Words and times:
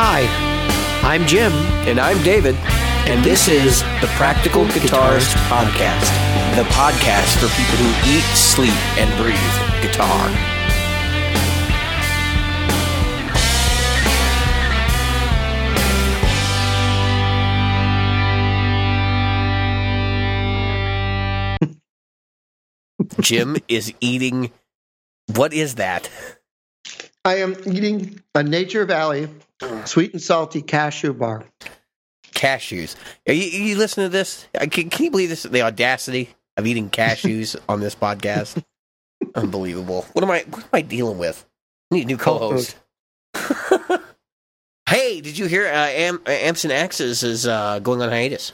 Hi, 0.00 0.28
I'm 1.02 1.26
Jim, 1.26 1.50
And 1.88 1.98
I'm 1.98 2.22
David, 2.22 2.54
and 3.10 3.24
this 3.24 3.48
is 3.48 3.82
the 4.00 4.06
Practical 4.14 4.64
Guitarist 4.66 5.34
Podcast, 5.48 6.14
the 6.54 6.62
podcast 6.70 7.34
for 7.38 7.48
people 7.56 7.78
who 7.84 7.90
eat, 8.08 8.22
sleep, 8.32 8.70
and 8.96 9.10
breathe 9.18 9.34
guitar. 9.82 10.28
Jim 23.20 23.56
is 23.66 23.92
eating. 24.00 24.52
What 25.34 25.52
is 25.52 25.74
that? 25.74 26.08
I 27.24 27.38
am 27.38 27.56
eating 27.66 28.20
a 28.36 28.44
Nature 28.44 28.84
Valley 28.84 29.28
sweet 29.84 30.12
and 30.12 30.22
salty 30.22 30.62
cashew 30.62 31.12
bar. 31.12 31.44
Cashews. 32.32 32.94
Are 33.26 33.32
you, 33.32 33.44
you 33.44 33.76
listen 33.76 34.04
to 34.04 34.08
this? 34.08 34.46
Can, 34.70 34.90
can 34.90 35.04
you 35.04 35.10
believe 35.10 35.28
this? 35.28 35.42
The 35.42 35.62
audacity 35.62 36.30
of 36.56 36.66
eating 36.66 36.90
cashews 36.90 37.56
on 37.68 37.80
this 37.80 37.94
podcast. 37.94 38.62
Unbelievable. 39.34 40.06
What 40.12 40.22
am 40.24 40.30
I? 40.30 40.44
What 40.48 40.62
am 40.62 40.68
I 40.72 40.82
dealing 40.82 41.18
with? 41.18 41.44
I 41.90 41.96
need 41.96 42.04
a 42.04 42.06
new 42.06 42.16
co-host. 42.16 42.76
hey, 44.88 45.20
did 45.20 45.36
you 45.38 45.46
hear? 45.46 45.66
Uh, 45.66 45.86
Am- 45.88 46.22
uh, 46.26 46.30
Amps 46.30 46.64
and 46.64 46.72
Axes 46.72 47.22
is 47.22 47.46
uh, 47.46 47.78
going 47.80 48.02
on 48.02 48.08
hiatus. 48.10 48.52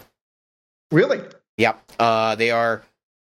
Really? 0.91 1.21
Yep. 1.59 1.93
Uh, 1.99 2.35
they 2.37 2.51
are 2.51 2.83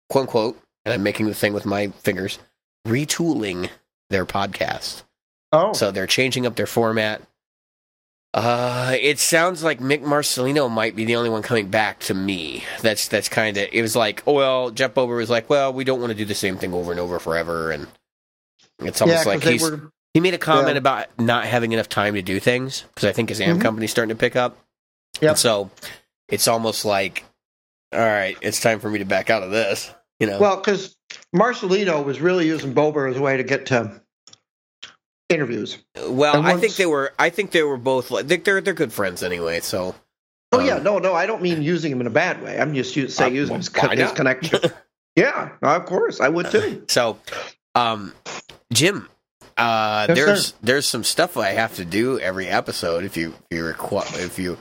quote 0.09 0.23
unquote, 0.23 0.59
and 0.85 0.93
I'm 0.93 1.03
making 1.03 1.27
the 1.27 1.33
thing 1.33 1.53
with 1.53 1.65
my 1.65 1.87
fingers, 1.87 2.39
retooling 2.87 3.69
their 4.09 4.25
podcast. 4.25 5.03
Oh, 5.51 5.73
So 5.73 5.91
they're 5.91 6.07
changing 6.07 6.45
up 6.45 6.55
their 6.55 6.67
format. 6.67 7.21
Uh, 8.33 8.95
it 8.99 9.19
sounds 9.19 9.61
like 9.61 9.79
Mick 9.79 10.01
Marcelino 10.03 10.71
might 10.71 10.95
be 10.95 11.03
the 11.03 11.17
only 11.17 11.29
one 11.29 11.41
coming 11.41 11.67
back 11.69 11.99
to 11.99 12.13
me. 12.13 12.63
That's 12.81 13.09
that's 13.09 13.27
kind 13.27 13.57
of. 13.57 13.67
It 13.71 13.81
was 13.81 13.95
like, 13.95 14.23
oh, 14.25 14.33
well, 14.33 14.69
Jeff 14.71 14.93
Bober 14.93 15.15
was 15.15 15.29
like, 15.29 15.49
well, 15.49 15.73
we 15.73 15.83
don't 15.83 15.99
want 15.99 16.11
to 16.11 16.17
do 16.17 16.23
the 16.25 16.33
same 16.35 16.57
thing 16.57 16.73
over 16.73 16.91
and 16.91 16.99
over 16.99 17.19
forever, 17.19 17.71
and 17.71 17.87
it's 18.79 19.01
almost 19.01 19.25
yeah, 19.25 19.31
like 19.33 19.43
he's 19.43 19.61
were. 19.61 19.91
he 20.13 20.21
made 20.21 20.33
a 20.33 20.37
comment 20.37 20.75
yeah. 20.75 20.77
about 20.77 21.07
not 21.19 21.45
having 21.45 21.73
enough 21.73 21.89
time 21.89 22.13
to 22.13 22.21
do 22.21 22.39
things 22.39 22.85
because 22.95 23.09
I 23.09 23.11
think 23.11 23.29
his 23.29 23.41
amp 23.41 23.59
Mhm. 23.59 23.63
company's 23.63 23.91
starting 23.91 24.15
to 24.15 24.19
pick 24.19 24.37
up. 24.37 24.57
Yeah, 25.19 25.33
so 25.33 25.69
it's 26.29 26.47
almost 26.47 26.85
like, 26.85 27.25
all 27.91 27.99
right, 27.99 28.37
it's 28.41 28.61
time 28.61 28.79
for 28.79 28.89
me 28.89 28.99
to 28.99 29.05
back 29.05 29.29
out 29.29 29.43
of 29.43 29.51
this. 29.51 29.93
You 30.21 30.27
know, 30.27 30.39
Well, 30.39 30.55
because 30.55 30.95
Marcelino 31.35 32.05
was 32.05 32.21
really 32.21 32.45
using 32.47 32.73
Bober 32.73 33.07
as 33.07 33.17
a 33.17 33.21
way 33.21 33.35
to 33.37 33.43
get 33.43 33.65
to 33.67 34.00
interviews. 35.31 35.77
well, 36.07 36.45
I 36.45 36.57
think 36.57 36.75
they 36.75 36.85
were. 36.85 37.13
I 37.17 37.29
think 37.29 37.51
they 37.51 37.63
were 37.63 37.77
both. 37.77 38.11
like 38.11 38.27
They're 38.27 38.61
they're 38.61 38.73
good 38.73 38.93
friends 38.93 39.23
anyway. 39.23 39.59
So 39.61 39.95
Oh 40.53 40.59
um, 40.59 40.65
yeah, 40.65 40.77
no, 40.79 40.99
no, 40.99 41.13
I 41.13 41.25
don't 41.25 41.41
mean 41.41 41.61
using 41.61 41.91
him 41.91 42.01
in 42.01 42.07
a 42.07 42.11
bad 42.11 42.41
way. 42.43 42.59
I'm 42.59 42.73
just 42.73 42.95
u- 42.95 43.07
say 43.07 43.25
Uh, 43.25 43.29
using 43.29 43.53
well, 43.53 43.57
his, 43.59 43.69
co- 43.69 43.87
his 43.89 44.11
connection. 44.11 44.59
yeah, 45.15 45.51
of 45.61 45.85
course, 45.85 46.19
I 46.19 46.27
would 46.29 46.51
too. 46.51 46.83
So, 46.89 47.19
um, 47.75 48.13
Jim, 48.73 49.07
uh, 49.57 50.07
Yes, 50.09 50.17
there's 50.17 50.47
sir. 50.47 50.55
there's 50.61 50.85
some 50.85 51.03
stuff 51.05 51.37
I 51.37 51.49
have 51.51 51.75
to 51.75 51.85
do 51.85 52.19
every 52.19 52.47
episode 52.47 53.05
if 53.05 53.15
you 53.17 53.33
if 53.49 53.57
you 53.57 53.63
requ- 53.63 54.23
if 54.25 54.37
you 54.39 54.57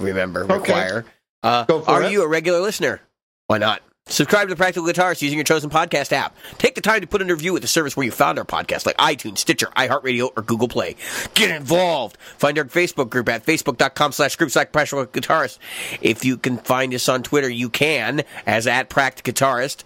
remember 0.00 0.42
Okay. 0.44 0.54
require. 0.54 1.04
Uh, 1.42 1.64
are 1.86 2.02
it. 2.04 2.12
you 2.12 2.22
a 2.22 2.28
regular 2.28 2.60
listener? 2.60 3.00
Why 3.46 3.58
not? 3.58 3.82
Subscribe 4.06 4.48
to 4.48 4.56
Practical 4.56 4.86
Guitarist 4.86 5.22
using 5.22 5.38
your 5.38 5.44
chosen 5.44 5.70
podcast 5.70 6.12
app. 6.12 6.36
Take 6.58 6.74
the 6.74 6.80
time 6.80 7.00
to 7.00 7.06
put 7.06 7.22
in 7.22 7.30
a 7.30 7.34
review 7.34 7.52
with 7.52 7.62
the 7.62 7.68
service 7.68 7.96
where 7.96 8.04
you 8.04 8.10
found 8.10 8.38
our 8.38 8.44
podcast, 8.44 8.84
like 8.84 8.96
iTunes, 8.96 9.38
Stitcher, 9.38 9.68
iHeartRadio, 9.76 10.30
or 10.36 10.42
Google 10.42 10.68
Play. 10.68 10.96
Get 11.34 11.50
involved. 11.50 12.18
Find 12.36 12.58
our 12.58 12.64
Facebook 12.64 13.10
group 13.10 13.28
at 13.28 13.46
facebook.com 13.46 14.12
slash 14.12 14.36
group 14.36 14.50
slash 14.50 14.66
Practical 14.72 15.06
Guitarist. 15.06 15.58
If 16.00 16.24
you 16.24 16.36
can 16.36 16.58
find 16.58 16.92
us 16.92 17.08
on 17.08 17.22
Twitter, 17.22 17.48
you 17.48 17.70
can, 17.70 18.22
as 18.44 18.66
at 18.66 18.88
Practical 18.90 19.32
Guitarist. 19.32 19.84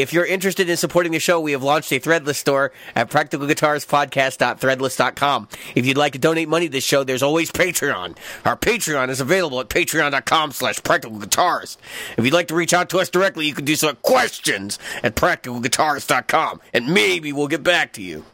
If 0.00 0.12
you're 0.12 0.26
interested 0.26 0.68
in 0.68 0.76
supporting 0.76 1.12
the 1.12 1.18
show, 1.18 1.40
we 1.40 1.52
have 1.52 1.62
launched 1.62 1.90
a 1.92 2.00
Threadless 2.00 2.34
store 2.36 2.72
at 2.94 3.08
practicalguitarspodcast.threadless.com. 3.10 5.48
If 5.74 5.86
you'd 5.86 5.96
like 5.96 6.12
to 6.14 6.18
donate 6.18 6.48
money 6.48 6.66
to 6.66 6.72
this 6.72 6.82
show, 6.84 7.04
there's 7.04 7.22
always 7.22 7.52
Patreon. 7.52 8.16
Our 8.44 8.56
Patreon 8.56 9.10
is 9.10 9.20
available 9.20 9.60
at 9.60 9.68
patreon.com 9.68 10.50
slash 10.52 10.80
practicalguitarist. 10.80 11.76
If 12.16 12.24
you'd 12.24 12.34
like 12.34 12.48
to 12.48 12.54
reach 12.54 12.72
out 12.72 12.88
to 12.90 12.98
us 12.98 13.10
directly, 13.10 13.46
you 13.46 13.54
can 13.54 13.64
do 13.64 13.76
so 13.76 13.88
at 13.88 14.02
questions 14.02 14.78
at 15.02 15.16
practicalguitarist.com, 15.16 16.60
and 16.72 16.92
maybe 16.92 17.32
we'll 17.32 17.48
get 17.48 17.62
back 17.62 17.92
to 17.94 18.02
you. 18.02 18.24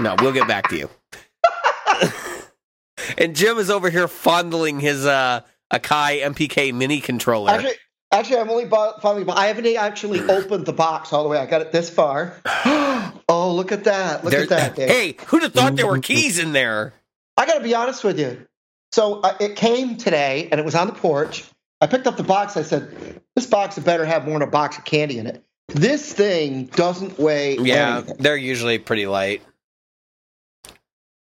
No, 0.00 0.16
we'll 0.20 0.32
get 0.32 0.48
back 0.48 0.68
to 0.70 0.76
you. 0.76 0.90
and 3.18 3.36
Jim 3.36 3.58
is 3.58 3.70
over 3.70 3.90
here 3.90 4.08
fondling 4.08 4.80
his 4.80 5.06
uh, 5.06 5.42
Akai 5.72 6.22
MPK 6.22 6.74
mini 6.74 7.00
controller. 7.00 7.52
Actually, 7.52 7.76
actually, 8.12 8.38
I'm 8.38 8.50
only 8.50 8.64
bought, 8.66 9.02
finally. 9.02 9.24
But 9.24 9.36
I 9.38 9.46
haven't 9.46 9.66
actually 9.76 10.20
opened 10.20 10.66
the 10.66 10.72
box 10.72 11.12
all 11.12 11.22
the 11.22 11.28
way. 11.28 11.38
I 11.38 11.46
got 11.46 11.60
it 11.62 11.72
this 11.72 11.90
far. 11.90 12.40
oh, 12.46 13.52
look 13.54 13.72
at 13.72 13.84
that! 13.84 14.24
Look 14.24 14.32
There- 14.32 14.42
at 14.42 14.48
that! 14.50 14.74
Dave. 14.76 14.88
hey, 14.88 15.16
who'd 15.26 15.42
have 15.42 15.52
thought 15.52 15.76
there 15.76 15.86
were 15.86 15.98
keys 15.98 16.38
in 16.38 16.52
there? 16.52 16.94
I 17.36 17.46
got 17.46 17.54
to 17.54 17.62
be 17.62 17.74
honest 17.74 18.02
with 18.04 18.18
you. 18.18 18.46
So 18.92 19.20
uh, 19.20 19.36
it 19.40 19.56
came 19.56 19.96
today, 19.96 20.48
and 20.50 20.58
it 20.58 20.64
was 20.64 20.74
on 20.74 20.86
the 20.86 20.92
porch. 20.94 21.44
I 21.80 21.86
picked 21.86 22.06
up 22.06 22.16
the 22.16 22.22
box. 22.22 22.56
I 22.56 22.62
said, 22.62 23.20
"This 23.34 23.46
box 23.46 23.74
had 23.76 23.84
better 23.84 24.04
have 24.06 24.24
more 24.24 24.38
than 24.38 24.48
a 24.48 24.50
box 24.50 24.78
of 24.78 24.84
candy 24.84 25.18
in 25.18 25.26
it." 25.26 25.44
This 25.68 26.12
thing 26.12 26.66
doesn't 26.66 27.18
weigh. 27.18 27.56
Yeah, 27.58 27.96
anything. 27.98 28.16
they're 28.20 28.36
usually 28.36 28.78
pretty 28.78 29.06
light. 29.06 29.42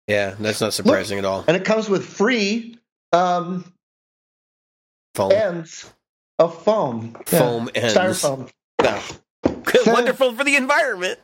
Yeah, 0.07 0.37
that's 0.39 0.61
not 0.61 0.73
surprising 0.73 1.19
at 1.19 1.25
all. 1.27 1.45
and 1.47 1.57
it 1.57 1.65
comes 1.67 1.89
with 1.89 2.07
free 2.07 2.79
um, 3.13 3.71
Foam, 5.15 5.33
ends 5.33 5.93
of 6.39 6.63
foam. 6.63 7.17
Yeah. 7.33 7.39
foam 7.39 7.69
ends. 7.75 7.95
Styrofoam. 7.95 8.51
Wonderful 9.87 10.35
for 10.35 10.45
the 10.45 10.57
environment. 10.57 11.19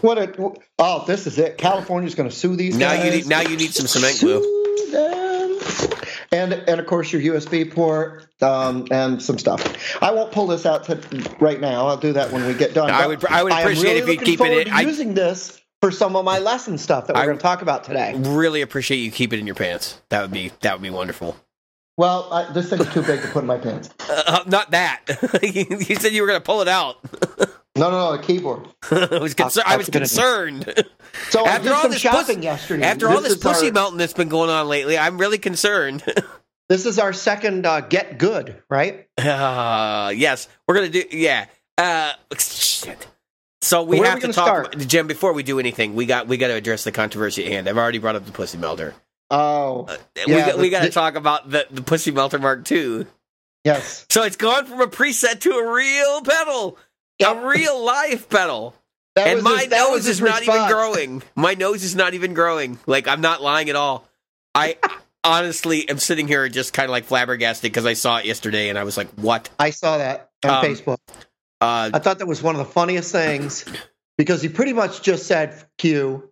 What 0.00 0.18
a 0.18 0.54
oh! 0.78 1.04
This 1.06 1.26
is 1.26 1.38
it. 1.38 1.58
California's 1.58 2.14
going 2.14 2.28
to 2.28 2.34
sue 2.34 2.56
these 2.56 2.76
Now 2.76 2.94
guys. 2.94 3.04
you 3.04 3.10
need 3.10 3.26
now 3.26 3.40
you 3.40 3.56
need 3.56 3.74
some 3.74 3.86
cement 3.86 4.20
glue. 4.20 4.56
And 6.32 6.52
and 6.52 6.80
of 6.80 6.86
course 6.86 7.12
your 7.12 7.20
USB 7.34 7.72
port 7.74 8.26
um, 8.40 8.86
and 8.92 9.20
some 9.20 9.36
stuff. 9.38 10.00
I 10.02 10.12
won't 10.12 10.30
pull 10.30 10.46
this 10.46 10.64
out 10.64 10.84
to, 10.84 10.96
right 11.40 11.60
now. 11.60 11.88
I'll 11.88 11.96
do 11.96 12.12
that 12.12 12.30
when 12.30 12.46
we 12.46 12.54
get 12.54 12.72
done. 12.72 12.88
I 12.90 13.06
would 13.08 13.24
I 13.26 13.42
would 13.42 13.52
appreciate 13.52 14.00
really 14.00 14.12
if 14.12 14.20
you 14.20 14.24
keep 14.24 14.34
it. 14.40 14.44
forward 14.44 14.66
In, 14.68 14.72
to 14.72 14.74
I 14.74 14.80
using 14.82 15.14
this 15.14 15.60
for 15.82 15.90
some 15.90 16.14
of 16.14 16.24
my 16.24 16.38
lesson 16.38 16.78
stuff 16.78 17.08
that 17.08 17.16
we're 17.16 17.22
I- 17.22 17.26
going 17.26 17.38
to 17.38 17.42
talk 17.42 17.62
about 17.62 17.82
today. 17.84 18.14
really 18.16 18.62
appreciate 18.62 18.98
you 18.98 19.10
keep 19.10 19.32
it 19.32 19.40
in 19.40 19.46
your 19.46 19.56
pants. 19.56 20.00
That 20.10 20.22
would 20.22 20.30
be 20.30 20.52
that 20.60 20.74
would 20.74 20.82
be 20.82 20.90
wonderful. 20.90 21.36
Well, 22.00 22.32
I, 22.32 22.50
this 22.50 22.70
thing's 22.70 22.90
too 22.94 23.02
big 23.02 23.20
to 23.20 23.28
put 23.28 23.40
in 23.42 23.46
my 23.46 23.58
pants. 23.58 23.90
Uh, 24.10 24.42
not 24.46 24.70
that. 24.72 25.02
you 25.42 25.96
said 25.96 26.12
you 26.12 26.22
were 26.22 26.28
going 26.28 26.38
to 26.40 26.44
pull 26.44 26.62
it 26.62 26.68
out. 26.68 26.96
No, 27.76 27.90
no, 27.90 28.12
no, 28.12 28.16
the 28.16 28.22
keyboard. 28.22 28.66
I 28.90 29.18
was 29.18 29.34
concer- 29.34 29.62
I 29.66 29.76
was 29.76 29.86
That's 29.88 30.14
gonna 30.14 30.54
be- 30.54 30.64
concerned. 30.64 30.84
So 31.30 31.44
I 31.44 31.48
After 31.50 31.62
did 31.64 31.72
all 31.72 31.82
some 31.82 31.90
this 31.90 32.00
shopping 32.00 32.36
pussy- 32.36 32.40
yesterday. 32.42 32.84
After 32.84 33.08
all 33.10 33.20
this 33.20 33.36
pussy 33.36 33.66
our, 33.66 33.72
melting 33.72 33.98
that's 33.98 34.12
been 34.12 34.28
going 34.28 34.50
on 34.50 34.68
lately, 34.68 34.96
I'm 34.98 35.18
really 35.18 35.38
concerned. 35.38 36.02
This 36.68 36.86
is 36.86 36.98
our 37.00 37.12
second 37.12 37.66
uh, 37.66 37.80
get 37.80 38.18
good, 38.18 38.62
right? 38.70 39.08
Uh, 39.18 40.12
yes, 40.14 40.46
we're 40.68 40.74
gonna 40.76 40.88
do. 40.88 41.04
Yeah. 41.10 41.46
Uh, 41.76 42.12
shit. 42.38 43.08
So 43.62 43.82
we 43.82 43.98
Where 44.00 44.10
have 44.10 44.22
we 44.22 44.28
to 44.28 44.32
talk, 44.32 44.66
about- 44.74 44.78
Jim. 44.86 45.06
Before 45.06 45.32
we 45.32 45.42
do 45.42 45.58
anything, 45.58 45.94
we 45.94 46.06
got 46.06 46.28
we 46.28 46.36
got 46.36 46.48
to 46.48 46.54
address 46.54 46.84
the 46.84 46.92
controversy 46.92 47.44
at 47.46 47.52
hand. 47.52 47.68
I've 47.68 47.78
already 47.78 47.98
brought 47.98 48.16
up 48.16 48.24
the 48.26 48.32
pussy 48.32 48.58
melter. 48.58 48.94
Oh, 49.30 49.86
Uh, 49.88 49.96
Yeah, 50.16 50.24
we 50.26 50.34
got, 50.52 50.58
we 50.58 50.70
got 50.70 50.82
to 50.82 50.90
talk 50.90 51.14
about 51.14 51.50
the 51.50 51.66
the 51.70 51.82
pussy 51.82 52.10
melter 52.10 52.38
Mark 52.38 52.70
II. 52.70 53.06
yes. 53.64 54.06
So 54.10 54.22
it's 54.24 54.36
gone 54.36 54.66
from 54.66 54.80
a 54.80 54.86
preset 54.86 55.40
to 55.40 55.52
a 55.52 55.72
real 55.72 56.22
pedal, 56.22 56.78
a 57.24 57.46
real 57.46 57.84
live 57.84 58.28
pedal, 58.28 58.74
That 59.14 59.28
and 59.28 59.42
my 59.42 59.60
his- 59.62 59.70
nose 59.70 59.98
is 60.00 60.18
his 60.18 60.20
not 60.22 60.42
even 60.42 60.68
growing. 60.68 61.22
My 61.36 61.54
nose 61.54 61.82
is 61.84 61.94
not 61.94 62.14
even 62.14 62.34
growing. 62.34 62.78
Like 62.86 63.06
I'm 63.08 63.20
not 63.20 63.40
lying 63.42 63.70
at 63.70 63.76
all. 63.76 64.06
I 64.54 64.76
honestly 65.24 65.88
am 65.88 65.98
sitting 65.98 66.26
here 66.26 66.48
just 66.48 66.72
kind 66.72 66.86
of 66.86 66.90
like 66.90 67.04
flabbergasted 67.04 67.70
because 67.70 67.86
I 67.86 67.92
saw 67.92 68.16
it 68.18 68.24
yesterday 68.24 68.68
and 68.68 68.78
I 68.78 68.84
was 68.84 68.96
like, 68.96 69.08
"What?" 69.10 69.48
I 69.58 69.70
saw 69.70 69.98
that 69.98 70.30
on 70.44 70.50
Um, 70.50 70.64
Facebook. 70.64 70.98
Uh, 71.60 71.90
I 71.92 71.98
thought 71.98 72.18
that 72.20 72.26
was 72.26 72.42
one 72.42 72.54
of 72.56 72.58
the 72.66 72.72
funniest 72.72 73.12
things 73.12 73.64
because 74.16 74.40
he 74.42 74.48
pretty 74.48 74.72
much 74.72 75.02
just 75.02 75.26
said, 75.26 75.54
"Q, 75.78 76.30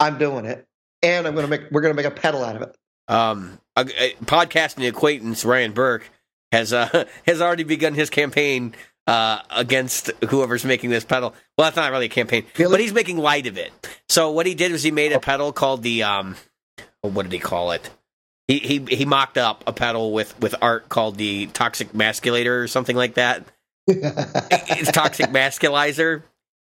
I'm 0.00 0.16
doing 0.18 0.46
it, 0.46 0.66
and 1.02 1.26
I'm 1.26 1.34
gonna 1.34 1.48
make 1.48 1.70
we're 1.70 1.80
gonna 1.80 1.94
make 1.94 2.06
a 2.06 2.10
pedal 2.10 2.44
out 2.44 2.56
of 2.56 2.62
it." 2.62 2.76
um, 3.08 3.58
a, 3.76 3.82
a 3.98 4.14
podcasting 4.24 4.88
acquaintance 4.88 5.44
Ryan 5.44 5.72
Burke 5.72 6.08
has 6.50 6.72
uh, 6.72 7.04
has 7.26 7.40
already 7.40 7.64
begun 7.64 7.94
his 7.94 8.10
campaign 8.10 8.74
uh, 9.06 9.40
against 9.50 10.10
whoever's 10.28 10.64
making 10.64 10.90
this 10.90 11.04
pedal. 11.04 11.34
Well, 11.58 11.66
that's 11.66 11.76
not 11.76 11.90
really 11.90 12.06
a 12.06 12.10
campaign, 12.10 12.46
but 12.56 12.80
he's 12.80 12.92
making 12.92 13.18
light 13.18 13.46
of 13.46 13.58
it. 13.58 13.72
So 14.08 14.30
what 14.30 14.46
he 14.46 14.54
did 14.54 14.72
was 14.72 14.82
he 14.82 14.90
made 14.90 15.12
a 15.12 15.20
pedal 15.20 15.52
called 15.52 15.82
the 15.82 16.04
um, 16.04 16.36
oh, 17.02 17.08
what 17.08 17.24
did 17.24 17.32
he 17.32 17.38
call 17.38 17.72
it? 17.72 17.90
He 18.48 18.58
he 18.58 18.78
he 18.96 19.04
mocked 19.04 19.38
up 19.38 19.64
a 19.66 19.72
pedal 19.72 20.12
with 20.12 20.38
with 20.40 20.54
art 20.62 20.88
called 20.88 21.16
the 21.16 21.46
Toxic 21.46 21.92
Masculator 21.94 22.62
or 22.62 22.68
something 22.68 22.96
like 22.96 23.14
that. 23.14 23.44
It's 23.88 24.92
Toxic 24.92 25.26
Masculizer. 25.26 26.22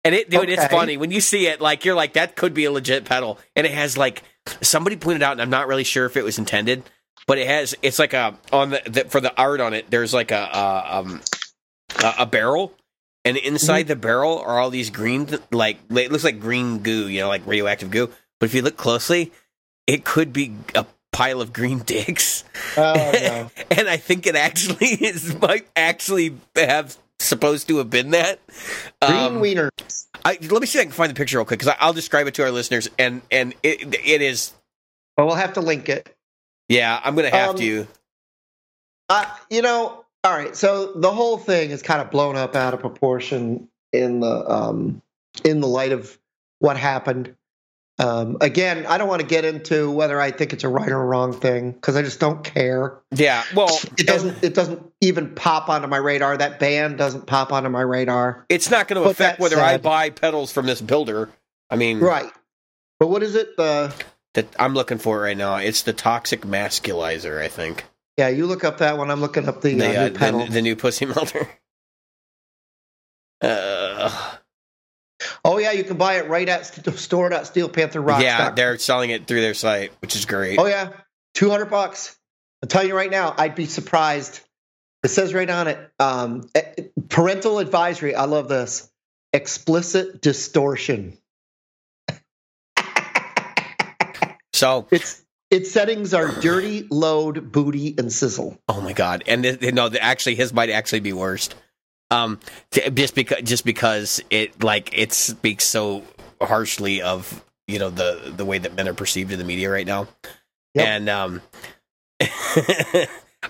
And 0.04 0.14
it, 0.14 0.30
dude, 0.30 0.48
it's 0.48 0.66
funny 0.66 0.96
when 0.96 1.10
you 1.12 1.20
see 1.20 1.46
it. 1.46 1.60
Like 1.60 1.84
you're 1.84 1.94
like, 1.94 2.14
that 2.14 2.34
could 2.34 2.54
be 2.54 2.64
a 2.64 2.72
legit 2.72 3.04
pedal, 3.04 3.38
and 3.54 3.66
it 3.66 3.72
has 3.72 3.96
like 3.96 4.22
somebody 4.60 4.96
pointed 4.96 5.22
out, 5.22 5.32
and 5.32 5.40
I'm 5.40 5.50
not 5.50 5.68
really 5.68 5.84
sure 5.84 6.06
if 6.06 6.16
it 6.16 6.24
was 6.24 6.38
intended, 6.38 6.82
but 7.26 7.38
it 7.38 7.46
has 7.46 7.74
it's 7.82 7.98
like 7.98 8.12
a 8.12 8.36
on 8.52 8.70
the, 8.70 8.82
the 8.86 9.04
for 9.04 9.20
the 9.20 9.32
art 9.40 9.60
on 9.60 9.74
it. 9.74 9.90
There's 9.90 10.12
like 10.12 10.30
a, 10.32 10.48
a 10.52 10.98
um 10.98 11.20
a, 12.02 12.14
a 12.20 12.26
barrel, 12.26 12.74
and 13.24 13.36
inside 13.36 13.86
the 13.86 13.96
barrel 13.96 14.40
are 14.40 14.58
all 14.58 14.70
these 14.70 14.90
green 14.90 15.28
like 15.52 15.78
it 15.90 16.10
looks 16.10 16.24
like 16.24 16.40
green 16.40 16.78
goo, 16.78 17.08
you 17.08 17.20
know, 17.20 17.28
like 17.28 17.46
radioactive 17.46 17.90
goo. 17.90 18.10
But 18.40 18.46
if 18.46 18.54
you 18.54 18.62
look 18.62 18.76
closely, 18.76 19.32
it 19.86 20.04
could 20.04 20.32
be 20.32 20.56
a 20.74 20.84
pile 21.12 21.40
of 21.40 21.52
green 21.52 21.78
dicks. 21.86 22.44
Oh, 22.76 22.92
no. 22.94 23.50
and 23.70 23.88
I 23.88 23.98
think 23.98 24.26
it 24.26 24.34
actually 24.34 24.86
is 24.88 25.38
might 25.40 25.68
actually 25.76 26.36
have 26.56 26.96
supposed 27.24 27.68
to 27.68 27.78
have 27.78 27.90
been 27.90 28.10
that. 28.10 28.40
Green 29.00 29.18
Um, 29.18 29.40
wiener. 29.40 29.70
I, 30.24 30.38
let 30.40 30.60
me 30.60 30.66
see 30.66 30.78
if 30.78 30.82
I 30.82 30.84
can 30.84 30.92
find 30.92 31.10
the 31.10 31.14
picture 31.14 31.38
real 31.38 31.44
quick 31.44 31.60
because 31.60 31.74
I'll 31.80 31.92
describe 31.92 32.26
it 32.26 32.34
to 32.34 32.42
our 32.44 32.50
listeners, 32.50 32.88
and 32.98 33.22
and 33.30 33.54
it 33.62 33.94
it 34.04 34.22
is 34.22 34.52
But 35.16 35.26
we'll 35.26 35.34
have 35.36 35.54
to 35.54 35.60
link 35.60 35.88
it. 35.88 36.14
yeah. 36.68 37.00
I'm 37.04 37.14
gonna 37.16 37.30
have 37.30 37.50
Um, 37.50 37.56
to. 37.56 37.86
Uh, 39.08 39.26
you 39.50 39.62
know, 39.62 40.04
all 40.24 40.32
right. 40.36 40.54
So 40.56 40.92
the 40.94 41.10
whole 41.12 41.36
thing 41.38 41.70
is 41.70 41.82
kind 41.82 42.00
of 42.00 42.10
blown 42.10 42.36
up 42.36 42.54
out 42.56 42.72
of 42.74 42.80
proportion 42.80 43.68
in 43.92 44.20
the 44.20 44.50
um, 44.50 45.02
in 45.44 45.60
the 45.60 45.66
light 45.68 45.92
of 45.92 46.18
what 46.60 46.76
happened. 46.76 47.34
Um, 47.98 48.38
again, 48.40 48.86
I 48.86 48.98
don't 48.98 49.08
want 49.08 49.20
to 49.20 49.26
get 49.26 49.44
into 49.44 49.90
whether 49.90 50.20
I 50.20 50.30
think 50.30 50.52
it's 50.52 50.64
a 50.64 50.68
right 50.68 50.88
or 50.88 51.04
wrong 51.04 51.32
thing 51.32 51.72
because 51.72 51.94
I 51.94 52.02
just 52.02 52.18
don't 52.18 52.42
care. 52.42 52.98
Yeah, 53.10 53.44
well, 53.54 53.78
It 53.98 54.06
doesn't. 54.06 54.42
It 54.42 54.54
doesn't 54.54 54.82
even 55.00 55.34
pop 55.34 55.68
onto 55.68 55.88
my 55.88 55.98
radar. 55.98 56.36
That 56.36 56.58
band 56.58 56.98
doesn't 56.98 57.26
pop 57.26 57.52
onto 57.52 57.68
my 57.68 57.82
radar. 57.82 58.46
it's 58.48 58.70
not 58.70 58.88
going 58.88 59.02
to 59.02 59.08
affect 59.08 59.40
whether 59.40 59.60
I 59.60 59.76
buy 59.78 60.10
pedals 60.10 60.52
from 60.52 60.66
this 60.66 60.80
builder. 60.80 61.30
I 61.70 61.76
mean, 61.76 62.00
Right. 62.00 62.30
But 62.98 63.08
what 63.08 63.22
is 63.22 63.34
it? 63.34 63.56
The 63.56 63.92
that 64.34 64.46
I'm 64.58 64.74
looking 64.74 64.98
for 64.98 65.20
right 65.20 65.36
now. 65.36 65.56
It's 65.56 65.82
the 65.82 65.92
toxic 65.92 66.42
masculizer. 66.42 67.40
I 67.40 67.48
think 67.48 67.84
yeah, 68.16 68.28
you 68.28 68.46
look 68.46 68.64
up 68.64 68.78
that 68.78 68.98
one. 68.98 69.10
I'm 69.10 69.20
looking 69.20 69.48
up 69.48 69.60
the, 69.62 69.74
the, 69.74 69.86
uh, 69.86 70.04
uh, 70.04 70.08
new 70.08 70.14
pedal. 70.14 70.46
the, 70.46 70.52
the 70.52 70.62
new 70.62 70.76
pussy 70.76 71.06
melter. 71.06 71.48
Uh, 73.44 74.31
oh 75.44 75.58
yeah, 75.58 75.72
you 75.72 75.84
can 75.84 75.96
buy 75.96 76.14
it 76.18 76.28
right 76.28 76.48
at 76.48 76.66
st- 76.66 76.96
store.steelpantherrocks.com. 76.98 78.22
yeah, 78.22 78.50
they're 78.50 78.78
selling 78.78 79.10
it 79.10 79.26
through 79.26 79.40
their 79.40 79.54
site, 79.54 79.92
which 80.00 80.14
is 80.16 80.24
great. 80.24 80.58
Oh 80.58 80.66
yeah, 80.66 80.90
two 81.34 81.50
hundred 81.50 81.66
bucks. 81.70 82.16
I'm 82.62 82.68
telling 82.68 82.88
you 82.88 82.96
right 82.96 83.10
now, 83.10 83.34
I'd 83.36 83.54
be 83.54 83.66
surprised. 83.66 84.40
It 85.04 85.08
says 85.08 85.34
right 85.34 85.50
on 85.50 85.66
it, 85.66 85.90
um, 85.98 86.48
eh, 86.54 86.84
parental 87.08 87.58
advisory. 87.58 88.14
I 88.14 88.24
love 88.26 88.48
this. 88.48 88.88
Explicit 89.32 90.20
distortion. 90.22 91.18
So, 94.54 94.86
Its 94.92 95.24
its 95.50 95.72
settings 95.72 96.14
are 96.14 96.28
dirty, 96.40 96.86
load, 96.88 97.50
booty, 97.50 97.94
and 97.98 98.12
sizzle. 98.12 98.58
oh 98.68 98.80
my 98.80 98.92
god, 98.92 99.24
and 99.26 99.42
th- 99.42 99.74
no, 99.74 99.90
actually, 100.00 100.36
his 100.36 100.52
might 100.52 100.70
actually 100.70 101.00
be 101.00 101.12
worst. 101.12 101.56
Um, 102.12 102.38
just 102.94 103.14
because 103.14 103.42
just 103.42 103.64
because 103.64 104.20
it 104.30 104.62
like 104.62 104.96
it 104.96 105.12
speaks 105.12 105.64
so 105.64 106.04
harshly 106.40 107.00
of 107.02 107.44
you 107.66 107.78
know 107.78 107.90
the 107.90 108.32
the 108.36 108.44
way 108.44 108.58
that 108.58 108.74
men 108.74 108.88
are 108.88 108.94
perceived 108.94 109.32
in 109.32 109.38
the 109.38 109.44
media 109.44 109.70
right 109.70 109.86
now, 109.86 110.08
Yep. 110.74 110.86
and 110.86 111.08
um. 111.08 111.42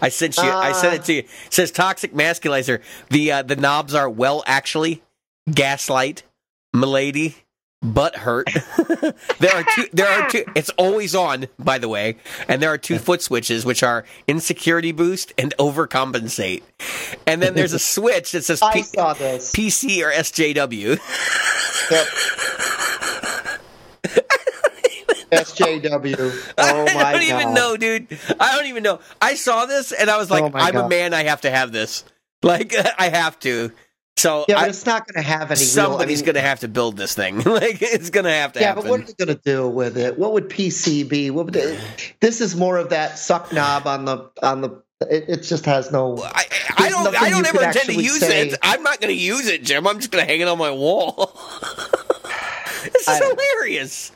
I 0.00 0.08
sent 0.08 0.38
you. 0.38 0.44
I 0.44 0.72
sent 0.72 0.94
it 0.94 1.04
to 1.04 1.12
you. 1.12 1.18
It 1.20 1.28
says 1.50 1.70
toxic 1.70 2.14
masculizer. 2.14 2.80
The 3.10 3.32
uh, 3.32 3.42
the 3.42 3.56
knobs 3.56 3.94
are 3.94 4.08
well 4.08 4.42
actually, 4.46 5.02
gaslight, 5.50 6.22
milady, 6.72 7.36
butt 7.82 8.17
hurt. 8.17 8.49
there 9.38 9.55
are 9.55 9.64
two. 9.75 9.87
There 9.93 10.08
are 10.08 10.29
two. 10.31 10.44
It's 10.55 10.70
always 10.70 11.14
on, 11.14 11.46
by 11.58 11.79
the 11.79 11.88
way, 11.88 12.17
and 12.49 12.62
there 12.62 12.70
are 12.70 12.79
two 12.79 12.99
foot 12.99 13.23
switches, 13.23 13.64
which 13.64 13.82
are 13.82 14.05
insecurity 14.26 14.93
boost 14.93 15.32
and 15.37 15.55
overcompensate. 15.58 16.62
And 17.26 17.43
then 17.43 17.55
there's 17.55 17.73
a 17.73 17.79
switch 17.93 18.32
that 18.32 18.44
says 18.44 18.62
I 18.62 18.73
P- 18.75 18.82
saw 18.82 19.14
this. 19.14 19.52
PC 19.52 20.02
or 20.05 20.11
SJW. 20.12 20.99
Yep. 21.90 22.06
SJW. 25.32 26.52
Oh 26.58 26.84
my 26.84 26.93
god. 26.93 26.96
I 26.96 27.12
don't 27.12 27.29
god. 27.29 27.40
even 27.40 27.55
know, 27.55 27.76
dude. 27.76 28.19
I 28.38 28.55
don't 28.56 28.67
even 28.67 28.82
know. 28.82 29.00
I 29.20 29.34
saw 29.34 29.64
this 29.64 29.90
and 29.93 30.11
I 30.11 30.19
was 30.19 30.31
oh 30.31 30.34
like, 30.34 30.55
Oh 30.55 30.58
I'm 30.58 30.76
a 30.76 30.88
man. 30.88 31.14
I 31.14 31.25
have 31.25 31.40
to 31.43 31.50
have 31.50 31.73
this. 31.73 32.05
Like, 32.43 32.75
I 32.99 33.08
have 33.08 33.38
to. 33.40 33.73
So 34.18 34.44
Yeah, 34.48 34.56
but 34.56 34.64
I, 34.64 34.68
it's 34.68 34.86
not 34.86 35.06
going 35.06 35.22
to 35.22 35.28
have 35.28 35.50
any. 35.50 35.58
somebody's 35.60 36.20
I 36.20 36.22
mean, 36.22 36.26
going 36.26 36.34
to 36.42 36.48
have 36.48 36.60
to 36.60 36.68
build 36.68 36.96
this 36.96 37.14
thing. 37.14 37.38
like, 37.44 37.82
it's 37.82 38.10
going 38.10 38.24
to 38.24 38.30
have 38.32 38.52
to 38.52 38.60
Yeah, 38.60 38.68
happen. 38.68 38.82
but 38.84 38.90
what 38.90 39.00
are 39.00 39.04
they 39.04 39.24
going 39.24 39.36
to 39.36 39.42
do 39.44 39.68
with 39.68 39.96
it? 39.96 40.18
What 40.18 40.32
would 40.34 40.48
PC 40.48 41.08
be? 41.08 41.30
What 41.30 41.46
would 41.46 41.78
this 42.20 42.40
is 42.40 42.54
more 42.54 42.76
of 42.76 42.90
that 42.90 43.18
suck 43.18 43.52
knob 43.52 43.86
on 43.86 44.04
the 44.04 44.30
on 44.42 44.60
the. 44.60 44.82
It, 45.10 45.24
it 45.28 45.42
just 45.42 45.64
has 45.64 45.90
no. 45.90 46.18
I, 46.22 46.44
I 46.76 46.88
don't. 46.88 47.20
I 47.22 47.30
don't 47.30 47.44
ever 47.46 47.64
intend 47.64 47.86
to 47.86 47.94
use 47.94 48.20
say. 48.20 48.48
it. 48.48 48.58
I'm 48.62 48.82
not 48.84 49.00
going 49.00 49.12
to 49.12 49.20
use 49.20 49.48
it, 49.48 49.64
Jim. 49.64 49.86
I'm 49.86 49.98
just 49.98 50.12
going 50.12 50.24
to 50.24 50.30
hang 50.30 50.40
it 50.40 50.46
on 50.46 50.58
my 50.58 50.70
wall. 50.70 51.32
this 52.84 53.08
is 53.08 53.18
hilarious. 53.18 54.12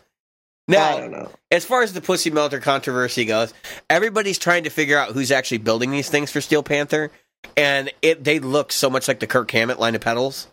I 0.69 0.73
Now, 0.73 0.99
don't 0.99 1.11
know. 1.13 1.31
as 1.51 1.65
far 1.65 1.83
as 1.83 1.93
the 1.93 2.01
pussy 2.01 2.31
melter 2.31 2.59
controversy 2.61 3.25
goes, 3.25 3.55
everybody's 3.91 4.39
trying 4.39 4.65
to 4.65 4.71
figure 4.71 4.99
out 4.99 5.11
who's 5.13 5.31
actually 5.31 5.59
building 5.59 5.91
these 5.91 6.09
things 6.09 6.31
for 6.33 6.41
Steel 6.41 6.63
Panther, 6.63 7.11
and 7.57 7.91
it 8.03 8.23
they 8.25 8.39
look 8.39 8.73
so 8.73 8.89
much 8.91 9.09
like 9.09 9.21
the 9.21 9.27
Kirk 9.27 9.51
Hammett 9.51 9.79
line 9.79 9.95
of 9.95 10.01
pedals. 10.01 10.49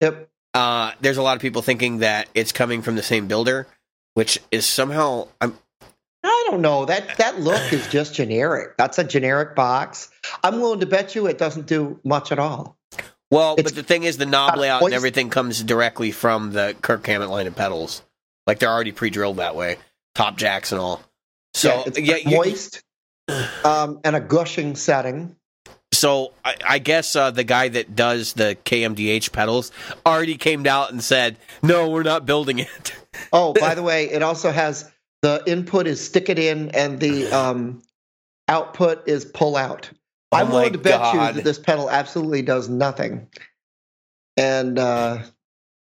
Yep. 0.00 0.28
Uh, 0.54 0.92
there's 1.00 1.16
a 1.18 1.22
lot 1.22 1.36
of 1.36 1.42
people 1.42 1.62
thinking 1.62 1.98
that 1.98 2.28
it's 2.34 2.52
coming 2.52 2.82
from 2.82 2.96
the 2.96 3.02
same 3.02 3.26
builder, 3.28 3.66
which 4.14 4.38
is 4.50 4.66
somehow 4.66 5.28
I'm 5.40 5.56
I 6.22 6.48
don't 6.50 6.60
know. 6.62 6.84
That 6.86 7.16
that 7.18 7.40
look 7.40 7.72
is 7.72 7.86
just 7.88 8.14
generic. 8.14 8.76
That's 8.76 8.98
a 8.98 9.04
generic 9.04 9.54
box. 9.54 10.10
I'm 10.42 10.60
willing 10.60 10.80
to 10.80 10.86
bet 10.86 11.14
you 11.14 11.26
it 11.26 11.38
doesn't 11.38 11.66
do 11.66 12.00
much 12.04 12.32
at 12.32 12.38
all. 12.38 12.76
well, 13.30 13.54
It's 13.58 13.70
but 13.70 13.74
the 13.76 13.82
thing 13.82 14.02
is, 14.04 14.16
the 14.16 14.26
knob 14.26 14.56
layout 14.56 14.82
and 14.82 14.92
everything 14.94 15.30
comes 15.30 15.62
directly 15.62 16.10
from 16.10 16.52
the 16.52 16.74
Kirk 16.82 17.06
Hammett 17.06 17.30
line 17.30 17.46
of 17.46 17.54
pedals. 17.54 18.02
Like 18.46 18.58
they're 18.60 18.70
already 18.70 18.92
pre-drilled 18.92 19.36
that 19.38 19.56
way, 19.56 19.76
top 20.14 20.36
jacks 20.36 20.72
and 20.72 20.80
all. 20.80 21.02
So 21.54 21.84
it's 21.86 21.98
yeah, 21.98 22.16
you- 22.16 22.36
moist 22.36 22.82
um, 23.64 24.00
and 24.04 24.16
a 24.16 24.20
gushing 24.20 24.74
setting. 24.76 25.36
So 25.96 26.32
I, 26.44 26.54
I 26.66 26.78
guess 26.78 27.16
uh, 27.16 27.30
the 27.30 27.44
guy 27.44 27.68
that 27.68 27.96
does 27.96 28.34
the 28.34 28.56
KHDK 28.64 29.32
pedals 29.32 29.72
already 30.04 30.36
came 30.36 30.66
out 30.66 30.92
and 30.92 31.02
said, 31.02 31.38
"No, 31.62 31.88
we're 31.88 32.02
not 32.02 32.26
building 32.26 32.58
it." 32.58 32.92
Oh, 33.32 33.54
by 33.54 33.74
the 33.74 33.82
way, 33.82 34.10
it 34.10 34.22
also 34.22 34.52
has 34.52 34.92
the 35.22 35.42
input 35.46 35.86
is 35.86 36.04
stick 36.04 36.28
it 36.28 36.38
in 36.38 36.68
and 36.72 37.00
the 37.00 37.26
um, 37.32 37.82
output 38.46 39.08
is 39.08 39.24
pull 39.24 39.56
out. 39.56 39.90
Oh 40.32 40.36
I'm 40.36 40.50
willing 40.50 40.74
to 40.74 40.78
bet 40.78 41.14
you 41.14 41.18
that 41.18 41.42
this 41.42 41.58
pedal 41.58 41.88
absolutely 41.88 42.42
does 42.42 42.68
nothing. 42.68 43.26
And 44.36 44.78
uh, 44.78 45.22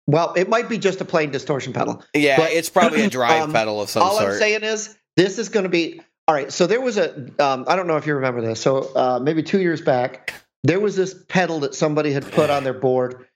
well, 0.07 0.33
it 0.37 0.47
might 0.47 0.69
be 0.69 0.77
just 0.77 1.01
a 1.01 1.05
plain 1.05 1.31
distortion 1.31 1.73
pedal. 1.73 2.01
Yeah, 2.13 2.37
But, 2.37 2.51
it's 2.51 2.69
probably 2.69 3.01
a 3.01 3.09
drive 3.09 3.43
um, 3.43 3.51
pedal 3.51 3.81
of 3.81 3.89
some 3.89 4.03
All 4.03 4.17
sort. 4.17 4.31
I'm 4.31 4.39
saying 4.39 4.63
is 4.63 4.97
this 5.17 5.37
is 5.37 5.49
going 5.49 5.63
to 5.63 5.69
be 5.69 5.99
all 6.27 6.35
right. 6.35 6.51
So 6.51 6.67
there 6.67 6.81
was 6.81 6.97
a 6.97 7.15
um, 7.39 7.65
I 7.67 7.75
don't 7.75 7.87
know 7.87 7.97
if 7.97 8.05
you 8.05 8.15
remember 8.15 8.41
this. 8.41 8.59
So 8.59 8.93
uh, 8.95 9.19
maybe 9.21 9.43
two 9.43 9.61
years 9.61 9.81
back, 9.81 10.33
there 10.63 10.79
was 10.79 10.95
this 10.95 11.15
pedal 11.27 11.61
that 11.61 11.73
somebody 11.73 12.11
had 12.11 12.29
put 12.31 12.49
on 12.49 12.63
their 12.63 12.73
board, 12.73 13.27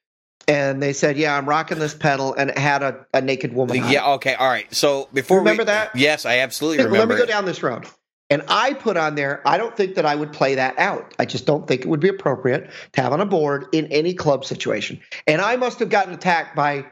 and 0.48 0.84
they 0.84 0.92
said, 0.92 1.18
"Yeah, 1.18 1.38
I'm 1.38 1.48
rocking 1.48 1.80
this 1.80 1.94
pedal," 1.94 2.34
and 2.34 2.50
it 2.50 2.58
had 2.58 2.84
a, 2.84 3.06
a 3.14 3.22
naked 3.22 3.54
woman. 3.54 3.82
on 3.82 3.90
yeah, 3.90 4.12
okay, 4.14 4.34
all 4.36 4.50
right. 4.50 4.72
So 4.74 5.08
before 5.14 5.40
Remember 5.40 5.64
we, 5.64 5.68
that? 5.68 5.96
Yes, 5.96 6.26
I 6.26 6.40
absolutely 6.40 6.80
remember. 6.80 6.98
Let 6.98 7.08
me 7.08 7.14
remember. 7.14 7.26
go 7.26 7.32
down 7.32 7.46
this 7.46 7.64
road. 7.64 7.88
And 8.30 8.44
I 8.48 8.74
put 8.74 8.96
on 8.96 9.16
there, 9.16 9.46
I 9.46 9.58
don't 9.58 9.76
think 9.76 9.96
that 9.96 10.06
I 10.06 10.16
would 10.16 10.32
play 10.32 10.56
that 10.56 10.80
out. 10.80 11.14
I 11.20 11.26
just 11.26 11.46
don't 11.46 11.68
think 11.68 11.82
it 11.82 11.88
would 11.88 12.00
be 12.00 12.08
appropriate 12.08 12.70
to 12.94 13.02
have 13.02 13.12
on 13.12 13.20
a 13.20 13.26
board 13.26 13.66
in 13.74 13.88
any 13.88 14.14
club 14.14 14.46
situation. 14.46 15.02
And 15.28 15.42
I 15.42 15.58
must 15.58 15.80
have 15.80 15.90
gotten 15.90 16.14
attacked 16.14 16.56
by 16.56 16.86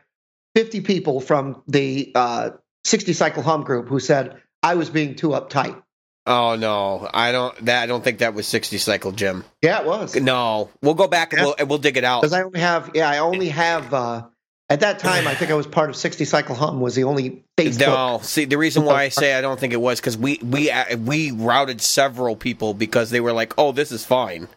50 0.56 0.82
people 0.82 1.22
from 1.22 1.64
the 1.66 2.12
uh, 2.14 2.50
60 2.84 3.14
cycle 3.14 3.42
hum 3.42 3.64
group 3.64 3.88
who 3.88 4.02
said 4.02 4.42
I 4.62 4.76
was 4.76 4.90
being 4.90 5.16
too 5.16 5.30
uptight. 5.30 5.82
Oh 6.30 6.56
no, 6.56 7.10
I 7.12 7.32
don't. 7.32 7.66
That 7.66 7.82
I 7.84 7.86
don't 7.88 8.04
think 8.04 8.20
that 8.20 8.34
was 8.36 8.48
sixty 8.48 8.78
cycle, 8.78 9.12
Jim. 9.12 9.44
Yeah, 9.64 9.82
it 9.82 9.86
was. 9.88 10.16
No, 10.16 10.70
we'll 10.84 10.94
go 10.94 11.08
back 11.08 11.34
and 11.34 11.40
Yeah. 11.40 11.46
we'll, 11.48 11.56
and 11.58 11.70
we'll 11.70 11.80
dig 11.80 11.98
it 11.98 12.04
out. 12.04 12.22
Because 12.22 12.34
I 12.34 12.44
only 12.44 12.60
have, 12.60 12.92
yeah, 12.94 13.10
I 13.10 13.18
only 13.18 13.50
have, 13.50 13.92
uh, 13.94 14.22
at 14.70 14.82
that 14.82 15.00
time, 15.00 15.28
I 15.28 15.34
think 15.34 15.50
I 15.50 15.56
was 15.56 15.66
part 15.66 15.90
of 15.90 15.96
60 15.96 16.26
cycle 16.26 16.54
hum 16.54 16.80
was 16.82 16.94
the 16.94 17.06
only 17.06 17.44
Facebook. 17.58 17.80
No, 17.88 18.20
see 18.22 18.46
the 18.46 18.60
reason 18.60 18.86
why 18.86 19.02
I 19.02 19.10
say 19.10 19.34
I 19.34 19.42
don't 19.42 19.60
think 19.60 19.74
it 19.74 19.82
was 19.82 20.00
because 20.00 20.16
we 20.20 20.38
we 20.44 20.70
uh, 20.70 20.96
we 20.98 21.32
routed 21.32 21.82
several 21.82 22.36
people 22.36 22.76
because 22.76 23.10
they 23.10 23.20
were 23.22 23.34
like, 23.34 23.56
"Oh, 23.58 23.72
this 23.72 23.92
is 23.92 24.06
fine," 24.06 24.48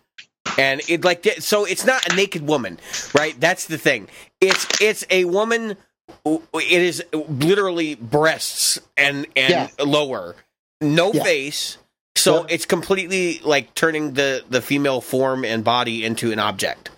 and 0.59 0.83
it 0.89 1.03
like 1.05 1.27
so 1.39 1.65
it's 1.65 1.87
not 1.87 2.13
a 2.13 2.15
naked 2.15 2.47
woman, 2.47 2.79
right? 3.15 3.35
That's 3.41 3.67
the 3.67 3.79
thing. 3.79 4.09
It's 4.43 4.67
it's 4.79 5.07
a 5.09 5.25
woman. 5.25 5.79
It 6.27 6.83
is 6.83 7.03
literally 7.13 7.95
breasts 7.95 8.79
and 8.99 9.27
and 9.35 9.51
Yeah. 9.51 9.69
lower, 9.83 10.37
no 10.83 11.13
Yeah. 11.13 11.23
face. 11.23 11.79
So 12.17 12.41
Yeah. 12.41 12.47
it's 12.51 12.67
completely 12.67 13.41
like 13.43 13.75
turning 13.75 14.13
the 14.15 14.45
the 14.51 14.61
female 14.61 15.01
form 15.01 15.45
and 15.45 15.65
body 15.65 16.05
into 16.05 16.31
an 16.33 16.39
object, 16.39 16.91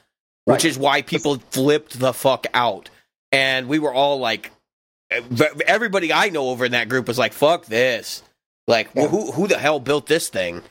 which 0.44 0.64
is 0.64 0.76
why 0.76 1.02
people 1.02 1.40
flipped 1.50 1.98
the 2.00 2.12
fuck 2.12 2.46
out, 2.52 2.90
and 3.30 3.68
we 3.68 3.78
were 3.78 3.92
all 3.94 4.18
like 4.18 4.50
everybody 5.66 6.12
I 6.12 6.30
know 6.30 6.48
over 6.48 6.64
in 6.64 6.72
that 6.72 6.88
group 6.88 7.06
was 7.08 7.18
like, 7.18 7.32
"Fuck 7.32 7.66
this!" 7.66 8.22
Like, 8.66 8.88
Yeah. 8.94 9.06
who 9.08 9.30
who 9.32 9.46
the 9.46 9.58
hell 9.58 9.78
built 9.80 10.06
this 10.06 10.28
thing? 10.28 10.62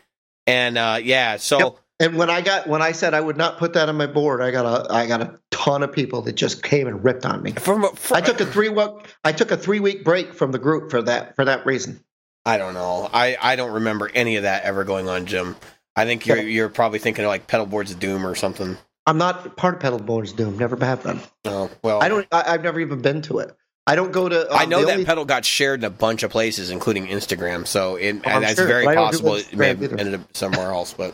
And 0.48 0.78
uh, 0.78 1.00
yeah, 1.02 1.38
so 1.38 1.60
Yep. 1.60 1.76
And 2.00 2.18
when 2.18 2.30
I 2.30 2.42
got 2.42 2.68
when 2.68 2.82
I 2.82 2.92
said 2.92 3.14
I 3.14 3.22
would 3.22 3.38
not 3.38 3.60
put 3.60 3.74
that 3.74 3.88
on 3.88 3.96
my 3.96 4.08
board, 4.08 4.42
I 4.42 4.52
got 4.52 4.66
a 4.66 4.92
I 4.94 5.06
got 5.08 5.22
a 5.22 5.40
ton 5.52 5.84
of 5.84 5.94
people 5.94 6.22
that 6.24 6.34
just 6.34 6.64
came 6.64 6.88
and 6.88 7.02
ripped 7.04 7.26
on 7.26 7.42
me. 7.44 7.52
from, 7.54 7.88
from 7.96 8.18
I 8.18 8.20
took 8.22 8.42
a 8.42 8.46
three 8.46 8.68
week 8.70 8.90
I 9.24 9.32
took 9.32 9.52
a 9.52 9.58
three 9.58 9.80
week 9.80 10.04
break 10.04 10.34
from 10.34 10.52
the 10.52 10.60
group 10.60 10.90
for 10.92 11.02
that 11.04 11.36
for 11.36 11.46
that 11.46 11.66
reason. 11.66 12.04
I 12.46 12.58
don't 12.58 12.74
know. 12.74 13.10
I, 13.14 13.38
I 13.42 13.56
don't 13.56 13.72
remember 13.74 14.10
any 14.14 14.36
of 14.36 14.44
that 14.44 14.64
ever 14.64 14.84
going 14.84 15.08
on, 15.08 15.26
Jim. 15.26 15.56
I 15.96 16.06
think 16.06 16.26
you're 16.28 16.42
you're 16.42 16.70
probably 16.70 17.00
thinking 17.00 17.24
of 17.24 17.30
like 17.30 17.48
pedal 17.48 17.66
boards 17.66 17.92
of 17.92 18.00
doom 18.00 18.26
or 18.26 18.36
something. 18.36 18.78
I'm 19.06 19.18
not 19.18 19.58
part 19.58 19.76
of 19.76 19.80
Pedal 19.82 20.00
Boards 20.00 20.32
of 20.32 20.38
Doom. 20.38 20.58
Never 20.58 20.78
have 20.86 21.04
been. 21.04 21.20
Oh 21.46 21.70
well, 21.84 22.02
I 22.02 22.08
don't. 22.08 22.26
I, 22.32 22.54
I've 22.54 22.64
never 22.64 22.80
even 22.80 23.02
been 23.02 23.22
to 23.24 23.40
it. 23.40 23.54
I 23.86 23.96
don't 23.96 24.14
go 24.14 24.30
to. 24.30 24.50
um, 24.50 24.58
I 24.58 24.64
know 24.66 24.86
that 24.86 24.94
only- 24.94 25.04
pedal 25.06 25.26
got 25.26 25.44
shared 25.44 25.82
in 25.82 25.84
a 25.84 25.90
bunch 25.90 26.24
of 26.24 26.32
places, 26.32 26.70
including 26.70 27.08
Instagram. 27.08 27.68
So 27.68 27.98
it, 27.98 28.22
Oh, 28.26 28.30
I'm 28.30 28.42
that's 28.42 28.56
sure, 28.56 28.66
very 28.66 28.86
but 28.86 28.92
I 28.92 28.96
don't 28.96 29.12
do 29.12 29.18
possible 29.18 29.36
it 29.36 29.54
may 29.58 29.68
have 29.68 29.84
ended 29.84 30.14
up 30.16 30.36
somewhere 30.38 30.72
else. 30.72 30.94
But 30.94 31.14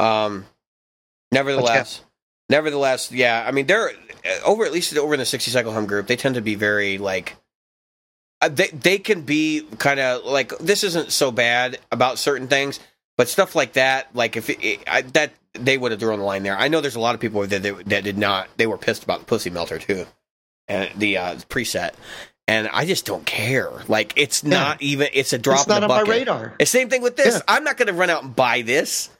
um, 0.00 0.44
nevertheless, 1.32 2.00
nevertheless, 2.48 3.12
yeah. 3.12 3.44
I 3.46 3.52
mean, 3.52 3.66
they're 3.66 3.92
over 4.44 4.64
at 4.64 4.72
least 4.72 4.96
over 4.96 5.14
in 5.14 5.20
the 5.20 5.26
sixty 5.26 5.50
cycle 5.50 5.72
hum 5.72 5.86
group. 5.86 6.06
They 6.06 6.16
tend 6.16 6.34
to 6.34 6.40
be 6.42 6.54
very 6.54 6.98
like. 6.98 7.36
Uh, 8.40 8.48
they 8.48 8.68
they 8.68 8.98
can 8.98 9.22
be 9.22 9.66
kind 9.78 9.98
of 9.98 10.24
like 10.24 10.56
this 10.58 10.84
isn't 10.84 11.10
so 11.10 11.30
bad 11.30 11.78
about 11.90 12.18
certain 12.18 12.48
things, 12.48 12.80
but 13.16 13.28
stuff 13.28 13.54
like 13.54 13.74
that, 13.74 14.14
like 14.14 14.36
if 14.36 14.50
it, 14.50 14.62
it, 14.62 14.80
I, 14.86 15.02
that 15.02 15.32
they 15.54 15.78
would 15.78 15.90
have 15.90 16.00
drawn 16.00 16.18
the 16.18 16.24
line 16.24 16.42
there. 16.42 16.56
I 16.56 16.68
know 16.68 16.80
there's 16.80 16.96
a 16.96 17.00
lot 17.00 17.14
of 17.14 17.20
people 17.20 17.46
that 17.46 17.62
that, 17.62 17.86
that 17.86 18.04
did 18.04 18.18
not. 18.18 18.48
They 18.58 18.66
were 18.66 18.76
pissed 18.76 19.04
about 19.04 19.20
the 19.20 19.24
pussy 19.26 19.48
melter 19.48 19.78
too, 19.78 20.06
and 20.68 20.90
the 20.96 21.16
uh, 21.16 21.34
preset. 21.48 21.94
And 22.48 22.68
I 22.68 22.84
just 22.84 23.06
don't 23.06 23.26
care. 23.26 23.70
Like 23.88 24.12
it's 24.16 24.44
not 24.44 24.80
even. 24.82 25.08
It's 25.12 25.32
a 25.32 25.38
drop 25.38 25.60
It's 25.60 25.68
not 25.68 25.82
on 25.82 25.88
the 25.88 25.94
my 25.94 26.02
radar. 26.02 26.54
Same 26.64 26.88
thing 26.88 27.02
with 27.02 27.16
this. 27.16 27.36
Yeah. 27.36 27.40
I'm 27.48 27.64
not 27.64 27.76
going 27.76 27.88
to 27.88 27.94
run 27.94 28.10
out 28.10 28.22
and 28.22 28.36
buy 28.36 28.62
this. 28.62 29.10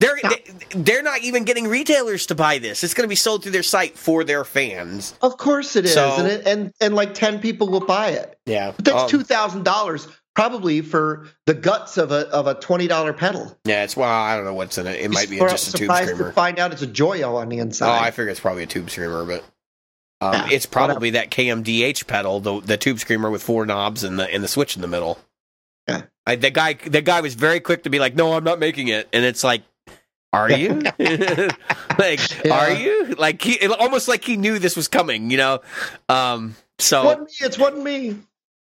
They're 0.00 0.18
they're 0.74 1.02
not 1.02 1.20
even 1.20 1.44
getting 1.44 1.68
retailers 1.68 2.26
to 2.26 2.34
buy 2.34 2.58
this. 2.58 2.82
It's 2.82 2.94
going 2.94 3.04
to 3.04 3.08
be 3.08 3.14
sold 3.16 3.42
through 3.42 3.52
their 3.52 3.62
site 3.62 3.98
for 3.98 4.24
their 4.24 4.44
fans. 4.44 5.14
Of 5.20 5.36
course 5.36 5.76
it 5.76 5.84
is, 5.84 5.92
So- 5.94 6.16
and 6.18 6.26
it, 6.26 6.46
and 6.46 6.72
and 6.80 6.94
like 6.94 7.12
ten 7.14 7.38
people 7.38 7.68
will 7.68 7.84
buy 7.84 8.10
it. 8.10 8.38
Yeah, 8.46 8.72
But 8.74 8.84
that's 8.86 9.02
Um, 9.02 9.08
two 9.10 9.22
thousand 9.22 9.64
dollars 9.64 10.08
probably 10.34 10.80
for 10.80 11.26
the 11.44 11.52
guts 11.52 11.98
of 11.98 12.12
a 12.12 12.28
of 12.28 12.46
a 12.46 12.54
twenty 12.54 12.86
dollar 12.88 13.12
pedal. 13.12 13.54
Yeah, 13.66 13.84
it's 13.84 13.94
well, 13.94 14.08
I 14.08 14.36
don't 14.36 14.46
know 14.46 14.54
what's 14.54 14.78
in 14.78 14.86
it. 14.86 15.00
It 15.00 15.10
might 15.10 15.28
be 15.28 15.38
just 15.38 15.74
a 15.74 15.78
tube 15.78 15.90
screamer. 15.94 16.28
to 16.28 16.32
find 16.32 16.58
out 16.58 16.72
it's 16.72 16.82
a 16.82 16.86
Joyo 16.86 17.34
on 17.34 17.50
the 17.50 17.58
inside. 17.58 17.98
Oh. 17.98 18.02
I 18.02 18.10
figure 18.10 18.30
it's 18.30 18.40
probably 18.40 18.62
a 18.62 18.66
tube 18.66 18.88
screamer, 18.88 19.24
but 19.26 19.44
um, 20.22 20.32
Yeah, 20.32 20.48
it's 20.50 20.64
probably 20.66 21.10
that 21.10 21.30
KHDK 21.30 22.06
pedal, 22.06 22.40
the 22.40 22.60
the 22.60 22.76
tube 22.78 23.00
screamer 23.00 23.30
with 23.30 23.42
four 23.42 23.66
knobs 23.66 24.02
and 24.02 24.18
the 24.18 24.32
and 24.32 24.42
the 24.42 24.48
switch 24.48 24.76
in 24.76 24.82
the 24.82 24.88
middle. 24.88 25.18
Yeah. 25.86 26.02
I, 26.26 26.36
the 26.36 26.50
guy 26.50 26.72
the 26.74 27.02
guy 27.02 27.20
was 27.20 27.34
very 27.34 27.60
quick 27.60 27.82
to 27.82 27.90
be 27.90 27.98
like, 27.98 28.14
"No, 28.14 28.32
I'm 28.32 28.44
not 28.44 28.58
making 28.58 28.88
it," 28.88 29.06
and 29.12 29.26
it's 29.26 29.44
like. 29.44 29.62
Are 30.32 30.50
you? 30.50 30.74
like, 31.98 32.44
Yeah. 32.44 32.52
are 32.52 32.70
you? 32.72 33.14
Like, 33.18 33.42
he 33.42 33.54
it, 33.54 33.70
almost 33.70 34.08
like 34.08 34.24
he 34.24 34.36
knew 34.36 34.58
this 34.58 34.76
was 34.76 34.88
coming, 34.88 35.30
you 35.30 35.36
know. 35.36 35.60
Um, 36.08 36.54
so 36.78 37.02
It 37.02 37.04
wasn't 37.04 37.28
me. 37.30 37.46
It's 37.46 37.58
wasn't 37.58 37.82
me. 37.82 38.16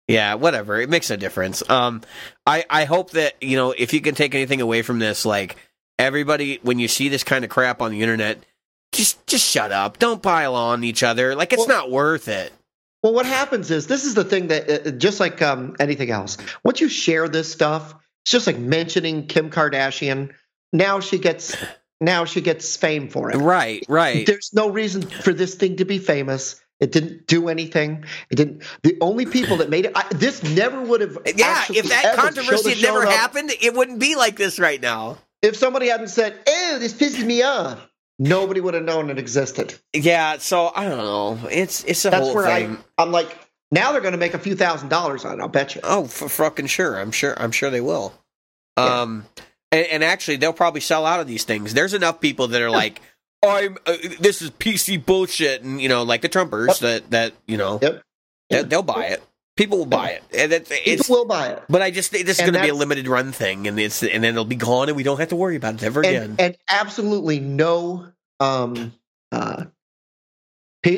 yeah, 0.08 0.34
whatever. 0.34 0.80
It 0.80 0.88
makes 0.90 1.10
no 1.10 1.16
difference. 1.16 1.68
Um, 1.70 2.02
I 2.46 2.64
I 2.68 2.84
hope 2.84 3.12
that 3.12 3.34
you 3.42 3.56
know 3.56 3.70
if 3.72 3.92
you 3.92 4.00
can 4.00 4.14
take 4.14 4.34
anything 4.34 4.60
away 4.60 4.82
from 4.82 4.98
this, 4.98 5.24
like 5.24 5.56
everybody, 5.98 6.58
when 6.62 6.78
you 6.78 6.88
see 6.88 7.08
this 7.08 7.24
kind 7.24 7.44
of 7.44 7.50
crap 7.50 7.80
on 7.80 7.92
the 7.92 8.02
internet, 8.02 8.44
just 8.92 9.24
just 9.26 9.46
shut 9.48 9.70
up. 9.72 9.98
Don't 9.98 10.22
pile 10.22 10.54
on 10.56 10.82
each 10.84 11.02
other. 11.02 11.34
Like 11.36 11.52
it's 11.52 11.66
Well- 11.66 11.68
not 11.82 11.90
worth 11.90 12.28
it. 12.28 12.52
Well, 13.02 13.12
what 13.12 13.26
happens 13.26 13.70
is 13.70 13.86
this 13.86 14.06
is 14.06 14.14
the 14.14 14.24
thing 14.24 14.48
that 14.48 14.86
uh, 14.86 14.90
just 14.92 15.20
like 15.20 15.42
um, 15.42 15.76
anything 15.78 16.10
else, 16.10 16.38
once 16.64 16.80
you 16.80 16.88
share 16.88 17.28
this 17.28 17.52
stuff, 17.52 17.94
it's 18.24 18.30
just 18.32 18.46
like 18.46 18.56
mentioning 18.58 19.26
Kim 19.26 19.50
Kardashian. 19.50 20.32
Now 20.74 21.00
she 21.00 21.18
gets 21.18 21.56
now 22.00 22.24
she 22.26 22.40
gets 22.42 22.76
fame 22.76 23.08
for 23.08 23.30
it. 23.30 23.36
Right, 23.36 23.84
right. 23.88 24.26
There's 24.26 24.50
no 24.52 24.68
reason 24.68 25.02
for 25.02 25.32
this 25.32 25.54
thing 25.54 25.76
to 25.76 25.84
be 25.84 25.98
famous. 25.98 26.60
It 26.80 26.90
didn't 26.90 27.28
do 27.28 27.48
anything. 27.48 28.04
It 28.28 28.34
didn't. 28.34 28.64
The 28.82 28.98
only 29.00 29.24
people 29.24 29.58
that 29.58 29.70
made 29.70 29.86
it. 29.86 29.92
I, 29.94 30.04
this 30.10 30.42
never 30.42 30.82
would 30.82 31.00
have. 31.00 31.16
Yeah, 31.36 31.64
if 31.70 31.88
that 31.88 32.16
controversy 32.16 32.70
had 32.70 32.82
never 32.82 33.06
up. 33.06 33.12
happened, 33.12 33.52
it 33.62 33.72
wouldn't 33.72 34.00
be 34.00 34.16
like 34.16 34.36
this 34.36 34.58
right 34.58 34.82
now. 34.82 35.18
if 35.40 35.56
somebody 35.56 35.88
hadn't 35.88 36.08
said, 36.08 36.36
"Oh, 36.46 36.78
this 36.80 36.92
pisses 36.92 37.24
me 37.24 37.42
off," 37.42 37.78
nobody 38.18 38.60
would 38.60 38.74
have 38.74 38.82
known 38.82 39.08
it 39.10 39.18
existed. 39.18 39.74
Yeah, 39.92 40.38
so 40.38 40.72
I 40.74 40.88
don't 40.88 40.98
know. 40.98 41.48
It's 41.48 41.84
it's 41.84 42.04
a 42.04 42.10
That's 42.10 42.26
whole 42.26 42.34
where 42.34 42.46
thing. 42.46 42.76
I, 42.98 43.02
I'm 43.02 43.12
like, 43.12 43.38
now 43.70 43.92
they're 43.92 44.00
going 44.00 44.12
to 44.12 44.18
make 44.18 44.34
a 44.34 44.38
few 44.40 44.56
thousand 44.56 44.88
dollars 44.88 45.24
on 45.24 45.38
it. 45.38 45.42
I'll 45.42 45.48
bet 45.48 45.76
you. 45.76 45.80
Oh, 45.84 46.06
for 46.06 46.28
fucking 46.28 46.66
sure. 46.66 46.98
I'm 46.98 47.12
sure. 47.12 47.34
I'm 47.40 47.52
sure 47.52 47.70
they 47.70 47.80
will. 47.80 48.12
Yeah. 48.76 49.02
Um, 49.02 49.26
and, 49.74 49.86
and 49.88 50.04
actually, 50.04 50.36
they'll 50.36 50.52
probably 50.52 50.80
sell 50.80 51.04
out 51.06 51.20
of 51.20 51.26
these 51.26 51.44
things. 51.44 51.74
There's 51.74 51.94
enough 51.94 52.20
people 52.20 52.48
that 52.48 52.62
are 52.62 52.70
like, 52.70 53.00
"I'm 53.42 53.76
uh, 53.86 53.96
this 54.20 54.40
is 54.42 54.50
PC 54.50 55.04
bullshit," 55.04 55.62
and 55.62 55.80
you 55.80 55.88
know, 55.88 56.02
like 56.02 56.22
the 56.22 56.28
Trumpers 56.28 56.78
that 56.80 57.10
that 57.10 57.32
you 57.46 57.56
know, 57.56 57.78
Yep. 57.82 58.02
they, 58.50 58.62
they'll 58.62 58.82
buy 58.82 59.06
it. 59.06 59.22
People 59.56 59.78
will 59.78 59.86
buy 59.86 60.10
it, 60.10 60.22
and 60.36 60.52
it's, 60.52 60.68
People 60.68 61.16
will 61.16 61.26
buy 61.26 61.48
it. 61.48 61.62
but 61.68 61.80
I 61.80 61.92
just 61.92 62.10
this 62.10 62.28
is 62.28 62.40
going 62.40 62.54
to 62.54 62.62
be 62.62 62.70
a 62.70 62.74
limited 62.74 63.06
run 63.06 63.30
thing, 63.30 63.68
and 63.68 63.78
it's 63.78 64.02
and 64.02 64.24
then 64.24 64.34
it'll 64.34 64.44
be 64.44 64.56
gone, 64.56 64.88
and 64.88 64.96
we 64.96 65.04
don't 65.04 65.20
have 65.20 65.28
to 65.28 65.36
worry 65.36 65.54
about 65.54 65.74
it 65.74 65.82
ever 65.84 66.00
again. 66.00 66.22
and, 66.30 66.40
and 66.40 66.56
absolutely 66.68 67.38
no 67.38 68.08
um, 68.40 68.92
uh, 69.30 69.66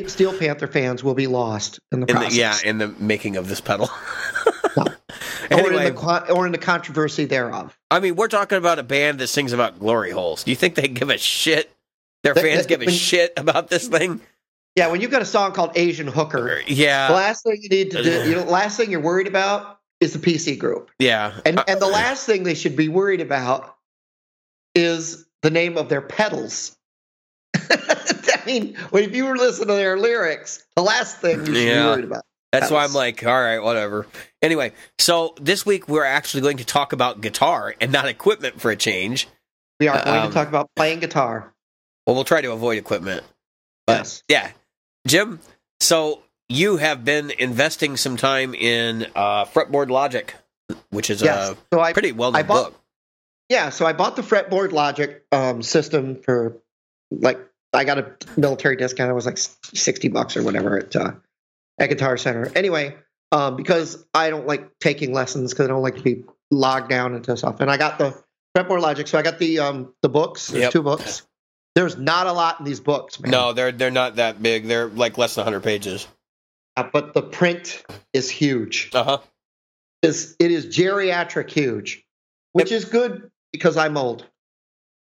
Steel 0.07 0.37
Panther 0.37 0.67
fans 0.67 1.03
will 1.03 1.13
be 1.13 1.27
lost 1.27 1.79
in 1.91 2.01
the 2.01 2.07
in 2.07 2.19
the, 2.19 2.29
yeah, 2.31 2.57
in 2.65 2.77
the 2.79 2.87
making 2.87 3.37
of 3.37 3.47
this 3.47 3.61
pedal. 3.61 3.89
or, 5.51 5.71
in 5.71 5.93
the, 5.93 6.33
or 6.33 6.45
in 6.45 6.51
the 6.51 6.57
controversy 6.57 7.25
thereof. 7.25 7.77
I 7.91 7.99
mean, 7.99 8.15
we're 8.15 8.27
talking 8.27 8.57
about 8.57 8.79
a 8.79 8.83
band 8.83 9.19
that 9.19 9.27
sings 9.27 9.53
about 9.53 9.79
glory 9.79 10.11
holes. 10.11 10.43
Do 10.43 10.51
you 10.51 10.55
think 10.57 10.75
they 10.75 10.87
give 10.87 11.09
a 11.09 11.17
shit? 11.17 11.71
Their 12.23 12.35
fans 12.35 12.63
they- 12.65 12.69
give 12.69 12.81
a 12.81 12.85
when- 12.85 12.93
shit 12.95 13.33
about 13.37 13.69
this 13.69 13.87
thing? 13.87 14.21
Yeah, 14.75 14.87
when 14.91 15.01
you've 15.01 15.09
got 15.11 15.21
a 15.23 15.25
song 15.25 15.53
called 15.53 15.71
Asian 15.75 16.05
Hooker, 16.07 16.61
the 16.67 16.73
Yeah, 16.73 17.09
last 17.09 17.43
thing 17.43 17.57
you 17.61 17.69
need 17.69 17.91
to 17.91 18.03
do, 18.03 18.29
you 18.29 18.35
know, 18.35 18.43
last 18.43 18.77
thing 18.77 18.91
you're 18.91 18.99
worried 18.99 19.25
about 19.27 19.79
is 19.99 20.13
the 20.13 20.19
PC 20.19 20.55
group, 20.59 20.91
yeah. 20.99 21.33
and 21.45 21.57
Uh, 21.57 21.63
and 21.67 21.81
the 21.81 21.87
last 21.87 22.27
thing 22.27 22.43
they 22.43 22.53
should 22.53 22.75
be 22.75 22.87
worried 22.87 23.19
about 23.21 23.75
is 24.75 25.25
the 25.41 25.49
name 25.49 25.77
of 25.79 25.89
their 25.89 26.01
pedals. 26.01 26.77
I 27.55 28.41
mean, 28.45 28.75
when 28.91 29.03
if 29.03 29.15
you 29.15 29.25
were 29.25 29.35
listening 29.37 29.69
to 29.69 29.73
their 29.73 29.97
lyrics, 29.97 30.63
the 30.75 30.83
last 30.83 31.17
thing 31.17 31.39
you 31.39 31.45
should 31.47 31.55
Yeah. 31.55 31.81
be 31.83 31.87
worried 31.89 32.05
about. 32.05 32.23
That's 32.51 32.71
why 32.71 32.83
I'm 32.83 32.93
like, 32.93 33.25
all 33.25 33.39
right, 33.41 33.59
whatever. 33.59 34.07
Anyway, 34.41 34.71
so 34.99 35.35
this 35.39 35.65
week 35.65 35.87
we're 35.89 36.05
actually 36.05 36.41
going 36.41 36.57
to 36.57 36.65
talk 36.65 36.93
about 36.93 37.21
guitar 37.21 37.75
and 37.81 37.91
not 37.91 38.07
equipment 38.07 38.61
for 38.61 38.71
a 38.71 38.75
change. 38.75 39.27
We 39.79 39.87
are 39.89 40.03
going 40.03 40.17
Um, 40.21 40.27
to 40.29 40.33
talk 40.33 40.47
about 40.47 40.69
playing 40.75 40.99
guitar. 41.01 41.53
Well, 42.05 42.15
we'll 42.15 42.23
try 42.23 42.41
to 42.41 42.51
avoid 42.53 42.77
equipment. 42.77 43.23
But 43.85 43.97
Yes. 43.99 44.23
yeah, 44.29 44.51
Jim. 45.05 45.39
So 45.81 46.23
you 46.49 46.77
have 46.77 47.03
been 47.05 47.31
investing 47.31 47.97
some 47.97 48.15
time 48.17 48.55
in 48.55 49.07
uh, 49.15 49.45
fretboard 49.45 49.89
logic, 49.89 50.33
which 50.89 51.09
is 51.09 51.21
Yes. 51.21 51.51
a 51.51 51.57
So 51.73 51.81
I 51.81 51.93
pretty 51.93 52.13
well 52.13 52.31
known 52.31 52.45
book. 52.47 52.73
Yeah, 53.49 53.69
so 53.69 53.85
I 53.85 53.93
bought 53.93 54.15
the 54.17 54.23
fretboard 54.23 54.71
Logic 54.73 55.23
um, 55.31 55.61
system 55.61 56.21
for 56.21 56.57
like 57.11 57.39
I 57.73 57.85
got 57.85 57.97
a 57.97 58.15
military 58.35 58.75
discount. 58.75 59.09
It 59.09 59.13
was 59.13 59.25
like 59.25 59.37
sixty 59.37 60.07
bucks 60.09 60.35
or 60.35 60.43
whatever 60.43 60.77
at 60.77 60.93
uh, 60.95 61.11
at 61.79 61.89
Guitar 61.89 62.17
Center. 62.17 62.51
Anyway, 62.55 62.95
um, 63.31 63.55
because 63.55 64.05
I 64.13 64.29
don't 64.29 64.47
like 64.47 64.79
taking 64.79 65.13
lessons 65.13 65.53
because 65.53 65.65
I 65.65 65.69
don't 65.69 65.81
like 65.81 65.95
to 65.97 66.01
be 66.03 66.23
logged 66.51 66.89
down 66.89 67.13
into 67.15 67.35
stuff. 67.37 67.59
And 67.59 67.69
I 67.69 67.77
got 67.77 67.97
the 67.97 68.15
fretboard 68.57 68.81
Logic, 68.81 69.07
so 69.07 69.17
I 69.17 69.21
got 69.21 69.39
the 69.39 69.59
um, 69.59 69.93
the 70.01 70.09
books. 70.09 70.47
There's 70.47 70.63
Yep. 70.63 70.71
two 70.71 70.81
books. 70.83 71.23
There's 71.75 71.95
not 71.97 72.25
a 72.25 72.31
lot 72.33 72.59
in 72.59 72.65
these 72.65 72.79
books, 72.79 73.19
man. 73.19 73.31
No, 73.31 73.53
they're 73.53 73.71
they're 73.71 73.91
not 73.91 74.15
that 74.15 74.41
big. 74.41 74.67
They're 74.67 74.87
like 74.87 75.17
less 75.17 75.35
than 75.35 75.43
100 75.43 75.61
pages. 75.61 76.07
Uh, 76.75 76.89
but 76.91 77.13
the 77.13 77.21
print 77.21 77.83
is 78.13 78.29
huge. 78.29 78.89
Uh 78.93 79.03
huh. 79.03 79.17
is 80.01 80.35
it 80.39 80.49
is 80.51 80.65
geriatric 80.67 81.49
huge, 81.51 82.03
which 82.53 82.71
is 82.71 82.85
good 82.85 83.29
because 83.51 83.77
I'm 83.77 83.97
old. 83.97 84.25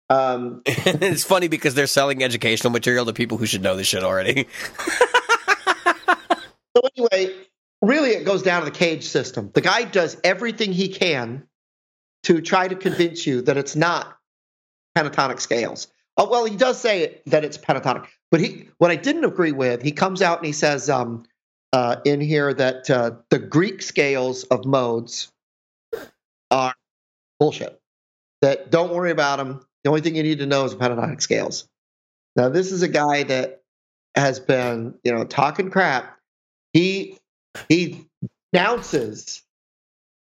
Um, 0.10 0.62
it's 0.66 1.24
funny 1.24 1.48
because 1.48 1.74
they're 1.74 1.88
selling 1.88 2.24
educational 2.24 2.72
material 2.72 3.06
to 3.06 3.13
people 3.13 3.38
who 3.38 3.46
should 3.46 3.62
know 3.63 3.75
this 3.78 3.88
shit 3.88 4.04
already. 4.04 4.48
so 6.75 6.84
anyway, 6.96 7.36
really, 7.82 8.12
it 8.12 8.25
goes 8.25 8.44
down 8.44 8.63
to 8.63 8.66
the 8.70 8.78
CAGED 8.78 9.04
system. 9.04 9.51
The 9.54 9.62
guy 9.62 9.84
does 9.84 10.18
everything 10.24 10.74
he 10.74 10.90
can 10.90 11.48
to 12.24 12.42
try 12.42 12.68
to 12.68 12.75
convince 12.75 13.25
you 13.25 13.42
that 13.44 13.58
it's 13.58 13.75
not 13.75 14.18
pentatonic 14.98 15.40
scales. 15.40 15.88
Oh, 16.18 16.30
well, 16.30 16.46
he 16.46 16.56
does 16.56 16.80
say 16.80 17.22
that 17.28 17.44
it's 17.44 17.58
pentatonic, 17.58 18.08
but 18.30 18.40
he 18.40 18.70
what 18.78 18.92
I 18.92 18.96
didn't 18.96 19.25
agree 19.25 19.54
with, 19.54 19.82
he 19.82 19.92
comes 19.92 20.22
out 20.22 20.40
and 20.40 20.46
he 20.46 20.51
says 20.51 20.90
um, 20.90 21.24
uh, 21.74 21.98
in 22.06 22.22
here 22.22 22.54
that 22.54 22.90
uh, 22.90 23.12
the 23.30 23.40
Greek 23.40 23.82
scales 23.82 24.44
of 24.46 24.66
modes 24.66 25.32
are 26.51 26.75
bullshit. 27.40 27.80
That 28.42 28.72
don't 28.72 28.94
worry 28.94 29.12
about 29.12 29.38
them. 29.38 29.62
The 29.84 29.90
only 29.90 30.01
thing 30.01 30.16
you 30.16 30.24
need 30.24 30.40
to 30.40 30.46
know 30.46 30.66
is 30.66 30.75
pentatonic 30.75 31.22
scales. 31.22 31.68
Now, 32.36 32.50
this 32.50 32.72
is 32.72 32.82
a 32.82 32.88
guy 32.88 33.24
that 33.24 33.62
has 34.16 34.40
been, 34.40 34.96
you 35.04 35.12
know, 35.12 35.24
talking 35.24 35.70
crap. 35.70 36.18
He 36.74 37.18
he 37.68 38.08
bounces. 38.54 39.44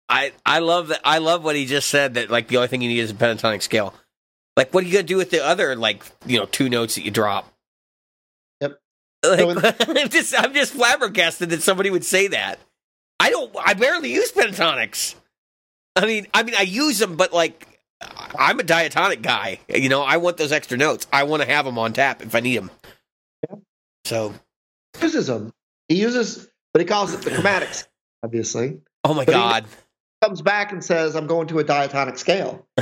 I 0.08 0.32
I 0.44 0.60
love 0.60 0.88
that. 0.88 1.00
I 1.04 1.18
love 1.18 1.44
what 1.44 1.56
he 1.56 1.66
just 1.66 1.88
said. 1.88 2.14
That 2.14 2.30
like 2.30 2.48
the 2.48 2.56
only 2.56 2.68
thing 2.68 2.82
you 2.82 2.88
need 2.88 3.00
is 3.00 3.10
a 3.10 3.14
pentatonic 3.14 3.62
scale. 3.62 3.94
Like, 4.56 4.72
what 4.72 4.84
are 4.84 4.86
you 4.86 4.92
gonna 4.92 5.02
do 5.02 5.16
with 5.16 5.30
the 5.30 5.44
other 5.44 5.76
like 5.76 6.04
you 6.24 6.38
know 6.38 6.46
two 6.46 6.68
notes 6.68 6.94
that 6.94 7.04
you 7.04 7.10
drop? 7.10 7.52
Yep. 8.60 8.78
Like, 9.24 9.88
I'm 9.88 10.08
just 10.08 10.38
I'm 10.38 10.54
just 10.54 10.72
flabbergasted 10.72 11.50
that 11.50 11.62
somebody 11.62 11.90
would 11.90 12.04
say 12.04 12.28
that. 12.28 12.58
I 13.18 13.30
don't. 13.30 13.54
I 13.62 13.74
barely 13.74 14.12
use 14.12 14.30
pentatonics. 14.32 15.14
I 15.96 16.06
mean, 16.06 16.26
I 16.34 16.42
mean, 16.42 16.54
I 16.54 16.62
use 16.62 16.98
them, 16.98 17.16
but 17.16 17.32
like, 17.32 17.80
I'm 18.38 18.60
a 18.60 18.62
diatonic 18.62 19.22
guy. 19.22 19.60
You 19.68 19.88
know, 19.88 20.02
I 20.02 20.18
want 20.18 20.36
those 20.36 20.52
extra 20.52 20.76
notes. 20.76 21.06
I 21.12 21.24
want 21.24 21.42
to 21.42 21.48
have 21.48 21.64
them 21.64 21.78
on 21.78 21.94
tap 21.94 22.22
if 22.22 22.34
I 22.34 22.40
need 22.40 22.58
them. 22.58 22.70
Yeah. 23.48 23.56
So, 24.04 24.34
uses 25.00 25.28
them. 25.28 25.52
He 25.88 25.96
uses, 26.00 26.48
but 26.72 26.80
he 26.80 26.86
calls 26.86 27.14
it 27.14 27.22
the 27.22 27.30
chromatics, 27.30 27.86
obviously. 28.22 28.78
oh 29.04 29.14
my 29.14 29.24
But 29.24 29.34
he- 29.34 29.40
god. 29.40 29.64
Comes 30.22 30.40
back 30.40 30.72
and 30.72 30.82
says, 30.82 31.14
"I'm 31.14 31.26
going 31.26 31.46
to 31.48 31.58
a 31.58 31.64
diatonic 31.64 32.18
scale." 32.18 32.66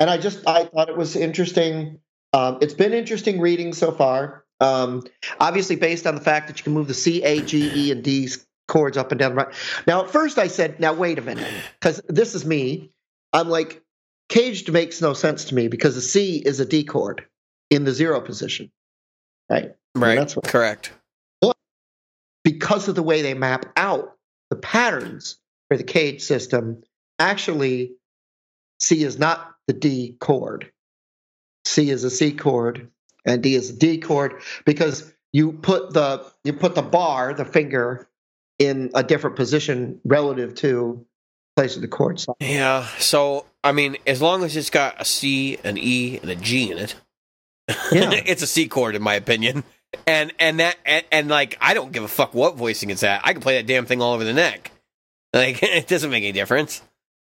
and 0.00 0.10
I 0.10 0.18
just 0.18 0.46
I 0.46 0.64
thought 0.66 0.88
it 0.88 0.96
was 0.96 1.16
interesting. 1.16 1.98
Um, 2.32 2.58
it's 2.60 2.74
been 2.74 2.92
interesting 2.92 3.40
reading 3.40 3.72
so 3.72 3.90
far. 3.90 4.44
Um, 4.60 5.02
obviously, 5.40 5.76
based 5.76 6.06
on 6.06 6.14
the 6.14 6.20
fact 6.20 6.48
that 6.48 6.58
you 6.58 6.64
can 6.64 6.74
move 6.74 6.88
the 6.88 6.94
C, 6.94 7.22
A, 7.22 7.40
G, 7.40 7.70
E, 7.74 7.90
and 7.90 8.04
D 8.04 8.28
chords 8.68 8.96
up 8.98 9.12
and 9.12 9.18
down. 9.18 9.34
Right 9.34 9.48
now, 9.86 10.04
at 10.04 10.10
first 10.10 10.38
I 10.38 10.48
said, 10.48 10.78
"Now 10.78 10.92
wait 10.92 11.18
a 11.18 11.22
minute," 11.22 11.50
because 11.80 12.00
this 12.08 12.34
is 12.34 12.44
me. 12.44 12.92
I'm 13.32 13.48
like, 13.48 13.82
caged 14.28 14.70
makes 14.70 15.00
no 15.00 15.14
sense 15.14 15.46
to 15.46 15.54
me 15.54 15.68
because 15.68 15.94
the 15.94 16.02
C 16.02 16.36
is 16.36 16.60
a 16.60 16.66
D 16.66 16.84
chord 16.84 17.24
in 17.70 17.84
the 17.84 17.92
zero 17.92 18.20
position, 18.20 18.70
right? 19.50 19.74
right. 19.94 20.14
that's 20.16 20.36
what- 20.36 20.44
Correct. 20.44 20.92
Because 22.46 22.86
of 22.86 22.94
the 22.94 23.02
way 23.02 23.22
they 23.22 23.34
map 23.34 23.66
out 23.76 24.14
the 24.50 24.56
patterns 24.56 25.36
for 25.66 25.76
the 25.76 25.82
CAGED 25.82 26.20
system, 26.20 26.84
actually, 27.18 27.94
C 28.78 29.02
is 29.02 29.18
not 29.18 29.56
the 29.66 29.72
D 29.72 30.16
chord. 30.20 30.70
C 31.64 31.90
is 31.90 32.04
a 32.04 32.10
C 32.10 32.30
chord, 32.30 32.88
and 33.24 33.42
D 33.42 33.56
is 33.56 33.70
a 33.70 33.72
D 33.72 33.98
chord 33.98 34.42
because 34.64 35.12
you 35.32 35.54
put 35.54 35.92
the 35.92 36.24
you 36.44 36.52
put 36.52 36.76
the 36.76 36.82
bar, 36.82 37.34
the 37.34 37.44
finger, 37.44 38.08
in 38.60 38.92
a 38.94 39.02
different 39.02 39.34
position 39.34 40.00
relative 40.04 40.54
to 40.54 41.04
place 41.56 41.74
of 41.74 41.82
the 41.82 41.88
chord. 41.88 42.24
Yeah. 42.38 42.86
So, 43.00 43.44
I 43.64 43.72
mean, 43.72 43.96
as 44.06 44.22
long 44.22 44.44
as 44.44 44.56
it's 44.56 44.70
got 44.70 45.00
a 45.00 45.04
C, 45.04 45.58
an 45.64 45.78
E, 45.78 46.20
and 46.22 46.30
a 46.30 46.36
G 46.36 46.70
in 46.70 46.78
it, 46.78 46.94
Yeah. 47.90 48.10
it's 48.24 48.42
a 48.42 48.46
C 48.46 48.68
chord 48.68 48.94
in 48.94 49.02
my 49.02 49.14
opinion. 49.16 49.64
And 50.06 50.32
and 50.38 50.60
that 50.60 50.76
and, 50.84 51.04
and 51.12 51.28
like 51.28 51.56
I 51.60 51.74
don't 51.74 51.92
give 51.92 52.02
a 52.02 52.08
fuck 52.08 52.34
what 52.34 52.56
voicing 52.56 52.90
it's 52.90 53.02
at. 53.02 53.20
I 53.24 53.32
can 53.32 53.42
play 53.42 53.56
that 53.56 53.66
damn 53.66 53.86
thing 53.86 54.00
all 54.02 54.14
over 54.14 54.24
the 54.24 54.32
neck. 54.34 54.70
Like 55.34 55.62
it 55.62 55.86
doesn't 55.86 56.10
make 56.10 56.22
any 56.22 56.32
difference. 56.32 56.80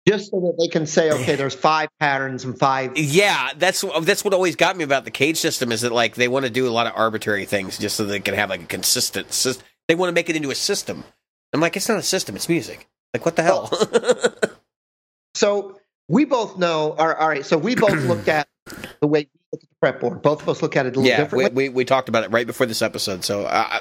just 0.06 0.30
so 0.30 0.40
that 0.40 0.56
they 0.58 0.68
can 0.68 0.86
say, 0.86 1.10
okay, 1.12 1.34
there's 1.40 1.54
five 1.54 1.88
patterns 1.98 2.44
and 2.44 2.58
five. 2.58 2.92
Yeah, 2.98 3.50
that's 3.56 3.82
that's 4.02 4.22
what 4.22 4.34
always 4.34 4.54
got 4.54 4.76
me 4.76 4.84
about 4.84 5.04
the 5.06 5.10
CAGED 5.10 5.36
system 5.38 5.72
is 5.72 5.80
that 5.80 5.92
like 5.92 6.14
they 6.14 6.28
want 6.28 6.44
to 6.44 6.50
do 6.50 6.68
a 6.68 6.70
lot 6.70 6.86
of 6.86 6.92
arbitrary 6.94 7.46
things 7.46 7.78
just 7.78 7.96
so 7.96 8.04
they 8.04 8.20
can 8.20 8.34
have 8.34 8.50
like 8.50 8.62
a 8.62 8.66
consistent. 8.66 9.28
sys- 9.28 9.62
They 9.88 9.94
want 9.94 10.10
to 10.10 10.12
make 10.14 10.28
it 10.28 10.36
into 10.36 10.50
a 10.50 10.54
system. 10.54 11.04
I'm 11.54 11.60
like, 11.60 11.74
it's 11.76 11.88
not 11.88 11.98
a 11.98 12.02
system; 12.02 12.36
it's 12.36 12.48
music. 12.50 12.86
Like, 13.14 13.24
what 13.24 13.36
the 13.36 13.42
hell? 13.42 13.70
So 15.34 15.78
we 16.08 16.24
both 16.24 16.58
know. 16.58 16.92
All 16.92 17.06
right, 17.08 17.16
all 17.16 17.28
right 17.28 17.46
so 17.46 17.56
we 17.58 17.74
both 17.76 17.94
looked 18.04 18.28
at 18.28 18.48
the 19.00 19.06
way 19.06 19.28
look 19.52 19.62
at 19.62 19.68
the 19.68 19.76
fretboard. 20.08 20.22
Both 20.22 20.42
of 20.42 20.48
us 20.48 20.62
look 20.62 20.76
at 20.76 20.86
it 20.86 20.96
a 20.96 21.00
little 21.00 21.04
yeah, 21.10 21.18
we, 21.18 21.24
differently. 21.24 21.50
we 21.54 21.68
we 21.70 21.84
talked 21.84 22.08
about 22.08 22.24
it 22.24 22.30
right 22.30 22.46
before 22.46 22.66
this 22.66 22.82
episode. 22.82 23.24
So, 23.24 23.42
uh, 23.44 23.80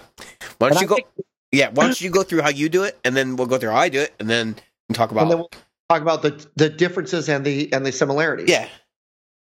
why 0.58 0.70
don't 0.70 0.72
And 0.72 0.82
you 0.82 0.86
I 0.88 0.90
go? 0.90 0.96
think- 0.96 1.08
Yeah, 1.52 1.70
why 1.74 1.86
don't 1.86 2.00
you 2.02 2.10
go 2.10 2.24
through 2.24 2.42
how 2.42 2.50
you 2.50 2.70
do 2.70 2.84
it, 2.84 2.98
and 3.04 3.16
then 3.16 3.36
we'll 3.36 3.48
go 3.48 3.58
through 3.58 3.72
how 3.72 3.78
I 3.78 3.90
do 3.90 4.00
it, 4.02 4.14
and 4.20 4.30
then 4.30 4.56
we 4.90 4.96
talk 4.96 5.12
about. 5.12 5.24
and 5.24 5.32
then 5.32 5.38
we'll 5.40 5.50
talk 5.90 6.02
about 6.02 6.22
the 6.22 6.46
the 6.56 6.70
differences 6.70 7.30
and 7.30 7.46
the 7.46 7.72
and 7.74 7.86
the 7.86 7.92
similarities. 7.92 8.50
yeah, 8.50 8.68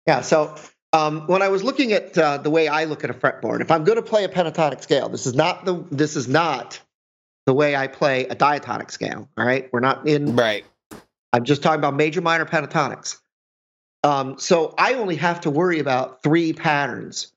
yeah. 0.06 0.20
So 0.22 0.54
um, 0.92 1.26
when 1.26 1.42
I 1.42 1.48
was 1.48 1.62
looking 1.62 1.92
at 1.92 2.16
uh, 2.16 2.38
the 2.38 2.50
way 2.50 2.66
I 2.68 2.84
look 2.84 3.04
at 3.04 3.10
a 3.10 3.14
fretboard, 3.14 3.60
if 3.60 3.70
I'm 3.70 3.84
going 3.84 3.96
to 3.96 4.02
play 4.02 4.24
a 4.24 4.28
pentatonic 4.28 4.82
scale, 4.82 5.08
this 5.08 5.26
is 5.26 5.34
not 5.34 5.64
the 5.64 5.84
this 5.90 6.16
is 6.16 6.28
not 6.28 6.80
the 7.46 7.54
way 7.54 7.76
I 7.76 7.86
play 7.86 8.26
a 8.26 8.34
diatonic 8.34 8.90
scale. 8.90 9.28
All 9.38 9.44
right, 9.44 9.68
we're 9.72 9.80
not 9.80 10.06
in. 10.08 10.34
right. 10.36 10.64
I'm 11.32 11.44
just 11.44 11.62
talking 11.62 11.78
about 11.78 11.94
major 11.94 12.20
minor 12.22 12.46
pentatonics. 12.46 13.18
Um, 14.08 14.38
so 14.38 14.74
I 14.78 14.94
only 14.94 15.16
have 15.16 15.42
to 15.42 15.50
worry 15.50 15.80
about 15.80 16.22
three 16.22 16.54
patterns. 16.54 17.30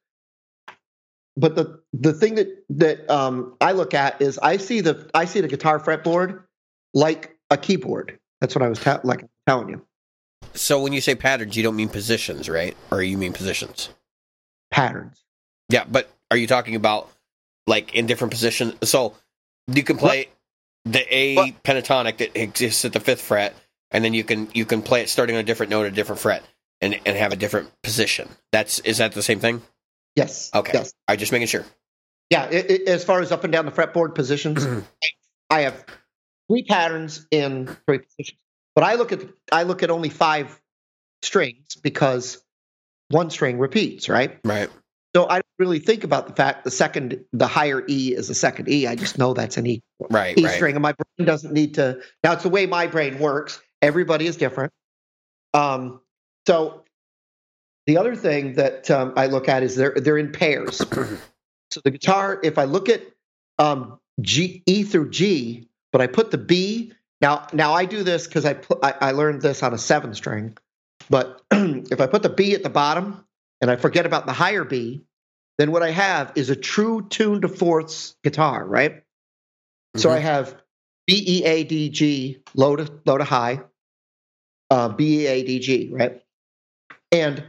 But 1.35 1.55
the 1.55 1.81
the 1.91 2.13
thing 2.13 2.35
that 2.35 2.63
that 2.69 3.09
um, 3.09 3.55
I 3.59 3.73
look 3.73 3.93
at 3.93 4.21
is 4.21 4.37
I 4.37 4.57
see 4.57 4.79
the 4.79 5.09
I 5.13 5.25
see 5.25 5.41
the 5.41 5.49
guitar 5.49 5.79
fretboard 5.79 6.43
like 6.93 7.37
a 7.49 7.57
keyboard. 7.57 8.19
That's 8.39 8.55
what 8.55 8.63
I 8.63 8.69
was 8.69 8.79
ta- 8.79 9.01
like 9.03 9.25
telling 9.47 9.69
you. 9.69 9.85
So 10.53 10.81
when 10.81 10.93
you 10.93 11.01
say 11.01 11.15
patterns, 11.15 11.57
you 11.57 11.63
don't 11.63 11.75
mean 11.75 11.89
positions, 11.89 12.49
right? 12.49 12.75
Or 12.89 13.01
you 13.01 13.17
mean 13.17 13.33
positions? 13.33 13.89
Patterns. 14.71 15.23
Yeah, 15.69 15.85
but 15.89 16.09
are 16.29 16.37
you 16.37 16.47
talking 16.47 16.75
about 16.75 17.09
like 17.67 17.95
in 17.95 18.05
different 18.05 18.31
positions? 18.31 18.75
So 18.89 19.15
you 19.67 19.83
can 19.83 19.97
play 19.97 20.29
the 20.85 21.03
A 21.13 21.35
What? 21.35 21.63
pentatonic 21.63 22.17
that 22.17 22.39
exists 22.39 22.85
at 22.85 22.93
the 22.93 22.99
fifth 22.99 23.21
fret, 23.21 23.55
and 23.91 24.03
then 24.05 24.13
you 24.13 24.23
can 24.23 24.49
you 24.53 24.65
can 24.65 24.81
play 24.81 25.01
it 25.01 25.09
starting 25.09 25.35
on 25.35 25.41
a 25.41 25.45
different 25.45 25.69
note, 25.69 25.85
a 25.85 25.91
different 25.91 26.21
fret, 26.21 26.43
and 26.81 26.99
and 27.05 27.17
have 27.17 27.31
a 27.31 27.35
different 27.35 27.69
position. 27.83 28.29
That's 28.51 28.79
is 28.79 28.97
that 28.97 29.13
the 29.13 29.23
same 29.23 29.39
thing? 29.39 29.61
Yes. 30.15 30.49
Okay, 30.53 30.71
Yes. 30.73 30.93
I 31.07 31.15
just 31.15 31.31
making 31.31 31.47
sure. 31.47 31.65
Yeah. 32.29 32.45
It, 32.49 32.69
it, 32.71 32.87
as 32.87 33.03
far 33.03 33.21
as 33.21 33.31
up 33.31 33.43
and 33.43 33.53
down 33.53 33.65
the 33.65 33.71
fretboard 33.71 34.15
positions, 34.15 34.65
I 35.49 35.61
have 35.61 35.85
three 36.49 36.63
patterns 36.63 37.27
in 37.31 37.67
three 37.87 37.99
positions. 37.99 38.37
But 38.75 38.83
I 38.83 38.95
look 38.95 39.11
at 39.11 39.21
I 39.51 39.63
look 39.63 39.83
at 39.83 39.89
only 39.89 40.09
five 40.09 40.59
strings 41.21 41.75
because 41.81 42.43
one 43.09 43.29
string 43.29 43.57
repeats, 43.59 44.09
right? 44.09 44.39
Right. 44.43 44.69
So 45.13 45.27
I 45.27 45.35
don't 45.35 45.45
really 45.59 45.79
think 45.79 46.05
about 46.05 46.27
the 46.27 46.33
fact 46.33 46.63
the 46.63 46.71
second, 46.71 47.25
the 47.33 47.47
higher 47.47 47.83
E 47.87 48.13
is 48.15 48.29
a 48.29 48.33
second 48.35 48.69
E. 48.69 48.87
I 48.87 48.95
just 48.95 49.17
know 49.17 49.33
that's 49.33 49.57
an 49.57 49.67
E, 49.67 49.81
Right. 50.09 50.37
e 50.37 50.45
right. 50.45 50.55
string, 50.55 50.75
and 50.75 50.81
my 50.81 50.93
brain 50.93 51.27
doesn't 51.27 51.53
need 51.53 51.73
to. 51.75 51.99
Now 52.23 52.31
it's 52.31 52.43
the 52.43 52.49
way 52.49 52.65
my 52.65 52.87
brain 52.87 53.19
works. 53.19 53.59
Everybody 53.81 54.25
is 54.25 54.37
different. 54.37 54.71
Um, 55.53 55.99
so 56.47 56.83
the 57.87 57.97
other 57.97 58.15
thing 58.15 58.53
that 58.53 58.89
um, 58.91 59.13
I 59.17 59.27
look 59.27 59.49
at 59.49 59.63
is 59.63 59.75
they're 59.75 59.93
they're 59.95 60.17
in 60.17 60.31
pairs. 60.31 60.77
so 61.71 61.81
the 61.83 61.91
guitar, 61.91 62.39
if 62.43 62.57
I 62.57 62.65
look 62.65 62.89
at 62.89 63.01
um, 63.59 63.99
G, 64.21 64.63
E 64.65 64.83
through 64.83 65.09
G, 65.09 65.67
but 65.91 66.01
I 66.01 66.07
put 66.07 66.31
the 66.31 66.37
B. 66.37 66.93
Now, 67.21 67.47
now 67.53 67.73
I 67.73 67.85
do 67.85 68.03
this 68.03 68.27
because 68.27 68.45
I, 68.45 68.53
put 68.53 68.79
I 68.83 68.93
I 68.99 69.11
learned 69.11 69.41
this 69.41 69.61
on 69.63 69.73
a 69.73 69.77
seven 69.77 70.13
string. 70.13 70.57
But 71.09 71.41
if 71.51 71.99
I 72.01 72.07
put 72.07 72.23
the 72.23 72.29
B 72.29 72.53
at 72.53 72.63
the 72.63 72.69
bottom 72.69 73.25
and 73.61 73.69
I 73.69 73.75
forget 73.75 74.05
about 74.05 74.25
the 74.25 74.33
higher 74.33 74.63
B, 74.63 75.01
then 75.57 75.71
what 75.71 75.83
I 75.83 75.91
have 75.91 76.31
is 76.35 76.49
a 76.49 76.55
true 76.55 77.07
tune 77.09 77.41
to 77.41 77.47
fourths 77.47 78.15
guitar, 78.23 78.65
right? 78.65 79.03
So 79.97 80.09
Mhm. 80.09 80.13
I 80.13 80.19
have 80.19 80.55
B 81.07 81.23
E 81.27 81.43
A 81.45 81.63
D 81.63 81.89
G 81.89 82.41
low 82.55 82.75
to 82.75 82.91
low 83.05 83.17
to 83.17 83.23
high, 83.23 83.61
uh, 84.69 84.89
B 84.89 85.21
E 85.23 85.27
A 85.27 85.43
D 85.43 85.59
G, 85.59 85.89
right? 85.91 86.21
And 87.11 87.43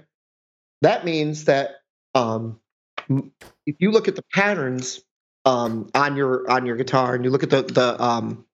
that 0.82 1.04
means 1.04 1.44
that 1.44 1.82
um, 2.14 2.60
if 3.66 3.76
you 3.78 3.90
look 3.90 4.08
at 4.08 4.16
the 4.16 4.24
patterns 4.32 5.02
um, 5.44 5.88
on 5.94 6.16
your 6.16 6.48
on 6.50 6.66
your 6.66 6.76
guitar 6.76 7.14
and 7.14 7.24
you 7.24 7.30
look 7.30 7.42
at 7.42 7.50
the 7.50 7.62
the 7.62 8.02
um, 8.02 8.44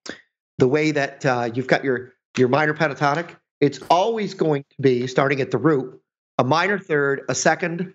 the 0.58 0.68
way 0.68 0.90
that 0.90 1.24
uh, 1.24 1.50
you've 1.52 1.66
got 1.66 1.84
your 1.84 2.12
your 2.36 2.48
minor 2.48 2.74
pentatonic, 2.74 3.36
it's 3.60 3.80
always 3.90 4.34
going 4.34 4.64
to 4.70 4.82
be 4.82 5.06
starting 5.06 5.40
at 5.40 5.50
the 5.50 5.58
root 5.58 6.00
a 6.38 6.44
minor 6.44 6.78
third, 6.78 7.22
a 7.28 7.34
second, 7.34 7.94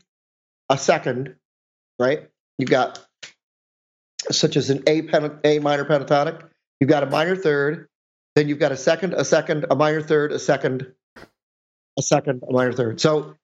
a 0.70 0.78
second, 0.78 1.36
right? 1.98 2.30
You've 2.58 2.70
got 2.70 3.06
such 4.32 4.58
as 4.58 4.70
an 4.70 4.84
A 4.86 5.04
pen, 5.04 5.40
A 5.44 5.60
minor 5.60 5.86
pentatonic. 5.86 6.44
You've 6.80 6.90
got 6.90 7.04
a 7.04 7.06
minor 7.06 7.36
third, 7.36 7.88
then 8.36 8.50
you've 8.50 8.60
got 8.60 8.74
a 8.74 8.78
second, 8.78 9.14
a 9.14 9.24
second, 9.24 9.66
a 9.72 9.76
minor 9.76 10.02
third, 10.02 10.34
a 10.34 10.40
second, 10.40 10.92
a 11.98 12.02
second, 12.02 12.44
a 12.48 12.52
minor 12.52 12.74
third. 12.74 13.00
So 13.00 13.36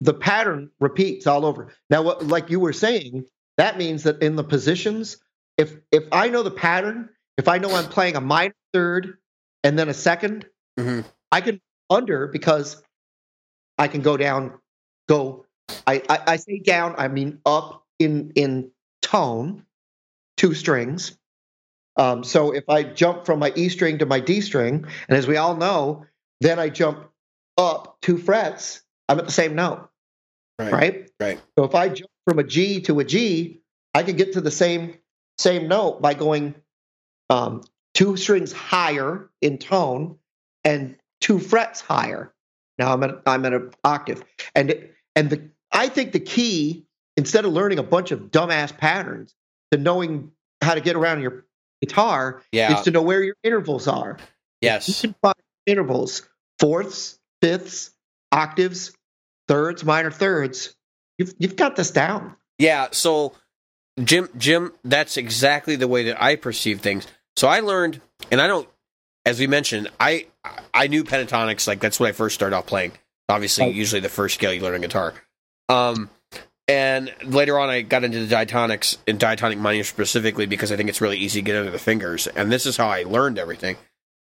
the 0.00 0.14
pattern 0.14 0.70
repeats 0.80 1.26
all 1.26 1.46
over. 1.46 1.72
Now, 1.90 2.02
what, 2.02 2.26
like 2.26 2.50
you 2.50 2.60
were 2.60 2.72
saying, 2.72 3.24
that 3.56 3.78
means 3.78 4.02
that 4.04 4.22
in 4.22 4.36
the 4.36 4.44
positions, 4.44 5.18
if 5.56 5.76
if 5.92 6.04
I 6.12 6.28
know 6.28 6.42
the 6.42 6.50
pattern, 6.50 7.08
if 7.38 7.48
I 7.48 7.58
know 7.58 7.74
I'm 7.74 7.88
playing 7.88 8.16
a 8.16 8.20
minor 8.20 8.54
third 8.72 9.18
and 9.62 9.78
then 9.78 9.88
a 9.88 9.92
2nd 9.94 10.44
Mhm. 10.78 11.04
I 11.30 11.40
can 11.40 11.60
under 11.88 12.26
because 12.26 12.82
I 13.78 13.88
can 13.88 14.02
go 14.02 14.16
down, 14.16 14.58
go. 15.08 15.46
I, 15.86 16.02
I 16.08 16.18
I 16.26 16.36
say 16.36 16.58
down. 16.58 16.94
I 16.98 17.08
mean 17.08 17.40
up 17.46 17.84
in 17.98 18.32
in 18.34 18.70
tone, 19.02 19.64
two 20.36 20.54
strings. 20.54 21.16
Um, 21.96 22.24
so 22.24 22.50
if 22.52 22.68
I 22.68 22.82
jump 22.82 23.24
from 23.24 23.38
my 23.38 23.52
E 23.54 23.68
string 23.68 23.98
to 23.98 24.06
my 24.06 24.18
D 24.18 24.40
string, 24.40 24.84
and 25.08 25.16
as 25.16 25.28
we 25.28 25.36
all 25.36 25.56
know, 25.56 26.06
then 26.40 26.58
I 26.58 26.68
jump 26.68 27.08
up 27.58 27.98
two 28.02 28.18
frets, 28.18 28.82
I'm 29.08 29.18
at 29.18 29.26
the 29.26 29.32
same 29.32 29.54
note, 29.54 29.88
Right. 30.58 30.72
right? 30.72 31.10
Right. 31.20 31.40
So 31.58 31.64
if 31.64 31.74
I 31.74 31.88
jump 31.88 32.10
from 32.26 32.38
a 32.38 32.44
G 32.44 32.80
to 32.82 33.00
a 33.00 33.04
G, 33.04 33.60
I 33.94 34.02
can 34.02 34.16
get 34.16 34.32
to 34.34 34.40
the 34.40 34.50
same 34.50 34.98
same 35.38 35.66
note 35.68 36.00
by 36.00 36.14
going 36.14 36.54
um, 37.30 37.62
two 37.94 38.16
strings 38.16 38.52
higher 38.52 39.30
in 39.40 39.58
tone 39.58 40.18
and 40.64 40.96
two 41.20 41.38
frets 41.38 41.80
higher. 41.80 42.32
Now 42.78 42.92
I'm 42.92 43.02
at 43.02 43.22
I'm 43.26 43.44
at 43.44 43.52
an 43.52 43.70
octave, 43.84 44.24
and 44.54 44.88
and 45.16 45.30
the 45.30 45.50
I 45.72 45.88
think 45.88 46.12
the 46.12 46.20
key 46.20 46.86
instead 47.16 47.44
of 47.44 47.52
learning 47.52 47.78
a 47.78 47.82
bunch 47.82 48.10
of 48.10 48.30
dumbass 48.30 48.76
patterns 48.76 49.34
to 49.70 49.78
knowing 49.78 50.32
how 50.62 50.74
to 50.74 50.80
get 50.80 50.96
around 50.96 51.20
your 51.22 51.44
guitar 51.80 52.42
Yeah. 52.52 52.72
is 52.78 52.82
to 52.82 52.90
know 52.90 53.02
where 53.02 53.22
your 53.22 53.36
intervals 53.44 53.86
are. 53.88 54.16
You 54.20 54.26
Yes. 54.68 55.00
can 55.00 55.14
find 55.22 55.34
intervals, 55.66 56.22
fourths, 56.58 57.18
fifths, 57.44 57.90
octaves, 58.32 58.92
thirds, 59.48 59.84
minor 59.84 60.10
thirds. 60.10 60.74
You've 61.18 61.34
you've 61.38 61.56
got 61.56 61.76
this 61.76 61.90
down. 61.90 62.36
Yeah, 62.58 62.88
so 62.92 63.34
Jim 64.02 64.28
Jim 64.38 64.72
that's 64.82 65.16
exactly 65.18 65.76
the 65.76 65.86
way 65.86 66.04
that 66.04 66.22
I 66.22 66.36
perceive 66.36 66.80
things. 66.80 67.06
So 67.36 67.46
I 67.48 67.60
learned 67.60 68.00
and 68.30 68.40
I 68.40 68.46
don't 68.46 68.66
as 69.26 69.38
we 69.38 69.46
mentioned, 69.46 69.90
I 70.00 70.26
I 70.72 70.86
knew 70.86 71.04
pentatonics 71.04 71.66
like 71.68 71.80
that's 71.80 72.00
when 72.00 72.08
I 72.08 72.12
first 72.12 72.34
started 72.34 72.56
off 72.56 72.66
playing. 72.66 72.92
Obviously, 73.28 73.64
Right. 73.66 73.74
usually 73.74 74.00
the 74.00 74.08
first 74.08 74.34
scale 74.36 74.52
you 74.52 74.62
learn 74.62 74.74
on 74.74 74.80
guitar. 74.80 75.12
Um 75.68 76.08
and 76.66 77.14
later 77.24 77.58
on 77.58 77.68
I 77.68 77.82
got 77.82 78.04
into 78.04 78.24
the 78.24 78.34
diatonics 78.34 78.96
and 79.06 79.20
diatonic 79.20 79.58
minor 79.58 79.84
specifically 79.84 80.46
because 80.46 80.72
I 80.72 80.76
think 80.76 80.88
it's 80.88 81.02
really 81.02 81.18
easy 81.18 81.40
to 81.40 81.44
get 81.44 81.56
under 81.56 81.70
the 81.70 81.78
fingers 81.78 82.26
and 82.26 82.50
this 82.50 82.64
is 82.64 82.76
how 82.78 82.88
I 82.88 83.02
learned 83.02 83.38
everything. 83.38 83.76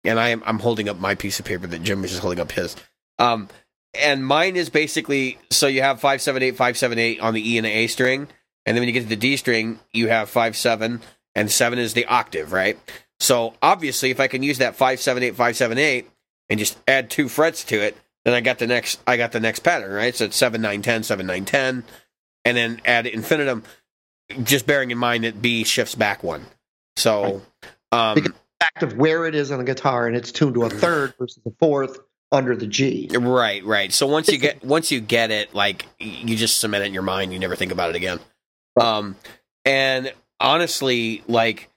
And 0.04 0.20
I 0.20 0.30
am 0.30 0.44
I'm 0.46 0.60
holding 0.60 0.88
up 0.88 1.00
my 1.00 1.16
piece 1.16 1.40
of 1.40 1.46
paper 1.46 1.68
that 1.68 1.82
Jim 1.84 2.02
was 2.02 2.12
just 2.12 2.22
holding 2.22 2.40
up 2.40 2.52
his. 2.52 2.76
Um 3.20 3.50
and 3.94 4.26
mine 4.26 4.56
is 4.56 4.70
basically 4.70 5.40
so 5.50 5.68
you 5.68 5.82
have 5.82 6.00
five 6.00 6.22
seven 6.22 6.44
eight 6.44 6.56
five 6.56 6.78
seven 6.78 7.00
eight 7.00 7.20
on 7.20 7.34
the 7.34 7.54
E 7.54 7.58
and 7.58 7.66
the 7.66 7.72
A 7.72 7.88
string, 7.88 8.28
and 8.66 8.76
then 8.76 8.82
when 8.82 8.88
you 8.88 8.94
get 8.94 9.04
to 9.04 9.10
the 9.10 9.16
D 9.16 9.38
string, 9.38 9.80
you 9.94 10.10
have 10.10 10.30
five 10.30 10.56
seven, 10.56 11.02
and 11.36 11.52
seven 11.52 11.80
is 11.80 11.94
the 11.94 12.06
octave, 12.06 12.52
right? 12.52 12.78
So 13.20 13.56
obviously, 13.62 14.12
if 14.12 14.20
I 14.20 14.28
can 14.28 14.44
use 14.44 14.60
that 14.60 14.76
five 14.76 15.00
seven 15.00 15.24
eight 15.24 15.36
five 15.36 15.56
seven 15.56 15.78
eight 15.78 16.10
and 16.50 16.60
just 16.60 16.78
add 16.88 17.10
two 17.10 17.28
frets 17.28 17.64
to 17.66 17.76
it, 17.82 17.98
then 18.26 18.34
I 18.36 18.42
got 18.42 18.60
the 18.60 18.68
next 18.68 19.00
I 19.08 19.18
got 19.18 19.32
the 19.32 19.40
next 19.40 19.60
pattern, 19.60 19.92
right? 19.92 20.16
So 20.16 20.26
it's 20.26 20.36
seven 20.38 20.62
nine 20.62 20.82
ten 20.84 21.02
seven 21.02 21.26
nine 21.26 21.46
ten, 21.46 21.84
and 22.46 22.56
then 22.56 22.80
ad 22.86 23.08
infinitum, 23.08 23.64
just 24.44 24.68
bearing 24.68 24.92
in 24.92 24.98
mind 25.00 25.24
that 25.24 25.42
B 25.42 25.64
shifts 25.64 25.96
back 25.96 26.24
one. 26.24 26.46
So, 26.98 27.42
um, 27.92 28.16
Because- 28.16 28.34
Fact 28.60 28.82
of 28.82 28.98
where 28.98 29.28
it 29.28 29.36
is 29.36 29.52
on 29.52 29.60
the 29.60 29.64
guitar, 29.64 30.08
and 30.08 30.16
it's 30.18 30.32
tuned 30.32 30.56
to 30.56 30.64
a 30.64 30.70
third 30.70 31.14
versus 31.20 31.40
a 31.46 31.52
fourth 31.60 32.00
under 32.32 32.56
the 32.56 32.68
G. 32.68 33.10
Right, 33.12 33.64
right. 33.64 33.92
So 33.92 34.08
once 34.08 34.28
you 34.28 34.38
get 34.40 34.64
once 34.64 34.92
you 34.92 35.00
get 35.00 35.32
it, 35.32 35.54
like 35.54 35.86
you 36.00 36.36
just 36.36 36.60
cement 36.60 36.84
it 36.84 36.88
in 36.88 36.94
your 36.94 37.04
mind. 37.04 37.34
You 37.34 37.40
never 37.40 37.56
think 37.56 37.72
about 37.72 37.90
it 37.90 37.96
again. 37.96 38.20
Um, 38.80 39.16
and 39.66 40.14
honestly, 40.40 41.24
like 41.28 41.70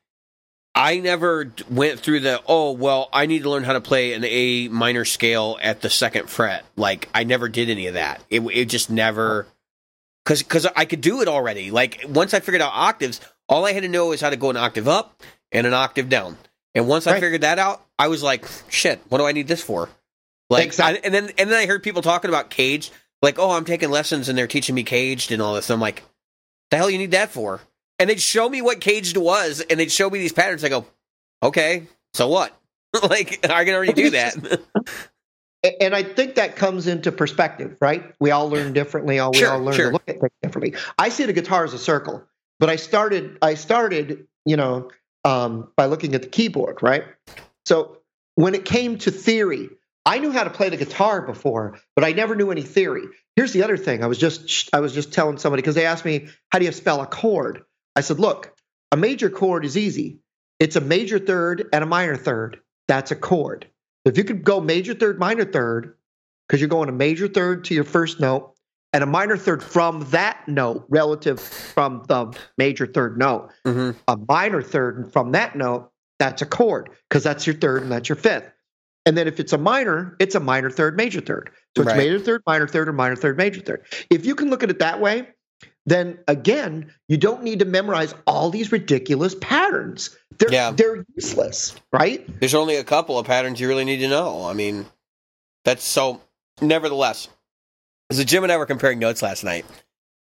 I 0.75 0.99
never 0.99 1.53
went 1.69 2.01
through 2.01 2.21
the 2.21 2.43
oh 2.47 2.73
well, 2.73 3.09
I 3.13 3.27
need 3.27 3.43
to 3.43 3.51
learn 3.51 3.65
how 3.65 3.73
to 3.73 3.81
play 3.81 4.13
an 4.13 4.25
A 4.25 4.69
minor 4.69 5.05
scale 5.05 5.59
at 5.63 5.81
the 5.81 5.91
second 5.91 6.29
fret. 6.29 6.65
Like 6.77 7.09
I 7.15 7.25
never 7.25 7.49
did 7.49 7.71
any 7.71 7.87
of 7.87 7.95
that. 7.95 8.23
It 8.31 8.41
it 8.41 8.67
just 8.67 8.91
never 8.91 9.47
because 10.25 10.43
because 10.43 10.67
I 10.77 10.85
could 10.85 11.01
do 11.01 11.23
it 11.23 11.29
already. 11.29 11.71
Like 11.71 12.05
once 12.09 12.35
I 12.35 12.41
figured 12.41 12.63
out 12.63 12.73
octaves, 12.75 13.21
all 13.49 13.67
I 13.67 13.73
had 13.73 13.83
to 13.83 13.89
know 13.89 14.13
is 14.13 14.21
how 14.21 14.31
to 14.31 14.37
go 14.37 14.51
an 14.51 14.57
octave 14.57 14.89
up 14.89 15.23
and 15.53 15.67
an 15.67 15.75
octave 15.75 16.09
down. 16.09 16.37
And 16.75 16.87
once 16.87 17.09
I 17.09 17.19
figured 17.19 17.41
that 17.41 17.59
out, 17.59 17.85
I 17.99 18.07
was 18.07 18.23
like, 18.23 18.47
shit, 18.69 19.01
what 19.09 19.19
do 19.19 19.25
I 19.25 19.33
need 19.33 19.49
this 19.49 19.61
for? 19.61 19.89
Like, 20.51 20.67
Exactly. 20.67 20.99
I- 20.99 21.01
and 21.07 21.15
then 21.15 21.31
and 21.39 21.51
then 21.51 21.59
I 21.59 21.67
heard 21.67 21.83
people 21.83 22.03
talking 22.03 22.29
about 22.29 22.51
caged, 22.51 22.93
like, 23.23 23.39
oh, 23.39 23.53
I'm 23.53 23.65
taking 23.65 23.91
lessons 23.91 24.29
and 24.29 24.37
they're 24.37 24.47
teaching 24.47 24.75
me 24.75 24.83
caged 24.83 25.31
and 25.33 25.41
all 25.41 25.55
this. 25.55 25.71
I'm 25.71 25.81
like, 25.81 26.03
the 26.71 26.77
hell 26.77 26.91
you 26.91 26.99
need 26.99 27.13
that 27.13 27.31
for? 27.31 27.61
And 27.99 28.11
they'd 28.11 28.21
show 28.21 28.49
me 28.49 28.61
what 28.63 28.81
caged 28.81 29.17
was, 29.17 29.61
and 29.61 29.79
they'd 29.79 29.93
show 29.93 30.09
me 30.11 30.19
these 30.19 30.33
patterns. 30.33 30.65
I 30.65 30.69
go, 30.71 30.87
okay, 31.43 31.87
so 32.15 32.29
what? 32.29 32.57
like, 33.11 33.49
I 33.49 33.65
can 33.65 33.75
already 33.75 33.93
do 33.93 34.11
that. 34.11 34.61
And 35.81 35.95
I 35.95 36.03
think 36.03 36.37
that 36.37 36.57
comes 36.57 36.87
into 36.87 37.13
perspective, 37.13 37.77
right? 37.83 38.15
We 38.19 38.31
all 38.31 38.49
learn 38.49 38.73
differently. 38.73 39.19
All 39.19 39.31
we 39.33 39.39
Sure, 39.39 39.51
all 39.53 39.61
learn 39.61 39.75
sure. 39.75 39.87
to 39.89 39.93
look 39.93 40.03
at 40.09 40.19
things 40.21 40.33
differently. 40.43 40.75
I 40.99 41.11
see 41.11 41.27
the 41.27 41.35
guitar 41.35 41.65
as 41.65 41.75
a 41.75 41.79
circle, 41.79 42.25
but 42.59 42.71
I 42.71 42.77
started. 42.77 43.37
I 43.43 43.55
started, 43.55 44.27
you 44.47 44.57
know, 44.57 44.91
um, 45.27 45.71
by 45.77 45.85
looking 45.85 46.15
at 46.15 46.23
the 46.23 46.29
keyboard, 46.29 46.83
right? 46.83 47.05
So 47.67 47.99
when 48.37 48.55
it 48.55 48.65
came 48.65 48.97
to 49.01 49.11
theory, 49.11 49.69
I 50.07 50.19
knew 50.19 50.33
how 50.33 50.45
to 50.45 50.51
play 50.51 50.71
the 50.71 50.77
guitar 50.77 51.23
before, 51.23 51.79
but 51.95 52.05
I 52.05 52.13
never 52.13 52.35
knew 52.35 52.51
any 52.51 52.63
theory. 52.63 53.05
Here's 53.37 53.53
the 53.53 53.63
other 53.63 53.77
thing. 53.77 54.03
I 54.03 54.07
was 54.07 54.19
just 54.19 54.71
I 54.73 54.81
was 54.81 54.95
just 54.95 55.13
telling 55.13 55.39
somebody 55.39 55.63
because 55.63 55.75
they 55.75 55.87
asked 55.87 56.05
me 56.05 56.29
how 56.51 56.59
do 56.59 56.65
you 56.65 56.73
spell 56.73 57.01
a 57.01 57.07
chord. 57.07 57.63
I 57.97 58.01
said, 58.01 58.19
look, 58.19 58.55
a 58.93 58.97
major 58.97 59.31
chord 59.31 59.65
is 59.65 59.77
easy. 59.77 60.21
It's 60.59 60.77
a 60.77 60.81
major 60.81 61.19
third 61.19 61.69
and 61.73 61.85
a 61.85 61.87
minor 61.87 62.17
third. 62.17 62.61
That's 62.89 63.11
a 63.11 63.17
chord. 63.17 63.67
If 64.05 64.17
you 64.17 64.25
could 64.25 64.45
go 64.45 64.61
major 64.61 64.95
third, 64.95 65.19
minor 65.19 65.45
third, 65.45 65.97
because 66.47 66.61
you're 66.61 66.69
going 66.69 66.89
a 66.89 66.93
major 66.93 67.29
third 67.29 67.65
to 67.65 67.75
your 67.75 67.85
first 67.85 68.21
note 68.21 68.55
and 68.93 69.05
a 69.05 69.07
minor 69.07 69.37
third 69.37 69.63
from 69.63 70.01
that 70.11 70.49
note 70.49 70.87
relative 70.89 71.41
from 71.41 72.03
the 72.09 72.37
major 72.59 72.87
third 72.87 73.19
note, 73.19 73.51
hmm 73.65 73.91
a 74.09 74.17
minor 74.17 74.63
third 74.63 75.13
from 75.13 75.33
that 75.33 75.57
note, 75.57 75.91
that's 76.19 76.43
a 76.43 76.47
chord 76.47 76.91
because 77.09 77.23
that's 77.23 77.47
your 77.47 77.57
third 77.57 77.83
and 77.83 77.93
that's 77.93 78.09
your 78.09 78.17
fifth. 78.17 78.51
And 79.07 79.17
then 79.17 79.27
if 79.27 79.41
it's 79.41 79.53
a 79.53 79.59
minor, 79.59 80.17
it's 80.19 80.35
a 80.35 80.41
minor 80.41 80.71
third, 80.71 80.97
major 80.97 81.21
third. 81.21 81.51
So 81.77 81.83
it's 81.83 81.89
Right. 81.89 81.97
major 81.97 82.19
third, 82.19 82.43
minor 82.47 82.69
third, 82.69 82.89
or 82.89 82.93
minor 82.93 83.17
third, 83.17 83.37
major 83.37 83.61
third. 83.61 83.85
If 84.11 84.27
you 84.27 84.35
can 84.35 84.51
look 84.51 84.63
at 84.63 84.71
it 84.71 84.79
that 84.81 85.01
way, 85.01 85.29
then 85.87 86.19
again, 86.29 86.93
you 87.09 87.17
don't 87.17 87.43
need 87.43 87.59
to 87.61 87.65
memorize 87.65 88.15
all 88.27 88.51
these 88.51 88.71
ridiculous 88.71 89.35
patterns. 89.41 90.11
They're 90.39 90.53
Yeah. 90.53 90.71
they're 90.73 91.05
useless, 91.17 91.75
right? 91.93 92.25
There's 92.41 92.55
only 92.55 92.77
a 92.77 92.85
couple 92.85 93.19
of 93.19 93.27
patterns 93.27 93.59
you 93.61 93.69
really 93.69 93.85
need 93.85 93.99
to 93.99 94.09
know. 94.09 94.45
I 94.45 94.53
mean, 94.53 94.87
that's 95.65 95.85
so. 95.85 96.21
Nevertheless, 96.61 97.29
so 98.13 98.23
Jim 98.23 98.43
and 98.43 98.53
I 98.53 98.59
were 98.59 98.67
comparing 98.67 98.99
notes 98.99 99.23
last 99.23 99.45
night, 99.45 99.65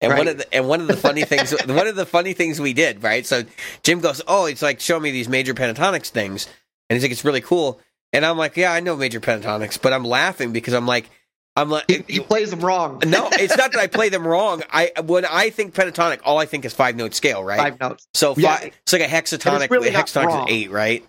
and 0.02 0.12
one 0.16 0.28
of 0.28 0.36
the 0.36 0.54
and 0.54 0.68
one 0.68 0.82
of 0.82 0.86
the 0.86 0.96
funny 0.96 1.24
things 1.24 1.50
one 1.66 1.86
of 1.86 1.96
the 1.96 2.04
funny 2.04 2.34
things 2.34 2.60
we 2.60 2.74
did 2.74 3.02
right. 3.02 3.24
So 3.24 3.44
Jim 3.82 4.00
goes, 4.00 4.20
"Oh, 4.28 4.44
it's 4.44 4.60
like 4.60 4.80
show 4.80 5.00
me 5.00 5.10
these 5.12 5.30
major 5.30 5.54
pentatonics 5.54 6.08
things," 6.10 6.46
and 6.90 6.96
he's 6.96 7.02
like, 7.02 7.12
"It's 7.12 7.24
really 7.24 7.40
cool." 7.40 7.80
And 8.16 8.24
I'm 8.24 8.38
like, 8.38 8.56
"Yeah, 8.56 8.72
I 8.72 8.80
know 8.80 8.96
major 8.96 9.20
pentatonics," 9.20 9.80
but 9.80 9.92
I'm 9.92 10.04
laughing 10.04 10.52
because 10.52 10.72
I'm 10.74 10.86
like, 10.86 11.10
I'm 11.54 11.70
like, 11.70 11.84
He, 11.90 12.04
he 12.08 12.20
plays 12.20 12.50
them 12.50 12.60
wrong. 12.60 13.02
no, 13.06 13.28
it's 13.32 13.56
not 13.56 13.72
that 13.72 13.80
I 13.80 13.86
play 13.86 14.08
them 14.08 14.26
wrong. 14.32 14.62
I 14.70 14.92
when 15.04 15.24
I 15.24 15.50
think 15.50 15.74
pentatonic, 15.74 16.20
all 16.24 16.38
I 16.38 16.46
think 16.46 16.64
is 16.64 16.72
five 16.72 16.96
note 16.96 17.14
scale, 17.14 17.44
right? 17.44 17.58
Five 17.58 17.78
notes. 17.80 18.06
So 18.14 18.34
Yeah. 18.36 18.58
it's 18.62 18.92
like 18.92 19.02
a 19.02 19.06
hexatonic. 19.06 19.70
Really 19.70 19.90
hexatonic 19.90 20.46
is 20.48 20.52
eight, 20.54 20.70
right? 20.70 21.04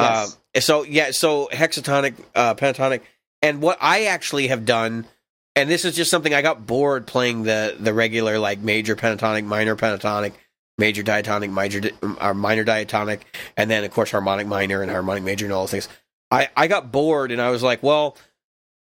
Yes. 0.00 0.32
Um, 0.56 0.60
so 0.60 0.82
yeah, 0.84 1.10
so 1.10 1.48
hexatonic, 1.52 2.14
uh, 2.34 2.54
pentatonic, 2.54 3.00
and 3.42 3.60
what 3.60 3.78
I 3.80 4.04
actually 4.04 4.48
have 4.48 4.64
done, 4.64 5.06
and 5.56 5.68
this 5.70 5.84
is 5.84 5.94
just 5.96 6.10
something 6.10 6.32
I 6.34 6.42
got 6.42 6.66
bored 6.66 7.06
playing 7.06 7.42
the 7.44 7.76
the 7.78 7.92
regular 7.94 8.38
like 8.38 8.60
major 8.60 8.96
pentatonic, 8.96 9.44
minor 9.44 9.76
pentatonic, 9.76 10.32
major 10.78 11.02
diatonic, 11.02 11.50
major 11.50 11.80
di- 11.80 11.92
or 12.20 12.34
minor 12.34 12.64
diatonic, 12.64 13.24
and 13.56 13.70
then 13.70 13.84
of 13.84 13.90
course 13.92 14.10
harmonic 14.10 14.46
minor 14.46 14.82
and 14.82 14.90
harmonic 14.90 15.22
major 15.22 15.44
and 15.46 15.52
all 15.52 15.62
those 15.62 15.70
things. 15.72 15.88
I 16.32 16.48
I 16.56 16.66
got 16.66 16.90
bored 16.90 17.30
and 17.30 17.40
I 17.40 17.50
was 17.50 17.62
like, 17.62 17.82
well, 17.82 18.16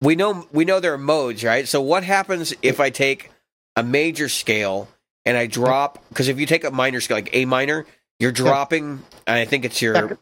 we 0.02 0.16
know 0.16 0.48
we 0.54 0.64
know 0.64 0.80
there 0.80 0.94
are 0.94 0.98
modes, 0.98 1.44
right? 1.44 1.68
So 1.68 1.82
what 1.82 2.04
happens 2.04 2.54
if 2.62 2.80
I 2.80 2.90
take 2.92 3.32
a 3.76 3.84
major 3.84 4.30
scale 4.30 4.88
and 5.26 5.36
I 5.36 5.48
drop 5.48 6.04
because 6.10 6.28
if 6.28 6.40
you 6.40 6.46
take 6.46 6.64
a 6.64 6.72
minor 6.72 7.02
scale 7.02 7.18
like 7.18 7.30
A 7.34 7.46
minor, 7.46 7.86
you're 8.20 8.32
dropping. 8.32 9.04
And 9.28 9.38
I 9.40 9.46
think 9.46 9.66
it's 9.66 9.82
your 9.82 9.96
Second. 9.96 10.18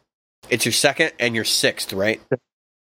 it's 0.48 0.64
your 0.64 0.72
second 0.72 1.12
and 1.20 1.34
your 1.34 1.44
sixth, 1.44 1.92
right? 1.92 2.20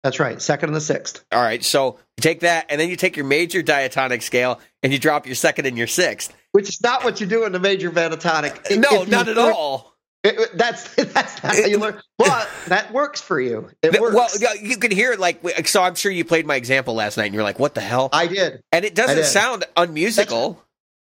That's 0.02 0.18
right. 0.18 0.42
Second 0.42 0.70
and 0.70 0.76
the 0.76 0.80
sixth. 0.80 1.24
All 1.30 1.40
right, 1.40 1.62
so 1.64 1.98
you 2.16 2.22
take 2.22 2.40
that 2.40 2.66
and 2.68 2.80
then 2.80 2.88
you 2.88 2.96
take 2.96 3.16
your 3.16 3.26
major 3.26 3.62
diatonic 3.62 4.22
scale 4.22 4.60
and 4.82 4.92
you 4.92 4.98
drop 4.98 5.26
your 5.26 5.36
second 5.36 5.66
and 5.66 5.78
your 5.78 5.86
sixth. 5.86 6.34
Which 6.50 6.68
is 6.68 6.82
not 6.82 7.04
what 7.04 7.20
you 7.20 7.26
do 7.26 7.44
in 7.44 7.52
the 7.52 7.60
major 7.60 7.90
pentatonic. 7.92 8.76
No, 8.78 9.04
not 9.04 9.28
at 9.28 9.38
all. 9.38 9.91
It- 10.24 10.56
that's 10.56 10.94
that's 11.12 11.42
not 11.42 11.56
how 11.56 11.64
you 11.66 11.78
learn. 11.78 12.00
But 12.18 12.48
that 12.68 12.92
works 12.92 13.20
for 13.20 13.40
you. 13.40 13.70
It 13.82 14.00
works. 14.00 14.14
Well, 14.40 14.56
you 14.56 14.76
can 14.76 14.90
hear 14.90 15.12
it 15.12 15.20
like 15.20 15.66
so. 15.66 15.82
I'm 15.82 15.94
sure 15.94 16.12
you 16.12 16.24
played 16.24 16.46
my 16.46 16.56
example 16.56 16.94
last 16.94 17.16
night 17.16 17.26
and 17.26 17.34
you're 17.34 17.42
like, 17.42 17.58
"What 17.58 17.74
the 17.74 17.80
hell?" 17.80 18.08
I 18.12 18.26
did. 18.26 18.62
And 18.72 18.84
it 18.84 18.94
doesn't 18.94 19.24
sound 19.24 19.64
unmusical. 19.76 20.62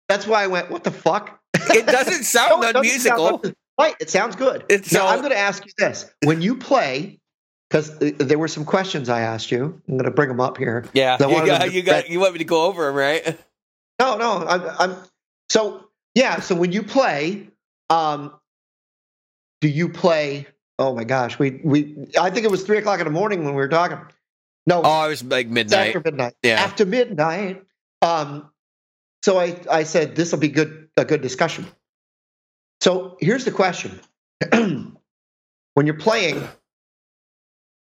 That's 0.09 0.27
why 0.27 0.45
I 0.45 0.47
went. 0.47 0.71
What 0.71 0.85
the 0.85 0.91
fuck? 0.91 1.39
It 1.71 1.87
doesn't 1.87 2.25
sound 2.25 2.63
No, 2.63 2.69
it 2.69 2.73
doesn't 2.73 2.91
unmusical. 2.91 3.41
sound- 3.43 3.55
right. 3.79 3.95
It 4.01 4.09
sounds 4.11 4.37
good. 4.37 4.65
It's 4.71 4.91
now 4.93 5.01
so- 5.01 5.07
I'm 5.09 5.19
going 5.19 5.33
to 5.33 5.39
ask 5.39 5.65
you 5.67 5.73
this: 5.77 6.11
When 6.25 6.41
you 6.41 6.57
play, 6.57 7.19
because 7.69 7.99
there 7.99 8.39
were 8.39 8.49
some 8.49 8.65
questions 8.65 9.09
I 9.11 9.21
asked 9.21 9.51
you. 9.51 9.81
I'm 9.89 9.95
going 9.99 10.05
to 10.05 10.11
bring 10.11 10.29
them 10.29 10.41
up 10.41 10.57
here. 10.57 10.87
Yeah, 10.95 11.17
you 11.21 11.47
got, 11.47 11.73
you 11.73 11.83
got, 11.83 12.09
you 12.09 12.21
want 12.21 12.33
me 12.33 12.39
to 12.39 12.45
go 12.45 12.65
over 12.65 12.87
them, 12.87 12.95
right? 12.95 13.39
No, 14.01 14.17
no. 14.17 14.47
I'm, 14.47 14.63
I'm 14.79 14.97
so 15.51 15.85
yeah. 16.15 16.41
So 16.41 16.55
when 16.55 16.73
you 16.73 16.83
play, 16.83 17.49
um, 17.91 18.38
do 19.61 19.69
you 19.69 19.89
play? 19.89 20.47
Oh 20.79 20.95
my 20.95 21.05
gosh, 21.05 21.39
we 21.39 21.61
we. 21.65 21.97
I 22.19 22.31
think 22.31 22.45
it 22.45 22.51
was 22.51 22.63
three 22.65 22.79
o'clock 22.79 23.01
in 23.01 23.05
the 23.05 23.11
morning 23.13 23.45
when 23.45 23.55
we 23.55 23.61
were 23.61 23.69
talking. 23.69 23.99
No, 24.67 24.83
Oh, 24.85 25.07
it 25.07 25.09
was 25.09 25.25
like 25.25 25.49
midnight. 25.49 25.89
after 25.89 26.01
midnight. 26.05 26.35
Yeah. 26.43 26.61
After 26.61 26.87
midnight. 26.87 27.65
Um, 28.03 28.51
so 29.25 29.39
I 29.39 29.59
I 29.71 29.83
said 29.85 30.15
this 30.15 30.31
will 30.31 30.39
be 30.39 30.49
good 30.49 30.89
a 30.97 31.05
good 31.05 31.23
discussion. 31.23 31.67
So 32.81 33.17
here's 33.21 33.45
the 33.45 33.51
question: 33.51 33.99
when 34.53 35.87
you're 35.87 35.95
playing 35.95 36.47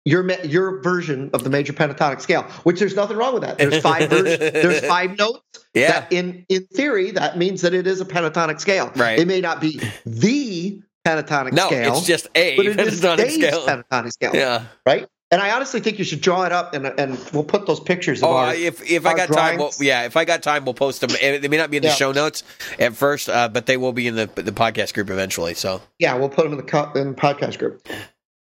your 0.04 0.30
your 0.44 0.82
version 0.82 1.30
of 1.34 1.44
the 1.44 1.50
major 1.50 1.72
pentatonic 1.74 2.20
scale, 2.22 2.44
which 2.64 2.80
there's 2.80 2.96
nothing 2.96 3.16
wrong 3.18 3.34
with 3.36 3.44
that. 3.44 3.58
There's 3.58 3.80
five 3.82 4.10
vers- 4.10 4.40
there's 4.40 4.86
five 4.86 5.18
notes. 5.18 5.40
Yeah. 5.74 5.92
That 6.02 6.12
in 6.12 6.46
in 6.50 6.66
theory, 6.66 7.12
that 7.12 7.38
means 7.38 7.62
that 7.62 7.74
it 7.74 7.88
is 7.88 8.02
a 8.02 8.06
pentatonic 8.06 8.60
scale. 8.60 8.92
Right. 8.96 9.20
It 9.20 9.28
may 9.28 9.40
not 9.40 9.62
be 9.62 9.80
the 10.06 10.82
pentatonic 11.06 11.54
No, 11.54 11.68
scale, 11.68 11.94
it's 11.98 12.06
just 12.06 12.28
a 12.36 12.56
but 12.58 12.66
it 12.66 12.80
is 12.88 13.02
pentatonic 13.02 13.32
scale. 13.32 13.66
pentatonic 13.66 14.12
scale. 14.14 14.36
Yeah. 14.36 14.66
Right. 14.86 15.08
And 15.34 15.42
I 15.42 15.52
honestly 15.52 15.80
think 15.80 15.98
you 15.98 16.04
should 16.04 16.20
draw 16.20 16.44
it 16.44 16.52
up, 16.52 16.74
and 16.74 16.86
and 16.86 17.18
we'll 17.32 17.46
put 17.46 17.66
those 17.66 17.80
pictures 17.80 18.22
of 18.22 18.28
Oh, 18.30 18.34
our. 18.36 18.54
if 18.54 18.82
if 18.90 19.06
I 19.06 19.14
got 19.16 19.32
time, 19.32 19.60
we'll, 19.60 19.72
yeah, 19.80 20.04
if 20.04 20.18
I 20.18 20.26
got 20.26 20.44
time, 20.44 20.66
we'll 20.66 20.74
post 20.74 21.00
them. 21.00 21.10
They 21.22 21.48
may 21.48 21.56
not 21.56 21.72
be 21.72 21.78
in 21.78 21.84
the 21.84 21.88
Yeah. 21.90 21.94
show 21.96 22.12
notes 22.12 22.44
at 22.78 22.96
first, 22.96 23.30
uh, 23.30 23.48
but 23.48 23.66
they 23.66 23.78
will 23.78 23.94
be 23.94 24.08
in 24.08 24.16
the 24.16 24.26
the 24.36 24.52
podcast 24.52 24.94
group 24.94 25.10
eventually. 25.10 25.54
So 25.54 25.82
Yeah, 26.00 26.16
we'll 26.16 26.28
put 26.28 26.44
them 26.44 26.52
in 26.52 26.58
the 26.58 26.64
co- 26.70 26.92
in 26.96 27.12
the 27.12 27.16
podcast 27.16 27.60
group. 27.60 27.88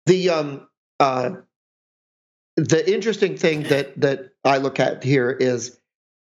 The 0.06 0.30
um 0.30 0.68
uh 0.98 1.30
the 2.56 2.92
interesting 2.92 3.36
thing 3.36 3.62
that 3.64 3.98
that 4.00 4.30
I 4.44 4.58
look 4.58 4.80
at 4.80 5.04
here 5.04 5.30
is 5.30 5.78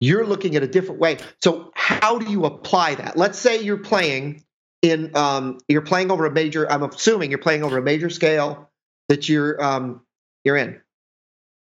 you're 0.01 0.27
looking 0.27 0.55
at 0.57 0.63
a 0.63 0.69
different 0.69 1.01
way. 1.01 1.19
So 1.43 1.73
how 1.75 2.19
do 2.19 2.31
you 2.31 2.45
apply 2.45 2.95
that? 2.97 3.17
Let's 3.17 3.39
say 3.39 3.61
you're 3.63 3.79
playing 3.79 4.45
in 4.87 5.15
um 5.17 5.59
you're 5.69 5.83
playing 5.83 6.11
over 6.11 6.25
a 6.27 6.31
major 6.31 6.71
I'm 6.71 6.83
assuming 6.83 7.31
you're 7.31 7.39
playing 7.39 7.63
over 7.63 7.77
a 7.79 7.83
major 7.83 8.09
scale 8.11 8.71
that 9.09 9.29
you're 9.29 9.63
um 9.63 10.03
you're 10.45 10.57
in. 10.57 10.81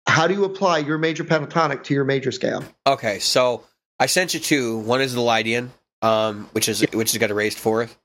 How 0.07 0.27
do 0.27 0.35
you 0.35 0.45
apply 0.45 0.79
your 0.79 0.99
major 0.99 1.25
pentatonic 1.25 1.85
to 1.85 1.95
your 1.95 2.05
major 2.05 2.31
scale? 2.33 2.63
okay, 2.87 3.19
so 3.21 3.65
I 3.99 4.07
sent 4.07 4.35
you 4.35 4.41
two. 4.41 4.79
One 4.79 5.01
is 5.01 5.15
the 5.15 5.21
Lydian, 5.21 5.73
um, 6.03 6.49
which 6.53 6.69
is 6.69 6.85
which 6.93 7.13
has 7.13 7.19
got 7.19 7.31
a 7.31 7.35
raised 7.35 7.59
fourth, 7.59 7.97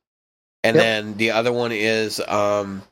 and 0.63 0.75
Yep. 0.75 0.83
then 0.83 1.17
the 1.17 1.31
other 1.31 1.51
one 1.51 1.71
is 1.73 2.21
um, 2.21 2.83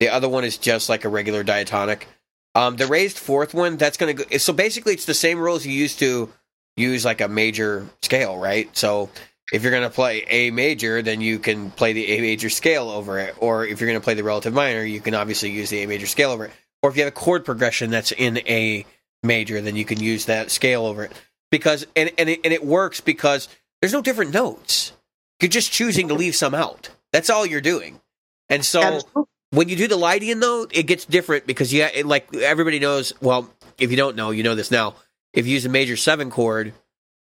the 0.00 0.08
other 0.08 0.28
one 0.28 0.44
is 0.44 0.58
just 0.58 0.88
like 0.88 1.04
a 1.04 1.08
regular 1.08 1.44
diatonic. 1.44 2.08
Um, 2.54 2.76
the 2.76 2.86
raised 2.86 3.18
fourth 3.18 3.54
one 3.54 3.76
that's 3.76 3.96
going 3.96 4.16
to 4.16 4.24
go. 4.24 4.36
So 4.38 4.52
basically, 4.52 4.94
it's 4.94 5.04
the 5.04 5.14
same 5.14 5.38
rules 5.38 5.64
you 5.64 5.72
used 5.72 6.00
to 6.00 6.32
use 6.76 7.04
like 7.04 7.20
a 7.20 7.28
major 7.28 7.86
scale, 8.02 8.36
right? 8.38 8.74
So 8.76 9.10
if 9.52 9.62
you're 9.62 9.72
going 9.72 9.82
to 9.82 9.90
play 9.90 10.24
A 10.28 10.50
major, 10.50 11.02
then 11.02 11.20
you 11.20 11.38
can 11.38 11.70
play 11.70 11.92
the 11.92 12.06
A 12.12 12.20
major 12.20 12.50
scale 12.50 12.90
over 12.90 13.18
it. 13.18 13.34
Or 13.38 13.64
if 13.64 13.80
you're 13.80 13.88
going 13.88 14.00
to 14.00 14.04
play 14.04 14.14
the 14.14 14.24
relative 14.24 14.52
minor, 14.52 14.82
you 14.82 15.00
can 15.00 15.14
obviously 15.14 15.50
use 15.50 15.70
the 15.70 15.82
A 15.82 15.86
major 15.86 16.06
scale 16.06 16.30
over 16.30 16.46
it. 16.46 16.52
Or 16.82 16.90
if 16.90 16.96
you 16.96 17.02
have 17.04 17.12
a 17.12 17.16
chord 17.16 17.44
progression 17.44 17.90
that's 17.90 18.12
in 18.12 18.38
A 18.46 18.84
major, 19.22 19.60
then 19.60 19.76
you 19.76 19.84
can 19.84 20.00
use 20.00 20.26
that 20.26 20.50
scale 20.50 20.84
over 20.84 21.04
it. 21.04 21.12
Because 21.50 21.86
and 21.96 22.10
and 22.18 22.28
it, 22.28 22.40
and 22.44 22.52
it 22.52 22.64
works 22.64 23.00
because 23.00 23.48
there's 23.80 23.92
no 23.92 24.02
different 24.02 24.34
notes. 24.34 24.92
You're 25.40 25.48
just 25.48 25.72
choosing 25.72 26.08
to 26.08 26.14
leave 26.14 26.36
some 26.36 26.54
out. 26.54 26.90
That's 27.12 27.30
all 27.30 27.46
you're 27.46 27.60
doing. 27.60 28.00
And 28.48 28.64
so 28.64 28.80
Absolutely. 28.82 29.24
when 29.50 29.68
you 29.68 29.76
do 29.76 29.88
the 29.88 29.96
Lydian 29.96 30.40
note, 30.40 30.72
it 30.74 30.84
gets 30.84 31.04
different 31.04 31.46
because 31.46 31.72
yeah, 31.72 31.88
it, 31.94 32.06
like 32.06 32.34
everybody 32.34 32.78
knows. 32.78 33.12
Well, 33.20 33.50
if 33.78 33.90
you 33.90 33.96
don't 33.96 34.16
know, 34.16 34.30
you 34.30 34.42
know 34.42 34.54
this 34.54 34.70
now. 34.70 34.94
If 35.32 35.46
you 35.46 35.54
use 35.54 35.64
a 35.64 35.70
major 35.70 35.96
seven 35.96 36.30
chord, 36.30 36.74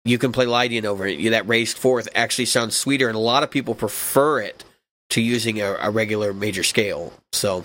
you 0.05 0.19
can 0.19 0.33
play 0.33 0.47
Lydian 0.47 0.87
over 0.87 1.07
it. 1.07 1.31
That 1.31 1.49
raised 1.49 1.79
fourth 1.79 2.09
actually 2.15 2.47
sounds 2.47 2.77
sweeter, 2.77 3.09
and 3.09 3.17
a 3.17 3.21
lot 3.21 3.43
of 3.43 3.51
people 3.51 3.75
prefer 3.75 4.41
it 4.41 4.65
to 5.11 5.21
using 5.21 5.61
a, 5.61 5.77
a 5.81 5.91
regular 5.91 6.33
major 6.33 6.63
scale. 6.63 7.13
So, 7.33 7.65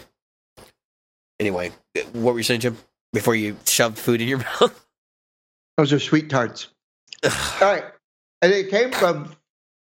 anyway, 1.40 1.72
what 2.14 2.34
were 2.34 2.40
you 2.40 2.44
saying, 2.44 2.62
Jim? 2.62 2.78
Before 3.14 3.36
you 3.36 3.56
shoved 3.66 3.98
food 3.98 4.22
in 4.22 4.28
your 4.28 4.38
mouth? 4.62 4.86
Those 5.78 5.94
are 5.94 6.00
sweet 6.00 6.30
tarts. 6.30 6.68
All 7.24 7.32
right. 7.62 7.86
And 8.42 8.52
it 8.52 8.70
came 8.70 8.92
from 8.92 9.26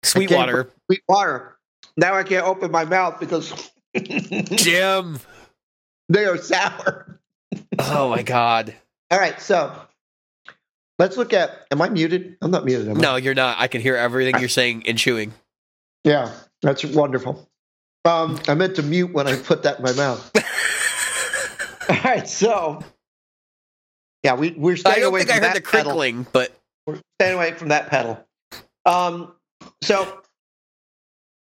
sweet 0.03 0.29
Sweetwater, 0.29 0.69
sweet 0.88 1.01
water. 1.07 1.57
Now 1.97 2.15
I 2.15 2.23
can't 2.23 2.45
open 2.45 2.71
my 2.71 2.85
mouth 2.85 3.19
because 3.19 3.71
Jim. 3.95 5.19
they 6.09 6.25
are 6.25 6.38
sour. 6.38 7.19
Oh 7.77 8.09
my 8.09 8.23
God! 8.23 8.73
All 9.12 9.19
right, 9.19 9.39
so 9.39 9.73
let's 10.99 11.17
look 11.17 11.33
at. 11.33 11.65
Am 11.71 11.81
I 11.81 11.89
muted? 11.89 12.38
I'm 12.41 12.51
not 12.51 12.65
muted. 12.65 12.89
I? 12.89 12.93
No, 12.93 13.15
you're 13.15 13.33
not. 13.33 13.57
I 13.59 13.67
can 13.67 13.81
hear 13.81 13.95
everything 13.95 14.39
you're 14.39 14.49
saying 14.49 14.83
and 14.88 14.97
chewing. 14.97 15.33
Yeah, 16.03 16.31
that's 16.62 16.85
wonderful. 16.85 17.49
Um, 18.05 18.39
I 18.47 18.53
meant 18.53 18.75
to 18.77 18.83
mute 18.83 19.12
when 19.13 19.27
I 19.27 19.35
put 19.38 19.63
that 19.63 19.79
in 19.79 19.83
my 19.83 19.93
mouth. 19.93 20.31
All 21.89 21.97
right, 22.03 22.27
so 22.27 22.81
yeah, 24.23 24.35
we 24.35 24.51
we're 24.51 24.73
I 24.73 24.75
staying 24.75 24.99
don't 24.99 25.07
away 25.07 25.19
think 25.21 25.31
I 25.31 25.33
heard 25.35 25.43
that 25.43 25.55
the 25.55 25.62
pedal. 25.62 25.83
crinkling, 25.91 26.27
but 26.31 26.55
We're 26.85 26.99
staying 27.19 27.35
away 27.35 27.53
from 27.53 27.69
that 27.69 27.89
pedal. 27.89 28.23
Um, 28.85 29.33
so 29.81 30.21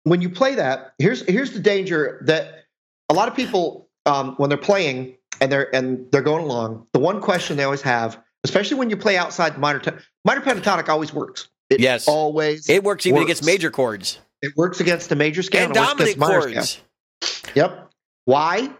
when 0.04 0.20
you 0.20 0.28
play 0.30 0.56
that, 0.56 0.94
here's 0.98 1.22
here's 1.26 1.52
the 1.52 1.60
danger 1.60 2.22
that 2.26 2.64
a 3.08 3.14
lot 3.14 3.28
of 3.28 3.34
people 3.34 3.88
um, 4.06 4.34
when 4.36 4.48
they're 4.48 4.58
playing 4.58 5.16
and 5.40 5.50
they're 5.50 5.74
and 5.74 6.10
they're 6.12 6.22
going 6.22 6.44
along. 6.44 6.86
The 6.92 6.98
one 7.00 7.20
question 7.20 7.56
they 7.56 7.64
always 7.64 7.82
have, 7.82 8.21
especially 8.44 8.76
when 8.76 8.90
you 8.90 8.96
play 8.96 9.16
outside 9.16 9.54
the 9.54 9.58
minor 9.58 9.80
minor 10.24 10.40
pentatonic, 10.40 10.88
always 10.88 11.12
works. 11.12 11.48
It 11.70 11.80
Yes. 11.80 12.06
always 12.06 12.68
it 12.68 12.82
works 12.84 13.06
even 13.06 13.16
Works. 13.20 13.24
against 13.26 13.44
major 13.46 13.70
chords 13.70 14.18
it 14.42 14.56
works 14.56 14.80
against 14.80 15.08
the 15.08 15.14
major 15.16 15.42
scale 15.42 15.66
and 15.66 15.74
dominant 15.74 16.18
chords. 16.18 16.80
scale. 17.22 17.52
Yep. 17.54 17.90
Why? 18.24 18.70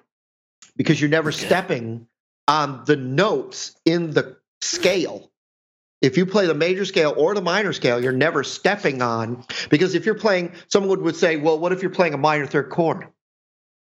Because 0.77 1.01
you're 1.01 1.09
never 1.11 1.31
stepping 1.33 2.07
on 2.49 2.83
the 2.87 2.97
notes 2.97 3.77
in 3.85 4.11
the 4.11 4.37
scale. 4.61 5.31
If 6.01 6.17
you 6.17 6.27
play 6.27 6.47
the 6.49 6.55
major 6.55 6.85
scale 6.85 7.15
or 7.17 7.33
the 7.35 7.41
minor 7.43 7.73
scale, 7.73 8.03
you're 8.03 8.11
never 8.13 8.43
stepping 8.43 9.03
on 9.03 9.45
because 9.71 9.95
if 9.95 10.05
you're 10.05 10.17
playing, 10.17 10.53
someone 10.67 11.01
would 11.05 11.15
say, 11.15 11.37
"Well, 11.37 11.61
what 11.61 11.71
if 11.73 11.81
you're 11.81 11.93
playing 11.93 12.13
a 12.15 12.19
minor 12.19 12.47
third 12.47 12.71
chord?" 12.71 13.07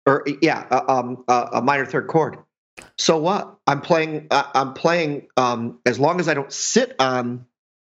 Or 0.08 0.26
yeah, 0.42 0.66
uh, 0.72 0.82
um, 0.88 1.24
uh, 1.28 1.50
a 1.54 1.62
minor 1.62 1.86
third 1.86 2.08
chord. 2.08 2.38
So 3.00 3.18
what? 3.18 3.56
I'm 3.66 3.80
playing. 3.82 4.28
I'm 4.30 4.74
playing. 4.74 5.28
Um, 5.38 5.80
as 5.86 6.00
long 6.00 6.20
as 6.20 6.28
I 6.28 6.34
don't 6.34 6.52
sit 6.52 6.96
on 7.00 7.46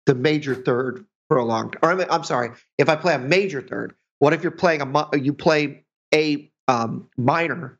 the 0.05 0.13
major 0.13 0.53
third 0.53 1.05
for 1.27 1.37
a 1.37 1.43
long. 1.43 1.73
Or 1.81 1.91
I'm, 1.91 2.01
I'm 2.11 2.23
sorry. 2.23 2.51
If 2.77 2.89
I 2.89 2.95
play 2.95 3.15
a 3.15 3.19
major 3.19 3.61
third, 3.61 3.95
what 4.19 4.33
if 4.33 4.43
you're 4.43 4.51
playing 4.51 4.81
a 4.81 5.17
you 5.17 5.33
play 5.33 5.83
a 6.13 6.51
um, 6.67 7.09
minor 7.17 7.79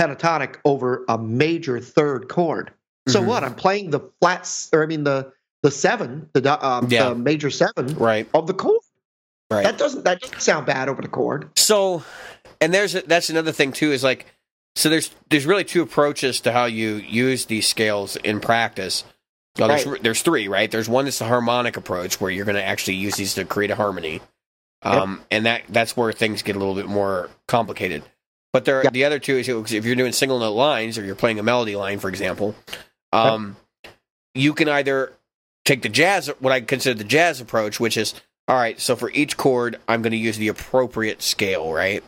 pentatonic 0.00 0.56
over 0.64 1.04
a 1.06 1.18
major 1.18 1.80
third 1.80 2.28
chord? 2.28 2.72
So 3.08 3.22
Mhm. 3.22 3.26
what? 3.26 3.44
I'm 3.44 3.54
playing 3.54 3.90
the 3.90 4.00
flats, 4.20 4.70
or 4.72 4.82
I 4.82 4.86
mean 4.86 5.04
the 5.04 5.32
the 5.62 5.70
seven, 5.70 6.30
the 6.32 6.66
um, 6.66 6.88
Yeah. 6.90 7.10
the 7.10 7.14
major 7.14 7.50
seven 7.50 7.94
Right. 7.94 8.26
of 8.32 8.46
the 8.46 8.54
chord. 8.54 8.80
Right. 9.50 9.64
That 9.64 9.76
doesn't 9.76 10.04
that 10.04 10.20
doesn't 10.22 10.40
sound 10.40 10.64
bad 10.64 10.88
over 10.88 11.02
the 11.02 11.08
chord. 11.08 11.50
So, 11.58 12.02
and 12.60 12.72
there's 12.72 12.94
a, 12.94 13.02
that's 13.02 13.28
another 13.28 13.52
thing 13.52 13.72
too 13.72 13.92
is 13.92 14.02
like, 14.02 14.33
so 14.76 14.88
there's 14.88 15.10
there's 15.30 15.46
really 15.46 15.64
two 15.64 15.82
approaches 15.82 16.40
to 16.42 16.52
how 16.52 16.64
you 16.66 16.94
use 16.96 17.46
these 17.46 17.66
scales 17.66 18.16
in 18.16 18.40
practice. 18.40 19.04
Well, 19.58 19.68
there's 19.68 19.86
Right. 19.86 20.02
there's 20.02 20.22
three, 20.22 20.48
right? 20.48 20.70
There's 20.70 20.88
one 20.88 21.04
that's 21.04 21.18
the 21.20 21.26
harmonic 21.26 21.76
approach 21.76 22.20
where 22.20 22.30
you're 22.30 22.44
going 22.44 22.56
to 22.56 22.64
actually 22.64 22.94
use 22.94 23.14
these 23.16 23.34
to 23.34 23.44
create 23.44 23.70
a 23.70 23.76
harmony, 23.76 24.20
um, 24.82 25.22
and 25.30 25.46
that 25.46 25.62
that's 25.68 25.96
where 25.96 26.12
things 26.12 26.42
get 26.42 26.56
a 26.56 26.58
little 26.58 26.74
bit 26.74 26.86
more 26.86 27.30
complicated. 27.46 28.02
But 28.52 28.64
there, 28.64 28.82
Yeah. 28.84 28.90
the 28.90 29.04
other 29.04 29.18
two 29.18 29.36
is 29.38 29.48
if 29.48 29.84
you're 29.84 29.96
doing 29.96 30.12
single 30.12 30.38
note 30.38 30.52
lines 30.54 30.98
or 30.98 31.04
you're 31.04 31.14
playing 31.14 31.38
a 31.38 31.42
melody 31.42 31.76
line, 31.76 31.98
for 31.98 32.08
example, 32.08 32.54
um, 33.12 33.56
you 34.34 34.54
can 34.54 34.68
either 34.68 35.12
take 35.64 35.82
the 35.82 35.88
jazz, 35.88 36.28
what 36.40 36.52
I 36.52 36.60
consider 36.60 36.96
the 36.98 37.04
jazz 37.04 37.40
approach, 37.40 37.78
which 37.80 37.96
is 37.96 38.14
all 38.46 38.56
right. 38.56 38.78
So 38.80 38.94
for 38.96 39.10
each 39.10 39.36
chord, 39.36 39.78
I'm 39.88 40.02
going 40.02 40.10
to 40.12 40.16
use 40.16 40.36
the 40.36 40.48
appropriate 40.48 41.22
scale, 41.22 41.72
right? 41.72 42.04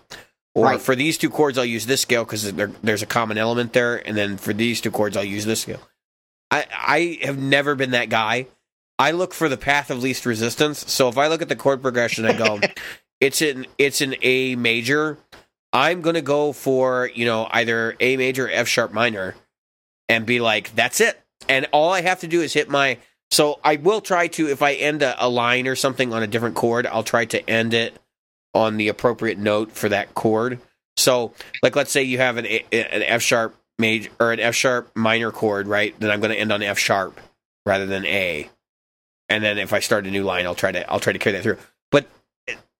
Or 0.56 0.64
Right. 0.64 0.80
for 0.80 0.96
these 0.96 1.18
two 1.18 1.28
chords, 1.28 1.58
I'll 1.58 1.66
use 1.66 1.84
this 1.84 2.00
scale 2.00 2.24
because 2.24 2.50
there's 2.82 3.02
a 3.02 3.06
common 3.06 3.36
element 3.36 3.74
there, 3.74 3.96
and 4.08 4.16
then 4.16 4.38
for 4.38 4.54
these 4.54 4.80
two 4.80 4.90
chords, 4.90 5.14
I'll 5.14 5.22
use 5.22 5.44
this 5.44 5.60
scale. 5.60 5.80
I 6.50 6.64
I 6.72 7.18
have 7.26 7.36
never 7.36 7.74
been 7.74 7.90
that 7.90 8.08
guy. 8.08 8.46
I 8.98 9.10
look 9.10 9.34
for 9.34 9.50
the 9.50 9.58
path 9.58 9.90
of 9.90 10.02
least 10.02 10.24
resistance. 10.24 10.90
So 10.90 11.10
if 11.10 11.18
I 11.18 11.26
look 11.26 11.42
at 11.42 11.50
the 11.50 11.56
chord 11.56 11.82
progression, 11.82 12.24
I 12.24 12.32
go, 12.32 12.58
it's 13.20 13.42
in 13.42 13.66
it's 13.76 14.00
an 14.00 14.14
A 14.22 14.56
major. 14.56 15.18
I'm 15.74 16.00
gonna 16.00 16.22
go 16.22 16.54
for 16.54 17.10
you 17.14 17.26
know 17.26 17.46
either 17.50 17.94
A 18.00 18.16
major, 18.16 18.48
F 18.50 18.66
sharp 18.66 18.94
minor, 18.94 19.34
and 20.08 20.24
be 20.24 20.40
like, 20.40 20.74
that's 20.74 21.02
it. 21.02 21.20
And 21.50 21.68
all 21.70 21.92
I 21.92 22.00
have 22.00 22.20
to 22.20 22.26
do 22.26 22.40
is 22.40 22.54
hit 22.54 22.70
my. 22.70 22.96
So 23.30 23.60
I 23.62 23.76
will 23.76 24.00
try 24.00 24.28
to 24.28 24.48
if 24.48 24.62
I 24.62 24.72
end 24.72 25.02
a, 25.02 25.22
a 25.22 25.28
line 25.28 25.68
or 25.68 25.76
something 25.76 26.14
on 26.14 26.22
a 26.22 26.26
different 26.26 26.54
chord, 26.54 26.86
I'll 26.86 27.02
try 27.02 27.26
to 27.26 27.50
end 27.50 27.74
it 27.74 27.92
on 28.56 28.78
the 28.78 28.88
appropriate 28.88 29.36
note 29.36 29.70
for 29.72 29.90
that 29.90 30.14
chord. 30.14 30.58
So 30.96 31.34
like 31.62 31.76
let's 31.76 31.92
say 31.92 32.02
you 32.02 32.16
have 32.18 32.38
an 32.38 32.46
an 32.46 32.62
F 32.72 33.20
sharp 33.20 33.54
major 33.78 34.10
or 34.18 34.32
an 34.32 34.40
F 34.40 34.54
sharp 34.54 34.90
minor 34.96 35.30
chord, 35.30 35.68
right? 35.68 35.94
Then 36.00 36.10
I'm 36.10 36.20
going 36.20 36.32
to 36.32 36.40
end 36.40 36.52
on 36.52 36.62
F 36.62 36.78
sharp 36.78 37.20
rather 37.66 37.84
than 37.84 38.06
A. 38.06 38.48
And 39.28 39.44
then 39.44 39.58
if 39.58 39.74
I 39.74 39.80
start 39.80 40.06
a 40.06 40.10
new 40.10 40.24
line, 40.24 40.46
I'll 40.46 40.54
try 40.54 40.72
to 40.72 40.90
I'll 40.90 41.00
try 41.00 41.12
to 41.12 41.18
carry 41.18 41.36
that 41.36 41.42
through. 41.42 41.58
But 41.90 42.08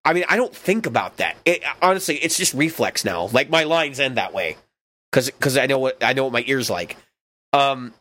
I 0.02 0.14
mean, 0.14 0.24
I 0.28 0.36
don't 0.36 0.54
think 0.54 0.86
about 0.86 1.18
that. 1.18 1.36
It, 1.44 1.62
honestly, 1.82 2.16
it's 2.16 2.38
just 2.38 2.54
reflex 2.54 3.04
now. 3.04 3.26
Like 3.26 3.50
my 3.50 3.64
lines 3.64 4.00
end 4.00 4.16
that 4.16 4.32
way 4.32 4.56
because 5.10 5.26
because 5.26 5.58
I 5.58 5.66
know 5.66 5.78
what 5.78 6.02
I 6.02 6.14
know 6.14 6.24
what 6.24 6.32
my 6.32 6.44
ears 6.46 6.70
like. 6.70 6.96
Um, 7.52 7.92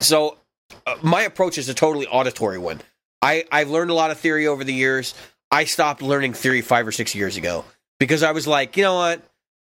so 0.00 0.36
uh, 0.84 0.96
my 1.00 1.22
approach 1.22 1.58
is 1.58 1.68
a 1.68 1.74
totally 1.74 2.08
auditory 2.08 2.58
one. 2.58 2.80
I 3.20 3.44
I've 3.52 3.70
learned 3.70 3.90
a 3.90 3.94
lot 3.94 4.10
of 4.10 4.18
theory 4.18 4.48
over 4.48 4.64
the 4.64 4.74
years. 4.74 5.14
I 5.52 5.64
stopped 5.64 6.00
learning 6.02 6.32
theory 6.32 6.62
five 6.62 6.86
or 6.86 6.92
six 6.92 7.14
years 7.14 7.36
ago 7.36 7.64
because 8.00 8.22
I 8.22 8.32
was 8.32 8.46
like, 8.46 8.76
you 8.76 8.82
know 8.82 8.94
what? 8.94 9.22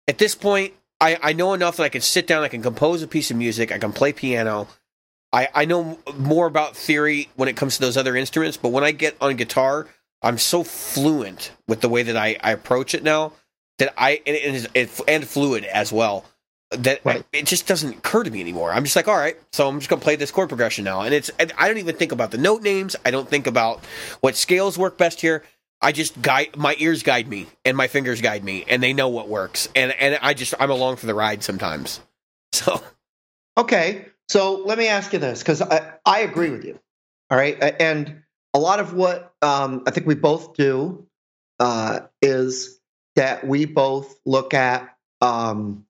At 0.08 0.20
this 0.20 0.36
point, 0.36 0.74
I, 1.02 1.18
I 1.22 1.34
know 1.34 1.54
enough 1.54 1.78
that 1.78 1.84
I 1.84 1.90
can 1.90 2.02
sit 2.02 2.28
down, 2.28 2.44
I 2.44 2.48
can 2.48 2.62
compose 2.62 3.02
a 3.02 3.08
piece 3.08 3.32
of 3.32 3.38
music, 3.38 3.72
I 3.72 3.80
can 3.80 3.92
play 3.92 4.14
piano. 4.14 4.68
I, 5.34 5.48
I 5.54 5.66
know 5.66 5.98
more 6.16 6.46
about 6.46 6.76
theory 6.78 7.30
when 7.36 7.50
it 7.50 7.56
comes 7.56 7.76
to 7.76 7.82
those 7.82 7.98
other 7.98 8.16
instruments, 8.16 8.58
but 8.58 8.70
when 8.70 8.84
I 8.84 8.92
get 8.92 9.18
on 9.20 9.36
guitar, 9.38 9.88
I'm 10.22 10.38
so 10.38 10.64
fluent 10.64 11.52
with 11.68 11.82
the 11.82 11.90
way 11.90 12.04
that 12.04 12.16
I, 12.16 12.38
I 12.42 12.52
approach 12.52 12.94
it 12.94 13.02
now 13.02 13.34
that 13.80 13.94
I 13.98 14.22
and, 14.28 14.36
it 14.36 14.44
is, 14.76 15.02
and 15.08 15.28
fluid 15.28 15.66
as 15.66 15.92
well 15.92 16.26
that 16.70 17.02
Right. 17.04 17.26
it 17.34 17.48
just 17.48 17.68
doesn't 17.68 17.98
occur 17.98 18.24
to 18.24 18.32
me 18.32 18.40
anymore. 18.40 18.72
I'm 18.72 18.84
just 18.84 18.96
like, 18.96 19.08
all 19.08 19.18
right, 19.18 19.36
so 19.52 19.68
I'm 19.68 19.80
just 19.80 19.90
gonna 19.90 20.02
play 20.02 20.16
this 20.16 20.32
chord 20.32 20.50
progression 20.50 20.86
now, 20.86 21.02
and 21.02 21.14
it's 21.14 21.32
and 21.40 21.52
I 21.58 21.68
don't 21.68 21.80
even 21.80 21.96
think 21.96 22.12
about 22.12 22.32
the 22.32 22.38
note 22.38 22.62
names. 22.62 22.96
I 23.04 23.12
don't 23.12 23.28
think 23.28 23.48
about 23.48 23.84
what 24.22 24.36
scales 24.36 24.78
work 24.78 24.98
best 24.98 25.22
here. 25.22 25.44
I 25.82 25.92
just 25.92 26.22
guide 26.22 26.56
my 26.56 26.76
ears 26.78 27.04
guide 27.04 27.28
me 27.28 27.48
and 27.66 27.76
my 27.76 27.88
fingers 27.88 28.22
guide 28.22 28.44
me, 28.44 28.66
and 28.68 28.82
they 28.82 28.94
know 28.94 29.10
what 29.10 29.28
works, 29.28 29.68
and 29.76 29.92
and 29.92 30.20
I 30.22 30.34
just 30.34 30.54
I'm 30.60 30.70
along 30.70 30.98
for 30.98 31.06
the 31.06 31.16
ride 31.16 31.44
sometimes. 31.44 32.00
So. 32.54 32.84
Okay, 33.58 34.08
so 34.28 34.56
let 34.66 34.78
me 34.78 34.90
ask 34.90 35.14
you 35.14 35.20
this 35.20 35.40
because 35.40 35.62
I, 35.62 35.94
I 36.06 36.20
agree 36.20 36.50
with 36.50 36.66
you. 36.66 36.78
All 37.30 37.38
right, 37.38 37.58
and 37.80 38.24
a 38.54 38.60
lot 38.60 38.82
of 38.82 38.94
what 38.94 39.34
um, 39.42 39.84
I 39.88 39.92
think 39.92 40.06
we 40.06 40.16
both 40.16 40.54
do 40.56 41.08
uh, 41.62 42.02
is 42.22 42.80
that 43.16 43.48
we 43.48 43.66
both 43.66 44.20
look 44.26 44.54
at 44.54 44.98
um, 45.22 45.86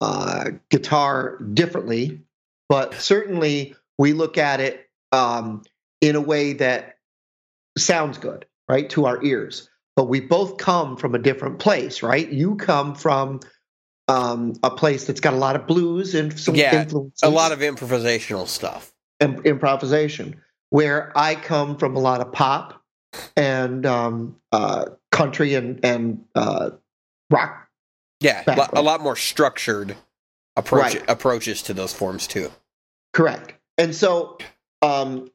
uh, 0.00 0.50
guitar 0.70 1.38
differently, 1.38 2.22
but 2.68 2.94
certainly 2.94 3.74
we 3.98 4.12
look 4.12 4.38
at 4.38 4.60
it 4.60 4.88
um, 5.12 5.62
in 6.00 6.16
a 6.16 6.20
way 6.20 6.54
that 6.54 6.98
sounds 7.76 8.18
good, 8.18 8.46
right, 8.68 8.88
to 8.90 9.06
our 9.06 9.22
ears. 9.24 9.68
But 9.96 10.04
we 10.08 10.20
both 10.20 10.58
come 10.58 10.96
from 10.96 11.14
a 11.14 11.18
different 11.18 11.58
place, 11.58 12.02
right? 12.02 12.28
You 12.30 12.54
come 12.56 12.94
from 12.94 13.40
um, 14.06 14.54
a 14.62 14.70
place 14.70 15.04
that's 15.06 15.20
got 15.20 15.34
a 15.34 15.36
lot 15.36 15.56
of 15.56 15.66
blues 15.66 16.14
and 16.14 16.38
some 16.38 16.54
Yeah, 16.54 16.82
influences, 16.82 17.20
a 17.22 17.30
lot 17.30 17.52
of 17.52 17.58
improvisational 17.60 18.46
stuff. 18.46 18.92
im- 19.20 19.42
improvisation. 19.44 20.40
Where 20.70 21.12
I 21.16 21.34
come 21.34 21.78
from 21.78 21.96
a 21.96 21.98
lot 21.98 22.20
of 22.20 22.30
pop 22.32 22.82
and 23.36 23.84
um, 23.86 24.36
uh, 24.52 24.84
country 25.10 25.54
and 25.54 25.82
and 25.84 26.24
uh, 26.34 26.70
rock. 27.30 27.68
Yeah, 28.20 28.42
lo- 28.46 28.66
a 28.74 28.82
lot 28.82 29.00
more 29.00 29.16
structured 29.16 29.96
approach 30.56 30.94
Right. 30.94 31.04
approaches 31.10 31.62
to 31.62 31.72
those 31.74 31.92
forms 31.94 32.26
too. 32.26 32.50
Correct. 33.14 33.54
And 33.78 33.94
so 33.94 34.36
um, 34.82 35.30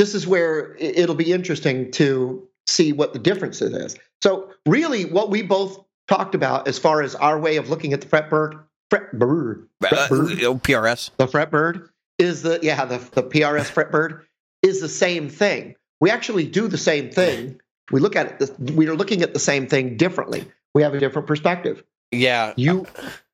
this 0.00 0.14
is 0.14 0.26
where 0.26 0.74
it'll 0.78 1.14
be 1.14 1.30
interesting 1.30 1.90
to 1.90 2.42
see 2.66 2.90
what 2.90 3.12
the 3.12 3.18
difference 3.18 3.60
is. 3.60 3.98
So 4.22 4.50
really, 4.64 5.04
what 5.04 5.28
we 5.28 5.42
both 5.42 5.78
talked 6.08 6.34
about 6.34 6.66
as 6.66 6.78
far 6.78 7.02
as 7.02 7.14
our 7.16 7.38
way 7.38 7.56
of 7.56 7.68
looking 7.68 7.92
at 7.92 8.00
the 8.00 8.06
fretboard, 8.06 8.58
fretboard, 8.90 9.66
Uh, 9.84 9.88
fretboard 9.88 10.42
oh, 10.44 10.54
PRS. 10.54 11.10
the 11.18 11.26
fretbird 11.26 11.90
is 12.16 12.40
the 12.40 12.58
yeah 12.62 12.82
the, 12.86 12.96
the 13.12 13.22
prs 13.22 13.70
fretbird 13.70 14.22
is 14.62 14.80
the 14.80 14.88
same 14.88 15.28
thing. 15.28 15.76
We 16.00 16.10
actually 16.10 16.46
do 16.46 16.66
the 16.66 16.78
same 16.78 17.10
thing. 17.10 17.60
We 17.92 18.00
look 18.00 18.16
at 18.16 18.40
it 18.40 18.58
we 18.58 18.88
are 18.88 18.96
looking 18.96 19.20
at 19.20 19.34
the 19.34 19.38
same 19.38 19.66
thing 19.66 19.98
differently. 19.98 20.50
We 20.74 20.82
have 20.82 20.94
a 20.94 20.98
different 20.98 21.28
perspective. 21.28 21.84
Yeah, 22.10 22.54
you 22.56 22.86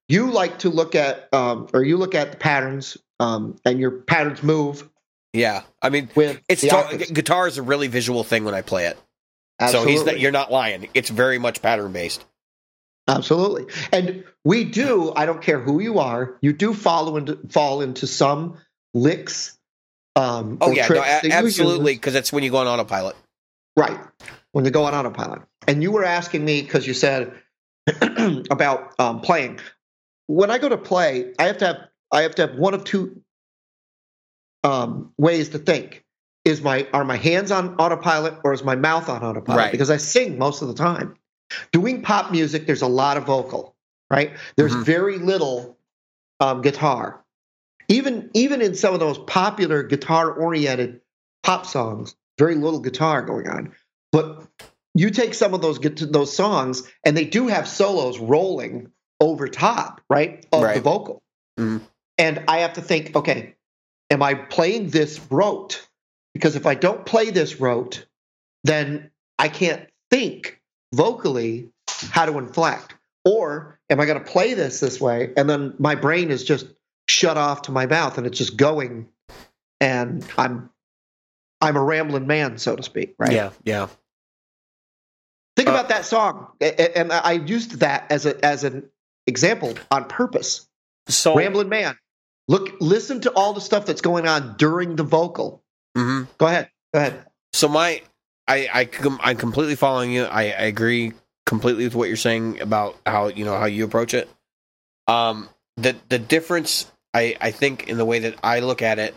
you 0.08 0.32
like 0.32 0.58
to 0.60 0.68
look 0.68 0.96
at 0.96 1.32
um, 1.32 1.68
or 1.72 1.84
you 1.84 1.96
look 1.96 2.16
at 2.16 2.32
the 2.32 2.38
patterns 2.38 2.98
um, 3.20 3.56
and 3.64 3.78
your 3.78 3.92
patterns 3.92 4.42
move 4.42 4.88
yeah. 5.36 5.62
I 5.82 5.90
mean, 5.90 6.08
with 6.14 6.40
it's 6.48 6.70
octaves. 6.70 7.10
guitar 7.10 7.46
is 7.46 7.58
a 7.58 7.62
really 7.62 7.88
visual 7.88 8.24
thing 8.24 8.44
when 8.44 8.54
I 8.54 8.62
play 8.62 8.86
it. 8.86 8.98
absolutely. 9.60 9.92
So 9.92 9.98
he's 9.98 10.06
not, 10.06 10.20
you're 10.20 10.32
not 10.32 10.50
lying. 10.50 10.88
It's 10.94 11.10
very 11.10 11.38
much 11.38 11.62
pattern 11.62 11.92
based. 11.92 12.24
Absolutely. 13.08 13.72
And 13.92 14.24
we 14.44 14.64
do, 14.64 15.12
I 15.14 15.26
don't 15.26 15.40
care 15.40 15.60
who 15.60 15.80
you 15.80 16.00
are, 16.00 16.36
you 16.40 16.52
do 16.52 16.74
follow 16.74 17.16
and 17.16 17.52
fall 17.52 17.80
into 17.80 18.06
some 18.06 18.58
licks. 18.94 19.56
Um, 20.16 20.58
Oh 20.60 20.72
yeah, 20.72 20.88
no, 20.88 21.00
a- 21.00 21.30
absolutely, 21.32 21.94
because 21.94 22.14
that's 22.14 22.32
when 22.32 22.42
you 22.42 22.50
go 22.50 22.56
on 22.58 22.66
autopilot. 22.66 23.14
Right. 23.76 23.98
When 24.52 24.64
you 24.64 24.70
go 24.70 24.84
on 24.84 24.94
autopilot. 24.94 25.42
And 25.68 25.82
you 25.82 25.92
were 25.92 26.04
asking 26.04 26.44
me 26.44 26.62
because 26.62 26.86
you 26.86 26.94
said 26.94 27.32
about 28.50 28.94
um, 28.98 29.20
playing. 29.20 29.60
When 30.26 30.50
I 30.50 30.58
go 30.58 30.68
to 30.68 30.78
play, 30.78 31.32
I 31.38 31.44
have 31.44 31.58
to 31.58 31.66
have 31.66 31.76
I 32.10 32.22
have 32.22 32.34
to 32.36 32.46
have 32.46 32.56
one 32.56 32.74
of 32.74 32.84
two 32.84 33.22
um, 34.64 35.12
ways 35.18 35.50
to 35.50 35.58
think. 35.58 36.02
Is 36.44 36.62
my 36.62 36.86
are 36.92 37.04
my 37.04 37.16
hands 37.16 37.50
on 37.50 37.74
autopilot 37.76 38.34
or 38.44 38.52
is 38.52 38.62
my 38.62 38.76
mouth 38.76 39.08
on 39.08 39.24
autopilot? 39.24 39.58
Right. 39.58 39.72
Because 39.72 39.90
I 39.90 39.96
sing 39.96 40.38
most 40.38 40.62
of 40.62 40.68
the 40.68 40.74
time. 40.74 41.16
Doing 41.72 42.02
pop 42.02 42.30
music, 42.30 42.66
there's 42.66 42.82
a 42.82 42.86
lot 42.88 43.16
of 43.16 43.24
vocal, 43.24 43.74
right? 44.10 44.36
There's 44.56 44.74
Mhm. 44.74 44.84
very 44.84 45.18
little 45.18 45.76
um, 46.38 46.62
guitar. 46.62 47.24
Even 47.88 48.30
even 48.34 48.62
in 48.62 48.74
some 48.74 48.94
of 48.94 49.00
those 49.00 49.18
popular 49.18 49.82
guitar 49.82 50.30
oriented 50.30 51.00
pop 51.42 51.66
songs, 51.66 52.14
very 52.38 52.54
little 52.54 52.80
guitar 52.80 53.22
going 53.22 53.48
on. 53.48 53.72
But 54.12 54.44
you 54.94 55.10
take 55.10 55.34
some 55.34 55.52
of 55.52 55.62
those 55.62 55.78
get 55.78 56.12
those 56.12 56.34
songs, 56.36 56.84
and 57.04 57.16
they 57.16 57.24
do 57.24 57.48
have 57.48 57.66
solos 57.66 58.18
rolling 58.20 58.92
over 59.20 59.48
top, 59.48 60.00
right, 60.08 60.44
of 60.52 60.60
the 60.60 60.66
Right. 60.66 60.82
vocal. 60.82 61.22
Mhm. 61.58 61.80
And 62.18 62.44
I 62.48 62.58
have 62.58 62.74
to 62.74 62.82
think, 62.82 63.16
okay, 63.16 63.55
am 64.10 64.22
I 64.22 64.34
playing 64.34 64.90
this 64.90 65.20
rote? 65.30 65.86
Because 66.34 66.56
if 66.56 66.66
I 66.66 66.74
don't 66.74 67.06
play 67.06 67.30
this 67.30 67.60
rote, 67.60 68.06
then 68.64 69.10
I 69.38 69.48
can't 69.48 69.88
think 70.10 70.60
vocally 70.94 71.70
how 71.88 72.26
to 72.26 72.38
inflect. 72.38 72.94
Or 73.24 73.78
am 73.90 74.00
I 74.00 74.06
going 74.06 74.18
to 74.18 74.24
play 74.24 74.54
this 74.54 74.80
this 74.80 75.00
way, 75.00 75.32
and 75.36 75.50
then 75.50 75.74
my 75.78 75.94
brain 75.94 76.30
is 76.30 76.44
just 76.44 76.66
shut 77.08 77.36
off 77.36 77.62
to 77.62 77.72
my 77.72 77.86
mouth, 77.86 78.18
and 78.18 78.26
it's 78.26 78.38
just 78.38 78.56
going, 78.56 79.08
and 79.80 80.24
I'm 80.38 80.70
I'm 81.60 81.76
a 81.76 81.82
rambling 81.82 82.26
man, 82.26 82.58
so 82.58 82.76
to 82.76 82.82
speak, 82.82 83.14
right? 83.18 83.32
Yeah, 83.32 83.50
yeah. 83.64 83.88
Think 85.56 85.68
Uh, 85.68 85.72
about 85.72 85.88
that 85.88 86.04
song, 86.04 86.48
and 86.60 87.12
I 87.12 87.32
used 87.32 87.80
that 87.80 88.12
as 88.12 88.26
a 88.26 88.44
as 88.44 88.62
an 88.62 88.88
example 89.26 89.74
on 89.90 90.04
purpose. 90.04 90.68
So 91.08 91.34
Rambling 91.34 91.68
man, 91.68 91.96
look, 92.48 92.76
listen 92.80 93.20
to 93.22 93.30
all 93.32 93.52
the 93.52 93.60
stuff 93.60 93.86
that's 93.86 94.00
going 94.00 94.26
on 94.26 94.56
during 94.56 94.96
the 94.96 95.02
vocal. 95.02 95.62
mhm. 95.96 96.28
Go 96.38 96.46
ahead, 96.46 96.70
go 96.92 97.00
ahead. 97.00 97.26
so 97.52 97.68
my 97.68 98.02
I 98.48 98.68
I, 98.72 98.88
I'm 99.20 99.36
completely 99.36 99.76
following 99.76 100.12
you. 100.12 100.24
I, 100.24 100.42
I 100.42 100.64
agree 100.66 101.12
completely 101.46 101.84
with 101.84 101.94
what 101.94 102.08
you're 102.08 102.16
saying 102.16 102.60
about 102.60 102.96
how 103.06 103.28
you 103.28 103.44
know 103.44 103.58
how 103.58 103.66
you 103.66 103.84
approach 103.84 104.14
it. 104.14 104.28
Um, 105.06 105.48
the 105.76 105.96
the 106.08 106.18
difference 106.18 106.90
I 107.14 107.36
I 107.40 107.50
think 107.50 107.88
in 107.88 107.98
the 107.98 108.04
way 108.04 108.20
that 108.20 108.36
I 108.42 108.60
look 108.60 108.82
at 108.82 108.98
it, 108.98 109.14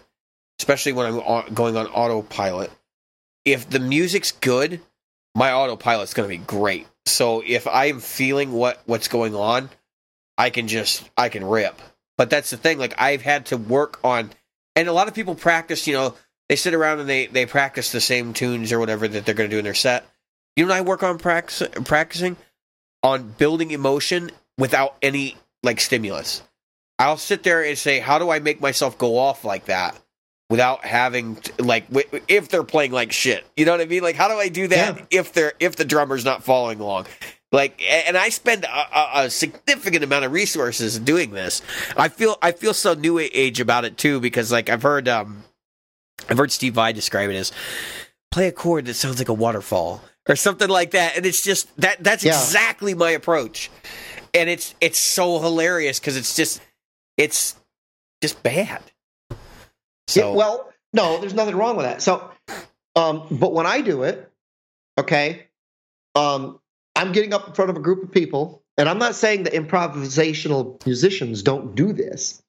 especially 0.59 0.93
when 0.93 1.05
I'm 1.07 1.53
going 1.53 1.75
on 1.77 1.87
autopilot, 1.87 2.71
if 3.45 3.69
the 3.69 3.79
music's 3.79 4.31
good, 4.31 4.81
my 5.35 5.51
autopilot's 5.51 6.13
going 6.13 6.29
to 6.29 6.37
be 6.37 6.43
great. 6.43 6.87
So 7.05 7.43
if 7.45 7.67
I'm 7.67 7.99
feeling 7.99 8.51
what 8.51 8.81
what's 8.85 9.07
going 9.07 9.35
on, 9.35 9.69
I 10.37 10.49
can 10.49 10.67
just 10.67 11.09
I 11.17 11.29
can 11.29 11.43
rip. 11.43 11.79
But 12.19 12.29
that's 12.29 12.49
the 12.49 12.57
thing. 12.57 12.77
Like 12.77 12.93
I've 12.97 13.21
had 13.21 13.45
to 13.47 13.57
work 13.57 13.97
on, 14.03 14.29
and 14.75 14.89
a 14.89 14.93
lot 14.93 15.07
of 15.07 15.13
people 15.15 15.35
practice. 15.35 15.87
You 15.87 15.93
know, 15.93 16.15
they 16.49 16.57
sit 16.57 16.73
around 16.73 16.99
and 16.99 17.07
they 17.07 17.27
they 17.27 17.45
practice 17.45 17.93
the 17.93 18.01
same 18.01 18.33
tunes 18.33 18.73
or 18.73 18.77
whatever 18.79 19.07
that 19.07 19.25
they're 19.25 19.33
going 19.33 19.49
to 19.49 19.55
do 19.55 19.59
in 19.59 19.63
their 19.63 19.73
set. 19.73 20.05
You 20.57 20.65
know, 20.65 20.73
what 20.73 20.77
I 20.77 20.81
work 20.81 21.01
on 21.01 21.17
practice, 21.17 21.63
practicing 21.85 22.35
on 23.03 23.29
building 23.37 23.71
emotion 23.71 24.31
without 24.57 24.97
any 25.01 25.37
like 25.63 25.79
stimulus. 25.79 26.43
I'll 26.99 27.15
sit 27.15 27.43
there 27.43 27.63
and 27.63 27.77
say, 27.77 27.99
how 27.99 28.19
do 28.19 28.29
I 28.29 28.39
make 28.39 28.59
myself 28.59 28.97
go 28.97 29.17
off 29.17 29.45
like 29.45 29.67
that 29.67 29.97
without 30.49 30.83
having 30.83 31.37
to, 31.37 31.63
like 31.63 31.87
w- 31.87 32.21
if 32.27 32.49
they're 32.49 32.65
playing 32.65 32.91
like 32.91 33.13
shit? 33.13 33.45
You 33.55 33.63
know 33.63 33.71
what 33.71 33.79
I 33.79 33.85
mean? 33.85 34.03
Like, 34.03 34.15
how 34.17 34.27
do 34.27 34.33
I 34.33 34.49
do 34.49 34.67
that 34.67 34.97
Yeah. 34.97 35.05
if 35.21 35.31
they're 35.31 35.53
if 35.61 35.77
the 35.77 35.85
drummer's 35.85 36.25
not 36.25 36.43
following 36.43 36.81
along? 36.81 37.05
Like, 37.51 37.81
and 37.81 38.15
I 38.15 38.29
spend 38.29 38.63
a, 38.63 39.21
a, 39.21 39.29
significant 39.29 40.03
amount 40.03 40.23
of 40.23 40.31
resources 40.31 40.99
doing 40.99 41.31
this. 41.31 41.63
I 41.97 42.07
feel 42.07 42.37
I 42.43 42.51
feel 42.51 42.75
so 42.75 42.93
new 42.93 43.17
age 43.17 43.59
about 43.59 43.85
it 43.85 43.97
too 43.97 44.19
because 44.19 44.51
like 44.51 44.69
I've 44.69 44.83
heard 44.83 45.07
um 45.07 45.43
I've 46.29 46.37
heard 46.37 46.51
Steve 46.51 46.75
Vai 46.75 46.93
describe 46.93 47.31
it 47.31 47.35
as 47.35 47.51
play 48.31 48.47
a 48.47 48.51
chord 48.51 48.85
that 48.85 48.93
sounds 48.93 49.17
like 49.17 49.29
a 49.29 49.33
waterfall 49.33 50.03
or 50.27 50.35
something 50.35 50.69
like 50.69 50.91
that, 50.91 51.17
and 51.17 51.25
it's 51.25 51.41
just 51.41 51.75
that 51.81 52.03
that's 52.03 52.23
Yeah. 52.23 52.39
exactly 52.39 52.93
my 52.93 53.09
approach, 53.11 53.71
and 54.35 54.47
it's 54.47 54.75
it's 54.79 54.99
so 54.99 55.39
hilarious 55.39 55.99
because 55.99 56.17
it's 56.17 56.35
just 56.35 56.61
it's 57.17 57.55
just 58.21 58.43
bad. 58.43 58.83
So 60.07 60.31
Yeah, 60.31 60.37
well, 60.37 60.71
no, 60.93 61.17
there's 61.17 61.33
nothing 61.33 61.55
wrong 61.55 61.77
with 61.77 61.85
that. 61.87 62.03
So, 62.03 62.29
um, 62.95 63.23
but 63.31 63.53
when 63.53 63.65
I 63.65 63.81
do 63.81 64.03
it, 64.03 64.31
okay, 64.99 65.47
um, 66.13 66.59
I'm 66.95 67.11
getting 67.11 67.33
up 67.33 67.47
in 67.47 67.53
front 67.53 67.71
of 67.71 67.77
a 67.77 67.79
group 67.79 68.03
of 68.03 68.11
people, 68.11 68.63
and 68.77 68.89
I'm 68.89 68.97
not 68.97 69.15
saying 69.15 69.43
that 69.43 69.53
improvisational 69.53 70.83
musicians 70.85 71.43
don't 71.43 71.75
do 71.75 71.93
this. 71.93 72.41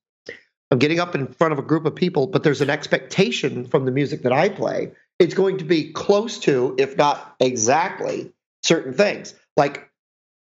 I'm 0.70 0.78
getting 0.78 1.00
up 1.00 1.14
in 1.14 1.26
front 1.26 1.52
of 1.52 1.58
a 1.58 1.62
group 1.62 1.84
of 1.84 1.94
people, 1.94 2.26
but 2.26 2.42
there's 2.42 2.60
an 2.60 2.70
expectation 2.70 3.66
from 3.66 3.84
the 3.84 3.90
music 3.90 4.22
that 4.22 4.32
I 4.32 4.48
play. 4.48 4.92
It's 5.18 5.34
going 5.34 5.58
to 5.58 5.64
be 5.64 5.92
close 5.92 6.38
to, 6.40 6.74
if 6.78 6.96
not 6.96 7.34
exactly, 7.40 8.32
certain 8.62 8.94
things. 8.94 9.34
Like, 9.56 9.90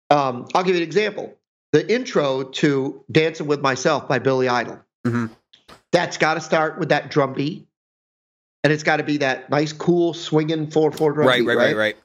um, 0.09 0.47
I'll 0.53 0.63
give 0.63 0.75
you 0.75 0.81
an 0.81 0.87
example. 0.87 1.35
The 1.71 1.91
intro 1.91 2.43
to 2.43 3.03
"Dancing 3.11 3.47
with 3.47 3.61
Myself" 3.61 4.07
by 4.07 4.19
Billy 4.19 4.47
Idol. 4.49 4.79
Mhm. 5.05 5.29
That's 5.91 6.17
got 6.17 6.35
to 6.35 6.41
start 6.41 6.79
with 6.79 6.89
that 6.89 7.09
drum 7.09 7.33
beat, 7.33 7.67
and 8.63 8.73
it's 8.73 8.83
got 8.83 8.97
to 8.97 9.03
be 9.03 9.17
that 9.17 9.49
nice, 9.49 9.71
cool, 9.71 10.13
swinging 10.13 10.69
four 10.69 10.91
four 10.91 11.13
drum 11.13 11.27
Right, 11.27 11.39
beat, 11.39 11.47
right, 11.47 11.57
right, 11.57 11.75
right. 11.75 11.97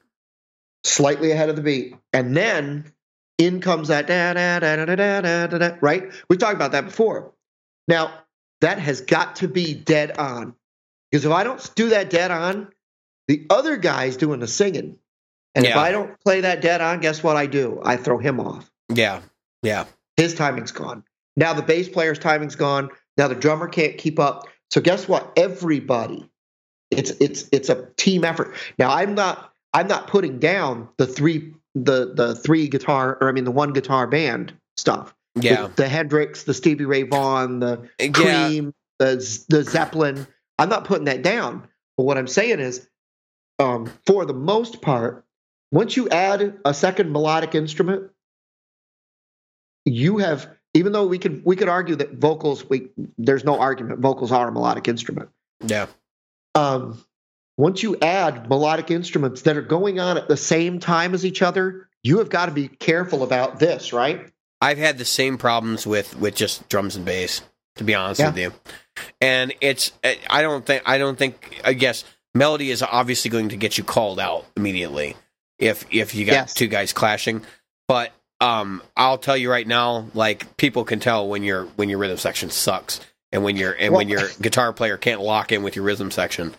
Slightly 0.84 1.32
ahead 1.32 1.48
of 1.48 1.56
the 1.56 1.62
beat, 1.62 1.96
and 2.12 2.36
then 2.36 2.92
in 3.38 3.60
comes 3.60 3.88
that 3.88 4.06
da 4.06 4.34
da 4.34 4.60
da 4.60 4.76
da 4.76 4.94
da 4.94 5.20
da 5.20 5.46
da 5.46 5.58
da. 5.58 5.76
Right? 5.80 6.12
We 6.28 6.36
talked 6.36 6.54
about 6.54 6.72
that 6.72 6.84
before. 6.84 7.32
Now 7.88 8.12
that 8.60 8.78
has 8.78 9.00
got 9.00 9.36
to 9.36 9.48
be 9.48 9.74
dead 9.74 10.16
on, 10.18 10.54
because 11.10 11.24
if 11.24 11.32
I 11.32 11.44
don't 11.44 11.74
do 11.74 11.90
that 11.90 12.10
dead 12.10 12.30
on, 12.30 12.68
the 13.28 13.46
other 13.50 13.76
guy's 13.76 14.16
doing 14.16 14.40
the 14.40 14.46
singing, 14.46 14.98
and 15.54 15.64
if 15.64 15.76
I 15.76 15.90
don't 15.90 16.18
play 16.20 16.42
that 16.42 16.60
dead 16.60 16.80
on, 16.80 17.00
guess 17.00 17.22
what 17.22 17.36
I 17.36 17.46
do? 17.46 17.80
I 17.82 17.96
throw 17.96 18.18
him 18.18 18.40
off. 18.40 18.70
Yeah, 18.92 19.22
yeah, 19.62 19.86
His 20.16 20.34
timing's 20.34 20.72
gone. 20.72 21.04
Now 21.36 21.54
the 21.54 21.62
bass 21.62 21.88
player's 21.88 22.18
timing's 22.18 22.56
gone. 22.56 22.90
Now 23.16 23.28
the 23.28 23.34
drummer 23.34 23.68
can't 23.68 23.96
keep 23.98 24.18
up. 24.18 24.46
So 24.70 24.80
guess 24.80 25.08
what? 25.08 25.32
Everybody, 25.36 26.28
it's 26.90 27.10
it's 27.12 27.48
it's 27.52 27.68
a 27.68 27.88
team 27.96 28.24
effort. 28.24 28.54
Now 28.78 28.90
I'm 28.90 29.14
not 29.14 29.53
I'm 29.74 29.88
not 29.88 30.06
putting 30.06 30.38
down 30.38 30.88
the 30.96 31.06
three 31.06 31.52
the 31.74 32.14
the 32.14 32.34
three 32.36 32.68
guitar 32.68 33.18
or 33.20 33.28
I 33.28 33.32
mean 33.32 33.44
the 33.44 33.50
one 33.50 33.72
guitar 33.72 34.06
band 34.06 34.54
stuff. 34.76 35.14
yeah. 35.34 35.66
The, 35.66 35.82
the 35.82 35.88
Hendrix, 35.88 36.44
the 36.44 36.54
Stevie 36.54 36.84
Ray 36.84 37.02
Vaughan, 37.02 37.58
the 37.58 37.88
Yeah. 37.98 38.08
Cream, 38.12 38.74
the 38.98 39.16
the 39.48 39.64
Zeppelin. 39.64 40.26
I'm 40.58 40.68
not 40.68 40.84
putting 40.84 41.04
that 41.06 41.22
down. 41.22 41.66
But 41.96 42.04
what 42.04 42.16
I'm 42.16 42.28
saying 42.28 42.60
is, 42.60 42.88
um, 43.58 43.92
for 44.06 44.24
the 44.24 44.34
most 44.34 44.80
part, 44.82 45.24
once 45.72 45.96
you 45.96 46.08
add 46.08 46.58
a 46.64 46.72
second 46.72 47.12
melodic 47.12 47.54
instrument, 47.54 48.10
you 49.84 50.18
have. 50.18 50.48
Even 50.76 50.90
though 50.90 51.06
we 51.06 51.18
could 51.18 51.44
we 51.44 51.54
could 51.54 51.68
argue 51.68 51.94
that 51.94 52.14
vocals, 52.14 52.68
we 52.68 52.88
there's 53.16 53.44
no 53.44 53.60
argument. 53.60 54.00
Vocals 54.00 54.32
are 54.32 54.48
a 54.48 54.52
melodic 54.52 54.88
instrument. 54.88 55.28
Yeah. 55.64 55.86
Um, 56.56 57.00
once 57.56 57.82
you 57.82 57.96
add 58.02 58.48
melodic 58.48 58.90
instruments 58.90 59.42
that 59.42 59.56
are 59.56 59.62
going 59.62 60.00
on 60.00 60.16
at 60.18 60.28
the 60.28 60.36
same 60.36 60.78
time 60.80 61.14
as 61.14 61.24
each 61.24 61.42
other, 61.42 61.88
you 62.02 62.18
have 62.18 62.28
got 62.28 62.46
to 62.46 62.52
be 62.52 62.68
careful 62.68 63.22
about 63.22 63.58
this, 63.58 63.92
right? 63.92 64.30
I've 64.60 64.78
had 64.78 64.98
the 64.98 65.04
same 65.04 65.38
problems 65.38 65.86
with 65.86 66.16
with 66.18 66.34
just 66.34 66.68
drums 66.68 66.96
and 66.96 67.04
bass. 67.04 67.42
To 67.76 67.84
be 67.84 67.92
honest 67.94 68.20
Yeah. 68.20 68.28
with 68.28 68.38
you, 68.38 68.52
and 69.20 69.52
it's 69.60 69.90
I 70.30 70.42
don't 70.42 70.64
think 70.64 70.84
I 70.86 70.96
don't 70.98 71.18
think 71.18 71.60
I 71.64 71.72
guess 71.72 72.04
melody 72.32 72.70
is 72.70 72.82
obviously 72.84 73.30
going 73.32 73.48
to 73.48 73.56
get 73.56 73.76
you 73.76 73.82
called 73.82 74.20
out 74.20 74.46
immediately 74.56 75.16
if 75.58 75.84
if 75.90 76.14
you 76.14 76.24
got 76.24 76.32
Yes. 76.32 76.54
two 76.54 76.68
guys 76.68 76.92
clashing. 76.92 77.42
But 77.88 78.12
um, 78.40 78.80
I'll 78.96 79.18
tell 79.18 79.36
you 79.36 79.50
right 79.50 79.66
now, 79.66 80.06
like 80.14 80.56
people 80.56 80.84
can 80.84 81.00
tell 81.00 81.26
when 81.28 81.42
your 81.42 81.64
when 81.74 81.88
your 81.88 81.98
rhythm 81.98 82.16
section 82.16 82.48
sucks, 82.50 83.00
and 83.32 83.42
when 83.42 83.56
your 83.56 83.72
and 83.72 83.92
when 83.92 84.08
your 84.08 84.28
guitar 84.40 84.72
player 84.72 84.96
can't 84.96 85.20
lock 85.20 85.50
in 85.50 85.64
with 85.64 85.74
your 85.74 85.84
rhythm 85.84 86.12
section. 86.12 86.54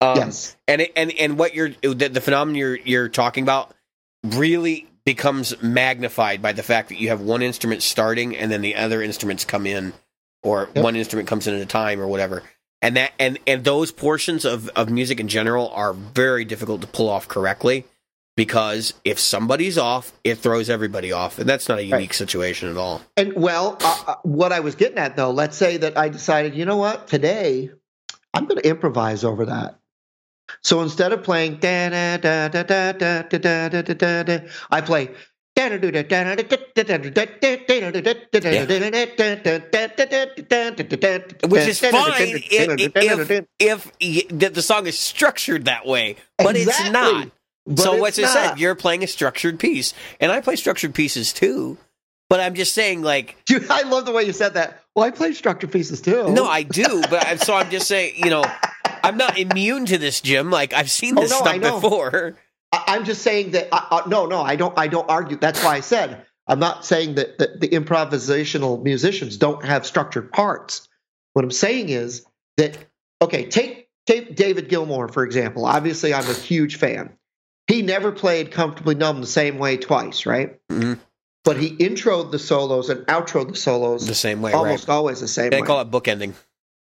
Um, 0.00 0.16
yes. 0.16 0.56
and 0.68 0.80
it, 0.82 0.92
and 0.94 1.10
and 1.12 1.38
what 1.38 1.54
you're 1.54 1.70
the, 1.82 2.08
the 2.08 2.20
phenomenon 2.20 2.56
you're 2.56 2.76
you're 2.76 3.08
talking 3.08 3.42
about 3.42 3.74
really 4.24 4.86
becomes 5.04 5.60
magnified 5.62 6.40
by 6.42 6.52
the 6.52 6.62
fact 6.62 6.90
that 6.90 7.00
you 7.00 7.08
have 7.08 7.20
one 7.20 7.42
instrument 7.42 7.82
starting 7.82 8.36
and 8.36 8.50
then 8.50 8.60
the 8.60 8.76
other 8.76 9.02
instruments 9.02 9.44
come 9.44 9.66
in 9.66 9.92
or 10.42 10.68
Yep. 10.74 10.84
one 10.84 10.96
instrument 10.96 11.28
comes 11.28 11.46
in 11.46 11.54
at 11.54 11.60
a 11.60 11.66
time 11.66 12.00
or 12.00 12.06
whatever 12.06 12.42
and 12.80 12.96
that 12.96 13.12
and 13.18 13.38
and 13.46 13.64
those 13.64 13.90
portions 13.90 14.44
of 14.44 14.68
of 14.70 14.88
music 14.88 15.18
in 15.18 15.26
general 15.26 15.68
are 15.70 15.92
very 15.92 16.44
difficult 16.44 16.80
to 16.82 16.86
pull 16.86 17.08
off 17.08 17.26
correctly 17.26 17.84
because 18.36 18.94
if 19.04 19.18
somebody's 19.18 19.78
off 19.78 20.12
it 20.22 20.36
throws 20.36 20.70
everybody 20.70 21.10
off 21.10 21.40
and 21.40 21.48
that's 21.48 21.68
not 21.68 21.78
a 21.78 21.84
unique 21.84 22.14
situation 22.14 22.68
at 22.70 22.76
all 22.76 23.00
And 23.16 23.32
well, 23.34 23.78
uh, 23.80 24.04
uh, 24.06 24.14
what 24.22 24.52
I 24.52 24.60
was 24.60 24.76
getting 24.76 24.98
at 24.98 25.16
though, 25.16 25.32
let's 25.32 25.56
say 25.56 25.78
that 25.78 25.98
I 25.98 26.08
decided, 26.08 26.54
you 26.54 26.64
know 26.66 26.76
what, 26.76 27.08
today 27.08 27.70
I'm 28.34 28.44
going 28.46 28.60
to 28.60 28.68
improvise 28.68 29.24
over 29.24 29.46
that. 29.46 29.76
So 30.62 30.82
instead 30.82 31.12
of 31.12 31.22
playing 31.22 31.56
da 31.56 31.88
da 31.90 32.16
da 32.16 32.48
da 32.48 32.62
da 32.62 32.92
da 32.92 33.22
da 33.22 33.38
da 33.38 33.68
da 33.68 33.82
da 33.82 33.94
da, 33.94 34.22
da, 34.22 34.38
I 34.70 34.80
play. 34.80 35.10
which 41.48 41.68
is 41.68 41.80
fine 41.80 42.40
if 42.50 42.80
if, 42.96 43.46
if 43.58 43.92
y- 44.00 44.48
the, 44.48 44.62
song 44.62 44.86
is 44.86 44.98
structured 44.98 45.64
that 45.66 45.86
way 45.86 46.16
but 46.38 46.56
it's 46.56 46.66
Exactly. 46.68 46.92
not 46.92 47.30
But 47.66 47.78
so 47.78 47.92
it's 47.92 48.00
what's 48.00 48.18
it 48.18 48.22
not. 48.22 48.32
said? 48.32 48.58
You're 48.58 48.74
playing 48.74 49.02
a 49.04 49.06
structured 49.06 49.58
piece, 49.58 49.92
and 50.20 50.32
I 50.32 50.40
play 50.40 50.56
structured 50.56 50.94
pieces 50.94 51.32
too. 51.34 51.76
But 52.30 52.40
I'm 52.40 52.54
just 52.54 52.72
saying, 52.74 53.02
like, 53.02 53.36
Dude, 53.46 53.70
I 53.70 53.82
love 53.82 54.04
the 54.06 54.12
way 54.12 54.22
you 54.24 54.32
said 54.32 54.54
that. 54.54 54.82
Well, 54.94 55.04
I 55.06 55.10
play 55.10 55.32
structured 55.34 55.70
pieces 55.72 56.00
too. 56.00 56.30
no, 56.30 56.44
I 56.46 56.62
do. 56.62 57.02
But 57.10 57.26
I'm, 57.26 57.38
so 57.38 57.54
I'm 57.54 57.70
just 57.70 57.86
saying, 57.88 58.14
you 58.16 58.30
know, 58.30 58.44
I'm 59.08 59.16
not 59.16 59.38
immune 59.38 59.86
to 59.86 59.98
this, 59.98 60.20
Jim. 60.20 60.50
Like 60.50 60.72
I've 60.72 60.90
seen 60.90 61.16
Oh, 61.18 61.22
this 61.22 61.30
no, 61.30 61.38
stuff 61.38 61.60
before. 61.82 62.36
I, 62.72 62.84
I'm 62.88 63.04
just 63.04 63.22
saying 63.22 63.52
that. 63.52 63.68
I, 63.72 64.02
I, 64.04 64.08
no, 64.08 64.26
no, 64.26 64.40
I 64.42 64.56
don't. 64.56 64.78
I 64.78 64.88
don't 64.88 65.08
argue. 65.08 65.36
That's 65.38 65.62
why 65.62 65.76
I 65.76 65.80
said 65.80 66.24
I'm 66.46 66.58
not 66.58 66.84
saying 66.84 67.14
that, 67.16 67.38
that 67.38 67.60
the 67.60 67.68
improvisational 67.68 68.82
musicians 68.82 69.36
don't 69.36 69.64
have 69.64 69.86
structured 69.86 70.32
parts. 70.32 70.88
What 71.32 71.44
I'm 71.44 71.50
saying 71.50 71.88
is 71.90 72.24
that 72.56 72.76
okay, 73.22 73.46
take 73.46 73.88
take 74.06 74.36
David 74.36 74.68
Gilmour 74.68 75.08
for 75.08 75.24
example. 75.24 75.64
Obviously, 75.66 76.12
I'm 76.14 76.28
a 76.28 76.34
huge 76.34 76.76
fan. 76.76 77.14
He 77.66 77.82
never 77.82 78.12
played 78.12 78.50
"Comfortably 78.50 78.94
Numb" 78.94 79.20
the 79.20 79.26
same 79.26 79.58
way 79.58 79.76
twice, 79.76 80.26
right? 80.26 80.58
Mhm. 80.70 80.98
But 81.44 81.56
he 81.56 81.70
introed 81.76 82.30
the 82.30 82.38
solos 82.38 82.90
and 82.90 83.06
outroed 83.06 83.48
the 83.48 83.56
solos 83.56 84.06
The 84.06 84.14
same 84.14 84.42
way, 84.42 84.52
almost 84.52 84.88
right? 84.88 84.94
always 84.94 85.20
the 85.20 85.28
same 85.28 85.50
They 85.50 85.60
way. 85.62 85.66
call 85.66 85.80
it 85.80 85.90
bookending. 85.90 86.34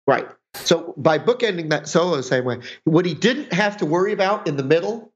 Right. 0.06 0.26
So 0.54 0.94
by 0.96 1.18
bookending 1.18 1.70
that 1.70 1.88
solo 1.88 2.16
the 2.16 2.22
same 2.22 2.44
way, 2.44 2.58
what 2.84 3.06
he 3.06 3.14
didn't 3.14 3.52
have 3.52 3.76
to 3.78 3.86
worry 3.86 4.12
about 4.12 4.48
in 4.48 4.56
the 4.56 4.64
middle, 4.64 5.12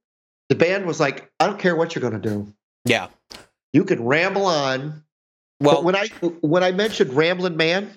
the 0.49 0.55
band 0.55 0.87
was 0.87 1.01
like, 1.01 1.31
I 1.41 1.47
don't 1.47 1.59
care 1.59 1.75
what 1.75 1.95
you're 1.95 2.09
going 2.09 2.21
to 2.21 2.29
do. 2.29 2.53
Yeah. 2.85 3.09
You 3.73 3.85
can 3.85 4.05
ramble 4.05 4.47
on. 4.47 5.03
Well, 5.61 5.77
but 5.77 5.85
when 5.85 5.97
I 5.97 6.07
when 6.41 6.63
I 6.63 6.73
mentioned 6.73 7.13
Ramblin' 7.13 7.57
Man 7.57 7.97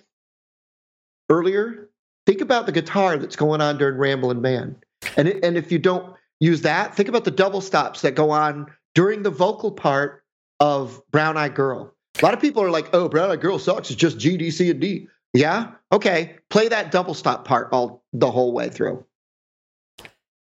earlier, 1.29 1.89
think 2.25 2.41
about 2.41 2.65
the 2.65 2.71
guitar 2.71 3.17
that's 3.17 3.35
going 3.35 3.61
on 3.61 3.77
during 3.77 3.97
Ramblin' 3.97 4.41
Man, 4.41 4.77
and 5.17 5.27
it, 5.27 5.43
and 5.43 5.57
if 5.57 5.71
you 5.71 5.79
don't 5.79 6.15
use 6.39 6.61
that, 6.61 6.95
think 6.95 7.09
about 7.09 7.25
the 7.25 7.31
double 7.31 7.61
stops 7.61 8.01
that 8.01 8.15
go 8.15 8.29
on 8.29 8.67
during 8.95 9.23
the 9.23 9.29
vocal 9.29 9.71
part 9.71 10.23
of 10.59 11.01
Brown 11.11 11.35
Eyed 11.35 11.55
Girl. 11.55 11.93
A 12.19 12.25
lot 12.25 12.33
of 12.33 12.39
people 12.39 12.63
are 12.63 12.71
like, 12.71 12.89
"Oh, 12.93 13.09
Brown 13.09 13.31
Eyed 13.31 13.41
Girl 13.41 13.59
sucks. 13.59 13.89
It's 13.89 13.99
just 13.99 14.19
G, 14.19 14.37
D, 14.37 14.49
C, 14.49 14.69
and 14.69 14.79
D." 14.79 15.07
Yeah, 15.33 15.71
okay. 15.91 16.37
Play 16.49 16.69
that 16.69 16.91
double 16.91 17.13
stop 17.13 17.45
part 17.45 17.69
all 17.71 18.03
the 18.13 18.31
whole 18.31 18.53
way 18.53 18.69
through. 18.69 19.05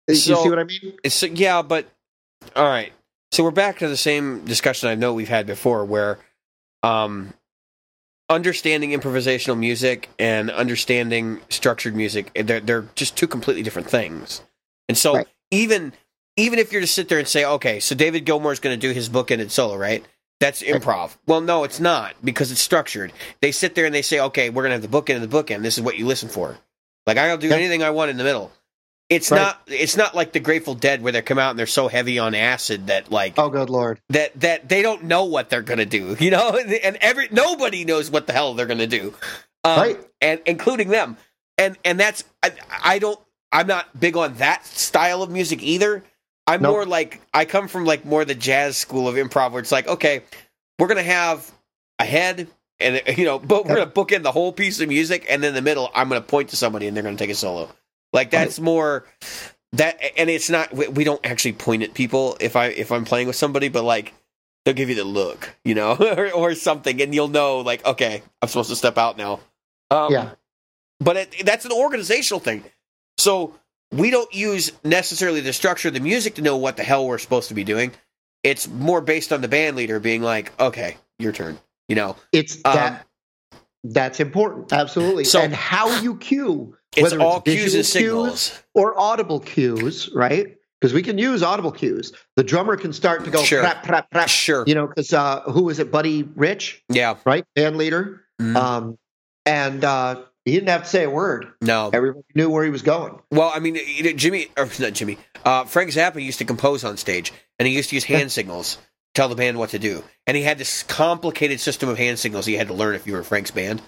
you 0.08 0.16
So- 0.16 0.44
see 0.44 0.50
what 0.50 0.60
I 0.60 0.64
mean? 0.66 0.98
It's, 1.04 1.22
yeah, 1.24 1.62
but 1.62 1.88
all 2.56 2.68
right. 2.68 2.94
So 3.32 3.44
we're 3.44 3.52
back 3.52 3.80
to 3.80 3.88
the 3.88 3.98
same 3.98 4.46
discussion 4.46 4.90
I 4.90 4.96
know 4.96 5.14
we've 5.14 5.30
had 5.30 5.48
before, 5.48 5.86
where 5.86 6.20
um, 6.84 7.34
understanding 8.30 8.92
improvisational 8.92 9.58
music 9.58 10.10
and 10.20 10.52
understanding 10.52 11.42
structured 11.50 11.96
music 11.96 12.32
they're 12.36 12.60
they're 12.60 12.88
just 12.96 13.16
two 13.18 13.28
completely 13.28 13.64
different 13.64 13.90
things. 13.90 14.42
And 14.88 14.98
so 14.98 15.16
Right. 15.16 15.28
even 15.52 15.94
even 16.36 16.60
if 16.60 16.72
you're 16.72 16.82
to 16.82 16.88
sit 16.88 17.10
there 17.10 17.20
and 17.20 17.28
say, 17.28 17.46
okay, 17.46 17.80
so 17.80 17.96
David 17.96 18.26
Gilmour 18.26 18.52
is 18.52 18.60
going 18.60 18.80
to 18.80 18.88
do 18.88 18.94
his 18.94 19.08
book 19.10 19.28
bookended 19.30 19.50
solo, 19.52 19.76
right? 19.78 20.04
That's 20.40 20.62
improv. 20.62 21.16
Well, 21.26 21.42
no, 21.42 21.64
it's 21.64 21.80
not 21.80 22.16
because 22.24 22.52
it's 22.52 22.60
structured. 22.62 23.14
They 23.42 23.52
sit 23.52 23.76
there 23.76 23.86
and 23.86 23.96
they 23.96 24.02
say, 24.02 24.20
okay, 24.20 24.50
we're 24.50 24.64
going 24.64 24.72
to 24.80 24.82
have 24.82 24.92
the 24.92 25.02
bookend 25.02 25.22
and 25.22 25.30
the 25.32 25.44
bookend. 25.44 25.62
This 25.62 25.78
is 25.78 25.84
what 25.84 25.98
you 25.98 26.06
listen 26.06 26.28
for. 26.30 26.58
Like 27.08 27.18
I'll 27.18 27.38
do 27.38 27.52
anything 27.52 27.84
I 27.84 27.92
want 27.92 28.12
in 28.12 28.18
the 28.18 28.24
middle. 28.24 28.52
It's 29.10 29.30
Right. 29.30 29.42
not. 29.42 29.62
It's 29.68 29.98
not 29.98 30.16
like 30.16 30.32
the 30.32 30.40
Grateful 30.40 30.74
Dead 30.76 31.02
where 31.04 31.12
they 31.12 31.22
come 31.22 31.38
out 31.38 31.52
and 31.52 31.60
they're 31.60 31.66
so 31.68 31.88
heavy 31.88 32.18
on 32.20 32.34
acid 32.34 32.88
that 32.88 33.12
like 33.12 33.34
Oh, 33.38 33.50
good 33.50 33.70
lord! 33.70 34.00
that 34.10 34.40
that 34.40 34.70
they 34.70 34.82
don't 34.82 35.04
know 35.04 35.26
what 35.26 35.50
they're 35.50 35.62
gonna 35.62 35.86
do. 35.86 36.16
You 36.20 36.32
know, 36.32 36.58
and 36.58 36.96
every 37.02 37.28
nobody 37.30 37.84
knows 37.84 38.10
what 38.10 38.26
the 38.28 38.34
hell 38.34 38.54
they're 38.54 38.66
gonna 38.66 38.88
do, 38.88 39.14
um, 39.66 39.78
Right. 39.80 40.00
And 40.22 40.40
including 40.46 40.88
them. 40.88 41.18
And 41.58 41.78
and 41.84 42.00
that's 42.00 42.24
I, 42.42 42.54
I 42.84 43.00
don't. 43.00 43.20
I'm 43.52 43.68
not 43.68 44.00
big 44.00 44.16
on 44.18 44.36
that 44.36 44.66
style 44.66 45.22
of 45.22 45.30
music 45.30 45.62
either. 45.62 46.04
I'm 46.48 46.62
Nope. 46.62 46.72
more 46.72 46.86
like 46.86 47.22
I 47.34 47.46
come 47.46 47.68
from 47.68 47.86
like 47.86 48.06
more 48.06 48.26
the 48.26 48.36
jazz 48.36 48.78
school 48.78 49.08
of 49.08 49.16
improv 49.16 49.52
where 49.52 49.62
it's 49.62 49.72
like 49.72 49.88
okay, 49.88 50.22
we're 50.80 50.88
gonna 50.88 51.04
have 51.04 51.50
a 52.00 52.06
head. 52.06 52.48
And 52.80 53.02
you 53.18 53.26
know, 53.26 53.40
but 53.40 53.66
we're 53.66 53.76
gonna 53.76 53.86
book 53.86 54.12
in 54.12 54.24
the 54.24 54.32
whole 54.32 54.52
piece 54.52 54.80
of 54.82 54.90
music, 54.90 55.26
and 55.30 55.42
then 55.44 55.50
in 55.50 55.56
the 55.56 55.62
middle, 55.62 55.90
I'm 55.96 56.10
gonna 56.10 56.22
point 56.22 56.50
to 56.50 56.56
somebody, 56.58 56.88
and 56.88 56.96
they're 56.98 57.04
gonna 57.04 57.18
take 57.18 57.30
a 57.30 57.36
solo. 57.36 57.70
Like 58.12 58.30
that's 58.32 58.60
more 58.60 59.06
that, 59.74 60.00
and 60.18 60.30
it's 60.30 60.50
not. 60.50 60.74
We, 60.74 60.88
we 60.88 61.04
don't 61.04 61.26
actually 61.26 61.54
point 61.54 61.84
at 61.84 61.94
people 61.94 62.36
if 62.40 62.56
I 62.56 62.68
if 62.68 62.92
I'm 62.92 63.06
playing 63.06 63.28
with 63.28 63.36
somebody, 63.36 63.70
but 63.70 63.84
like 63.84 64.14
they'll 64.66 64.74
give 64.76 64.90
you 64.90 64.96
the 64.96 65.04
look, 65.04 65.56
you 65.64 65.76
know, 65.76 65.96
or, 66.18 66.32
or 66.32 66.56
something, 66.56 67.02
and 67.02 67.14
you'll 67.16 67.28
know 67.30 67.60
like 67.60 67.86
okay, 67.86 68.22
I'm 68.42 68.50
supposed 68.50 68.70
to 68.70 68.76
step 68.76 68.98
out 68.98 69.18
now. 69.18 69.40
Um, 69.92 70.12
Yeah. 70.12 70.30
but 71.00 71.16
it, 71.18 71.46
that's 71.46 71.66
an 71.66 71.72
organizational 71.72 72.40
thing. 72.40 72.64
So 73.18 73.56
we 73.94 74.10
don't 74.12 74.34
use 74.34 74.72
necessarily 74.84 75.40
the 75.42 75.54
structure 75.54 75.88
of 75.90 75.94
the 75.94 76.00
music 76.00 76.36
to 76.36 76.42
know 76.42 76.58
what 76.58 76.78
the 76.78 76.84
hell 76.84 77.06
we're 77.08 77.18
supposed 77.18 77.48
to 77.50 77.54
be 77.54 77.64
doing. 77.64 77.92
It's 78.44 78.68
more 78.68 79.02
based 79.02 79.32
on 79.32 79.42
the 79.42 79.48
band 79.48 79.76
leader 79.78 80.00
being 80.00 80.22
like, 80.22 80.52
"Okay, 80.60 80.98
your 81.20 81.32
turn." 81.32 81.58
You 81.88 81.96
know, 81.96 82.16
It's 82.32 82.56
Um, 82.66 82.76
that 82.76 83.06
that's 83.84 84.20
important, 84.20 84.72
absolutely. 84.74 85.24
So- 85.26 85.42
and 85.42 85.54
how 85.54 86.00
you 86.02 86.16
cue, 86.18 86.76
it's 86.96 87.04
whether 87.04 87.22
all 87.22 87.44
it's 87.46 87.54
cues 87.54 87.76
and 87.76 87.86
signals. 87.86 88.54
or 88.74 88.98
audible 89.00 89.40
cues, 89.42 90.10
right? 90.16 90.56
Because 90.80 90.94
we 90.94 91.02
can 91.04 91.18
use 91.18 91.44
audible 91.44 91.72
cues. 91.72 92.12
The 92.36 92.44
drummer 92.44 92.76
can 92.78 92.92
start 92.94 93.24
to 93.26 93.32
go 93.32 93.42
Sure. 93.44 93.62
prap, 93.62 93.84
prap, 93.84 94.10
prap. 94.12 94.28
Sure. 94.30 94.64
You 94.68 94.76
know, 94.76 94.88
because 94.88 95.14
uh, 95.14 95.42
who 95.42 95.64
was 95.64 95.80
it? 95.80 95.92
Buddy 95.92 96.24
Rich, 96.36 96.84
Yeah. 96.90 97.16
right? 97.26 97.46
Band 97.56 97.78
leader. 97.78 98.22
Mhm. 98.42 98.56
Um, 98.56 98.98
and 99.46 99.84
uh, 99.86 100.22
he 100.46 100.52
didn't 100.54 100.70
have 100.70 100.84
to 100.84 100.90
say 100.90 101.04
a 101.04 101.10
word. 101.10 101.48
no. 101.62 101.90
Everybody 101.94 102.26
knew 102.36 102.50
where 102.50 102.64
he 102.64 102.70
was 102.70 102.82
going. 102.82 103.20
Well, 103.32 103.52
I 103.54 103.60
mean, 103.60 103.78
Jimmy, 104.18 104.48
or 104.58 104.68
not 104.80 104.94
Jimmy, 104.94 105.18
uh, 105.46 105.64
Frank 105.66 105.92
Zappa 105.92 106.22
used 106.22 106.40
to 106.40 106.46
compose 106.46 106.84
on 106.84 106.98
stage, 106.98 107.32
and 107.60 107.68
he 107.68 107.74
used 107.76 107.90
to 107.90 107.96
use 107.96 108.04
hand 108.04 108.32
signals, 108.40 108.76
to 108.76 108.82
tell 109.14 109.30
the 109.30 109.36
band 109.36 109.58
what 109.58 109.70
to 109.72 109.80
do. 109.80 110.04
And 110.28 110.36
he 110.38 110.44
had 110.44 110.58
this 110.58 110.84
complicated 110.84 111.60
system 111.60 111.90
of 111.90 111.98
hand 111.98 112.20
signals 112.20 112.46
he 112.46 112.54
had 112.56 112.68
to 112.68 112.74
learn 112.74 112.96
if 112.96 113.08
you 113.08 113.14
were 113.14 113.24
Frank's 113.24 113.52
band. 113.52 113.82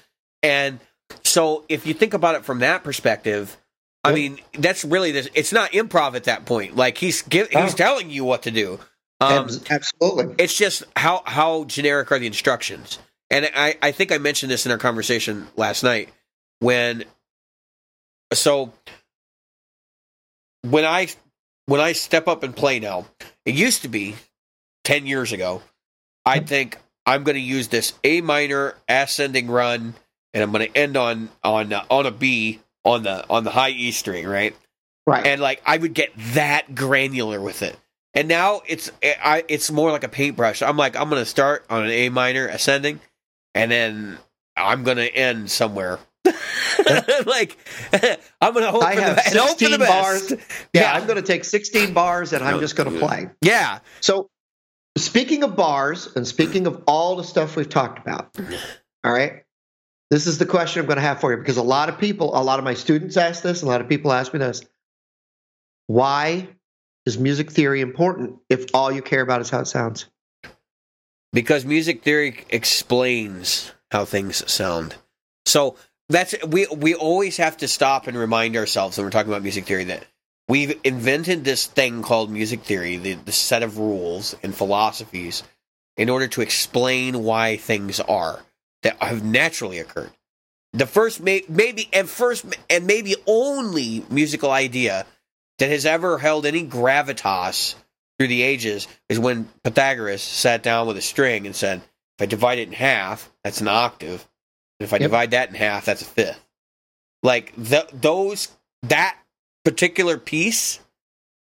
And 0.44 0.80
so, 1.24 1.66
if 1.70 1.86
you 1.86 1.94
think 1.94 2.14
about 2.14 2.36
it 2.36 2.46
from 2.46 2.60
that 2.60 2.84
perspective, 2.84 3.58
I 4.04 4.14
mean, 4.14 4.38
that's 4.54 4.86
really 4.86 5.12
this. 5.12 5.28
It's 5.34 5.52
not 5.52 5.72
improv 5.72 6.16
at 6.16 6.26
that 6.26 6.46
point. 6.46 6.76
Like 6.76 6.98
he's 6.98 7.24
give, 7.24 7.48
he's 7.50 7.74
Oh. 7.74 7.76
telling 7.78 8.10
you 8.12 8.24
what 8.24 8.44
to 8.44 8.52
do. 8.52 8.80
Um, 9.22 9.48
absolutely. 9.70 10.36
it's 10.38 10.56
just 10.56 10.84
how 10.96 11.24
how 11.26 11.64
generic 11.64 12.12
are 12.12 12.20
the 12.20 12.28
instructions 12.28 13.00
and 13.32 13.50
i 13.56 13.78
i 13.82 13.94
think 13.94 14.12
i 14.12 14.18
mentioned 14.18 14.52
this 14.52 14.66
in 14.66 14.74
our 14.74 14.78
conversation 14.78 15.48
last 15.56 15.84
night 15.84 16.10
when 16.66 17.04
so 18.34 18.74
when 20.64 20.84
i 20.86 21.08
when 21.68 21.80
i 21.80 21.92
step 21.92 22.28
up 22.28 22.44
and 22.44 22.56
play 22.56 22.80
now 22.80 23.06
it 23.46 23.56
used 23.56 23.84
to 23.84 23.88
be 23.88 24.16
10 24.84 25.06
years 25.06 25.32
ago 25.32 25.62
i'd 26.26 26.48
think 26.48 26.78
i'm 27.06 27.24
going 27.24 27.36
to 27.36 27.42
use 27.42 27.68
this 27.68 27.94
a 28.04 28.22
minor 28.22 28.76
ascending 28.90 29.48
run 29.48 29.94
and 30.34 30.44
i'm 30.44 30.52
going 30.52 30.68
to 30.68 30.78
end 30.78 30.98
on 30.98 31.30
on 31.44 31.72
uh, 31.72 31.86
on 31.90 32.06
a 32.06 32.12
b 32.12 32.60
on 32.84 33.04
the 33.04 33.28
on 33.30 33.44
the 33.44 33.52
high 33.52 33.70
e 33.70 33.92
string 33.92 34.28
right 34.28 34.56
Right. 35.08 35.28
and 35.28 35.40
like 35.40 35.62
I 35.68 35.78
would 35.78 35.94
get 35.94 36.12
that 36.34 36.74
granular 36.74 37.40
with 37.40 37.62
it. 37.62 37.78
And 38.16 38.28
now 38.28 38.64
it's 38.66 38.90
I 39.04 39.44
it's 39.48 39.70
more 39.70 39.92
like 39.92 40.04
a 40.04 40.10
paintbrush. 40.10 40.64
I'm 40.64 40.78
like 40.78 40.96
I'm 40.96 41.10
gonna 41.10 41.26
start 41.26 41.64
on 41.70 41.84
an 41.84 41.92
A 41.92 42.10
minor 42.10 42.48
ascending, 42.48 43.00
and 43.54 43.70
then 43.70 44.18
I'm 44.58 44.84
gonna 44.84 45.04
end 45.04 45.52
somewhere. 45.52 46.00
like 47.26 47.58
I'm 48.42 48.54
gonna 48.54 48.72
hope 48.72 48.84
I 48.84 48.96
have 48.96 49.16
the, 49.16 49.28
and 49.28 49.36
hope 49.38 49.60
for 49.60 49.66
16 49.66 49.72
the 49.72 49.78
bars. 49.78 50.34
Yeah, 50.74 50.94
I'm 50.94 51.06
going 51.06 51.18
to 51.18 51.22
take 51.22 51.44
16 51.44 51.94
bars 51.94 52.34
and 52.34 52.44
I'm 52.44 52.60
just 52.60 52.76
going 52.76 52.92
to 52.92 53.00
play. 53.00 53.30
Yeah, 53.42 53.80
So, 54.02 54.30
speaking 54.98 55.44
of 55.44 55.56
bars 55.56 56.16
and 56.16 56.28
speaking 56.28 56.68
of 56.68 56.84
all 56.88 57.16
the 57.16 57.24
stuff 57.24 57.56
we've 57.56 57.70
talked 57.70 58.00
about, 58.00 58.36
all 59.04 59.14
right, 59.14 59.44
this 60.10 60.28
is 60.28 60.38
the 60.38 60.46
question 60.46 60.82
I'm 60.82 60.88
going 60.88 60.98
to 60.98 61.02
have 61.02 61.20
for 61.20 61.32
you 61.32 61.38
because 61.38 61.58
a 61.58 61.64
lot 61.64 61.90
of 61.90 61.98
people, 61.98 62.36
a 62.36 62.44
lot 62.44 62.60
of 62.60 62.66
my 62.66 62.74
students 62.74 63.18
ask 63.18 63.44
this, 63.44 63.62
a 63.62 63.66
lot 63.66 63.82
of 63.82 63.90
people 63.90 64.12
ask 64.12 64.34
me 64.34 64.40
this. 64.40 64.62
Why 65.88 66.48
is 67.06 67.18
music 67.20 67.52
theory 67.52 67.82
important 67.82 68.40
if 68.50 68.66
all 68.74 68.92
you 68.92 69.02
care 69.02 69.22
about 69.22 69.42
is 69.42 69.50
how 69.50 69.60
it 69.60 69.68
sounds? 69.68 70.08
because 71.36 71.66
music 71.66 72.02
theory 72.02 72.46
explains 72.50 73.74
how 73.92 74.06
things 74.06 74.50
sound. 74.52 74.96
So 75.46 75.76
that's 76.10 76.36
we 76.46 76.68
we 76.68 76.96
always 76.96 77.38
have 77.38 77.58
to 77.58 77.68
stop 77.68 78.08
and 78.08 78.18
remind 78.18 78.56
ourselves 78.56 78.98
when 78.98 79.06
we're 79.06 79.12
talking 79.12 79.32
about 79.32 79.44
music 79.44 79.66
theory 79.66 79.86
that 79.86 80.06
we've 80.48 80.80
invented 80.84 81.44
this 81.44 81.66
thing 81.66 82.02
called 82.02 82.30
music 82.30 82.62
theory, 82.62 82.98
the, 82.98 83.14
the 83.14 83.32
set 83.32 83.64
of 83.64 83.80
rules 83.80 84.36
and 84.44 84.56
philosophies, 84.56 85.44
in 85.98 86.10
order 86.10 86.28
to 86.28 86.42
explain 86.42 87.24
why 87.24 87.58
things 87.58 88.00
are 88.00 88.44
that 88.84 89.02
have 89.02 89.24
naturally 89.24 89.80
occurred. 89.80 90.12
The 90.74 90.86
first, 90.86 91.22
may, 91.22 91.44
maybe, 91.48 91.88
and 91.94 92.08
first, 92.08 92.46
and 92.70 92.86
maybe 92.86 93.16
only 93.26 94.06
musical 94.10 94.52
idea 94.52 95.06
that 95.58 95.70
has 95.70 95.86
ever 95.86 96.18
held 96.18 96.46
any 96.46 96.68
gravitas 96.68 97.76
through 98.18 98.28
the 98.28 98.44
ages 98.44 98.88
is 99.08 99.18
when 99.18 99.48
Pythagoras 99.64 100.22
sat 100.22 100.64
down 100.64 100.86
with 100.86 100.98
a 100.98 101.02
string 101.02 101.46
and 101.46 101.56
said, 101.56 101.78
if 102.18 102.24
I 102.24 102.26
divide 102.26 102.60
it 102.60 102.68
in 102.68 102.74
half, 102.74 103.32
that's 103.44 103.62
an 103.62 103.70
octave. 103.70 104.28
And 104.80 104.86
if 104.88 104.94
I 104.94 104.98
Yep. 104.98 105.02
divide 105.02 105.32
that 105.32 105.50
in 105.50 105.56
half, 105.56 105.86
that's 105.86 106.02
a 106.02 106.06
fifth. 106.06 106.40
Like 107.24 107.54
the, 107.58 107.88
those, 107.94 108.50
that 108.84 109.18
particular 109.64 110.18
piece, 110.18 110.80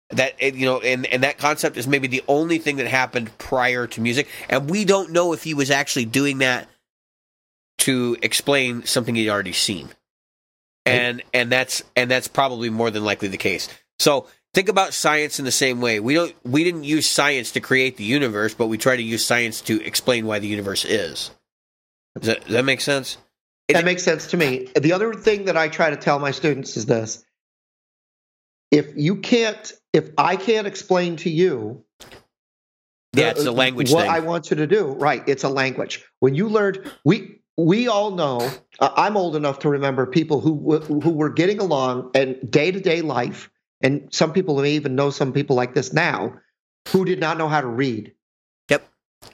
that 0.10 0.42
you 0.42 0.66
know, 0.66 0.80
and 0.80 1.06
and 1.08 1.24
that 1.24 1.38
concept 1.40 1.76
is 1.76 1.88
maybe 1.88 2.08
the 2.08 2.24
only 2.28 2.60
thing 2.60 2.76
that 2.78 2.88
happened 2.88 3.36
prior 3.38 3.88
to 3.88 4.02
music, 4.02 4.28
and 4.50 4.70
we 4.70 4.86
don't 4.86 5.12
know 5.12 5.34
if 5.34 5.44
he 5.44 5.54
was 5.54 5.72
actually 5.72 6.06
doing 6.06 6.38
that 6.40 6.68
to 7.80 8.16
explain 8.22 8.84
something 8.86 9.16
he'd 9.16 9.30
already 9.30 9.54
seen. 9.54 9.90
And 10.86 11.24
and 11.34 11.52
that's 11.52 11.84
and 11.96 12.12
that's 12.12 12.28
probably 12.28 12.70
more 12.70 12.92
than 12.92 13.04
likely 13.04 13.30
the 13.30 13.38
case. 13.38 13.70
So 14.00 14.28
think 14.54 14.70
about 14.70 14.94
science 14.94 15.40
in 15.40 15.46
the 15.46 15.52
same 15.52 15.82
way. 15.82 16.00
We 16.00 16.14
don't 16.14 16.36
we 16.44 16.64
didn't 16.64 16.84
use 16.84 17.10
science 17.10 17.52
to 17.54 17.62
create 17.62 17.98
the 17.98 18.04
universe, 18.04 18.54
but 18.54 18.68
we 18.68 18.78
try 18.78 18.96
to 18.96 19.02
use 19.02 19.26
science 19.26 19.62
to 19.62 19.82
explain 19.82 20.28
why 20.28 20.40
the 20.40 20.48
universe 20.48 20.86
is. 20.86 21.32
Does 22.20 22.28
that, 22.28 22.41
does 22.45 22.53
that 22.53 22.66
make 22.66 22.82
sense? 22.82 23.18
It- 23.68 23.74
That 23.74 23.86
makes 23.86 24.03
sense 24.03 24.28
to 24.28 24.38
me. 24.38 24.68
The 24.80 24.93
other 24.93 25.14
thing 25.14 25.45
that 25.45 25.57
I 25.57 25.68
try 25.70 25.89
to 25.89 25.95
tell 25.95 26.20
my 26.20 26.32
students 26.32 26.78
is 26.78 26.86
this 26.86 27.24
if 28.72 28.88
you 28.95 29.18
can't, 29.18 29.72
if 29.93 30.09
I 30.18 30.36
can't 30.36 30.68
explain 30.68 31.16
to 31.18 31.30
you 31.30 31.84
Yeah, 33.16 33.30
it's 33.30 33.45
a 33.45 33.51
language 33.51 33.91
what 33.91 34.01
thing. 34.01 34.11
I 34.11 34.20
want 34.20 34.49
you 34.49 34.57
to 34.57 34.68
do. 34.68 34.86
Right, 34.93 35.24
it's 35.28 35.43
a 35.43 35.49
language. 35.49 36.03
When 36.20 36.34
you 36.36 36.49
learned, 36.49 36.91
we 37.05 37.39
we 37.55 37.88
all 37.88 38.11
know. 38.11 38.49
Uh, 38.80 38.89
I'm 38.95 39.16
old 39.16 39.36
enough 39.36 39.59
to 39.59 39.70
remember 39.70 40.05
people 40.07 40.41
who 40.41 40.80
who 40.80 41.11
were 41.11 41.30
getting 41.30 41.59
along 41.59 42.11
and 42.16 42.38
day 42.49 42.72
to 42.72 42.80
day 42.80 43.01
life, 43.01 43.51
and 43.82 44.09
some 44.11 44.34
people 44.34 44.59
may 44.59 44.72
even 44.72 44.95
know 44.95 45.11
some 45.11 45.32
people 45.34 45.55
like 45.55 45.74
this 45.76 45.93
now, 45.93 46.34
who 46.89 47.05
did 47.05 47.20
not 47.20 47.38
know 47.38 47.47
how 47.47 47.61
to 47.61 47.68
read. 47.68 48.14
Yep. 48.70 48.84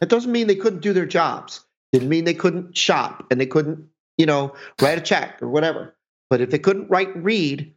That 0.02 0.10
doesn't 0.10 0.32
mean 0.32 0.48
they 0.48 0.56
couldn't 0.56 0.82
do 0.82 0.92
their 0.94 1.06
jobs. 1.06 1.62
Didn't 1.92 2.10
mean 2.10 2.26
they 2.26 2.34
couldn't 2.34 2.78
shop 2.78 3.26
and 3.32 3.40
they 3.40 3.46
couldn't, 3.46 3.88
you 4.18 4.26
know, 4.26 4.54
write 4.82 4.98
a 4.98 5.02
check 5.02 5.42
or 5.42 5.50
whatever. 5.50 5.96
But 6.30 6.42
if 6.42 6.52
they 6.52 6.60
couldn't 6.60 6.90
write 6.90 7.16
and 7.16 7.26
read, 7.26 7.74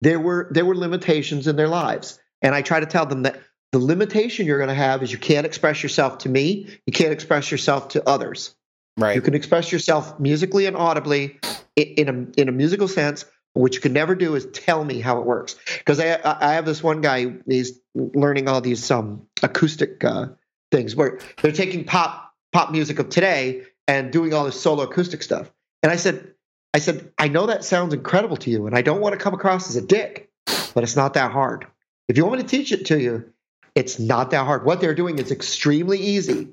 there 0.00 0.20
were 0.20 0.48
there 0.50 0.64
were 0.64 0.74
limitations 0.74 1.46
in 1.46 1.56
their 1.56 1.68
lives. 1.68 2.18
And 2.42 2.54
I 2.54 2.62
try 2.62 2.80
to 2.80 2.86
tell 2.86 3.06
them 3.06 3.22
that 3.22 3.40
the 3.72 3.78
limitation 3.78 4.46
you're 4.46 4.58
going 4.58 4.68
to 4.68 4.74
have 4.74 5.02
is 5.02 5.10
you 5.10 5.18
can't 5.18 5.46
express 5.46 5.82
yourself 5.82 6.18
to 6.18 6.28
me, 6.28 6.78
you 6.86 6.92
can't 6.92 7.12
express 7.12 7.50
yourself 7.50 7.88
to 7.88 8.08
others. 8.08 8.54
right. 8.96 9.16
You 9.16 9.22
can 9.22 9.34
express 9.34 9.72
yourself 9.72 10.18
musically 10.20 10.66
and 10.66 10.76
audibly 10.76 11.38
in 11.76 12.08
a 12.08 12.40
in 12.40 12.48
a 12.48 12.52
musical 12.52 12.88
sense. 12.88 13.24
What 13.52 13.74
you 13.74 13.80
can 13.80 13.92
never 13.92 14.14
do 14.14 14.34
is 14.34 14.46
tell 14.46 14.84
me 14.84 15.00
how 15.00 15.20
it 15.20 15.26
works. 15.26 15.56
Because 15.78 16.00
I 16.00 16.18
I 16.24 16.54
have 16.54 16.66
this 16.66 16.82
one 16.82 17.00
guy. 17.00 17.34
He's 17.46 17.80
learning 17.94 18.48
all 18.48 18.60
these 18.60 18.90
um 18.90 19.26
acoustic 19.42 20.02
uh, 20.04 20.28
things 20.70 20.96
where 20.96 21.18
they're 21.42 21.52
taking 21.52 21.84
pop 21.84 22.23
pop 22.54 22.70
music 22.70 23.00
of 23.00 23.10
today 23.10 23.64
and 23.88 24.12
doing 24.12 24.32
all 24.32 24.44
this 24.44 24.58
solo 24.58 24.84
acoustic 24.84 25.22
stuff. 25.22 25.50
And 25.82 25.92
I 25.92 25.96
said 25.96 26.32
I 26.72 26.78
said 26.78 27.12
I 27.18 27.28
know 27.28 27.46
that 27.46 27.64
sounds 27.64 27.92
incredible 27.92 28.38
to 28.38 28.50
you, 28.50 28.66
and 28.66 28.74
I 28.74 28.80
don't 28.80 29.00
want 29.00 29.12
to 29.12 29.22
come 29.22 29.34
across 29.34 29.68
as 29.68 29.76
a 29.76 29.82
dick, 29.82 30.30
but 30.72 30.84
it's 30.84 30.96
not 30.96 31.14
that 31.14 31.32
hard. 31.32 31.66
If 32.08 32.16
you 32.16 32.24
want 32.24 32.38
me 32.38 32.42
to 32.42 32.48
teach 32.48 32.72
it 32.72 32.86
to 32.86 33.00
you, 33.00 33.30
it's 33.74 33.98
not 33.98 34.30
that 34.30 34.44
hard. 34.44 34.64
What 34.64 34.80
they're 34.80 34.94
doing 34.94 35.18
is 35.18 35.30
extremely 35.30 35.98
easy 35.98 36.48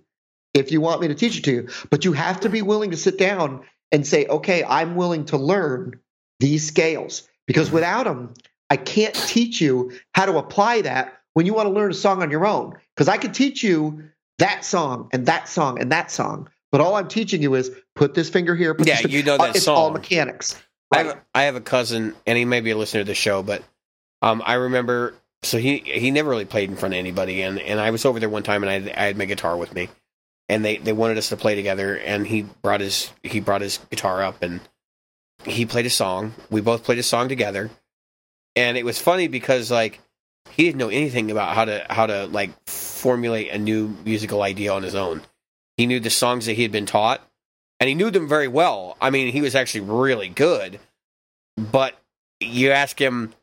if 0.54 0.72
you 0.72 0.82
want 0.82 1.02
me 1.02 1.08
to 1.08 1.16
teach 1.16 1.38
it 1.38 1.44
to 1.46 1.52
you. 1.52 1.70
But 1.90 2.04
you 2.04 2.14
have 2.14 2.42
to 2.42 2.50
be 2.50 2.62
willing 2.62 2.92
to 2.92 2.98
sit 2.98 3.18
down 3.18 3.64
and 3.92 4.06
say, 4.06 4.26
okay, 4.26 4.64
I'm 4.64 4.96
willing 4.96 5.26
to 5.26 5.38
learn 5.38 6.00
these 6.40 6.66
scales 6.66 7.28
because 7.46 7.72
without 7.72 8.06
them, 8.06 8.34
I 8.70 8.78
can't 8.78 9.14
teach 9.14 9.62
you 9.62 9.92
how 10.14 10.26
to 10.26 10.38
apply 10.38 10.82
that 10.82 11.20
when 11.34 11.46
you 11.46 11.54
want 11.54 11.68
to 11.68 11.74
learn 11.74 11.92
a 11.92 11.94
song 11.94 12.22
on 12.22 12.32
your 12.32 12.46
own. 12.46 12.74
Because 12.96 13.08
I 13.08 13.18
can 13.18 13.34
teach 13.34 13.64
you 13.64 14.12
that 14.42 14.66
song 14.66 15.10
and 15.14 15.26
that 15.26 15.48
song 15.48 15.80
and 15.80 15.92
that 15.92 16.12
song. 16.12 16.50
But 16.72 16.82
all 16.82 16.96
I'm 16.96 17.08
teaching 17.08 17.42
you 17.42 17.56
is 17.56 17.72
put 17.96 18.14
this 18.14 18.30
finger 18.30 18.56
here. 18.56 18.74
Put 18.74 18.88
Yeah, 18.88 18.94
this 18.96 19.02
finger- 19.04 19.18
you 19.18 19.24
know 19.24 19.38
that 19.38 19.56
it's 19.56 19.68
all 19.68 19.88
song. 19.88 19.94
mechanics. 19.94 20.62
I 20.94 21.04
have, 21.04 21.18
I 21.34 21.44
have 21.44 21.56
a 21.56 21.62
cousin, 21.62 22.14
and 22.28 22.38
he 22.38 22.44
may 22.46 22.60
be 22.62 22.72
a 22.72 22.78
listener 22.78 23.02
to 23.02 23.06
the 23.08 23.16
show, 23.16 23.42
but 23.44 23.64
um, 24.22 24.42
I 24.46 24.56
remember. 24.56 25.14
So 25.44 25.58
he 25.58 25.78
he 25.80 26.12
never 26.12 26.30
really 26.30 26.46
played 26.46 26.70
in 26.70 26.76
front 26.76 26.94
of 26.94 27.00
anybody, 27.00 27.42
and, 27.42 27.60
and 27.60 27.80
I 27.80 27.90
was 27.92 28.06
over 28.06 28.20
there 28.20 28.30
one 28.30 28.44
time, 28.44 28.62
and 28.62 28.70
I 28.70 28.74
had, 28.74 28.90
I 28.96 29.04
had 29.06 29.18
my 29.18 29.26
guitar 29.26 29.58
with 29.58 29.74
me, 29.74 29.90
and 30.50 30.64
they, 30.64 30.78
they 30.78 30.94
wanted 30.94 31.18
us 31.18 31.30
to 31.30 31.38
play 31.38 31.56
together, 31.56 31.98
and 31.98 32.28
he 32.28 32.44
brought 32.44 32.82
his 32.82 33.12
he 33.24 33.40
brought 33.40 33.62
his 33.62 33.80
guitar 33.90 34.22
up, 34.22 34.44
and 34.44 34.60
he 35.46 35.66
played 35.66 35.86
a 35.88 35.90
song. 35.90 36.34
We 36.52 36.62
both 36.62 36.84
played 36.84 37.00
a 37.00 37.04
song 37.04 37.28
together, 37.30 37.72
and 38.56 38.78
it 38.78 38.86
was 38.86 39.00
funny 39.00 39.28
because 39.30 39.72
like 39.72 40.00
he 40.52 40.64
didn't 40.66 40.78
know 40.78 40.90
anything 40.90 41.32
about 41.32 41.56
how 41.56 41.66
to 41.66 41.86
how 41.90 42.06
to 42.06 42.26
like 42.28 42.52
formulate 43.02 43.52
a 43.52 43.58
new 43.58 43.96
musical 44.06 44.44
idea 44.44 44.72
on 44.72 44.84
his 44.84 44.96
own. 44.96 45.22
He 45.78 45.88
knew 45.88 46.00
the 46.00 46.10
songs 46.10 46.46
that 46.46 46.54
he 46.54 46.62
had 46.62 46.72
been 46.72 46.86
taught, 46.86 47.22
and 47.80 47.88
he 47.88 47.96
knew 47.96 48.12
them 48.12 48.28
very 48.28 48.48
well. 48.48 48.96
I 49.02 49.10
mean, 49.10 49.32
he 49.32 49.42
was 49.42 49.56
actually 49.56 49.82
really 49.82 50.30
good. 50.30 50.80
But 51.58 51.96
you 52.40 52.72
ask 52.72 53.00
him 53.00 53.34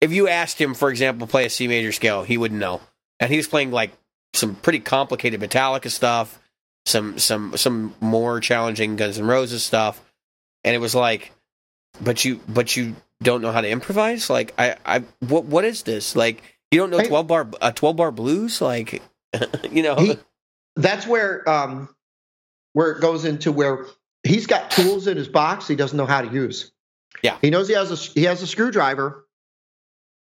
if 0.00 0.12
you 0.12 0.28
asked 0.28 0.60
him, 0.60 0.74
for 0.74 0.90
example, 0.90 1.26
play 1.26 1.46
a 1.46 1.50
C 1.50 1.66
major 1.66 1.92
scale, 1.92 2.24
he 2.24 2.36
wouldn't 2.36 2.60
know. 2.60 2.80
And 3.20 3.30
he 3.30 3.36
was 3.36 3.48
playing 3.48 3.70
like 3.70 3.92
some 4.34 4.54
pretty 4.56 4.80
complicated 4.80 5.40
Metallica 5.40 5.90
stuff, 5.90 6.40
some 6.84 7.18
some 7.18 7.56
some 7.56 7.94
more 8.00 8.40
challenging 8.40 8.96
Guns 8.96 9.18
N' 9.18 9.26
Roses 9.26 9.62
stuff, 9.62 10.04
and 10.62 10.74
it 10.74 10.78
was 10.78 10.94
like, 10.94 11.32
but 12.02 12.24
you 12.24 12.40
but 12.48 12.76
you 12.76 12.96
don't 13.22 13.40
know 13.40 13.52
how 13.52 13.60
to 13.60 13.70
improvise. 13.70 14.28
Like 14.28 14.52
I 14.58 14.76
I 14.84 15.04
what 15.20 15.44
what 15.44 15.64
is 15.64 15.84
this? 15.84 16.14
Like 16.14 16.42
you 16.74 16.80
don't 16.80 16.90
know 16.90 17.02
twelve 17.04 17.26
bar 17.26 17.48
a 17.62 17.72
twelve 17.72 17.96
bar 17.96 18.10
blues? 18.10 18.60
Like 18.60 19.02
you 19.70 19.82
know 19.82 19.96
He- 19.96 20.18
that's 20.76 21.06
where 21.06 21.48
um 21.48 21.88
where 22.72 22.90
it 22.92 23.00
goes 23.00 23.24
into 23.24 23.52
where 23.52 23.86
he's 24.24 24.46
got 24.46 24.70
tools 24.70 25.06
in 25.06 25.16
his 25.16 25.28
box 25.28 25.68
he 25.68 25.76
doesn't 25.76 25.96
know 25.96 26.06
how 26.06 26.20
to 26.22 26.32
use. 26.32 26.72
Yeah. 27.22 27.38
He 27.40 27.50
knows 27.50 27.68
he 27.68 27.74
has 27.74 27.90
a 27.90 27.96
he 27.96 28.24
has 28.24 28.42
a 28.42 28.46
screwdriver. 28.46 29.26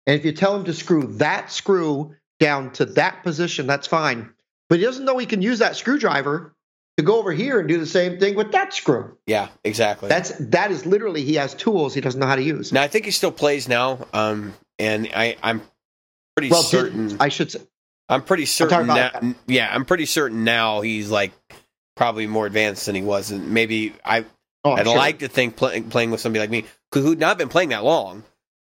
And 0.06 0.18
if 0.18 0.24
you 0.24 0.32
tell 0.32 0.54
him 0.56 0.64
to 0.64 0.74
screw 0.74 1.06
that 1.18 1.50
screw 1.50 2.14
down 2.40 2.72
to 2.72 2.84
that 2.84 3.22
position, 3.22 3.66
that's 3.66 3.86
fine. 3.86 4.30
But 4.68 4.78
he 4.78 4.84
doesn't 4.84 5.04
know 5.04 5.16
he 5.18 5.26
can 5.26 5.40
use 5.40 5.60
that 5.60 5.76
screwdriver 5.76 6.54
to 6.98 7.02
go 7.04 7.18
over 7.18 7.32
here 7.32 7.58
and 7.58 7.68
do 7.68 7.78
the 7.78 7.86
same 7.86 8.18
thing 8.20 8.34
with 8.34 8.52
that 8.52 8.74
screw. 8.74 9.16
yeah 9.26 9.48
exactly. 9.64 10.08
That's 10.08 10.30
that 10.50 10.70
is 10.70 10.84
literally 10.84 11.24
he 11.24 11.34
has 11.34 11.54
tools 11.54 11.94
he 11.94 12.00
doesn't 12.00 12.20
know 12.20 12.26
how 12.26 12.36
to 12.36 12.42
use. 12.42 12.72
now 12.72 12.82
I 12.82 12.88
think 12.88 13.04
he 13.04 13.10
still 13.12 13.32
plays 13.32 13.68
now, 13.68 14.06
um, 14.12 14.52
and 14.78 15.08
I 15.14 15.36
I'm 15.42 15.62
pretty 16.36 16.50
well, 16.50 16.62
certain. 16.62 17.08
did, 17.08 17.16
I 17.20 17.28
should 17.28 17.50
say 17.50 17.60
I'm 18.08 18.22
pretty 18.22 18.46
certain 18.46 18.86
talking 18.86 19.22
now. 19.22 19.34
Yeah, 19.46 19.68
I'm 19.72 19.84
pretty 19.84 20.06
certain 20.06 20.44
now 20.44 20.82
he's 20.82 21.10
like 21.10 21.32
probably 21.96 22.26
more 22.26 22.46
advanced 22.46 22.86
than 22.86 22.94
he 22.94 23.02
was, 23.02 23.30
and 23.30 23.50
maybe 23.50 23.94
I 24.04 24.24
oh, 24.64 24.72
I'm 24.72 24.80
I'd 24.80 24.86
sure. 24.86 24.96
like 24.96 25.18
to 25.20 25.28
think 25.28 25.56
play, 25.56 25.80
playing 25.80 26.10
with 26.10 26.20
somebody 26.20 26.40
like 26.40 26.50
me 26.50 26.64
who 26.92 27.00
who'd 27.00 27.18
not 27.18 27.38
been 27.38 27.48
playing 27.48 27.70
that 27.70 27.84
long 27.84 28.22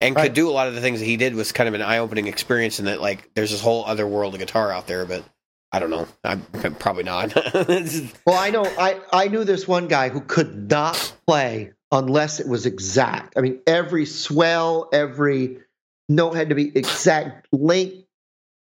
and 0.00 0.14
could 0.14 0.34
do 0.34 0.50
a 0.50 0.52
lot 0.52 0.68
of 0.68 0.74
the 0.74 0.80
things 0.80 1.00
that 1.00 1.06
he 1.06 1.16
did 1.16 1.34
was 1.34 1.52
kind 1.52 1.68
of 1.68 1.74
an 1.74 1.82
eye 1.82 1.98
opening 1.98 2.26
experience, 2.26 2.78
and 2.78 2.88
that 2.88 3.00
like 3.00 3.32
there's 3.34 3.50
this 3.50 3.62
whole 3.62 3.84
other 3.84 4.06
world 4.06 4.34
of 4.34 4.40
guitar 4.40 4.70
out 4.72 4.86
there, 4.86 5.04
but. 5.04 5.24
I 5.72 5.80
don't 5.80 5.90
know. 5.90 6.06
I'm, 6.22 6.46
I'm 6.62 6.76
probably 6.76 7.02
not. 7.02 7.34
Well, 8.24 8.38
I 8.38 8.50
know 8.50 8.62
I, 8.64 9.00
I 9.12 9.26
knew 9.26 9.42
this 9.42 9.66
one 9.66 9.88
guy 9.88 10.08
who 10.08 10.20
could 10.20 10.70
not 10.70 11.12
play 11.26 11.72
unless 11.90 12.38
it 12.38 12.46
was 12.46 12.64
exact. 12.64 13.36
I 13.36 13.40
mean, 13.40 13.58
every 13.66 14.06
swell, 14.06 14.88
every 14.92 15.63
note 16.08 16.34
had 16.34 16.50
to 16.50 16.54
be 16.54 16.76
exact 16.76 17.48
length. 17.52 18.04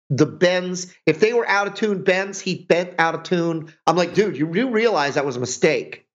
The 0.10 0.26
bends, 0.26 0.94
if 1.06 1.20
they 1.20 1.34
were 1.34 1.48
out 1.48 1.68
of 1.68 1.76
tune 1.76 2.04
bends, 2.04 2.40
he 2.40 2.66
bent 2.66 2.96
out 3.00 3.16
of 3.16 3.24
tune. 3.24 3.74
I'm 3.88 3.96
like, 3.96 4.14
dude, 4.14 4.38
you 4.38 4.48
do 4.48 4.70
realize 4.70 5.16
that 5.16 5.26
was 5.26 5.38
a 5.38 5.40
mistake. 5.40 6.06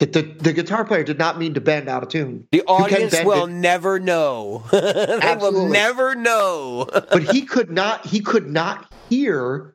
That 0.00 0.14
the, 0.14 0.22
the 0.22 0.54
guitar 0.54 0.86
player 0.86 1.04
did 1.04 1.18
not 1.18 1.38
mean 1.38 1.54
to 1.54 1.60
bend 1.60 1.88
out 1.88 2.02
of 2.02 2.08
tune. 2.08 2.48
the 2.52 2.62
audience 2.62 3.14
will 3.22 3.44
it. 3.44 3.50
never 3.50 4.00
know. 4.00 4.64
they 4.70 5.36
will 5.38 5.68
never 5.68 6.14
know. 6.14 6.88
But 6.92 7.22
he 7.24 7.42
could 7.42 7.70
not 7.70 8.06
he 8.06 8.20
could 8.20 8.48
not 8.48 8.90
hear 9.10 9.74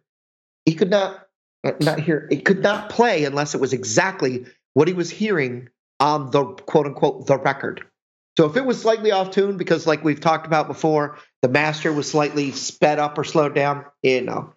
he 0.66 0.74
could 0.74 0.90
not 0.90 1.28
uh, 1.64 1.74
not 1.80 2.00
hear 2.00 2.28
he 2.32 2.42
could 2.42 2.64
not 2.64 2.90
play 2.90 3.24
unless 3.24 3.54
it 3.54 3.62
was 3.62 3.72
exactly 3.72 4.48
what 4.74 4.88
he 4.88 4.96
was 4.96 5.12
hearing 5.12 5.70
on 6.00 6.32
the 6.32 6.44
quote 6.44 6.88
unquote 6.88 7.28
the 7.28 7.38
record. 7.38 7.86
So 8.38 8.46
if 8.46 8.58
it 8.58 8.66
was 8.66 8.82
slightly 8.82 9.12
off 9.12 9.32
tune 9.32 9.58
because 9.58 9.88
like 9.88 10.04
we've 10.04 10.20
talked 10.20 10.46
about 10.46 10.68
before, 10.68 11.18
the 11.42 11.48
master 11.48 11.94
was 11.94 12.10
slightly 12.10 12.52
sped 12.52 13.00
up 13.00 13.18
or 13.18 13.24
slowed 13.24 13.56
down, 13.56 13.86
you 14.04 14.22
know. 14.22 14.54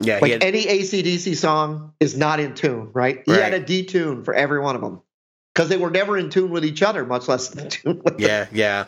yeah, 0.00 0.18
Like 0.20 0.32
had, 0.32 0.42
any 0.42 0.64
ACDC 0.64 1.36
song 1.36 1.92
is 2.00 2.16
not 2.16 2.40
in 2.40 2.54
tune, 2.54 2.90
right? 2.92 3.22
He 3.24 3.32
had 3.32 3.54
a 3.54 3.60
detune 3.60 4.24
for 4.24 4.34
every 4.34 4.60
one 4.60 4.74
of 4.74 4.80
them. 4.82 5.02
Because 5.54 5.68
they 5.68 5.76
were 5.76 5.90
never 5.90 6.16
in 6.16 6.30
tune 6.30 6.50
with 6.50 6.64
each 6.64 6.82
other, 6.82 7.04
much 7.04 7.28
less 7.28 7.54
in 7.54 7.68
tune 7.68 8.02
with 8.02 8.18
yeah, 8.18 8.46
yeah. 8.52 8.86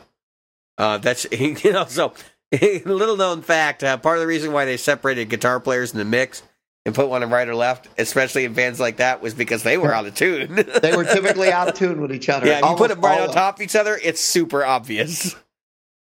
Uh, 0.78 0.98
that's 0.98 1.26
you 1.30 1.72
know. 1.72 1.84
So, 1.84 2.14
little 2.52 3.16
known 3.16 3.42
fact: 3.42 3.84
uh, 3.84 3.98
part 3.98 4.16
of 4.16 4.22
the 4.22 4.26
reason 4.26 4.50
why 4.50 4.64
they 4.64 4.78
separated 4.78 5.28
guitar 5.28 5.60
players 5.60 5.92
in 5.92 5.98
the 5.98 6.06
mix 6.06 6.42
and 6.86 6.94
put 6.94 7.08
one 7.08 7.22
on 7.22 7.30
right 7.30 7.48
or 7.48 7.54
left, 7.54 7.88
especially 7.98 8.44
in 8.44 8.52
bands 8.52 8.78
like 8.78 8.98
that, 8.98 9.22
was 9.22 9.34
because 9.34 9.62
they 9.62 9.78
were 9.78 9.92
out 9.94 10.06
of 10.06 10.14
tune. 10.14 10.54
They 10.82 10.94
were 10.96 11.04
typically 11.04 11.50
out 11.50 11.68
of 11.68 11.74
tune 11.74 12.00
with 12.00 12.12
each 12.12 12.28
other. 12.28 12.46
yeah, 12.46 12.58
if 12.58 12.64
you 12.64 12.76
put 12.76 12.90
them 12.90 13.00
right 13.00 13.20
on 13.20 13.32
top 13.32 13.56
of 13.56 13.62
each 13.62 13.76
other, 13.76 13.98
it's 14.02 14.20
super 14.20 14.64
obvious. 14.64 15.34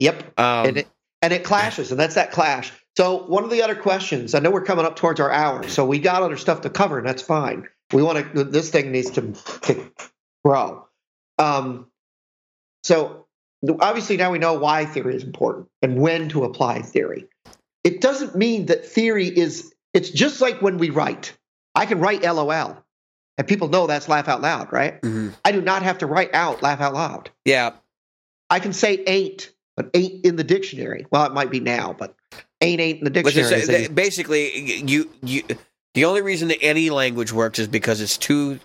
Yep. 0.00 0.38
Um, 0.38 0.66
and 0.66 0.76
it, 0.78 0.88
and 1.20 1.32
it 1.32 1.44
clashes, 1.44 1.92
and 1.92 2.00
that's 2.00 2.16
that 2.16 2.32
clash. 2.32 2.72
So 2.96 3.24
one 3.26 3.44
of 3.44 3.50
the 3.50 3.62
other 3.62 3.76
questions, 3.76 4.34
I 4.34 4.40
know 4.40 4.50
we're 4.50 4.64
coming 4.64 4.84
up 4.84 4.96
towards 4.96 5.20
our 5.20 5.30
hour, 5.30 5.66
so 5.68 5.86
we 5.86 5.98
got 5.98 6.22
other 6.22 6.36
stuff 6.36 6.62
to 6.62 6.70
cover, 6.70 6.98
and 6.98 7.06
that's 7.06 7.22
fine. 7.22 7.68
We 7.92 8.02
want 8.02 8.34
to. 8.34 8.44
This 8.44 8.70
thing 8.70 8.90
needs 8.90 9.10
to, 9.12 9.32
to 9.62 9.92
grow. 10.44 10.86
Um, 11.38 11.86
so 12.82 13.26
obviously 13.80 14.16
now 14.16 14.32
we 14.32 14.38
know 14.38 14.54
why 14.54 14.84
theory 14.84 15.14
is 15.14 15.22
important 15.22 15.68
and 15.82 16.00
when 16.00 16.28
to 16.30 16.44
apply 16.44 16.82
theory. 16.82 17.26
It 17.84 18.00
doesn't 18.00 18.34
mean 18.34 18.66
that 18.66 18.84
theory 18.86 19.26
is. 19.26 19.71
It's 19.95 20.11
just 20.11 20.40
like 20.40 20.62
when 20.62 20.78
we 20.78 20.90
write. 20.90 21.36
I 21.74 21.86
can 21.86 22.01
write 22.01 22.22
LOL, 22.22 22.84
and 23.38 23.49
people 23.49 23.68
know 23.68 23.86
that's 23.86 24.09
laugh 24.09 24.28
out 24.28 24.40
loud, 24.43 24.72
right? 24.72 25.01
mhm. 25.03 25.34
I 25.45 25.53
do 25.53 25.61
not 25.61 25.82
have 25.82 25.99
to 25.99 26.07
write 26.07 26.34
out 26.34 26.62
laugh 26.62 26.80
out 26.80 26.95
loud. 26.95 27.30
Yeah, 27.45 27.72
I 28.51 28.59
can 28.61 28.72
say 28.72 29.03
ain't, 29.07 29.51
but 29.76 29.90
ain't 29.95 30.24
in 30.24 30.36
the 30.36 30.45
dictionary. 30.45 31.07
Well, 31.11 31.24
it 31.24 31.32
might 31.32 31.51
be 31.51 31.61
now, 31.61 31.95
but 31.99 32.14
ain't 32.61 32.80
ain't 32.80 32.99
in 32.99 33.05
the 33.05 33.11
just 33.11 33.34
dictionary. 33.36 33.62
is 33.62 33.68
that 33.68 33.95
basically, 33.95 34.76
you 34.82 35.11
you 35.22 35.43
the 35.95 36.05
only 36.05 36.22
reason 36.22 36.49
that 36.49 36.62
any 36.62 36.90
language 36.90 37.32
works 37.32 37.59
is 37.59 37.68
because 37.68 38.01
it's 38.01 38.16
two 38.18 38.61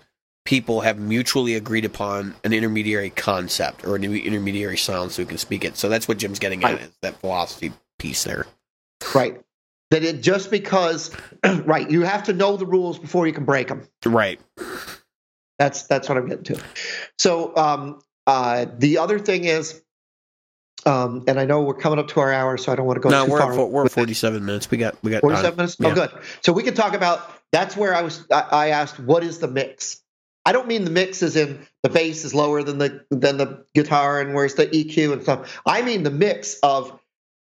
people 0.46 0.80
have 0.82 0.98
mutually 0.98 1.56
agreed 1.56 1.84
upon 1.84 2.34
an 2.46 2.54
intermediary 2.54 3.10
concept 3.10 3.86
or 3.86 3.98
an 3.98 4.04
intermediary 4.06 4.78
sound, 4.78 5.12
so 5.12 5.22
we 5.22 5.26
can 5.28 5.38
speak 5.38 5.66
it. 5.66 5.76
So 5.76 5.90
that's 5.90 6.08
what 6.08 6.18
Jim's 6.18 6.40
getting 6.40 6.64
at 6.64 6.72
Right. 6.72 6.82
is 6.84 6.98
that 7.02 7.20
philosophy 7.20 7.74
piece 8.00 8.24
there. 8.24 8.46
right. 9.14 9.42
That 9.92 10.04
it 10.04 10.22
just 10.22 10.52
because 10.52 11.16
right, 11.46 11.90
you 11.90 12.02
have 12.04 12.24
to 12.24 12.34
know 12.34 12.58
the 12.58 12.66
rules 12.66 13.00
before 13.00 13.26
you 13.26 13.34
can 13.34 13.46
break 13.46 13.70
them. 13.70 13.88
Right. 14.06 14.40
That's 15.60 15.84
that's 15.84 16.10
what 16.10 16.18
I'm 16.18 16.28
getting 16.28 16.44
to. 16.56 16.62
So 17.18 17.56
um, 17.56 18.02
uh, 18.26 18.66
the 18.78 18.98
other 18.98 19.18
thing 19.18 19.46
is, 19.46 19.82
um, 20.86 21.24
and 21.28 21.40
I 21.40 21.46
know 21.46 21.62
we're 21.62 21.74
coming 21.74 22.00
up 22.00 22.10
to 22.10 22.20
our 22.20 22.32
hour, 22.32 22.58
so 22.58 22.72
I 22.72 22.76
don't 22.76 22.86
want 22.86 22.98
to 22.98 23.02
go 23.02 23.10
no, 23.10 23.26
too 23.26 23.32
we're 23.32 23.40
far. 23.40 23.60
at, 23.60 23.72
we're 23.72 23.82
at 23.82 23.86
this. 23.86 23.94
47 23.94 24.46
minutes. 24.46 24.70
We 24.70 24.78
got 24.78 25.02
we 25.04 25.12
got 25.12 25.22
47 25.22 25.50
time. 25.50 25.58
minutes. 25.58 25.78
Yeah. 25.80 25.88
Oh, 25.90 25.94
good. 25.94 26.12
So 26.42 26.54
we 26.54 26.64
can 26.64 26.74
talk 26.74 26.94
about. 26.94 27.34
That's 27.54 27.78
where 27.78 27.96
I 27.96 28.02
was. 28.02 28.26
I, 28.30 28.42
I 28.42 28.68
asked, 28.70 29.00
what 29.00 29.24
is 29.24 29.40
the 29.40 29.48
mix? 29.48 30.02
I 30.48 30.54
don't 30.54 30.68
mean 30.68 30.86
the 30.86 30.92
mix 30.92 31.22
is 31.22 31.36
in 31.36 31.68
the 31.84 31.90
bass 31.90 32.24
is 32.24 32.34
lower 32.34 32.64
than 32.64 32.78
the 32.78 33.04
than 33.10 33.36
the 33.36 33.66
guitar 33.76 34.22
and 34.22 34.34
where's 34.34 34.56
the 34.56 34.66
EQ 34.68 35.12
and 35.12 35.24
stuff. 35.24 35.60
I 35.66 35.82
mean 35.82 36.04
the 36.04 36.10
mix 36.10 36.58
of 36.60 36.98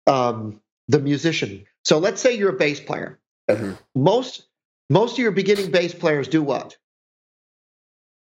um, 0.07 0.61
the 0.87 0.99
musician. 0.99 1.65
So 1.85 1.99
let's 1.99 2.21
say 2.21 2.33
you're 2.35 2.49
a 2.49 2.57
bass 2.57 2.79
player. 2.79 3.19
Mhm. 3.49 3.77
Most 3.95 4.47
most 4.89 5.13
of 5.13 5.19
your 5.19 5.31
beginning 5.31 5.71
bass 5.71 5.93
players 5.93 6.27
do 6.27 6.41
what? 6.43 6.77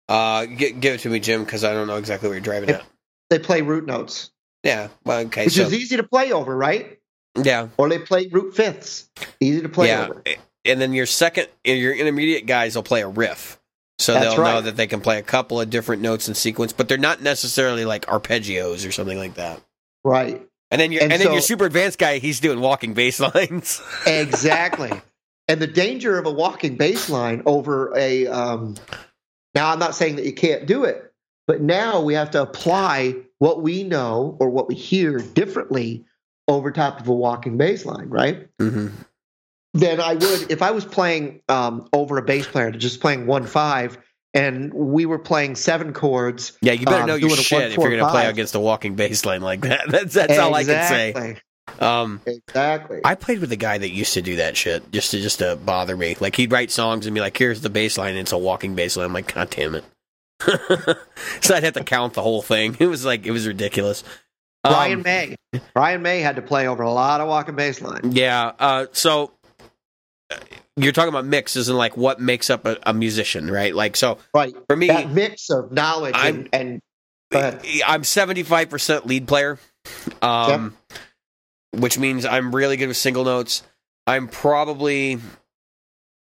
Uh, 0.07 0.45
gi- 0.47 0.71
give 0.73 0.95
it 0.95 0.99
to 1.01 1.09
me, 1.09 1.19
Jim, 1.19 1.43
because 1.43 1.63
I 1.63 1.73
don't 1.73 1.87
know 1.87 1.97
exactly 1.97 2.29
where 2.29 2.35
you're 2.37 2.43
driving 2.43 2.69
at. 2.71 2.83
They 3.29 3.37
play 3.39 3.61
root 3.61 3.85
notes, 3.85 4.31
Yeah. 4.63 4.87
Well, 5.05 5.19
okay. 5.27 5.45
which 5.45 5.53
so 5.53 5.61
is 5.63 5.73
easy 5.73 5.97
to 5.97 6.03
play 6.03 6.31
over, 6.31 6.55
right? 6.55 6.99
yeah, 7.41 7.67
Or 7.77 7.87
they 7.89 7.99
play 7.99 8.27
root 8.27 8.55
fifths, 8.55 9.07
easy 9.39 9.61
to 9.61 9.69
play 9.69 9.87
yeah. 9.89 10.07
over. 10.09 10.23
And 10.65 10.81
then 10.81 10.93
your 10.93 11.05
second, 11.05 11.47
your 11.63 11.93
intermediate 11.93 12.47
guys 12.47 12.75
will 12.75 12.83
play 12.83 13.01
a 13.01 13.07
riff, 13.07 13.59
so 13.99 14.13
That's 14.13 14.35
they'll 14.35 14.43
know 14.43 14.61
that 14.61 14.75
they 14.75 14.87
can 14.87 14.99
play 14.99 15.19
a 15.19 15.23
couple 15.23 15.61
of 15.61 15.69
different 15.69 16.01
notes 16.01 16.27
in 16.27 16.33
sequence, 16.33 16.73
but 16.73 16.87
they're 16.89 16.97
not 16.97 17.21
necessarily 17.21 17.85
like 17.85 18.07
arpeggios 18.07 18.87
or 18.87 18.91
something 18.91 19.17
like 19.17 19.35
that. 19.35 19.61
Right. 20.03 20.45
And 20.71 20.79
then 20.79 20.91
your 20.91 21.01
And 21.03 21.11
and, 21.11 21.19
then 21.21 21.27
so- 21.27 21.33
your 21.33 21.41
super 21.41 21.65
advanced 21.65 21.97
guy, 21.99 22.19
he's 22.19 22.39
doing 22.39 22.59
walking 22.59 22.93
bass 22.93 23.19
lines. 23.19 23.81
Exactly. 24.05 24.91
and 25.47 25.59
the 25.61 25.67
danger 25.67 26.17
of 26.17 26.25
a 26.25 26.31
walking 26.31 26.77
bass 26.77 27.09
line 27.09 27.41
over 27.45 27.91
a 27.97 28.27
um, 28.27 28.75
now 29.55 29.71
I'm 29.71 29.79
not 29.79 29.95
saying 29.95 30.15
that 30.17 30.25
you 30.25 30.33
can't 30.33 30.65
do 30.67 30.83
it, 30.83 31.11
but 31.47 31.61
now 31.61 32.01
we 32.01 32.13
have 32.13 32.31
to 32.31 32.41
apply 32.41 33.15
what 33.39 33.61
we 33.61 33.83
know 33.83 34.37
or 34.39 34.49
what 34.49 34.67
we 34.67 34.75
hear 34.75 35.17
differently 35.19 36.05
over 36.47 36.71
top 36.71 36.99
of 36.99 37.07
a 37.07 37.13
walking 37.13 37.57
bass 37.57 37.85
line, 37.85 38.09
right? 38.09 38.47
mm-hmm. 38.57 38.87
Then 39.73 40.01
I 40.01 40.13
would 40.15 40.51
if 40.51 40.61
I 40.63 40.71
was 40.71 40.83
playing 40.85 41.41
um, 41.49 41.87
over 41.93 42.17
a 42.17 42.23
bass 42.23 42.47
player 42.47 42.71
just 42.71 43.01
playing 43.01 43.27
one 43.27 43.45
five 43.45 43.97
and 44.33 44.73
we 44.73 45.05
were 45.05 45.19
playing 45.19 45.55
seven 45.55 45.93
chords. 45.93 46.57
Yeah, 46.61 46.73
you 46.73 46.85
better 46.85 47.01
Um, 47.01 47.07
know 47.07 47.15
your 47.15 47.29
shit 47.31 47.71
if 47.71 47.77
you're 47.77 47.89
going 47.89 47.99
to 48.03 48.09
play 48.09 48.27
against 48.27 48.55
a 48.55 48.59
walking 48.59 48.95
bass 48.95 49.25
line 49.25 49.41
like 49.41 49.61
that. 49.61 49.81
That's 49.89 50.13
that's 50.13 50.37
all 50.37 50.53
I 50.53 50.63
can 50.63 50.87
say. 50.87 51.09
Exactly. 51.09 51.41
Um, 51.79 52.19
Exactly. 52.25 53.01
I 53.05 53.13
played 53.15 53.39
with 53.39 53.51
a 53.51 53.55
guy 53.55 53.77
that 53.77 53.89
used 53.91 54.13
to 54.15 54.21
do 54.23 54.37
that 54.37 54.57
shit 54.57 54.91
just 54.91 55.11
to 55.11 55.21
just 55.21 55.39
to 55.39 55.55
bother 55.55 55.95
me. 55.95 56.15
Like 56.19 56.35
he'd 56.35 56.51
write 56.51 56.71
songs 56.71 57.05
and 57.05 57.13
be 57.13 57.21
like, 57.21 57.37
"Here's 57.37 57.61
the 57.61 57.69
bass 57.69 57.97
line," 57.97 58.11
and 58.11 58.19
it's 58.19 58.31
a 58.31 58.37
walking 58.39 58.73
bass 58.75 58.97
line. 58.97 59.05
I'm 59.05 59.13
like, 59.13 59.33
"God 59.33 59.49
damn 59.51 59.75
it!" 59.75 59.83
so 61.41 61.53
I'd 61.55 61.63
have 61.63 61.73
to 61.75 61.83
count 61.83 62.13
the 62.13 62.21
whole 62.23 62.41
thing. 62.41 62.75
It 62.79 62.87
was 62.87 63.05
like 63.05 63.25
it 63.27 63.31
was 63.31 63.45
ridiculous. 63.47 64.03
Um, 64.63 64.73
Brian 64.73 65.01
May. 65.03 65.35
Brian 65.73 66.01
May 66.01 66.21
had 66.21 66.35
to 66.37 66.41
play 66.41 66.67
over 66.67 66.81
a 66.83 66.91
lot 66.91 67.21
of 67.21 67.27
walking 67.27 67.55
bass 67.55 67.81
line. 67.81 68.11
Yeah. 68.13 68.51
Uh, 68.59 68.85
so 68.91 69.31
uh, 70.31 70.37
you're 70.83 70.91
talking 70.93 71.09
about 71.09 71.25
mixes 71.25 71.69
and 71.69 71.77
like 71.77 71.95
what 71.97 72.19
makes 72.19 72.49
up 72.49 72.65
a, 72.65 72.77
a 72.83 72.93
musician, 72.93 73.49
right? 73.51 73.73
Like 73.75 73.95
so 73.95 74.17
Right. 74.33 74.55
for 74.67 74.75
me, 74.75 74.87
that 74.87 75.09
mix 75.11 75.49
of 75.49 75.71
knowledge 75.71 76.15
I'm- 76.15 76.47
and, 76.53 76.81
and. 77.33 77.61
I'm 77.85 78.01
75% 78.01 79.05
lead 79.05 79.27
player, 79.27 79.59
um, 80.23 80.75
which 81.71 81.99
means 81.99 82.25
I'm 82.25 82.55
really 82.55 82.75
good 82.75 82.87
with 82.87 82.97
single 82.97 83.23
notes. 83.23 83.61
I'm 84.07 84.27
probably 84.27 85.19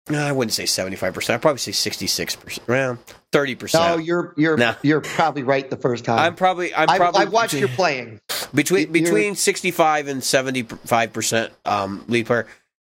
I 0.08 0.30
wouldn't 0.32 0.52
say 0.52 0.64
75%. 0.64 1.30
I'd 1.34 1.42
probably 1.42 1.58
say 1.58 1.72
66%. 1.72 2.60
Well, 2.68 2.98
30%. 3.32 3.74
No, 3.74 3.96
you're 3.98 4.32
you're 4.36 4.56
No. 4.56 4.74
you're 4.82 5.00
probably 5.00 5.42
right 5.42 5.68
the 5.68 5.76
first 5.76 6.04
time. 6.04 6.18
I'm 6.20 6.34
probably 6.36 6.72
I'm 6.74 6.86
probably 6.96 7.22
I 7.22 7.24
watched 7.24 7.54
your 7.54 7.68
playing. 7.68 8.20
between 8.54 8.82
You're- 8.92 9.00
between 9.00 9.34
65 9.34 10.06
and 10.08 10.20
75% 10.22 11.50
um 11.64 12.04
lead 12.06 12.26
player. 12.26 12.46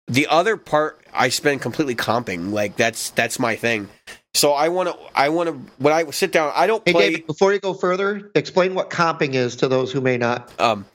The 0.09 0.27
other 0.27 0.57
part 0.57 1.00
I 1.13 1.29
spend 1.31 1.61
completely 1.63 1.95
comping. 1.95 2.53
Like 2.53 2.77
that's 2.77 3.11
that's 3.11 3.39
my 3.39 3.57
thing. 3.57 3.89
So 4.35 4.53
I 4.53 4.69
want 4.69 4.89
to 4.91 4.97
I 5.15 5.29
want 5.31 5.49
to 5.49 5.53
when 5.83 5.93
I 5.93 6.09
sit 6.11 6.33
down, 6.33 6.53
I 6.55 6.67
don't 6.67 6.83
Hey, 6.87 6.93
play 6.93 7.11
David, 7.11 7.27
before 7.27 7.53
you 7.53 7.59
go 7.61 7.75
further, 7.75 8.31
explain 8.35 8.75
what 8.75 8.91
comping 8.91 9.35
is 9.35 9.57
to 9.57 9.69
those 9.69 9.91
who 9.93 10.01
may 10.01 10.17
not. 10.19 10.53
Um, 10.61 10.87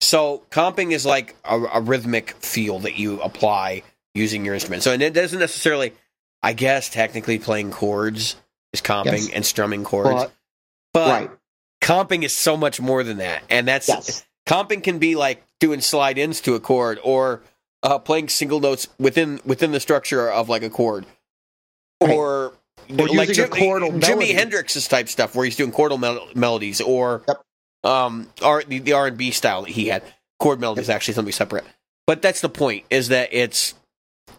so 0.00 0.42
comping 0.50 0.92
is 0.92 1.04
like 1.04 1.36
a, 1.44 1.58
a 1.60 1.80
rhythmic 1.80 2.30
feel 2.32 2.78
that 2.80 2.98
you 2.98 3.20
apply 3.20 3.82
using 4.14 4.44
your 4.44 4.54
instrument. 4.54 4.82
So 4.82 4.92
and 4.92 5.02
it 5.02 5.12
doesn't 5.12 5.38
necessarily, 5.38 5.92
I 6.42 6.52
guess, 6.54 6.88
technically 6.88 7.38
playing 7.38 7.70
chords 7.70 8.36
is 8.72 8.80
comping 8.80 9.04
Yes. 9.12 9.30
and 9.30 9.44
strumming 9.46 9.84
chords, 9.84 10.22
But, 10.22 10.32
but 10.94 11.20
right. 11.20 11.30
comping 11.82 12.22
is 12.24 12.34
so 12.34 12.56
much 12.56 12.80
more 12.80 13.04
than 13.04 13.18
that. 13.18 13.42
And 13.50 13.68
that's 13.68 13.88
Yes. 13.88 14.24
comping 14.46 14.82
can 14.82 14.98
be 14.98 15.16
like 15.16 15.44
doing 15.60 15.80
slide 15.82 16.16
ins 16.18 16.40
to 16.42 16.54
a 16.54 16.60
chord 16.60 16.98
or 17.04 17.42
uh, 17.82 17.98
playing 17.98 18.28
single 18.28 18.60
notes 18.60 18.88
within 18.98 19.40
within 19.44 19.72
the 19.72 19.80
structure 19.80 20.30
of 20.30 20.48
like 20.48 20.62
a 20.62 20.70
chord, 20.70 21.06
Right. 22.02 22.10
or. 22.16 22.52
Or 22.98 23.06
like 23.08 23.30
Jim- 23.30 23.50
chordal 23.50 24.00
Jimi. 24.00 24.34
Hendrix's 24.34 24.88
type 24.88 25.08
stuff, 25.08 25.36
where 25.36 25.44
he's 25.44 25.54
doing 25.54 25.70
chordal 25.70 26.00
mel- 26.00 26.26
melodies, 26.34 26.80
or 26.80 27.22
Yep. 27.28 27.42
um, 27.84 28.28
R 28.42 28.64
the, 28.66 28.78
the 28.80 28.94
R 28.94 29.06
and 29.08 29.16
B 29.16 29.30
style 29.30 29.62
that 29.62 29.70
he 29.70 29.86
had. 29.88 30.02
Chord 30.40 30.58
melody 30.58 30.80
is 30.80 30.90
actually 30.90 31.14
something 31.14 31.30
separate, 31.32 31.64
but 32.08 32.20
that's 32.20 32.40
the 32.40 32.48
point. 32.48 32.84
Is 32.90 33.08
that 33.08 33.28
it's 33.32 33.74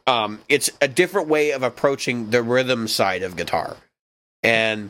um, 0.06 0.40
it's 0.50 0.70
a 0.82 0.88
different 0.90 1.30
way 1.30 1.52
of 1.52 1.64
approaching 1.64 2.30
the 2.32 2.42
rhythm 2.44 2.90
side 2.90 3.24
of 3.24 3.38
guitar, 3.38 3.78
and 4.44 4.90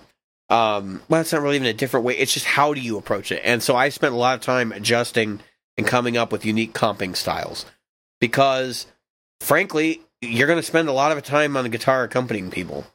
um, 0.49 1.01
well, 1.07 1.21
it's 1.21 1.31
not 1.33 1.41
really 1.43 1.57
even 1.57 1.67
a 1.67 1.73
different 1.73 2.05
way. 2.05 2.17
It's 2.17 2.33
just 2.33 2.45
how 2.47 2.73
do 2.73 2.81
you 2.81 2.97
approach 2.97 3.31
it? 3.31 3.41
And 3.43 3.61
so 3.61 3.75
I 3.75 3.89
spent 3.89 4.13
a 4.13 4.17
lot 4.17 4.35
of 4.35 4.41
time 4.41 4.71
adjusting 4.71 5.39
and 5.77 5.85
coming 5.85 6.17
up 6.17 6.31
with 6.31 6.45
unique 6.45 6.73
comping 6.73 7.15
styles 7.15 7.65
because, 8.21 8.85
frankly, 9.41 10.01
you're 10.21 10.47
going 10.47 10.59
to 10.59 10.63
spend 10.63 10.87
a 10.87 10.93
lot 10.93 11.11
of 11.11 11.21
time 11.23 11.57
on 11.57 11.63
the 11.63 11.69
guitar 11.69 12.03
accompanying 12.03 12.49
people. 12.51 12.85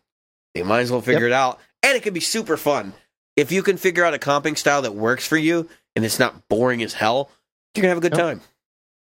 You 0.55 0.65
might 0.65 0.81
as 0.81 0.91
well 0.91 1.03
figure 1.03 1.27
it 1.27 1.33
out, 1.33 1.61
and 1.83 1.95
it 1.95 2.03
can 2.03 2.15
be 2.15 2.21
super 2.21 2.57
fun 2.57 2.95
if 3.37 3.53
you 3.53 3.63
can 3.63 3.77
figure 3.77 4.05
out 4.05 4.15
a 4.15 4.19
comping 4.19 4.57
style 4.57 4.81
that 4.83 4.95
works 4.95 5.27
for 5.27 5.37
you 5.37 5.69
and 5.95 6.05
it's 6.05 6.19
not 6.19 6.49
boring 6.49 6.83
as 6.83 6.95
hell. 6.95 7.31
You're 7.75 7.83
gonna 7.83 7.91
have 7.91 7.99
a 7.99 8.01
good 8.01 8.17
Yep. 8.17 8.21
time. 8.21 8.41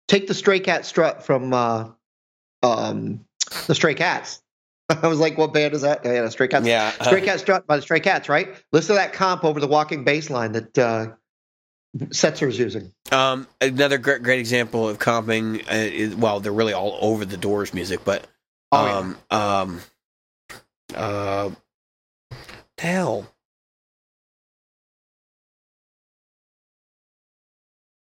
Take 0.09 0.27
the 0.27 0.35
Stray 0.35 0.59
Cat 0.59 0.85
strut 0.85 1.25
from 1.25 1.53
uh, 1.53 1.91
um, 2.64 3.25
the 3.69 3.75
Stray 3.77 3.95
Cats. 3.95 4.43
I 4.89 5.07
was 5.07 5.19
like, 5.21 5.37
what 5.39 5.53
band 5.53 5.75
is 5.75 5.83
that? 5.83 6.05
Yeah, 6.05 6.29
Stray 6.29 6.49
Cats. 6.49 6.67
Yeah, 6.67 6.91
Stray 7.03 7.21
Cat 7.21 7.39
strut 7.41 7.67
by 7.67 7.77
the 7.77 7.83
Stray 7.83 8.01
Cats, 8.01 8.29
right? 8.29 8.55
Listen 8.73 8.97
to 8.97 9.01
that 9.01 9.12
comp 9.12 9.45
over 9.45 9.61
the 9.61 9.67
walking 9.69 10.05
bass 10.05 10.31
line 10.31 10.53
that 10.53 10.79
uh, 10.79 11.09
Setzer's 11.97 12.59
using. 12.59 12.93
Um, 13.12 13.47
another 13.61 13.99
great, 13.99 14.22
great 14.22 14.39
example 14.41 14.89
of 14.89 14.99
comping. 14.99 15.61
Uh, 15.70 15.74
is, 15.74 16.14
well, 16.14 16.41
they're 16.41 16.53
really 16.53 16.72
all 16.74 16.99
over 17.01 17.24
the 17.24 17.37
Doors 17.37 17.72
music, 17.74 18.01
but 18.05 18.26
Oh, 18.72 18.84
yeah. 18.84 18.97
um, 18.99 19.18
um, 19.30 19.80
uh, 20.95 21.51
the 22.76 22.82
hell, 22.82 23.26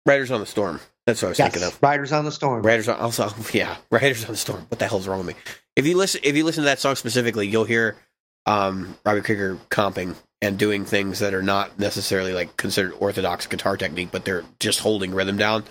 Riders 0.04 0.30
on 0.30 0.40
the 0.40 0.46
Storm. 0.46 0.80
That's 1.06 1.22
what 1.22 1.28
I 1.28 1.30
was 1.30 1.38
thinking 1.38 1.62
of. 1.62 1.78
Riders 1.82 2.12
on 2.12 2.24
the 2.24 2.32
Storm. 2.32 2.62
Riders 2.62 2.88
on 2.88 2.98
also 2.98 3.30
yeah, 3.52 3.76
Riders 3.90 4.24
on 4.24 4.32
the 4.32 4.36
Storm. 4.36 4.66
What 4.68 4.78
the 4.78 4.86
hell's 4.86 5.06
wrong 5.08 5.18
with 5.24 5.28
me? 5.28 5.42
If 5.74 5.86
you 5.86 5.96
listen 5.96 6.20
if 6.24 6.36
you 6.36 6.44
listen 6.44 6.62
to 6.64 6.66
that 6.66 6.78
song 6.80 6.96
specifically, 6.96 7.46
you'll 7.46 7.64
hear 7.64 7.96
um 8.44 8.96
Robby 9.04 9.20
Krieger 9.22 9.56
comping 9.70 10.14
and 10.42 10.58
doing 10.58 10.84
things 10.84 11.18
that 11.20 11.34
are 11.34 11.42
not 11.42 11.78
necessarily 11.78 12.32
like 12.32 12.56
considered 12.56 12.92
orthodox 12.98 13.46
guitar 13.46 13.76
technique, 13.76 14.10
but 14.12 14.24
they're 14.24 14.44
just 14.60 14.80
holding 14.80 15.14
rhythm 15.14 15.36
down 15.36 15.64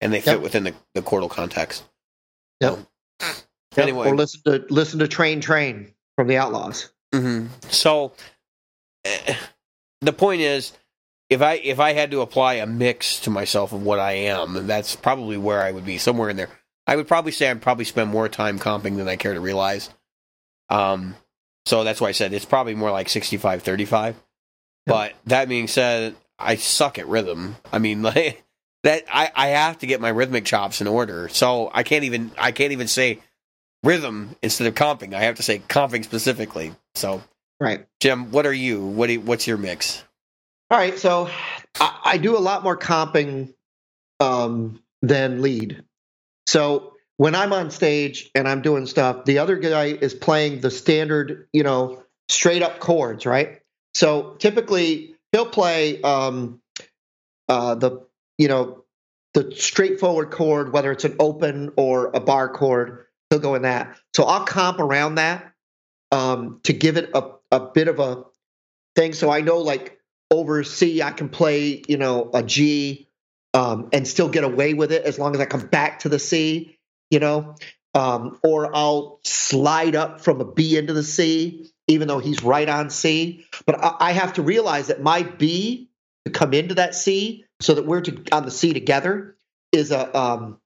and 0.00 0.12
they 0.12 0.20
fit 0.20 0.34
Yep. 0.34 0.42
within 0.42 0.64
the, 0.64 0.74
the 0.94 1.02
chordal 1.02 1.28
context. 1.30 1.84
Yep. 2.60 2.72
So, 2.74 2.86
Yep, 3.76 3.82
Anyway. 3.84 4.08
or 4.08 4.16
listen 4.16 4.40
to 4.44 4.64
listen 4.68 4.98
to 4.98 5.08
Train 5.08 5.40
Train 5.40 5.94
from 6.16 6.28
the 6.28 6.36
Outlaws. 6.36 6.90
hmm 7.12 7.46
So 7.70 8.12
eh, 9.04 9.34
the 10.02 10.12
point 10.12 10.42
is, 10.42 10.72
if 11.30 11.40
I 11.40 11.54
if 11.54 11.80
I 11.80 11.92
had 11.94 12.10
to 12.10 12.20
apply 12.20 12.54
a 12.54 12.66
mix 12.66 13.20
to 13.20 13.30
myself 13.30 13.72
of 13.72 13.82
what 13.82 13.98
I 13.98 14.12
am, 14.12 14.66
that's 14.66 14.94
probably 14.94 15.38
where 15.38 15.62
I 15.62 15.72
would 15.72 15.86
be 15.86 15.96
somewhere 15.98 16.28
in 16.28 16.36
there. 16.36 16.50
I 16.86 16.96
would 16.96 17.08
probably 17.08 17.32
say 17.32 17.48
I'd 17.50 17.62
probably 17.62 17.84
spend 17.86 18.10
more 18.10 18.28
time 18.28 18.58
comping 18.58 18.96
than 18.98 19.08
I 19.08 19.16
care 19.16 19.32
to 19.32 19.40
realize. 19.40 19.88
Um, 20.68 21.14
so 21.66 21.84
that's 21.84 22.00
why 22.00 22.08
I 22.08 22.12
said 22.12 22.32
it's 22.32 22.44
probably 22.44 22.74
more 22.74 22.90
like 22.90 23.08
65 23.08 23.62
35. 23.62 24.16
But 24.84 25.14
that 25.26 25.48
being 25.48 25.68
said, 25.68 26.16
I 26.38 26.56
suck 26.56 26.98
at 26.98 27.06
rhythm. 27.06 27.56
I 27.72 27.78
mean, 27.78 28.02
like 28.02 28.42
that 28.82 29.04
I, 29.12 29.30
I 29.34 29.48
have 29.48 29.78
to 29.78 29.86
get 29.86 30.00
my 30.00 30.08
rhythmic 30.08 30.44
chops 30.44 30.80
in 30.80 30.86
order. 30.86 31.28
So 31.28 31.70
I 31.72 31.82
can't 31.82 32.04
even 32.04 32.32
I 32.36 32.52
can't 32.52 32.72
even 32.72 32.88
say 32.88 33.20
rhythm 33.84 34.36
instead 34.42 34.66
of 34.66 34.74
comping. 34.74 35.14
I 35.14 35.22
have 35.22 35.36
to 35.36 35.42
say 35.42 35.60
comping 35.60 36.04
specifically. 36.04 36.74
So 36.94 37.22
Right. 37.62 37.86
Jim, 38.00 38.32
what 38.32 38.44
are 38.44 38.52
you? 38.52 38.84
What 38.84 39.06
do 39.06 39.12
you, 39.12 39.20
what's 39.20 39.46
your 39.46 39.56
mix? 39.56 40.02
All 40.68 40.76
right. 40.76 40.98
So 40.98 41.30
I, 41.78 42.00
I 42.04 42.18
do 42.18 42.36
a 42.36 42.40
lot 42.40 42.64
more 42.64 42.76
comping 42.76 43.54
um, 44.18 44.82
than 45.00 45.42
lead. 45.42 45.84
So 46.48 46.91
when 47.16 47.34
I'm 47.34 47.52
on 47.52 47.70
stage 47.70 48.30
and 48.34 48.48
I'm 48.48 48.62
doing 48.62 48.86
stuff, 48.86 49.24
the 49.24 49.38
other 49.38 49.56
guy 49.56 49.86
is 49.86 50.14
playing 50.14 50.60
the 50.60 50.70
standard, 50.70 51.48
you 51.52 51.62
know, 51.62 52.02
straight 52.28 52.62
up 52.62 52.80
chords, 52.80 53.26
right? 53.26 53.60
So 53.94 54.34
typically 54.38 55.14
he'll 55.32 55.46
play 55.46 56.00
um, 56.02 56.60
uh, 57.48 57.74
the, 57.74 58.06
you 58.38 58.48
know, 58.48 58.84
the 59.34 59.54
straightforward 59.54 60.30
chord, 60.30 60.72
whether 60.72 60.92
it's 60.92 61.04
an 61.04 61.16
open 61.18 61.72
or 61.76 62.10
a 62.12 62.20
bar 62.20 62.48
chord, 62.48 63.06
he'll 63.30 63.38
go 63.38 63.54
in 63.54 63.62
that. 63.62 63.98
So 64.14 64.24
I'll 64.24 64.44
comp 64.44 64.78
around 64.78 65.16
that 65.16 65.52
um, 66.10 66.60
to 66.64 66.72
give 66.72 66.96
it 66.96 67.10
a, 67.14 67.30
a 67.50 67.60
bit 67.60 67.88
of 67.88 67.98
a 67.98 68.24
thing. 68.94 69.12
So 69.14 69.30
I 69.30 69.40
know 69.40 69.58
like 69.58 69.98
over 70.30 70.64
C, 70.64 71.02
I 71.02 71.12
can 71.12 71.28
play, 71.28 71.82
you 71.88 71.96
know, 71.96 72.30
a 72.32 72.42
G 72.42 73.08
um, 73.54 73.88
and 73.92 74.06
still 74.06 74.28
get 74.28 74.44
away 74.44 74.74
with 74.74 74.92
it 74.92 75.04
as 75.04 75.18
long 75.18 75.34
as 75.34 75.40
I 75.40 75.46
come 75.46 75.66
back 75.66 76.00
to 76.00 76.08
the 76.08 76.18
C, 76.18 76.78
you 77.12 77.20
know, 77.20 77.54
um, 77.94 78.38
or 78.42 78.74
I'll 78.74 79.20
slide 79.22 79.94
up 79.94 80.20
from 80.20 80.40
a 80.40 80.44
B 80.44 80.76
into 80.76 80.92
the 80.92 81.02
C, 81.02 81.70
even 81.86 82.08
though 82.08 82.18
he's 82.18 82.42
right 82.42 82.68
on 82.68 82.90
C. 82.90 83.46
But 83.66 83.82
I, 83.84 83.96
I 84.00 84.12
have 84.12 84.32
to 84.34 84.42
realize 84.42 84.88
that 84.88 85.02
my 85.02 85.22
B 85.22 85.90
to 86.24 86.32
come 86.32 86.54
into 86.54 86.74
that 86.74 86.94
C 86.94 87.44
so 87.60 87.74
that 87.74 87.86
we're 87.86 88.00
to, 88.00 88.24
on 88.32 88.44
the 88.44 88.50
C 88.50 88.72
together 88.72 89.36
is 89.70 89.92
a, 89.92 90.18
um, 90.18 90.58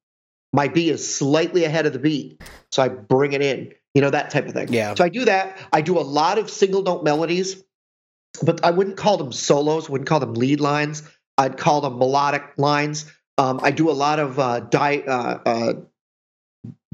my 0.52 0.68
B 0.68 0.88
is 0.88 1.16
slightly 1.16 1.64
ahead 1.64 1.84
of 1.84 1.92
the 1.92 1.98
beat. 1.98 2.42
So 2.70 2.82
I 2.82 2.88
bring 2.88 3.32
it 3.32 3.42
in, 3.42 3.74
you 3.94 4.00
know, 4.00 4.10
that 4.10 4.30
type 4.30 4.46
of 4.46 4.52
thing. 4.52 4.72
Yeah. 4.72 4.94
So 4.94 5.04
I 5.04 5.08
do 5.08 5.24
that. 5.26 5.58
I 5.72 5.80
do 5.80 5.98
a 5.98 6.00
lot 6.00 6.38
of 6.38 6.48
single 6.48 6.82
note 6.82 7.04
melodies 7.04 7.62
but 8.42 8.64
I 8.64 8.70
wouldn't 8.70 8.96
call 8.96 9.16
them 9.16 9.32
solos. 9.32 9.88
Wouldn't 9.88 10.08
call 10.08 10.20
them 10.20 10.34
lead 10.34 10.60
lines. 10.60 11.02
I'd 11.38 11.56
call 11.56 11.80
them 11.80 11.98
melodic 11.98 12.54
lines. 12.56 13.10
Um, 13.38 13.60
I 13.62 13.70
do 13.70 13.90
a 13.90 13.92
lot 13.92 14.18
of 14.18 14.38
uh, 14.38 14.60
di- 14.60 15.04
uh, 15.06 15.38
uh, 15.44 15.72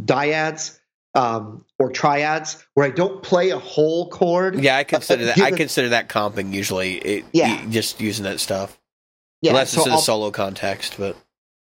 dyads 0.01 0.79
um, 1.15 1.65
or 1.79 1.91
triads 1.91 2.65
where 2.75 2.87
I 2.87 2.91
don't 2.91 3.23
play 3.23 3.51
a 3.51 3.59
whole 3.59 4.09
chord. 4.09 4.59
Yeah, 4.61 4.77
I 4.77 4.85
consider 4.85 5.27
that. 5.27 5.41
I 5.41 5.51
consider 5.51 5.91
that 5.91 6.09
comping 6.09 6.53
usually. 6.53 6.95
It, 6.97 7.25
Yeah. 7.33 7.65
just 7.69 8.01
using 8.01 8.25
that 8.25 8.41
stuff, 8.41 8.79
Yeah, 9.43 9.51
unless 9.51 9.71
so 9.73 9.79
it's 9.81 9.87
in 9.87 9.93
a 9.93 9.97
I'll- 9.97 10.01
solo 10.01 10.31
context. 10.31 10.95
But 10.99 11.17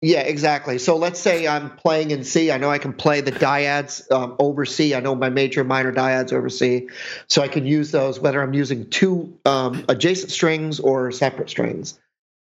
Yeah, 0.03 0.21
exactly. 0.21 0.79
So 0.79 0.97
let's 0.97 1.19
say 1.21 1.47
I'm 1.49 1.71
playing 1.77 2.11
in 2.11 2.23
C. 2.25 2.51
I 2.51 2.59
know 2.59 2.69
I 2.71 2.79
can 2.79 2.93
play 2.93 3.21
the 3.23 3.33
dyads 3.33 4.11
um, 4.13 4.35
over 4.39 4.65
C. 4.67 4.95
I 4.95 5.01
know 5.01 5.15
my 5.15 5.31
major 5.31 5.61
and 5.61 5.69
minor 5.69 5.93
dyads 5.93 6.33
over 6.33 6.49
C. 6.51 6.89
So 7.29 7.41
I 7.41 7.49
can 7.49 7.67
use 7.67 7.93
those 7.93 8.19
whether 8.21 8.43
I'm 8.43 8.53
using 8.53 8.91
two 8.91 9.39
um, 9.45 9.85
adjacent 9.89 10.33
strings 10.33 10.81
or 10.81 11.13
separate 11.13 11.49
strings 11.49 11.99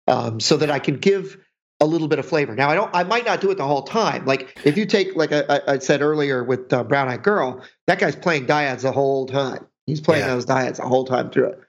um, 0.07 0.39
so 0.39 0.57
that 0.57 0.69
I 0.69 0.79
can 0.79 0.97
give 0.97 1.37
a 1.81 1.85
little 1.85 2.07
bit 2.07 2.19
of 2.19 2.25
flavor. 2.25 2.55
Now, 2.55 2.69
I 2.69 2.75
don't. 2.75 2.89
I 2.95 3.03
might 3.03 3.25
not 3.25 3.41
do 3.41 3.51
it 3.51 3.57
the 3.57 3.65
whole 3.65 3.83
time. 3.83 4.25
Like 4.25 4.59
if 4.65 4.77
you 4.77 4.85
take, 4.85 5.15
like 5.15 5.31
I, 5.31 5.61
I 5.67 5.77
said 5.79 6.01
earlier 6.01 6.43
with 6.43 6.71
uh, 6.71 6.83
Brown 6.83 7.09
Eyed 7.09 7.23
Girl, 7.23 7.61
that 7.87 7.99
guy's 7.99 8.15
playing 8.15 8.45
dyads 8.47 8.81
the 8.81 8.91
whole 8.91 9.25
time. 9.25 9.67
He's 9.85 10.01
playing 10.01 10.23
Yeah. 10.25 10.33
those 10.35 10.45
dyads 10.45 10.77
the 10.77 10.83
whole 10.87 11.05
time 11.05 11.29
through 11.29 11.49
it. 11.49 11.59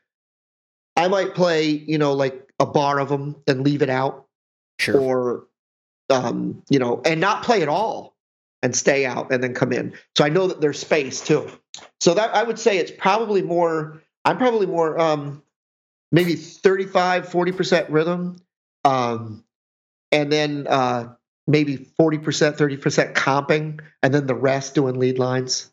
I 0.97 1.09
might 1.09 1.35
play, 1.35 1.69
you 1.69 1.99
know, 1.99 2.13
like 2.13 2.49
a 2.59 2.67
bar 2.67 3.01
of 3.01 3.09
them 3.09 3.37
and 3.47 3.63
leave 3.63 3.83
it 3.83 3.91
out 3.91 4.27
sure, 4.79 4.99
or 4.99 5.47
um, 6.09 6.63
you 6.71 6.79
know, 6.79 7.03
and 7.05 7.21
not 7.21 7.43
play 7.43 7.63
at 7.63 7.69
all 7.69 8.17
and 8.63 8.75
stay 8.75 9.05
out 9.05 9.31
and 9.33 9.43
then 9.43 9.53
come 9.55 9.73
in. 9.73 9.93
So 10.17 10.25
I 10.25 10.29
know 10.31 10.47
that 10.47 10.61
there's 10.61 10.79
space 10.79 11.21
too. 11.21 11.51
So 12.01 12.15
that 12.15 12.35
I 12.35 12.43
would 12.43 12.59
say 12.59 12.79
it's 12.79 12.91
probably 12.93 13.43
more 13.43 14.01
I'm 14.25 14.39
probably 14.39 14.67
more 14.67 14.99
um 14.99 15.43
maybe 16.13 16.35
35 16.37 17.29
40% 17.29 17.87
rhythm 17.91 18.37
um 18.85 19.45
and 20.13 20.33
then 20.33 20.67
uh 20.69 21.15
maybe 21.47 21.77
40%, 21.77 22.57
30% 22.57 23.15
comping, 23.15 23.81
and 24.03 24.13
then 24.13 24.27
the 24.27 24.35
rest 24.35 24.75
doing 24.75 24.99
lead 24.99 25.19
lines. 25.19 25.71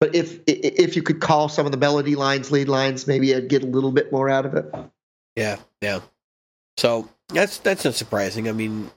But 0.00 0.14
if 0.14 0.40
if 0.46 0.96
you 0.96 1.02
could 1.02 1.20
call 1.20 1.48
some 1.48 1.66
of 1.66 1.72
the 1.72 1.78
melody 1.78 2.14
lines 2.16 2.50
lead 2.50 2.68
lines, 2.68 3.06
maybe 3.06 3.34
I'd 3.34 3.48
get 3.48 3.62
a 3.62 3.66
little 3.66 3.92
bit 3.92 4.12
more 4.12 4.28
out 4.28 4.44
of 4.44 4.54
it. 4.54 4.66
Yeah, 5.36 5.56
yeah. 5.80 6.00
So 6.76 7.08
that's 7.28 7.58
that's 7.58 7.84
not 7.84 7.94
surprising. 7.94 8.48
I 8.48 8.52
mean, 8.52 8.90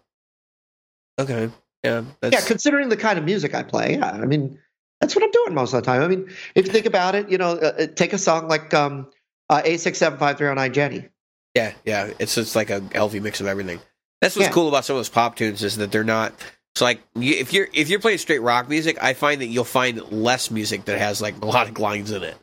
okay, 1.19 1.49
yeah, 1.83 2.03
that's, 2.19 2.33
Yeah, 2.33 2.41
considering 2.45 2.89
the 2.89 2.97
kind 2.97 3.17
of 3.17 3.25
music 3.25 3.53
I 3.53 3.63
play, 3.63 3.93
yeah, 3.93 4.11
I 4.11 4.25
mean, 4.25 4.59
that's 4.99 5.15
what 5.15 5.23
I'm 5.23 5.31
doing 5.31 5.53
most 5.53 5.73
of 5.73 5.83
the 5.83 5.85
time. 5.85 6.01
I 6.01 6.07
mean, 6.07 6.29
if 6.55 6.65
you 6.65 6.73
think 6.73 6.85
about 6.85 7.15
it, 7.15 7.29
you 7.29 7.37
know, 7.37 7.51
uh, 7.51 7.73
uh, 7.79 7.87
take 7.87 8.13
a 8.13 8.17
song 8.17 8.47
like 8.47 8.73
um, 8.73 9.07
uh, 9.49 9.61
867-5309 9.61 10.73
Jenny. 10.73 11.05
yeah, 11.53 11.73
yeah. 11.85 12.11
It's 12.19 12.35
just 12.35 12.55
like 12.55 12.69
a 12.69 12.81
healthy 12.91 13.19
mix 13.19 13.39
of 13.39 13.47
everything. 13.47 13.79
That's 14.21 14.35
what's 14.35 14.47
Yeah. 14.47 14.53
cool 14.53 14.67
about 14.67 14.85
some 14.85 14.95
of 14.95 14.99
those 14.99 15.09
pop 15.09 15.35
tunes 15.35 15.63
is 15.63 15.77
that 15.77 15.91
they're 15.91 16.03
not. 16.03 16.33
So 16.75 16.85
like 16.85 17.01
if 17.15 17.53
you're 17.53 17.67
if 17.73 17.89
you're 17.89 17.99
playing 17.99 18.17
straight 18.19 18.41
rock 18.41 18.69
music, 18.69 18.97
I 19.01 19.13
find 19.13 19.41
that 19.41 19.47
you'll 19.47 19.63
find 19.63 20.01
less 20.11 20.51
music 20.51 20.85
that 20.85 20.99
has 20.99 21.21
like 21.21 21.39
melodic 21.39 21.79
lines 21.79 22.11
in 22.11 22.23
it. 22.23 22.35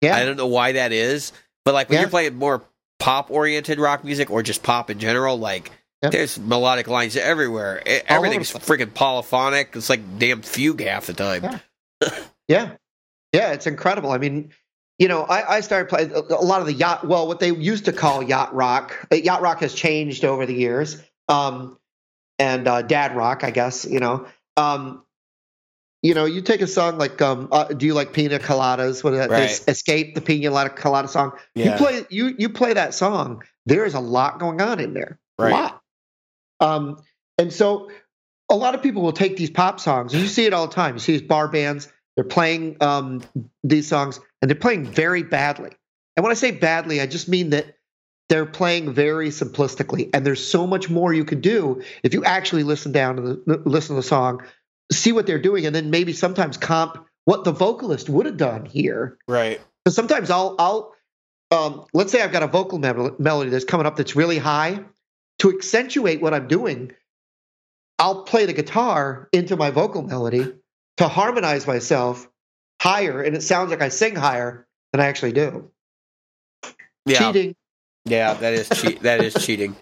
Yeah. 0.00 0.16
I 0.16 0.24
don't 0.24 0.36
know 0.36 0.46
why 0.46 0.72
that 0.72 0.92
is, 0.92 1.32
but 1.64 1.74
like 1.74 1.88
when 1.88 1.96
Yeah. 1.96 2.00
you're 2.02 2.10
playing 2.10 2.36
more 2.36 2.62
pop 2.98 3.30
oriented 3.30 3.78
rock 3.78 4.04
music 4.04 4.30
or 4.30 4.42
just 4.42 4.62
pop 4.62 4.90
in 4.90 4.98
general, 4.98 5.38
like 5.38 5.70
Yeah. 6.02 6.10
there's 6.10 6.38
melodic 6.38 6.86
lines 6.88 7.16
everywhere. 7.16 7.82
All 7.86 8.16
Everything's 8.16 8.50
freaking 8.52 8.94
polyphonic. 8.94 9.70
It's 9.74 9.90
like 9.90 10.18
damn 10.18 10.42
fugue 10.42 10.80
half 10.82 11.06
the 11.06 11.14
time. 11.14 11.42
Yeah. 12.00 12.10
Yeah, 12.48 12.72
yeah, 13.32 13.52
it's 13.52 13.68
incredible. 13.68 14.10
I 14.10 14.18
mean, 14.18 14.50
you 14.98 15.06
know, 15.06 15.22
I, 15.22 15.58
I 15.58 15.60
started 15.60 15.88
playing 15.88 16.10
a 16.10 16.18
a 16.34 16.42
lot 16.44 16.60
of 16.60 16.66
the 16.66 16.72
yacht. 16.72 17.06
Well, 17.06 17.28
what 17.28 17.38
they 17.38 17.52
used 17.54 17.84
to 17.84 17.92
call 17.92 18.24
yacht 18.24 18.52
rock. 18.52 19.06
Uh, 19.12 19.14
Yacht 19.14 19.40
rock 19.40 19.60
has 19.60 19.72
changed 19.72 20.24
over 20.24 20.46
the 20.46 20.54
years, 20.54 21.00
um, 21.30 21.78
and 22.38 22.66
uh, 22.68 22.82
dad 22.82 23.16
rock, 23.16 23.44
I 23.44 23.50
guess. 23.50 23.84
You 23.84 24.00
know, 24.00 24.26
um, 24.56 25.04
you 26.02 26.14
know, 26.14 26.24
you 26.24 26.40
take 26.40 26.60
a 26.60 26.66
song 26.66 26.98
like, 26.98 27.20
um, 27.22 27.48
uh, 27.52 27.64
"Do 27.64 27.86
you 27.86 27.94
like 27.94 28.12
pina 28.12 28.38
coladas?" 28.38 29.04
What 29.04 29.14
is 29.14 29.20
that? 29.20 29.30
Right. 29.30 29.64
Escape 29.68 30.14
the 30.14 30.20
pina 30.20 30.68
colada 30.70 31.08
song. 31.08 31.32
Yeah. 31.54 31.72
You 31.72 31.76
play 31.78 32.06
you 32.10 32.34
you 32.38 32.48
play 32.48 32.74
that 32.74 32.94
song. 32.94 33.42
There 33.66 33.84
is 33.84 33.94
a 33.94 34.00
lot 34.00 34.38
going 34.38 34.60
on 34.60 34.80
in 34.80 34.94
there. 34.94 35.18
Right. 35.38 35.52
A 35.52 35.54
lot. 35.54 35.82
Um, 36.60 37.02
and 37.38 37.52
so 37.52 37.90
a 38.50 38.56
lot 38.56 38.74
of 38.74 38.82
people 38.82 39.02
will 39.02 39.12
take 39.12 39.36
these 39.36 39.50
pop 39.50 39.80
songs, 39.80 40.12
and 40.12 40.22
you 40.22 40.28
see 40.28 40.44
it 40.44 40.52
all 40.52 40.66
the 40.66 40.74
time. 40.74 40.94
You 40.94 41.00
see 41.00 41.12
these 41.12 41.22
bar 41.22 41.48
bands, 41.48 41.90
they're 42.16 42.24
playing 42.24 42.76
um, 42.80 43.22
these 43.62 43.88
songs, 43.88 44.20
and 44.42 44.50
they're 44.50 44.58
playing 44.58 44.84
very 44.84 45.22
badly. 45.22 45.70
And 46.16 46.24
when 46.24 46.32
I 46.32 46.34
say 46.34 46.50
badly, 46.50 47.00
I 47.00 47.06
just 47.06 47.28
mean 47.28 47.50
that 47.50 47.76
they're 48.30 48.46
playing 48.46 48.94
very 48.94 49.28
simplistically, 49.28 50.08
and 50.14 50.24
there's 50.24 50.46
so 50.46 50.64
much 50.64 50.88
more 50.88 51.12
you 51.12 51.24
could 51.24 51.42
do 51.42 51.82
if 52.04 52.14
you 52.14 52.24
actually 52.24 52.62
listen 52.62 52.92
down 52.92 53.16
to 53.16 53.22
the 53.22 53.62
listen 53.66 53.96
to 53.96 54.00
the 54.00 54.06
song, 54.06 54.42
see 54.90 55.10
what 55.10 55.26
they're 55.26 55.42
doing, 55.42 55.66
and 55.66 55.74
then 55.74 55.90
maybe 55.90 56.12
sometimes 56.12 56.56
comp 56.56 57.04
what 57.24 57.42
the 57.42 57.50
vocalist 57.50 58.08
would 58.08 58.26
have 58.26 58.36
done 58.36 58.64
here. 58.64 59.18
Right. 59.26 59.60
Because 59.84 59.96
sometimes 59.96 60.30
I'll 60.30 60.54
I'll 60.60 60.94
um, 61.50 61.84
let's 61.92 62.12
say 62.12 62.22
I've 62.22 62.30
got 62.30 62.44
a 62.44 62.46
vocal 62.46 62.78
mel- 62.78 63.16
melody 63.18 63.50
that's 63.50 63.64
coming 63.64 63.84
up 63.84 63.96
that's 63.96 64.14
really 64.14 64.38
high. 64.38 64.84
To 65.40 65.50
accentuate 65.50 66.20
what 66.20 66.32
I'm 66.32 66.46
doing, 66.46 66.92
I'll 67.98 68.22
play 68.22 68.46
the 68.46 68.52
guitar 68.52 69.28
into 69.32 69.56
my 69.56 69.70
vocal 69.70 70.02
melody 70.02 70.52
to 70.98 71.08
harmonize 71.08 71.66
myself 71.66 72.28
higher, 72.80 73.22
and 73.22 73.34
it 73.34 73.42
sounds 73.42 73.70
like 73.70 73.82
I 73.82 73.88
sing 73.88 74.14
higher 74.14 74.68
than 74.92 75.00
I 75.00 75.06
actually 75.06 75.32
do. 75.32 75.72
Yeah. 77.06 77.18
Cheating. 77.18 77.56
Yeah, 78.10 78.34
that 78.34 78.52
is 78.54 78.68
cheat. 78.68 79.00
that 79.02 79.22
is 79.22 79.34
cheating, 79.34 79.76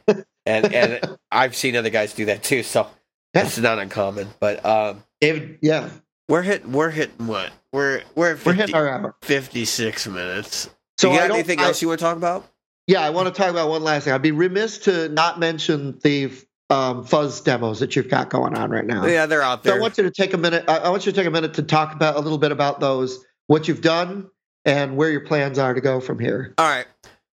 and 0.46 0.72
and 0.74 1.18
I've 1.30 1.56
seen 1.56 1.76
other 1.76 1.90
guys 1.90 2.14
do 2.14 2.26
that 2.26 2.42
too. 2.42 2.62
So 2.62 2.86
that's 3.34 3.58
not 3.58 3.78
uncommon. 3.78 4.28
But 4.38 4.64
um, 4.64 5.02
David, 5.20 5.58
yeah, 5.62 5.88
we're 6.28 6.42
hitting 6.42 6.72
we're 6.72 6.90
hitting 6.90 7.26
what 7.26 7.50
we're 7.72 8.02
we're 8.14 8.32
at 8.34 8.44
we're 8.44 8.52
hitting 8.52 8.74
our 8.74 8.88
hour. 8.88 9.16
56 9.22 10.06
minutes. 10.08 10.70
So 10.98 11.12
you 11.12 11.18
got 11.18 11.30
anything 11.30 11.60
I- 11.60 11.64
else 11.64 11.80
you 11.82 11.88
want 11.88 12.00
to 12.00 12.04
talk 12.04 12.16
about? 12.16 12.46
Yeah, 12.86 13.00
I 13.02 13.10
want 13.10 13.28
to 13.28 13.34
talk 13.34 13.50
about 13.50 13.68
one 13.68 13.82
last 13.82 14.04
thing. 14.04 14.14
I'd 14.14 14.22
be 14.22 14.30
remiss 14.32 14.78
to 14.78 15.10
not 15.10 15.38
mention 15.38 15.98
the 16.02 16.30
um, 16.70 17.04
fuzz 17.04 17.40
demos 17.42 17.80
that 17.80 17.94
you've 17.94 18.08
got 18.08 18.30
going 18.30 18.56
on 18.56 18.70
right 18.70 18.86
now. 18.86 19.04
Yeah, 19.04 19.26
they're 19.26 19.42
out 19.42 19.62
So 19.62 19.70
there. 19.70 19.78
I 19.78 19.82
want 19.82 19.98
you 19.98 20.04
to 20.04 20.10
take 20.10 20.32
a 20.32 20.38
minute. 20.38 20.64
I 20.68 20.88
want 20.88 21.04
you 21.04 21.12
to 21.12 21.16
take 21.16 21.26
a 21.26 21.30
minute 21.30 21.52
to 21.54 21.62
talk 21.62 21.94
about 21.94 22.16
a 22.16 22.20
little 22.20 22.38
bit 22.38 22.50
about 22.50 22.80
those, 22.80 23.22
what 23.46 23.68
you've 23.68 23.82
done, 23.82 24.30
and 24.64 24.96
where 24.96 25.10
your 25.10 25.20
plans 25.20 25.58
are 25.58 25.74
to 25.74 25.82
go 25.82 26.00
from 26.00 26.18
here. 26.18 26.54
All 26.56 26.66
right. 26.68 26.86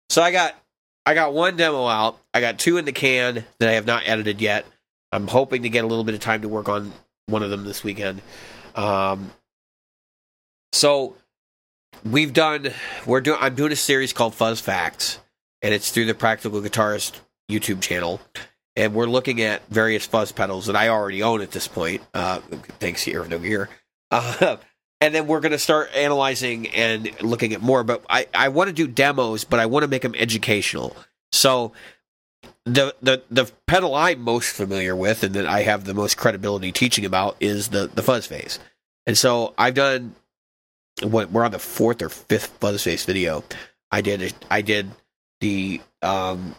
So 0.09 0.21
I 0.21 0.31
got 0.33 0.55
I 1.05 1.13
got 1.13 1.33
one 1.33 1.55
demo 1.55 1.85
out. 1.87 2.17
I 2.33 2.41
got 2.41 2.57
two 2.57 2.77
in 2.77 2.85
the 2.85 2.91
can 2.91 3.45
that 3.59 3.69
I 3.69 3.73
have 3.73 3.85
not 3.85 4.03
edited 4.05 4.41
yet. 4.41 4.65
I'm 5.11 5.27
hoping 5.27 5.63
to 5.63 5.69
get 5.69 5.83
a 5.83 5.87
little 5.87 6.03
bit 6.03 6.15
of 6.15 6.21
time 6.21 6.41
to 6.41 6.49
work 6.49 6.67
on 6.67 6.91
one 7.27 7.43
of 7.43 7.49
them 7.49 7.63
this 7.63 7.83
weekend. 7.83 8.21
Um, 8.75 9.31
so 10.73 11.15
we've 12.03 12.33
done 12.33 12.71
we're 13.05 13.21
doing 13.21 13.37
I'm 13.39 13.55
doing 13.55 13.71
a 13.71 13.77
series 13.77 14.13
called 14.13 14.35
Fuzz 14.35 14.59
Facts, 14.59 15.19
and 15.61 15.73
it's 15.73 15.91
through 15.91 16.05
the 16.05 16.13
Practical 16.13 16.61
Guitarist 16.61 17.19
YouTube 17.49 17.81
channel. 17.81 18.19
And 18.75 18.93
we're 18.93 19.05
looking 19.05 19.41
at 19.41 19.65
various 19.69 20.05
fuzz 20.05 20.33
pedals 20.33 20.65
that 20.65 20.75
I 20.75 20.89
already 20.89 21.23
own 21.23 21.39
at 21.39 21.51
this 21.51 21.65
point, 21.65 22.01
uh, 22.13 22.39
thanks 22.79 23.07
Ear 23.07 23.25
No 23.25 23.39
Gear. 23.39 23.69
Uh, 24.11 24.57
and 25.01 25.13
then 25.13 25.27
we're 25.27 25.39
going 25.39 25.51
to 25.51 25.59
start 25.59 25.89
analyzing 25.93 26.67
and 26.69 27.09
looking 27.21 27.53
at 27.53 27.61
more. 27.61 27.83
But 27.83 28.05
I, 28.09 28.27
I 28.33 28.49
want 28.49 28.69
to 28.69 28.73
do 28.73 28.87
demos, 28.87 29.43
but 29.43 29.59
I 29.59 29.65
want 29.65 29.83
to 29.83 29.87
make 29.87 30.01
them 30.01 30.15
educational. 30.15 30.95
So 31.31 31.73
the 32.65 32.95
the 33.01 33.21
the 33.29 33.51
pedal 33.67 33.93
I'm 33.93 34.21
most 34.21 34.55
familiar 34.55 34.95
with 34.95 35.23
and 35.23 35.35
that 35.35 35.45
I 35.45 35.61
have 35.61 35.85
the 35.85 35.93
most 35.93 36.17
credibility 36.17 36.71
teaching 36.71 37.05
about 37.05 37.37
is 37.39 37.69
the 37.69 37.87
the 37.87 38.01
fuzz 38.01 38.25
face. 38.25 38.59
And 39.05 39.17
so 39.17 39.53
I've 39.57 39.75
done 39.75 40.15
what 41.03 41.31
we're 41.31 41.45
on 41.45 41.51
the 41.51 41.59
fourth 41.59 42.01
or 42.01 42.09
fifth 42.09 42.57
fuzz 42.59 42.83
face 42.83 43.05
video. 43.05 43.43
I 43.91 44.01
did 44.01 44.33
I 44.49 44.61
did 44.61 44.89
the 45.41 45.81
um 46.01 46.55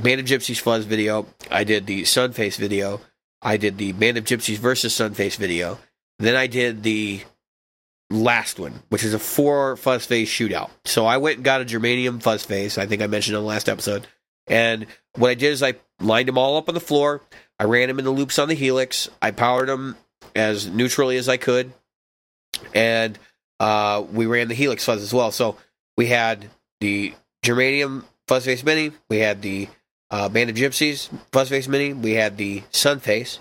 Band 0.00 0.20
of 0.20 0.26
Gypsys 0.26 0.60
fuzz 0.60 0.84
video. 0.84 1.26
I 1.50 1.64
did 1.64 1.86
the 1.86 2.02
Sunface 2.02 2.56
video. 2.56 3.00
I 3.42 3.56
did 3.56 3.78
the 3.78 3.92
Band 3.92 4.16
of 4.16 4.24
Gypsys 4.24 4.58
versus 4.58 4.94
Sunface 4.94 5.36
video. 5.36 5.78
Then 6.18 6.36
I 6.36 6.46
did 6.46 6.82
the 6.82 7.22
last 8.10 8.58
one, 8.58 8.82
which 8.88 9.04
is 9.04 9.14
a 9.14 9.18
four 9.18 9.76
fuzz 9.76 10.06
face 10.06 10.30
shootout. 10.30 10.70
So 10.84 11.06
I 11.06 11.18
went 11.18 11.36
and 11.36 11.44
got 11.44 11.60
a 11.60 11.64
germanium 11.64 12.22
fuzz 12.22 12.44
face. 12.44 12.78
I 12.78 12.86
think 12.86 13.02
I 13.02 13.06
mentioned 13.06 13.36
on 13.36 13.42
the 13.42 13.48
last 13.48 13.68
episode. 13.68 14.06
And 14.46 14.86
what 15.16 15.30
I 15.30 15.34
did 15.34 15.52
is 15.52 15.62
I 15.62 15.74
lined 16.00 16.28
them 16.28 16.38
all 16.38 16.56
up 16.56 16.68
on 16.68 16.74
the 16.74 16.80
floor. 16.80 17.20
I 17.58 17.64
ran 17.64 17.88
them 17.88 17.98
in 17.98 18.04
the 18.04 18.10
loops 18.10 18.38
on 18.38 18.48
the 18.48 18.54
helix. 18.54 19.08
I 19.20 19.30
powered 19.30 19.68
them 19.68 19.96
as 20.34 20.66
neutrally 20.66 21.16
as 21.16 21.28
I 21.28 21.36
could, 21.36 21.72
and 22.74 23.18
uh, 23.58 24.04
we 24.12 24.26
ran 24.26 24.48
the 24.48 24.54
helix 24.54 24.84
fuzz 24.84 25.02
as 25.02 25.12
well. 25.12 25.32
So 25.32 25.56
we 25.96 26.06
had 26.06 26.48
the 26.80 27.14
germanium 27.44 28.04
fuzz 28.26 28.44
face 28.44 28.64
mini. 28.64 28.92
We 29.10 29.18
had 29.18 29.42
the 29.42 29.68
uh, 30.10 30.28
Band 30.28 30.50
of 30.50 30.56
Gypsys 30.56 31.10
fuzz 31.32 31.48
face 31.48 31.68
mini. 31.68 31.92
We 31.92 32.12
had 32.12 32.36
the 32.36 32.62
sun 32.70 33.00
face, 33.00 33.40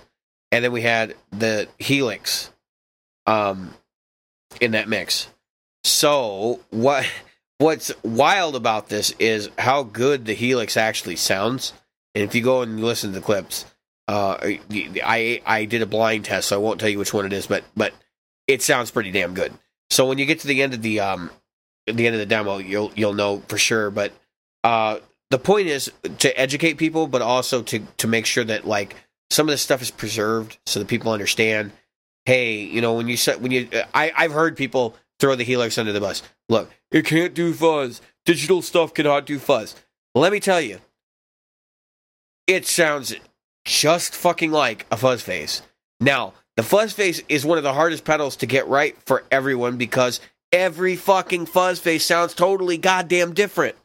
and 0.52 0.66
then 0.66 0.72
we 0.72 0.82
had 0.82 1.16
the 1.32 1.68
helix 1.78 2.52
um, 3.28 3.74
in 4.62 4.72
that 4.72 4.88
mix. 4.88 5.28
So 5.84 6.60
what 6.70 7.06
what's 7.58 7.92
wild 8.04 8.56
about 8.56 8.90
this 8.90 9.14
is 9.20 9.50
how 9.58 9.84
good 9.84 10.26
the 10.26 10.34
Helix 10.34 10.78
actually 10.78 11.16
sounds. 11.16 11.74
And 12.14 12.24
if 12.24 12.36
you 12.36 12.42
go 12.42 12.62
and 12.62 12.82
listen 12.82 13.12
to 13.12 13.20
the 13.20 13.26
clips, 13.26 13.66
uh, 14.08 14.38
I 14.42 15.42
I 15.46 15.66
did 15.66 15.82
a 15.82 15.86
blind 15.86 16.26
test, 16.26 16.48
so 16.48 16.56
I 16.56 16.60
won't 16.60 16.80
tell 16.80 16.90
you 16.90 17.00
which 17.00 17.14
one 17.14 17.26
it 17.26 17.34
is, 17.34 17.48
but 17.48 17.64
but 17.76 17.94
it 18.48 18.62
sounds 18.62 18.92
pretty 18.92 19.12
damn 19.12 19.34
good. 19.34 19.54
So 19.90 20.06
when 20.08 20.18
you 20.18 20.26
get 20.26 20.40
to 20.42 20.48
the 20.48 20.62
end 20.62 20.74
of 20.74 20.82
the 20.82 21.00
um 21.00 21.30
the 21.86 22.06
end 22.06 22.16
of 22.16 22.20
the 22.20 22.26
demo, 22.26 22.58
you'll 22.58 22.92
you'll 22.96 23.14
know 23.14 23.44
for 23.48 23.58
sure. 23.58 23.92
But 23.92 24.14
uh, 24.64 25.00
the 25.30 25.40
point 25.40 25.68
is 25.68 25.92
to 26.20 26.40
educate 26.40 26.76
people, 26.76 27.08
but 27.08 27.22
also 27.22 27.62
to 27.64 27.80
to 27.98 28.08
make 28.08 28.26
sure 28.26 28.44
that 28.44 28.66
like 28.66 28.96
some 29.30 29.48
of 29.48 29.52
this 29.52 29.62
stuff 29.62 29.82
is 29.82 29.92
preserved, 29.92 30.58
so 30.66 30.80
that 30.80 30.88
people 30.88 31.12
understand. 31.12 31.72
Hey, 32.28 32.56
you 32.56 32.82
know 32.82 32.94
when 32.94 33.08
you 33.08 33.16
said 33.16 33.42
when 33.42 33.54
you 33.54 33.70
I 33.94 34.12
I've 34.14 34.34
heard 34.34 34.58
people 34.58 34.98
throw 35.18 35.36
the 35.36 35.46
Helix 35.46 35.78
under 35.78 35.94
the 35.94 36.02
bus. 36.02 36.22
Look, 36.50 36.70
it 36.92 37.06
can't 37.06 37.34
do 37.34 37.54
fuzz. 37.54 38.02
Digital 38.26 38.62
stuff 38.62 38.94
cannot 38.94 39.26
do 39.26 39.40
fuzz. 39.40 39.78
Let 40.14 40.34
me 40.34 40.42
tell 40.42 40.60
you, 40.60 40.80
it 42.46 42.68
sounds 42.68 43.16
just 43.64 44.14
fucking 44.14 44.52
like 44.52 44.86
a 44.92 44.98
fuzz 44.98 45.22
face. 45.22 45.62
Now, 46.02 46.34
the 46.58 46.64
fuzz 46.64 46.92
face 46.92 47.24
is 47.30 47.46
one 47.46 47.58
of 47.58 47.64
the 47.64 47.72
hardest 47.72 48.04
pedals 48.04 48.36
to 48.38 48.46
get 48.46 48.68
right 48.68 48.98
for 49.06 49.24
everyone 49.32 49.78
because 49.78 50.20
every 50.52 50.98
fucking 50.98 51.46
fuzz 51.46 51.80
face 51.80 52.06
sounds 52.06 52.34
totally 52.34 52.78
goddamn 52.78 53.36
different. 53.36 53.78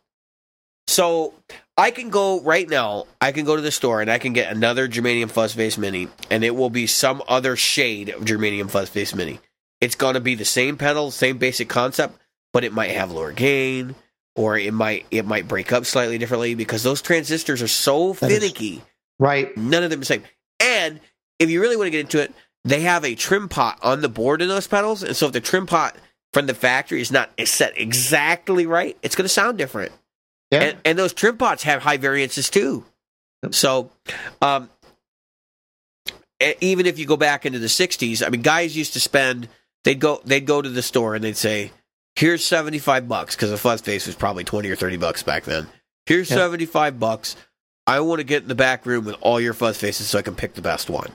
So 0.89 1.33
I 1.77 1.91
can 1.91 2.11
go 2.11 2.41
right 2.41 2.69
now, 2.69 3.07
I 3.21 3.33
can 3.33 3.45
go 3.45 3.57
to 3.57 3.63
the 3.63 3.71
store 3.71 4.01
and 4.03 4.11
I 4.11 4.19
can 4.19 4.33
get 4.35 4.53
another 4.53 4.89
Germanium 4.89 5.31
Fuzz 5.31 5.55
Face 5.55 5.79
Mini, 5.79 6.09
and 6.31 6.45
it 6.45 6.55
will 6.55 6.71
be 6.71 6.87
some 6.87 7.23
other 7.29 7.57
shade 7.57 8.11
of 8.11 8.23
Germanium 8.25 8.71
Fuzz 8.71 8.91
Face 8.91 9.15
Mini. 9.15 9.41
It's 9.81 9.95
going 9.95 10.15
to 10.15 10.21
be 10.21 10.35
the 10.35 10.45
same 10.45 10.77
pedal, 10.77 11.11
same 11.11 11.39
basic 11.39 11.69
concept, 11.69 12.19
but 12.53 12.63
it 12.65 12.73
might 12.73 12.91
have 12.91 13.11
lower 13.11 13.33
gain, 13.33 13.95
or 14.37 14.59
it 14.59 14.73
might 14.75 15.07
it 15.11 15.25
might 15.25 15.49
break 15.49 15.73
up 15.73 15.87
slightly 15.87 16.19
differently 16.19 16.55
because 16.55 16.83
those 16.83 17.01
transistors 17.03 17.63
are 17.63 17.69
so 17.69 18.13
That 18.15 18.31
is- 18.31 18.39
finicky. 18.39 18.83
Right. 19.19 19.57
None 19.57 19.83
of 19.83 19.91
them 19.91 19.99
are 19.99 20.01
the 20.01 20.07
same. 20.07 20.25
And 20.61 21.01
if 21.39 21.49
you 21.49 21.61
really 21.61 21.77
want 21.77 21.87
to 21.87 21.91
get 21.91 22.01
into 22.01 22.21
it, 22.21 22.33
they 22.65 22.81
have 22.83 23.05
a 23.05 23.15
trim 23.15 23.49
pot 23.49 23.79
on 23.83 24.01
the 24.03 24.09
board 24.09 24.43
in 24.43 24.49
those 24.49 24.67
pedals, 24.67 25.03
and 25.03 25.17
so 25.17 25.27
if 25.27 25.33
the 25.33 25.41
trim 25.41 25.67
pot 25.67 25.97
from 26.33 26.47
the 26.47 26.55
factory 26.55 27.01
is 27.01 27.11
not 27.11 27.31
set 27.45 27.79
exactly 27.81 28.67
right, 28.67 28.97
it's 29.03 29.15
going 29.17 29.25
to 29.25 29.29
sound 29.29 29.59
different. 29.59 29.93
Yeah. 30.53 30.63
And, 30.63 30.79
and 30.85 30.99
those 30.99 31.13
trim 31.13 31.37
pots 31.39 31.65
have 31.65 31.83
high 31.83 31.97
variances 31.97 32.49
too. 32.51 32.85
So, 33.51 33.91
um, 34.41 34.69
even 36.61 36.87
if 36.87 36.99
you 36.99 37.07
go 37.07 37.17
back 37.17 37.47
into 37.47 37.59
the 37.59 37.67
'60s, 37.67 38.25
I 38.25 38.29
mean, 38.29 38.43
guys 38.43 38.77
used 38.77 38.93
to 38.93 39.01
spend. 39.01 39.49
They'd 39.85 39.99
go. 39.99 40.21
They'd 40.25 40.47
go 40.47 40.63
to 40.63 40.69
the 40.69 40.83
store 40.83 41.15
and 41.17 41.25
they'd 41.25 41.37
say, 41.37 41.73
"Here's 42.17 42.45
seventy-five 42.45 43.09
bucks," 43.09 43.35
because 43.35 43.51
a 43.51 43.57
fuzz 43.59 43.81
face 43.81 44.07
was 44.07 44.15
probably 44.15 44.45
twenty 44.45 44.71
or 44.71 44.77
thirty 44.77 44.97
bucks 44.97 45.23
back 45.23 45.45
then. 45.45 45.67
Here's 46.07 46.31
Yeah. 46.31 46.37
seventy-five 46.37 47.01
bucks. 47.01 47.35
I 47.87 47.99
want 48.01 48.21
to 48.21 48.25
get 48.25 48.43
in 48.43 48.49
the 48.49 48.55
back 48.55 48.87
room 48.87 49.05
with 49.05 49.17
all 49.23 49.41
your 49.41 49.55
fuzz 49.55 49.77
faces 49.77 50.07
so 50.09 50.19
I 50.19 50.23
can 50.23 50.37
pick 50.37 50.55
the 50.55 50.63
best 50.63 50.89
one. 50.89 51.13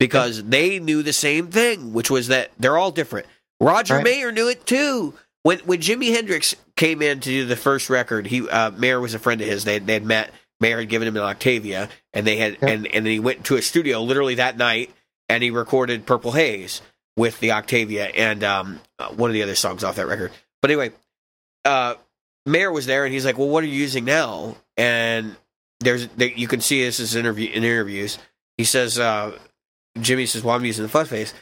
Because 0.00 0.42
they 0.42 0.78
knew 0.80 1.02
the 1.02 1.12
same 1.12 1.48
thing, 1.48 1.92
which 1.92 2.10
was 2.10 2.28
that 2.28 2.50
they're 2.58 2.78
all 2.78 2.90
different. 2.90 3.26
Roger 3.60 3.96
Right. 3.96 4.04
Mayer 4.04 4.32
knew 4.32 4.48
it 4.48 4.66
too. 4.66 5.14
When 5.42 5.58
when 5.60 5.80
Jimi 5.80 6.14
Hendrix 6.14 6.54
came 6.76 7.00
in 7.02 7.20
to 7.20 7.28
do 7.30 7.46
the 7.46 7.56
first 7.56 7.88
record, 7.88 8.26
he 8.26 8.48
uh, 8.48 8.70
Mayer 8.72 9.00
was 9.00 9.14
a 9.14 9.18
friend 9.18 9.40
of 9.40 9.46
his. 9.46 9.64
They 9.64 9.78
they 9.78 9.94
had 9.94 10.04
met. 10.04 10.32
Mayer 10.60 10.78
had 10.80 10.90
given 10.90 11.08
him 11.08 11.16
an 11.16 11.22
Octavia, 11.22 11.88
and 12.12 12.26
they 12.26 12.36
had 12.36 12.58
Yeah. 12.60 12.68
and 12.68 12.86
and 12.88 13.06
then 13.06 13.12
he 13.12 13.20
went 13.20 13.44
to 13.46 13.56
a 13.56 13.62
studio 13.62 14.02
literally 14.02 14.34
that 14.34 14.58
night, 14.58 14.90
and 15.28 15.42
he 15.42 15.50
recorded 15.50 16.04
Purple 16.04 16.32
Haze 16.32 16.82
with 17.16 17.40
the 17.40 17.52
Octavia 17.52 18.06
and 18.06 18.44
um, 18.44 18.80
uh, 18.98 19.08
one 19.08 19.30
of 19.30 19.34
the 19.34 19.42
other 19.42 19.54
songs 19.54 19.82
off 19.82 19.96
that 19.96 20.06
record. 20.06 20.32
But 20.60 20.70
anyway, 20.70 20.90
uh, 21.64 21.94
Mayer 22.44 22.70
was 22.70 22.84
there, 22.86 23.04
and 23.06 23.12
he's 23.14 23.24
like, 23.24 23.38
"Well, 23.38 23.48
what 23.48 23.64
are 23.64 23.66
you 23.68 23.72
using 23.80 24.04
now?" 24.04 24.56
And 24.76 25.36
there's 25.80 26.08
there, 26.08 26.28
you 26.28 26.48
can 26.48 26.60
see 26.60 26.84
this 26.84 27.00
is 27.00 27.16
interview 27.16 27.48
in 27.48 27.64
interviews. 27.64 28.18
He 28.58 28.64
says, 28.64 28.98
uh, 28.98 29.38
"Jimi 29.98 30.28
says, 30.28 30.42
well, 30.44 30.54
I'm 30.54 30.64
using 30.66 30.82
the 30.82 30.90
fuzz 30.90 31.08
face." 31.08 31.32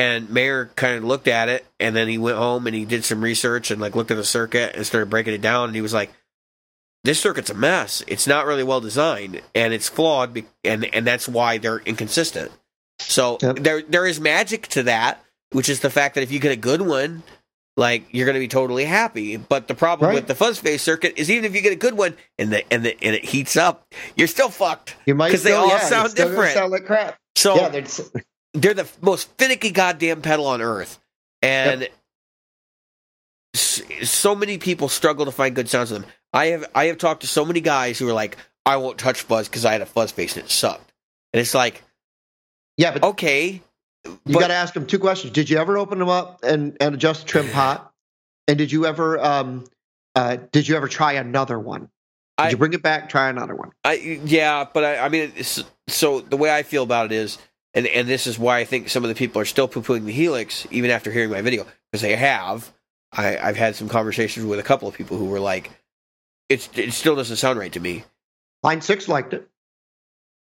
And 0.00 0.30
Mayer 0.30 0.70
kind 0.76 0.96
of 0.96 1.04
looked 1.04 1.28
at 1.28 1.48
it, 1.50 1.66
and 1.78 1.94
then 1.94 2.08
he 2.08 2.16
went 2.16 2.38
home 2.38 2.66
and 2.66 2.74
he 2.74 2.84
did 2.86 3.04
some 3.04 3.22
research 3.22 3.70
and 3.70 3.80
like 3.80 3.94
looked 3.94 4.10
at 4.10 4.16
the 4.16 4.24
circuit 4.24 4.74
and 4.74 4.86
started 4.86 5.10
breaking 5.10 5.34
it 5.34 5.42
down. 5.42 5.64
And 5.68 5.74
he 5.74 5.82
was 5.82 5.92
like, 5.92 6.10
"This 7.04 7.20
circuit's 7.20 7.50
a 7.50 7.54
mess. 7.54 8.02
It's 8.06 8.26
not 8.26 8.46
really 8.46 8.62
well 8.64 8.80
designed, 8.80 9.42
and 9.54 9.74
it's 9.74 9.88
flawed, 9.90 10.42
and 10.64 10.84
and 10.94 11.06
that's 11.06 11.28
why 11.28 11.58
they're 11.58 11.80
inconsistent." 11.80 12.50
So 13.00 13.36
Yep. 13.42 13.56
there 13.56 13.82
there 13.82 14.06
is 14.06 14.18
magic 14.20 14.68
to 14.68 14.84
that, 14.84 15.22
which 15.52 15.68
is 15.68 15.80
the 15.80 15.90
fact 15.90 16.14
that 16.14 16.22
if 16.22 16.32
you 16.32 16.38
get 16.38 16.52
a 16.52 16.56
good 16.56 16.80
one, 16.82 17.22
like 17.76 18.04
you're 18.10 18.26
going 18.26 18.34
to 18.34 18.40
be 18.40 18.48
totally 18.48 18.84
happy. 18.86 19.36
But 19.36 19.68
the 19.68 19.74
problem 19.74 20.08
Right. 20.08 20.14
with 20.14 20.28
the 20.28 20.34
fuzz 20.34 20.58
face 20.58 20.82
circuit 20.82 21.14
is 21.16 21.30
even 21.30 21.44
if 21.44 21.54
you 21.54 21.60
get 21.60 21.72
a 21.72 21.76
good 21.76 21.96
one 21.98 22.16
and 22.38 22.50
the 22.52 22.64
and 22.72 22.84
the 22.84 22.96
and 23.04 23.14
it 23.14 23.24
heats 23.24 23.56
up, 23.56 23.86
you're 24.16 24.28
still 24.28 24.48
fucked. 24.50 24.96
You 25.04 25.14
might 25.14 25.30
'Cause 25.30 25.42
they 25.42 25.52
all 25.52 25.68
yeah, 25.68 25.80
sound 25.80 26.14
different. 26.14 26.54
Sound 26.54 26.72
like 26.72 26.86
crap. 26.86 27.18
So 27.36 27.56
yeah, 27.56 27.80
they're 28.54 28.74
the 28.74 28.88
most 29.00 29.28
finicky 29.38 29.70
goddamn 29.70 30.22
pedal 30.22 30.46
on 30.46 30.60
earth, 30.60 30.98
and 31.42 31.88
s- 33.54 33.82
so 34.02 34.34
many 34.34 34.58
people 34.58 34.88
struggle 34.88 35.24
to 35.24 35.32
find 35.32 35.54
good 35.54 35.68
sounds 35.68 35.90
with 35.90 36.02
them. 36.02 36.10
I 36.32 36.46
have 36.46 36.64
I 36.74 36.84
have 36.86 36.98
talked 36.98 37.22
to 37.22 37.26
so 37.26 37.44
many 37.44 37.60
guys 37.60 37.98
who 37.98 38.08
are 38.08 38.12
like, 38.12 38.36
I 38.66 38.76
won't 38.76 38.98
touch 38.98 39.22
fuzz 39.22 39.48
because 39.48 39.64
I 39.64 39.72
had 39.72 39.80
a 39.82 39.86
fuzz 39.86 40.12
face 40.12 40.36
and 40.36 40.44
it 40.46 40.50
sucked, 40.50 40.92
and 41.32 41.40
it's 41.40 41.54
like, 41.54 41.82
yeah, 42.76 42.92
but 42.92 43.02
okay, 43.02 43.60
you 44.26 44.38
got 44.38 44.48
to 44.48 44.54
ask 44.54 44.74
them 44.74 44.86
two 44.86 44.98
questions. 44.98 45.32
Did 45.32 45.50
you 45.50 45.58
ever 45.58 45.76
open 45.78 45.98
them 45.98 46.08
up 46.08 46.40
and 46.44 46.76
and 46.80 46.94
adjust 46.94 47.22
the 47.22 47.28
trim 47.28 47.48
pot? 47.52 47.92
And 48.48 48.58
did 48.58 48.72
you 48.72 48.86
ever 48.86 49.18
um 49.24 49.64
uh 50.16 50.36
did 50.52 50.66
you 50.68 50.76
ever 50.76 50.88
try 50.88 51.12
another 51.14 51.58
one? 51.58 51.82
Did 51.82 51.88
I- 52.46 52.50
you 52.50 52.56
bring 52.56 52.72
it 52.72 52.82
back? 52.82 53.08
Try 53.08 53.28
another 53.28 53.54
one. 53.54 53.70
I 53.84 53.94
yeah, 54.24 54.64
but 54.72 54.84
I, 54.84 54.98
I 54.98 55.08
mean, 55.08 55.32
it's, 55.36 55.62
so 55.88 56.20
the 56.20 56.36
way 56.36 56.54
I 56.54 56.62
feel 56.62 56.82
about 56.84 57.06
it 57.06 57.12
is, 57.12 57.38
and 57.74 57.86
and 57.86 58.08
this 58.08 58.26
is 58.26 58.38
why 58.38 58.58
I 58.58 58.64
think 58.64 58.88
some 58.88 59.04
of 59.04 59.08
the 59.08 59.14
people 59.14 59.40
are 59.40 59.44
still 59.46 59.68
poo 59.68 59.82
pooing 59.82 60.04
the 60.04 60.12
Helix 60.12 60.66
even 60.70 60.90
after 60.90 61.10
hearing 61.10 61.30
my 61.30 61.42
video 61.42 61.66
because 61.90 62.02
they 62.02 62.16
have. 62.16 62.72
I, 63.12 63.36
I've 63.38 63.56
had 63.56 63.74
some 63.74 63.88
conversations 63.88 64.46
with 64.46 64.60
a 64.60 64.62
couple 64.62 64.86
of 64.86 64.94
people 64.94 65.16
who 65.16 65.24
were 65.26 65.40
like, 65.40 65.70
"It's 66.48 66.68
it 66.76 66.92
still 66.92 67.16
doesn't 67.16 67.36
sound 67.36 67.58
right 67.58 67.72
to 67.72 67.80
me." 67.80 68.04
Line 68.62 68.80
six 68.80 69.08
liked 69.08 69.34
it. 69.34 69.48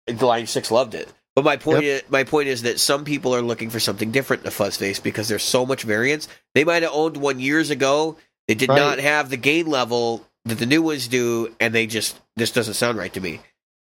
The 0.07 0.25
Line 0.25 0.47
Six 0.47 0.71
loved 0.71 0.95
it, 0.95 1.09
but 1.35 1.43
my 1.43 1.57
point 1.57 1.83
is, 1.83 2.01
my 2.09 2.23
point 2.23 2.47
is 2.47 2.61
that 2.61 2.79
some 2.79 3.03
people 3.03 3.35
are 3.35 3.41
looking 3.41 3.69
for 3.69 3.79
something 3.79 4.09
different 4.11 4.43
in 4.43 4.47
a 4.47 4.51
fuzz 4.51 4.77
face 4.77 4.99
because 5.01 5.27
there's 5.27 5.43
so 5.43 5.65
much 5.65 5.83
variance. 5.83 6.29
They 6.55 6.63
might 6.63 6.83
have 6.83 6.93
owned 6.93 7.17
one 7.17 7.41
years 7.41 7.69
ago. 7.71 8.15
They 8.47 8.55
did 8.55 8.69
Right. 8.69 8.77
not 8.77 8.99
have 8.99 9.29
the 9.29 9.35
gain 9.35 9.65
level 9.67 10.25
that 10.45 10.59
the 10.59 10.65
new 10.65 10.81
ones 10.81 11.09
do, 11.09 11.53
and 11.59 11.75
they 11.75 11.87
just 11.87 12.17
this 12.37 12.51
doesn't 12.51 12.75
sound 12.75 12.97
right 12.97 13.11
to 13.13 13.19
me. 13.19 13.41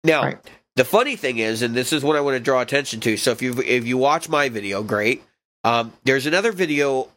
Now, 0.05 0.23
Right. 0.25 0.39
The 0.77 0.85
funny 0.85 1.17
thing 1.17 1.39
is, 1.39 1.61
and 1.63 1.75
this 1.75 1.93
is 1.93 2.03
what 2.03 2.17
I 2.17 2.21
want 2.23 2.37
to 2.37 2.41
draw 2.41 2.61
attention 2.61 3.01
to. 3.01 3.17
So 3.17 3.31
if 3.33 3.43
you 3.43 3.61
if 3.61 3.87
you 3.87 3.99
watch 3.99 4.29
my 4.29 4.49
video, 4.49 4.83
great. 4.83 5.23
Um, 5.65 5.93
there's 6.05 6.27
another 6.27 6.51
video 6.51 7.09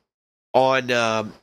on 0.53 0.91
um, 0.91 1.33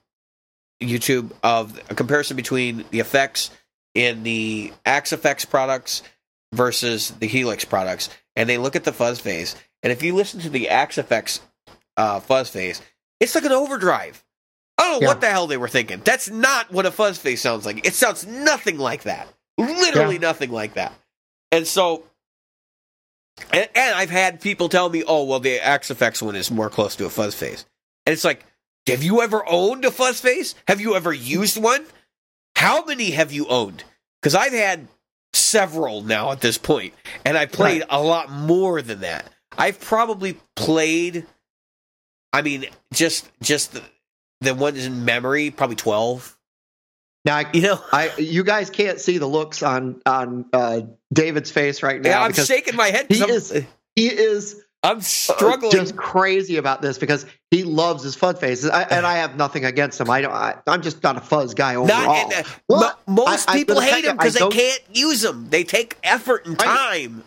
YouTube 0.80 1.32
of 1.42 1.78
a 1.90 1.94
comparison 1.94 2.36
between 2.36 2.84
the 2.90 3.00
effects 3.00 3.50
in 3.94 4.22
the 4.22 4.72
Axe-Fx 4.86 5.48
products 5.48 6.02
versus 6.52 7.10
the 7.10 7.26
Helix 7.26 7.64
products, 7.64 8.08
and 8.36 8.48
they 8.48 8.58
look 8.58 8.76
at 8.76 8.84
the 8.84 8.92
fuzz 8.92 9.18
face. 9.20 9.56
And 9.82 9.90
if 9.92 10.02
you 10.02 10.14
listen 10.14 10.40
to 10.40 10.50
the 10.50 10.68
Axe-Fx 10.68 11.40
uh, 11.96 12.20
fuzz 12.20 12.48
face, 12.50 12.80
it's 13.20 13.34
like 13.34 13.44
an 13.44 13.52
overdrive. 13.52 14.22
I 14.78 14.82
don't 14.84 14.92
know 14.92 15.00
Yeah. 15.00 15.08
what 15.08 15.20
the 15.20 15.28
hell 15.30 15.46
they 15.46 15.56
were 15.56 15.68
thinking. 15.68 16.00
That's 16.04 16.30
not 16.30 16.70
what 16.72 16.86
a 16.86 16.90
fuzz 16.90 17.18
face 17.18 17.40
sounds 17.40 17.66
like. 17.66 17.86
It 17.86 17.94
sounds 17.94 18.26
nothing 18.26 18.78
like 18.78 19.02
that. 19.04 19.28
Literally 19.58 20.14
Yeah. 20.14 20.20
nothing 20.20 20.50
like 20.50 20.74
that. 20.74 20.92
And 21.53 21.66
so, 21.66 22.05
and, 23.53 23.68
and 23.74 23.94
I've 23.94 24.11
had 24.11 24.40
people 24.40 24.68
tell 24.68 24.88
me, 24.88 25.05
"Oh, 25.07 25.24
well, 25.24 25.38
the 25.40 25.61
Axe-Fx 25.61 26.22
one 26.22 26.34
is 26.34 26.50
more 26.50 26.70
close 26.70 26.96
to 26.96 27.05
a 27.07 27.11
fuzz 27.11 27.34
face," 27.34 27.64
and 28.07 28.12
it's 28.12 28.24
like, 28.24 28.44
have 28.88 29.03
you 29.05 29.22
ever 29.22 29.44
owned 29.48 29.84
a 29.84 29.90
fuzz 29.92 30.20
face? 30.20 30.57
Have 30.66 30.80
you 30.80 30.96
ever 30.96 31.12
used 31.12 31.62
one? 31.62 31.84
How 32.57 32.84
many 32.84 33.12
have 33.12 33.30
you 33.30 33.46
owned? 33.46 33.84
Because 34.20 34.34
I've 34.34 34.53
had 34.53 34.88
several 35.34 36.03
now 36.03 36.32
at 36.32 36.40
this 36.40 36.59
point, 36.59 36.94
and 37.24 37.36
I 37.38 37.46
played 37.46 37.82
Right. 37.82 37.88
a 37.90 38.03
lot 38.03 38.30
more 38.30 38.82
than 38.82 39.00
that. 39.00 39.30
I've 39.57 39.78
probably 39.80 40.38
played. 40.57 41.26
I 42.32 42.40
mean, 42.42 42.66
just 42.92 43.30
just 43.42 43.72
the, 43.72 43.82
the 44.40 44.55
ones 44.55 44.84
in 44.86 45.05
memory, 45.05 45.50
probably 45.50 45.76
twelve. 45.76 46.36
Now 47.24 47.36
I, 47.36 47.46
You 47.52 47.62
know, 47.62 47.80
I 47.92 48.10
you 48.18 48.42
guys 48.44 48.68
can't 48.70 48.98
see 49.00 49.18
the 49.18 49.26
looks 49.26 49.62
on 49.62 50.00
on 50.06 50.44
uh, 50.52 50.80
David's 51.12 51.50
face 51.50 51.82
right 51.82 52.00
now 52.00 52.10
yeah, 52.10 52.22
I'm 52.22 52.32
shaking 52.32 52.76
my 52.76 52.88
head. 52.88 53.06
he 53.08 53.22
I'm, 53.22 53.30
is- 53.30 53.64
he 53.94 54.06
is 54.08 54.60
I'm 54.84 54.98
uh, 54.98 55.00
struggling. 55.00 55.70
just 55.70 55.96
crazy 55.96 56.56
about 56.56 56.82
this 56.82 56.98
because 56.98 57.24
he 57.52 57.62
loves 57.62 58.02
his 58.02 58.16
fuzz 58.16 58.40
faces, 58.40 58.68
I, 58.68 58.82
and 58.82 59.06
I 59.06 59.18
have 59.18 59.36
nothing 59.36 59.64
against 59.64 60.00
him. 60.00 60.10
I 60.10 60.20
don't. 60.22 60.32
I, 60.32 60.56
I'm 60.66 60.82
just 60.82 61.04
not 61.04 61.16
a 61.16 61.20
fuzz 61.20 61.54
guy 61.54 61.76
overall. 61.76 62.28
Not, 62.68 62.68
uh, 62.68 62.92
most 63.06 63.48
I- 63.48 63.58
people 63.58 63.78
hate 63.80 64.04
them 64.04 64.16
because 64.16 64.34
they 64.34 64.48
can't 64.48 64.82
use 64.92 65.20
them. 65.20 65.46
They 65.50 65.62
take 65.62 65.98
effort 66.02 66.46
and 66.46 66.58
time. 66.58 67.22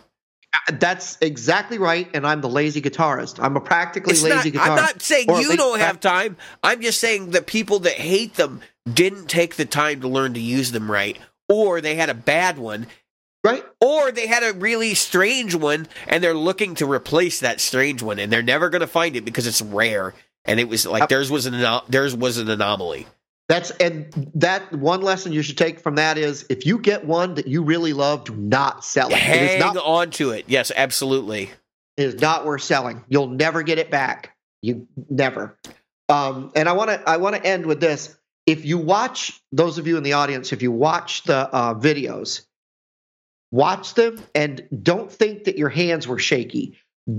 Uh, 0.54 0.58
that's 0.78 1.18
exactly 1.20 1.78
right, 1.78 2.08
and 2.14 2.26
I'm 2.26 2.40
the 2.40 2.48
lazy 2.48 2.80
guitarist. 2.80 3.42
I'm 3.42 3.56
a 3.56 3.60
practically 3.60 4.12
It's 4.12 4.22
lazy 4.22 4.50
not, 4.52 4.62
guitarist. 4.62 4.70
I'm 4.70 4.76
not 4.76 5.02
saying 5.02 5.30
Or 5.30 5.40
you 5.40 5.56
don't 5.56 5.80
have 5.80 6.00
time. 6.00 6.36
I'm 6.62 6.80
just 6.80 7.00
saying 7.00 7.30
the 7.30 7.42
people 7.42 7.80
that 7.80 7.94
hate 7.94 8.34
them 8.34 8.60
didn't 8.90 9.26
take 9.26 9.56
the 9.56 9.64
time 9.64 10.00
to 10.02 10.08
learn 10.08 10.34
to 10.34 10.40
use 10.40 10.72
them 10.72 10.90
right, 10.90 11.18
or 11.48 11.80
they 11.80 11.94
had 11.96 12.08
a 12.10 12.14
bad 12.14 12.58
one, 12.58 12.86
right? 13.44 13.64
or 13.80 14.12
they 14.12 14.26
had 14.26 14.42
a 14.42 14.52
really 14.52 14.94
strange 14.94 15.54
one 15.54 15.86
and 16.08 16.22
they're 16.22 16.34
looking 16.34 16.74
to 16.76 16.90
replace 16.90 17.40
that 17.40 17.60
strange 17.60 18.02
one, 18.02 18.18
and 18.18 18.32
they're 18.32 18.42
never 18.42 18.70
going 18.70 18.80
to 18.80 18.86
find 18.86 19.16
it 19.16 19.24
because 19.24 19.46
it's 19.46 19.60
rare. 19.62 20.14
And 20.44 20.60
it 20.60 20.68
was 20.68 20.86
like 20.86 21.00
Yep. 21.02 21.08
theirs 21.08 21.30
was 21.30 21.46
an 21.46 21.80
theirs 21.88 22.14
was 22.14 22.38
an 22.38 22.48
anomaly. 22.48 23.06
That's 23.48 23.70
and 23.72 24.30
that 24.34 24.72
one 24.72 25.02
lesson 25.02 25.32
you 25.32 25.42
should 25.42 25.56
take 25.56 25.78
from 25.78 25.94
that 25.96 26.18
is 26.18 26.46
if 26.50 26.66
you 26.66 26.78
get 26.78 27.04
one 27.04 27.34
that 27.34 27.46
you 27.46 27.62
really 27.62 27.92
love, 27.92 28.24
do 28.24 28.34
not 28.34 28.84
sell 28.84 29.08
it. 29.08 29.14
Hang 29.18 29.60
not, 29.60 29.76
on 29.76 30.10
to 30.12 30.30
it. 30.30 30.46
Yes, 30.48 30.72
absolutely. 30.74 31.50
it 31.96 32.02
is 32.04 32.20
not 32.20 32.44
worth 32.44 32.62
selling. 32.62 33.04
You'll 33.08 33.28
never 33.28 33.62
get 33.62 33.78
it 33.78 33.88
back. 33.90 34.34
You 34.62 34.88
never. 35.08 35.56
Um, 36.08 36.50
and 36.56 36.68
I 36.68 36.72
want 36.72 36.90
to 36.90 37.08
I 37.08 37.18
want 37.18 37.36
to 37.36 37.44
end 37.44 37.66
with 37.66 37.80
this. 37.80 38.16
If 38.46 38.64
you 38.64 38.78
watch 38.78 39.40
those 39.52 39.78
of 39.78 39.86
you 39.86 39.96
in 39.96 40.02
the 40.02 40.14
audience, 40.14 40.52
if 40.52 40.62
you 40.62 40.72
watch 40.72 41.22
the 41.24 41.48
uh, 41.52 41.74
videos, 41.74 42.46
watch 43.52 43.94
them 43.94 44.20
and 44.34 44.66
don't 44.82 45.10
think 45.10 45.44
that 45.44 45.56
your 45.56 45.68
hands 45.68 46.08
were 46.08 46.18
shaky. 46.18 46.78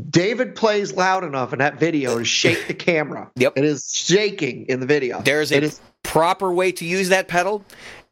David 0.10 0.56
plays 0.56 0.94
loud 0.94 1.24
enough 1.24 1.54
in 1.54 1.60
that 1.60 1.80
video 1.80 2.20
to 2.20 2.26
shake 2.26 2.68
the 2.68 2.74
camera. 2.74 3.32
Yep. 3.38 3.54
It 3.56 3.64
is 3.64 3.90
shaking 3.94 4.66
in 4.66 4.82
the 4.82 4.86
video. 4.86 5.22
There's 5.22 5.52
It 5.52 5.64
a 5.64 5.68
is 5.68 5.80
proper 6.08 6.52
way 6.52 6.72
to 6.72 6.86
use 6.86 7.10
that 7.10 7.28
pedal, 7.28 7.64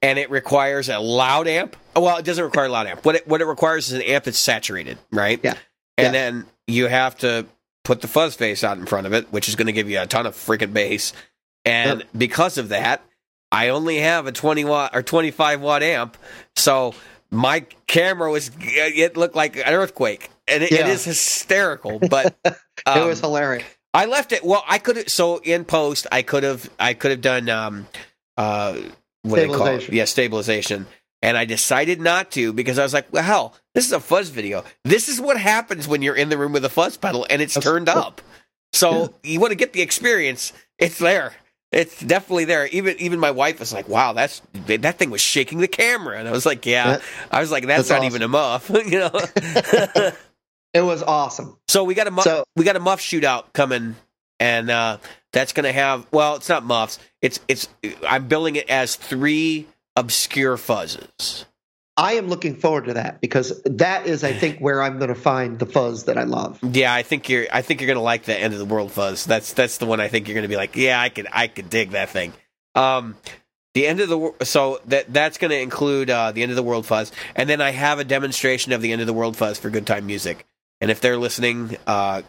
and 0.02 0.20
it 0.20 0.30
requires 0.30 0.90
a 0.90 1.00
loud 1.00 1.48
amp. 1.48 1.76
Well, 1.96 2.18
it 2.18 2.26
doesn't 2.26 2.44
require 2.44 2.66
a 2.66 2.70
loud 2.70 2.88
amp. 2.88 3.06
What 3.06 3.16
it, 3.16 3.28
what 3.28 3.42
it 3.42 3.46
requires 3.46 3.88
is 3.88 3.94
an 3.94 4.02
amp 4.02 4.26
that's 4.26 4.38
saturated, 4.38 4.98
right? 5.12 5.40
Yeah. 5.44 5.54
And 5.98 6.08
Yeah. 6.08 6.12
then 6.12 6.46
you 6.68 6.88
have 6.88 7.18
to 7.20 7.46
put 7.84 8.02
the 8.02 8.08
fuzz 8.08 8.36
face 8.36 8.64
out 8.64 8.78
in 8.78 8.86
front 8.86 9.08
of 9.08 9.14
it, 9.14 9.32
which 9.32 9.48
is 9.48 9.56
going 9.56 9.68
to 9.68 9.74
give 9.74 9.90
you 9.90 10.00
a 10.02 10.06
ton 10.06 10.26
of 10.26 10.36
freaking 10.36 10.74
bass. 10.74 11.14
And 11.64 12.00
Yep. 12.02 12.10
because 12.18 12.58
of 12.58 12.70
that, 12.70 13.02
I 13.52 13.70
only 13.70 13.98
have 14.00 14.28
a 14.28 14.32
20 14.32 14.66
watt 14.66 14.92
or 14.96 15.02
25 15.02 15.62
watt 15.62 15.82
amp, 15.84 16.18
so 16.58 16.94
my 17.32 17.66
camera 17.88 18.30
was 18.30 18.52
it 18.60 19.16
looked 19.16 19.36
like 19.36 19.56
an 19.56 19.74
earthquake. 19.74 20.30
and 20.48 20.64
it, 20.64 20.72
it 20.72 20.80
Yeah. 20.82 20.88
is 20.90 21.06
hysterical. 21.06 21.98
But 22.00 22.36
it 22.46 22.56
um, 22.86 23.08
was 23.08 23.20
hilarious. 23.22 23.64
I 23.96 24.06
left 24.06 24.32
it. 24.32 24.44
Well, 24.44 24.64
I 24.68 24.78
could 24.78 24.98
have. 24.98 25.10
So 25.10 25.38
in 25.38 25.66
post, 25.66 26.06
I 26.12 26.22
could 26.22 26.44
have. 26.44 26.70
I 26.80 26.94
could 26.94 27.12
have 27.12 27.22
done. 27.22 27.50
Um, 27.50 27.88
uh, 28.38 28.74
what 29.24 29.38
do 29.38 29.48
they 29.48 29.54
call 29.58 29.68
it? 29.68 29.92
Yeah, 29.92 30.06
stabilization. 30.06 30.86
And 31.22 31.38
I 31.38 31.46
decided 31.46 32.00
not 32.00 32.30
to 32.32 32.54
because 32.54 32.78
I 32.78 32.84
was 32.84 32.94
like, 32.94 33.12
well, 33.12 33.24
hell, 33.24 33.56
this 33.74 33.86
is 33.86 33.92
a 33.94 34.00
fuzz 34.00 34.30
video. 34.30 34.64
This 34.84 35.10
is 35.10 35.20
what 35.20 35.38
happens 35.38 35.88
when 35.88 36.04
you're 36.04 36.16
in 36.16 36.30
the 36.30 36.38
room 36.38 36.52
with 36.52 36.64
a 36.66 36.70
fuzz 36.70 36.98
pedal 36.98 37.26
and 37.30 37.42
it's 37.42 37.56
That's- 37.56 37.64
turned 37.72 37.90
up. 37.90 38.22
So 38.74 39.14
you 39.24 39.40
want 39.40 39.52
to 39.52 39.56
get 39.56 39.72
the 39.74 39.82
experience. 39.82 40.52
It's 40.78 41.00
there. 41.00 41.34
It's 41.72 42.00
definitely 42.00 42.46
there. 42.46 42.68
Even 42.68 42.96
even 43.00 43.20
my 43.20 43.32
wife 43.32 43.60
was 43.60 43.74
like, 43.74 43.88
"Wow, 43.90 44.14
that's 44.14 44.42
that 44.68 44.98
thing 45.00 45.10
was 45.10 45.22
shaking 45.22 45.60
the 45.60 45.68
camera," 45.68 46.20
and 46.20 46.28
I 46.28 46.32
was 46.32 46.46
like, 46.46 46.66
"Yeah." 46.66 46.98
That- 46.98 47.02
I 47.32 47.40
was 47.40 47.52
like, 47.52 47.66
"That's, 47.66 47.88
that's 47.88 48.02
not 48.02 48.06
even 48.06 48.22
a 48.22 48.28
muff," 48.28 48.70
you 48.86 49.00
know. 49.00 49.12
It 50.76 50.82
was 50.82 51.02
awesome. 51.02 51.58
So 51.70 51.86
we 51.86 51.96
got 51.96 52.06
a 52.08 52.12
muff, 52.12 52.26
So- 52.26 52.44
we 52.56 52.66
got 52.66 52.76
a 52.76 52.82
muff 52.82 53.00
shootout 53.00 53.54
coming, 53.54 53.96
and 54.42 54.70
uh, 54.70 54.98
that's 55.32 55.54
going 55.54 55.64
to 55.64 55.72
have. 55.72 56.06
Well, 56.12 56.36
it's 56.36 56.50
not 56.50 56.64
muffs. 56.66 57.00
It's 57.22 57.40
it's. 57.48 57.70
I'm 58.08 58.28
billing 58.28 58.58
it 58.58 58.70
as 58.70 58.96
three 58.98 59.68
obscure 59.96 60.58
fuzzes. 60.58 61.46
I 61.98 62.16
am 62.16 62.28
looking 62.28 62.58
forward 62.58 62.86
to 62.88 62.96
that 62.96 63.22
because 63.22 63.62
that 63.64 64.06
is, 64.06 64.26
I 64.26 64.34
think, 64.34 64.60
where 64.60 64.84
I'm 64.84 64.98
going 64.98 65.08
to 65.08 65.16
find 65.16 65.58
the 65.58 65.66
fuzz 65.66 66.04
that 66.06 66.18
I 66.18 66.24
love. 66.24 66.60
Yeah, 66.62 66.94
I 66.94 67.04
think 67.04 67.30
you're. 67.30 67.46
I 67.54 67.62
think 67.62 67.80
you're 67.80 67.88
going 67.88 67.96
to 67.96 68.02
like 68.02 68.24
the 68.26 68.38
end 68.38 68.52
of 68.54 68.60
the 68.60 68.66
world 68.66 68.92
fuzz. 68.92 69.24
That's 69.24 69.54
that's 69.54 69.78
the 69.78 69.86
one 69.86 70.02
I 70.02 70.10
think 70.10 70.28
you're 70.28 70.36
going 70.36 70.44
to 70.44 70.50
be 70.50 70.58
like, 70.58 70.76
yeah, 70.76 71.00
I 71.00 71.08
could 71.08 71.28
I 71.32 71.48
could 71.48 71.70
dig 71.70 71.92
that 71.92 72.10
thing. 72.10 72.34
Um, 72.76 73.16
the 73.76 73.88
end 73.88 74.02
of 74.02 74.10
the 74.10 74.46
so 74.46 74.82
that 74.88 75.14
that's 75.14 75.38
going 75.38 75.52
to 75.52 75.60
include 75.60 76.10
uh, 76.10 76.34
the 76.34 76.44
end 76.44 76.52
of 76.52 76.58
the 76.58 76.64
world 76.64 76.86
fuzz, 76.86 77.14
and 77.34 77.50
then 77.50 77.62
I 77.62 77.72
have 77.72 78.00
a 78.00 78.04
demonstration 78.04 78.74
of 78.74 78.82
the 78.82 78.92
end 78.92 79.00
of 79.00 79.08
the 79.08 79.14
world 79.14 79.38
fuzz 79.38 79.58
for 79.58 79.70
Good 79.70 79.88
Time 79.88 80.06
Music. 80.06 80.46
And 80.82 80.92
if 80.92 81.02
they're 81.02 81.18
listening, 81.18 81.78
uh, 81.88 82.22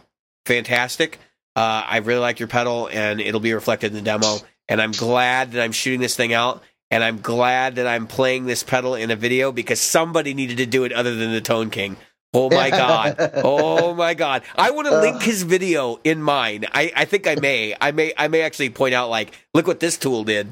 fantastic. 0.45 1.19
Uh, 1.55 1.83
I 1.85 1.97
really 1.97 2.19
like 2.19 2.39
your 2.39 2.47
pedal, 2.47 2.87
and 2.91 3.19
it'll 3.19 3.39
be 3.39 3.53
reflected 3.53 3.87
in 3.87 3.93
the 3.93 4.01
demo. 4.01 4.37
And 4.69 4.81
I'm 4.81 4.91
glad 4.91 5.53
that 5.53 5.63
I'm 5.63 5.71
shooting 5.71 5.99
this 5.99 6.15
thing 6.15 6.33
out, 6.33 6.61
and 6.91 7.03
I'm 7.03 7.19
glad 7.19 7.75
that 7.75 7.87
I'm 7.87 8.07
playing 8.07 8.45
this 8.45 8.63
pedal 8.63 8.95
in 8.95 9.11
a 9.11 9.15
video 9.15 9.51
because 9.51 9.79
somebody 9.79 10.33
needed 10.33 10.57
to 10.57 10.65
do 10.65 10.83
it 10.83 10.93
other 10.93 11.15
than 11.15 11.31
the 11.31 11.41
Tone 11.41 11.69
King. 11.69 11.97
Oh 12.33 12.49
my 12.49 12.69
god! 12.69 13.31
Oh 13.43 13.95
my 13.95 14.13
god! 14.13 14.43
I 14.55 14.71
want 14.71 14.87
to 14.87 14.99
link 14.99 15.21
his 15.21 15.43
video 15.43 15.99
in 16.03 16.21
mine. 16.21 16.65
I, 16.73 16.91
I 16.95 17.05
think 17.05 17.25
I 17.25 17.35
may. 17.35 17.73
I 17.79 17.91
may. 17.91 18.13
I 18.17 18.27
may 18.27 18.41
actually 18.41 18.69
point 18.69 18.93
out 18.93 19.09
like, 19.09 19.33
look 19.53 19.65
what 19.65 19.79
this 19.79 19.97
tool 19.97 20.23
did. 20.23 20.51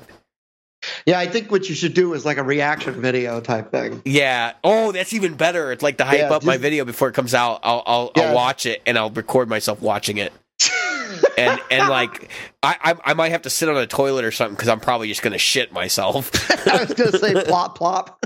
Yeah, 1.05 1.19
I 1.19 1.27
think 1.27 1.51
what 1.51 1.69
you 1.69 1.75
should 1.75 1.93
do 1.93 2.13
is 2.13 2.25
like 2.25 2.37
a 2.37 2.43
reaction 2.43 3.01
video 3.01 3.39
type 3.41 3.71
thing. 3.71 4.01
Yeah. 4.05 4.53
Oh, 4.63 4.91
that's 4.91 5.13
even 5.13 5.35
better. 5.35 5.71
It's 5.71 5.83
like 5.83 5.97
to 5.97 6.05
hype 6.05 6.19
Yeah, 6.19 6.33
up 6.33 6.43
my 6.43 6.57
video 6.57 6.85
before 6.85 7.07
it 7.09 7.13
comes 7.13 7.33
out. 7.33 7.59
I'll 7.63 7.83
I'll, 7.85 8.11
Yeah. 8.15 8.23
I'll 8.29 8.35
watch 8.35 8.65
it 8.65 8.81
and 8.85 8.97
I'll 8.97 9.09
record 9.11 9.49
myself 9.49 9.81
watching 9.81 10.17
it. 10.17 10.33
And 11.37 11.59
and 11.69 11.89
like 11.89 12.29
I, 12.63 12.77
I 12.81 13.11
I 13.11 13.13
might 13.13 13.29
have 13.29 13.41
to 13.43 13.49
sit 13.49 13.67
on 13.67 13.75
a 13.77 13.85
toilet 13.87 14.23
or 14.23 14.31
something 14.31 14.55
because 14.55 14.69
I'm 14.69 14.79
probably 14.79 15.09
just 15.09 15.21
gonna 15.21 15.37
shit 15.37 15.71
myself. 15.73 16.31
I 16.67 16.79
was 16.83 16.93
going 16.93 17.11
to 17.11 17.19
say 17.19 17.33
plop 17.43 17.77
plop. 17.77 18.17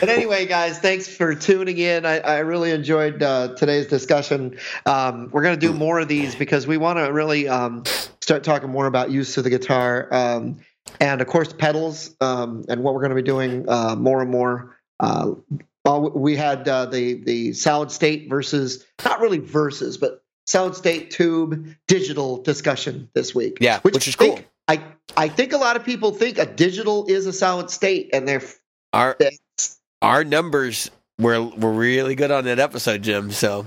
But 0.00 0.08
anyway, 0.08 0.46
guys, 0.46 0.78
thanks 0.78 1.08
for 1.08 1.34
tuning 1.34 1.78
in. 1.78 2.06
I, 2.06 2.18
I 2.20 2.38
really 2.38 2.70
enjoyed 2.70 3.20
uh, 3.22 3.54
today's 3.56 3.88
discussion. 3.88 4.56
Um, 4.86 5.28
we're 5.32 5.42
going 5.42 5.58
to 5.58 5.66
do 5.66 5.72
more 5.72 5.98
of 5.98 6.06
these 6.06 6.36
because 6.36 6.68
we 6.68 6.76
want 6.76 6.98
to 7.00 7.12
really 7.12 7.48
um, 7.48 7.82
start 8.20 8.44
talking 8.44 8.70
more 8.70 8.86
about 8.86 9.10
use 9.10 9.36
of 9.38 9.42
the 9.44 9.50
guitar. 9.50 10.08
Um, 10.12 10.58
and 11.00 11.20
of 11.20 11.26
course, 11.26 11.52
pedals 11.52 12.14
um, 12.20 12.64
and 12.68 12.82
what 12.82 12.94
we're 12.94 13.00
going 13.00 13.10
to 13.10 13.16
be 13.16 13.22
doing 13.22 13.68
uh, 13.68 13.94
more 13.96 14.20
and 14.22 14.30
more. 14.30 14.76
Uh, 15.00 15.32
we 16.14 16.36
had 16.36 16.68
uh, 16.68 16.86
the 16.86 17.14
the 17.24 17.52
solid 17.52 17.90
state 17.90 18.28
versus 18.28 18.84
not 19.04 19.20
really 19.20 19.38
versus, 19.38 19.96
but 19.96 20.22
solid 20.46 20.74
state 20.74 21.10
tube 21.10 21.74
digital 21.86 22.42
discussion 22.42 23.08
this 23.14 23.34
week. 23.34 23.58
Yeah, 23.60 23.80
which 23.80 24.06
is 24.08 24.14
I 24.16 24.18
think- 24.18 24.36
cool. 24.36 24.44
I 24.68 24.82
I 25.16 25.28
think 25.28 25.52
a 25.54 25.56
lot 25.56 25.76
of 25.76 25.84
people 25.84 26.10
think 26.12 26.36
a 26.38 26.44
digital 26.44 27.06
is 27.08 27.24
a 27.26 27.32
solid 27.32 27.70
state, 27.70 28.10
and 28.12 28.28
they're 28.28 28.42
our 28.92 29.16
our 30.02 30.24
numbers 30.24 30.90
were 31.18 31.42
were 31.42 31.72
really 31.72 32.14
good 32.14 32.30
on 32.30 32.44
that 32.44 32.58
episode, 32.58 33.02
Jim. 33.02 33.30
So 33.30 33.64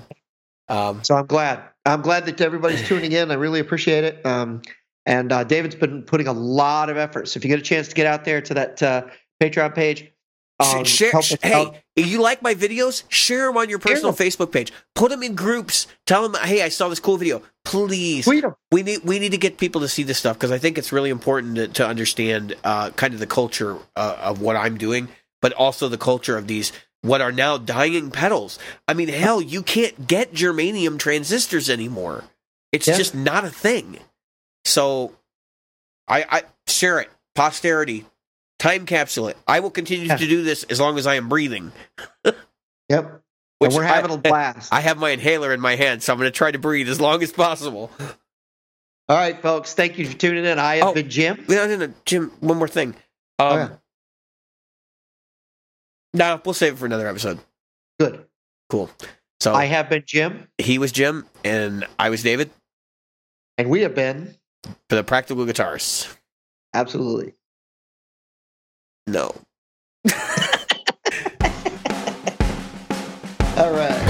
um, 0.70 1.04
So 1.04 1.16
I'm 1.16 1.26
glad. 1.26 1.64
I'm 1.86 2.02
glad 2.02 2.28
that 2.28 2.40
everybody's 2.40 2.88
tuning 2.88 3.12
in. 3.12 3.32
I 3.32 3.34
really 3.34 3.60
appreciate 3.60 4.04
it. 4.04 4.24
Um, 4.26 4.62
and 5.06 5.32
uh, 5.32 5.44
David's 5.44 5.76
been 5.76 6.04
putting 6.04 6.28
a 6.28 6.34
lot 6.34 6.90
of 6.90 6.98
effort. 6.98 7.28
So 7.28 7.38
if 7.38 7.44
you 7.44 7.50
get 7.50 7.60
a 7.60 7.64
chance 7.64 7.88
to 7.88 7.96
get 7.96 8.06
out 8.06 8.26
there 8.26 8.42
to 8.42 8.54
that 8.54 8.84
uh, 8.84 9.04
Patreon 9.42 9.74
page, 9.76 10.12
um, 10.60 10.84
share, 10.84 11.12
hey, 11.42 11.54
out. 11.54 11.76
if 11.96 12.06
you 12.08 12.22
like 12.22 12.44
my 12.44 12.54
videos, 12.54 13.04
share 13.10 13.48
them 13.48 13.58
on 13.58 13.68
your 13.70 13.80
personal 13.80 14.14
Facebook 14.14 14.52
page. 14.52 14.72
Put 14.94 15.10
them 15.10 15.24
in 15.24 15.34
groups. 15.34 15.88
Tell 16.06 16.28
them, 16.28 16.40
hey, 16.44 16.62
I 16.62 16.70
saw 16.70 16.88
this 16.88 17.00
cool 17.00 17.18
video. 17.18 17.42
Please, 17.66 18.28
we 18.72 18.84
need 18.84 19.04
we 19.04 19.18
need 19.18 19.32
to 19.32 19.38
get 19.38 19.58
people 19.58 19.82
to 19.82 19.88
see 19.88 20.04
this 20.04 20.20
stuff 20.20 20.38
because 20.38 20.52
I 20.52 20.60
think 20.60 20.78
it's 20.78 20.92
really 20.92 21.10
important 21.10 21.56
to, 21.56 21.68
to 21.70 21.88
understand 21.88 22.56
uh, 22.64 22.92
kind 22.92 23.14
of 23.14 23.20
the 23.20 23.28
culture 23.28 23.78
uh, 23.96 24.18
of 24.20 24.42
what 24.42 24.56
I'm 24.56 24.78
doing, 24.78 25.10
but 25.42 25.54
also 25.54 25.88
the 25.88 25.98
culture 25.98 26.38
of 26.38 26.48
these 26.48 26.72
what 27.02 27.22
are 27.22 27.32
now 27.32 27.58
dying 27.58 28.12
pedals. 28.12 28.60
I 28.88 28.94
mean, 28.94 29.08
hell, 29.08 29.42
you 29.42 29.64
can't 29.64 30.08
get 30.08 30.34
germanium 30.34 31.00
transistors 31.00 31.70
anymore. 31.70 32.26
It's 32.72 32.88
Yeah. 32.88 32.98
just 32.98 33.16
not 33.16 33.44
a 33.44 33.50
thing. 33.50 33.98
So, 34.66 35.14
I, 36.08 36.26
I 36.30 36.44
share 36.68 37.00
it. 37.00 37.10
Posterity, 37.36 38.06
time 38.60 38.86
capsule 38.86 39.28
it. 39.30 39.38
I 39.48 39.62
will 39.62 39.72
continue 39.72 40.08
Yeah. 40.08 40.18
to 40.18 40.28
do 40.28 40.44
this 40.44 40.64
as 40.66 40.80
long 40.80 40.98
as 40.98 41.08
I 41.08 41.16
am 41.16 41.30
breathing. 41.30 41.72
Yep. 42.90 43.22
Which 43.60 43.70
and 43.70 43.76
we're 43.78 43.84
having 43.84 44.12
I- 44.12 44.16
a 44.16 44.18
blast. 44.18 44.74
I 44.74 44.82
have 44.82 44.98
my 44.98 45.12
inhaler 45.12 45.54
in 45.54 45.62
my 45.62 45.78
hand, 45.78 46.04
so 46.04 46.12
I'm 46.12 46.20
going 46.20 46.30
to 46.30 46.36
try 46.38 46.52
to 46.52 46.60
breathe 46.60 46.90
as 46.90 47.00
long 47.00 47.24
as 47.24 47.32
possible. 47.32 47.90
All 49.08 49.16
right, 49.18 49.42
folks. 49.42 49.74
Thank 49.74 49.98
you 49.98 50.06
for 50.08 50.18
tuning 50.18 50.44
in. 50.44 50.60
I 50.60 50.76
have 50.78 50.88
Oh. 50.90 50.94
been 50.94 51.10
Jim. 51.10 51.46
No, 51.48 51.66
no, 51.68 51.78
no, 51.78 51.94
Jim. 52.06 52.32
One 52.42 52.58
more 52.58 52.68
thing. 52.68 52.90
Um, 53.40 53.48
Oh, 53.48 53.56
yeah. 53.56 53.70
Nah, 56.14 56.40
we'll 56.44 56.54
save 56.54 56.74
it 56.74 56.78
for 56.80 56.86
another 56.86 57.08
episode. 57.08 57.40
Good. 58.00 58.26
Cool. 58.70 58.90
So 59.40 59.54
I 59.54 59.66
have 59.66 59.90
been 59.90 60.04
Jim, 60.06 60.48
he 60.58 60.78
was 60.78 60.92
Jim, 60.92 61.26
and 61.44 61.88
I 61.98 62.10
was 62.10 62.22
David 62.24 62.52
and 63.58 63.70
we 63.70 63.82
have 63.82 63.96
been 63.96 64.36
for 64.64 64.96
the 64.96 65.04
Practical 65.04 65.46
Guitarists. 65.46 66.16
absolutely. 66.74 67.34
No. 69.08 69.34
All 73.58 73.72
right. 73.72 74.01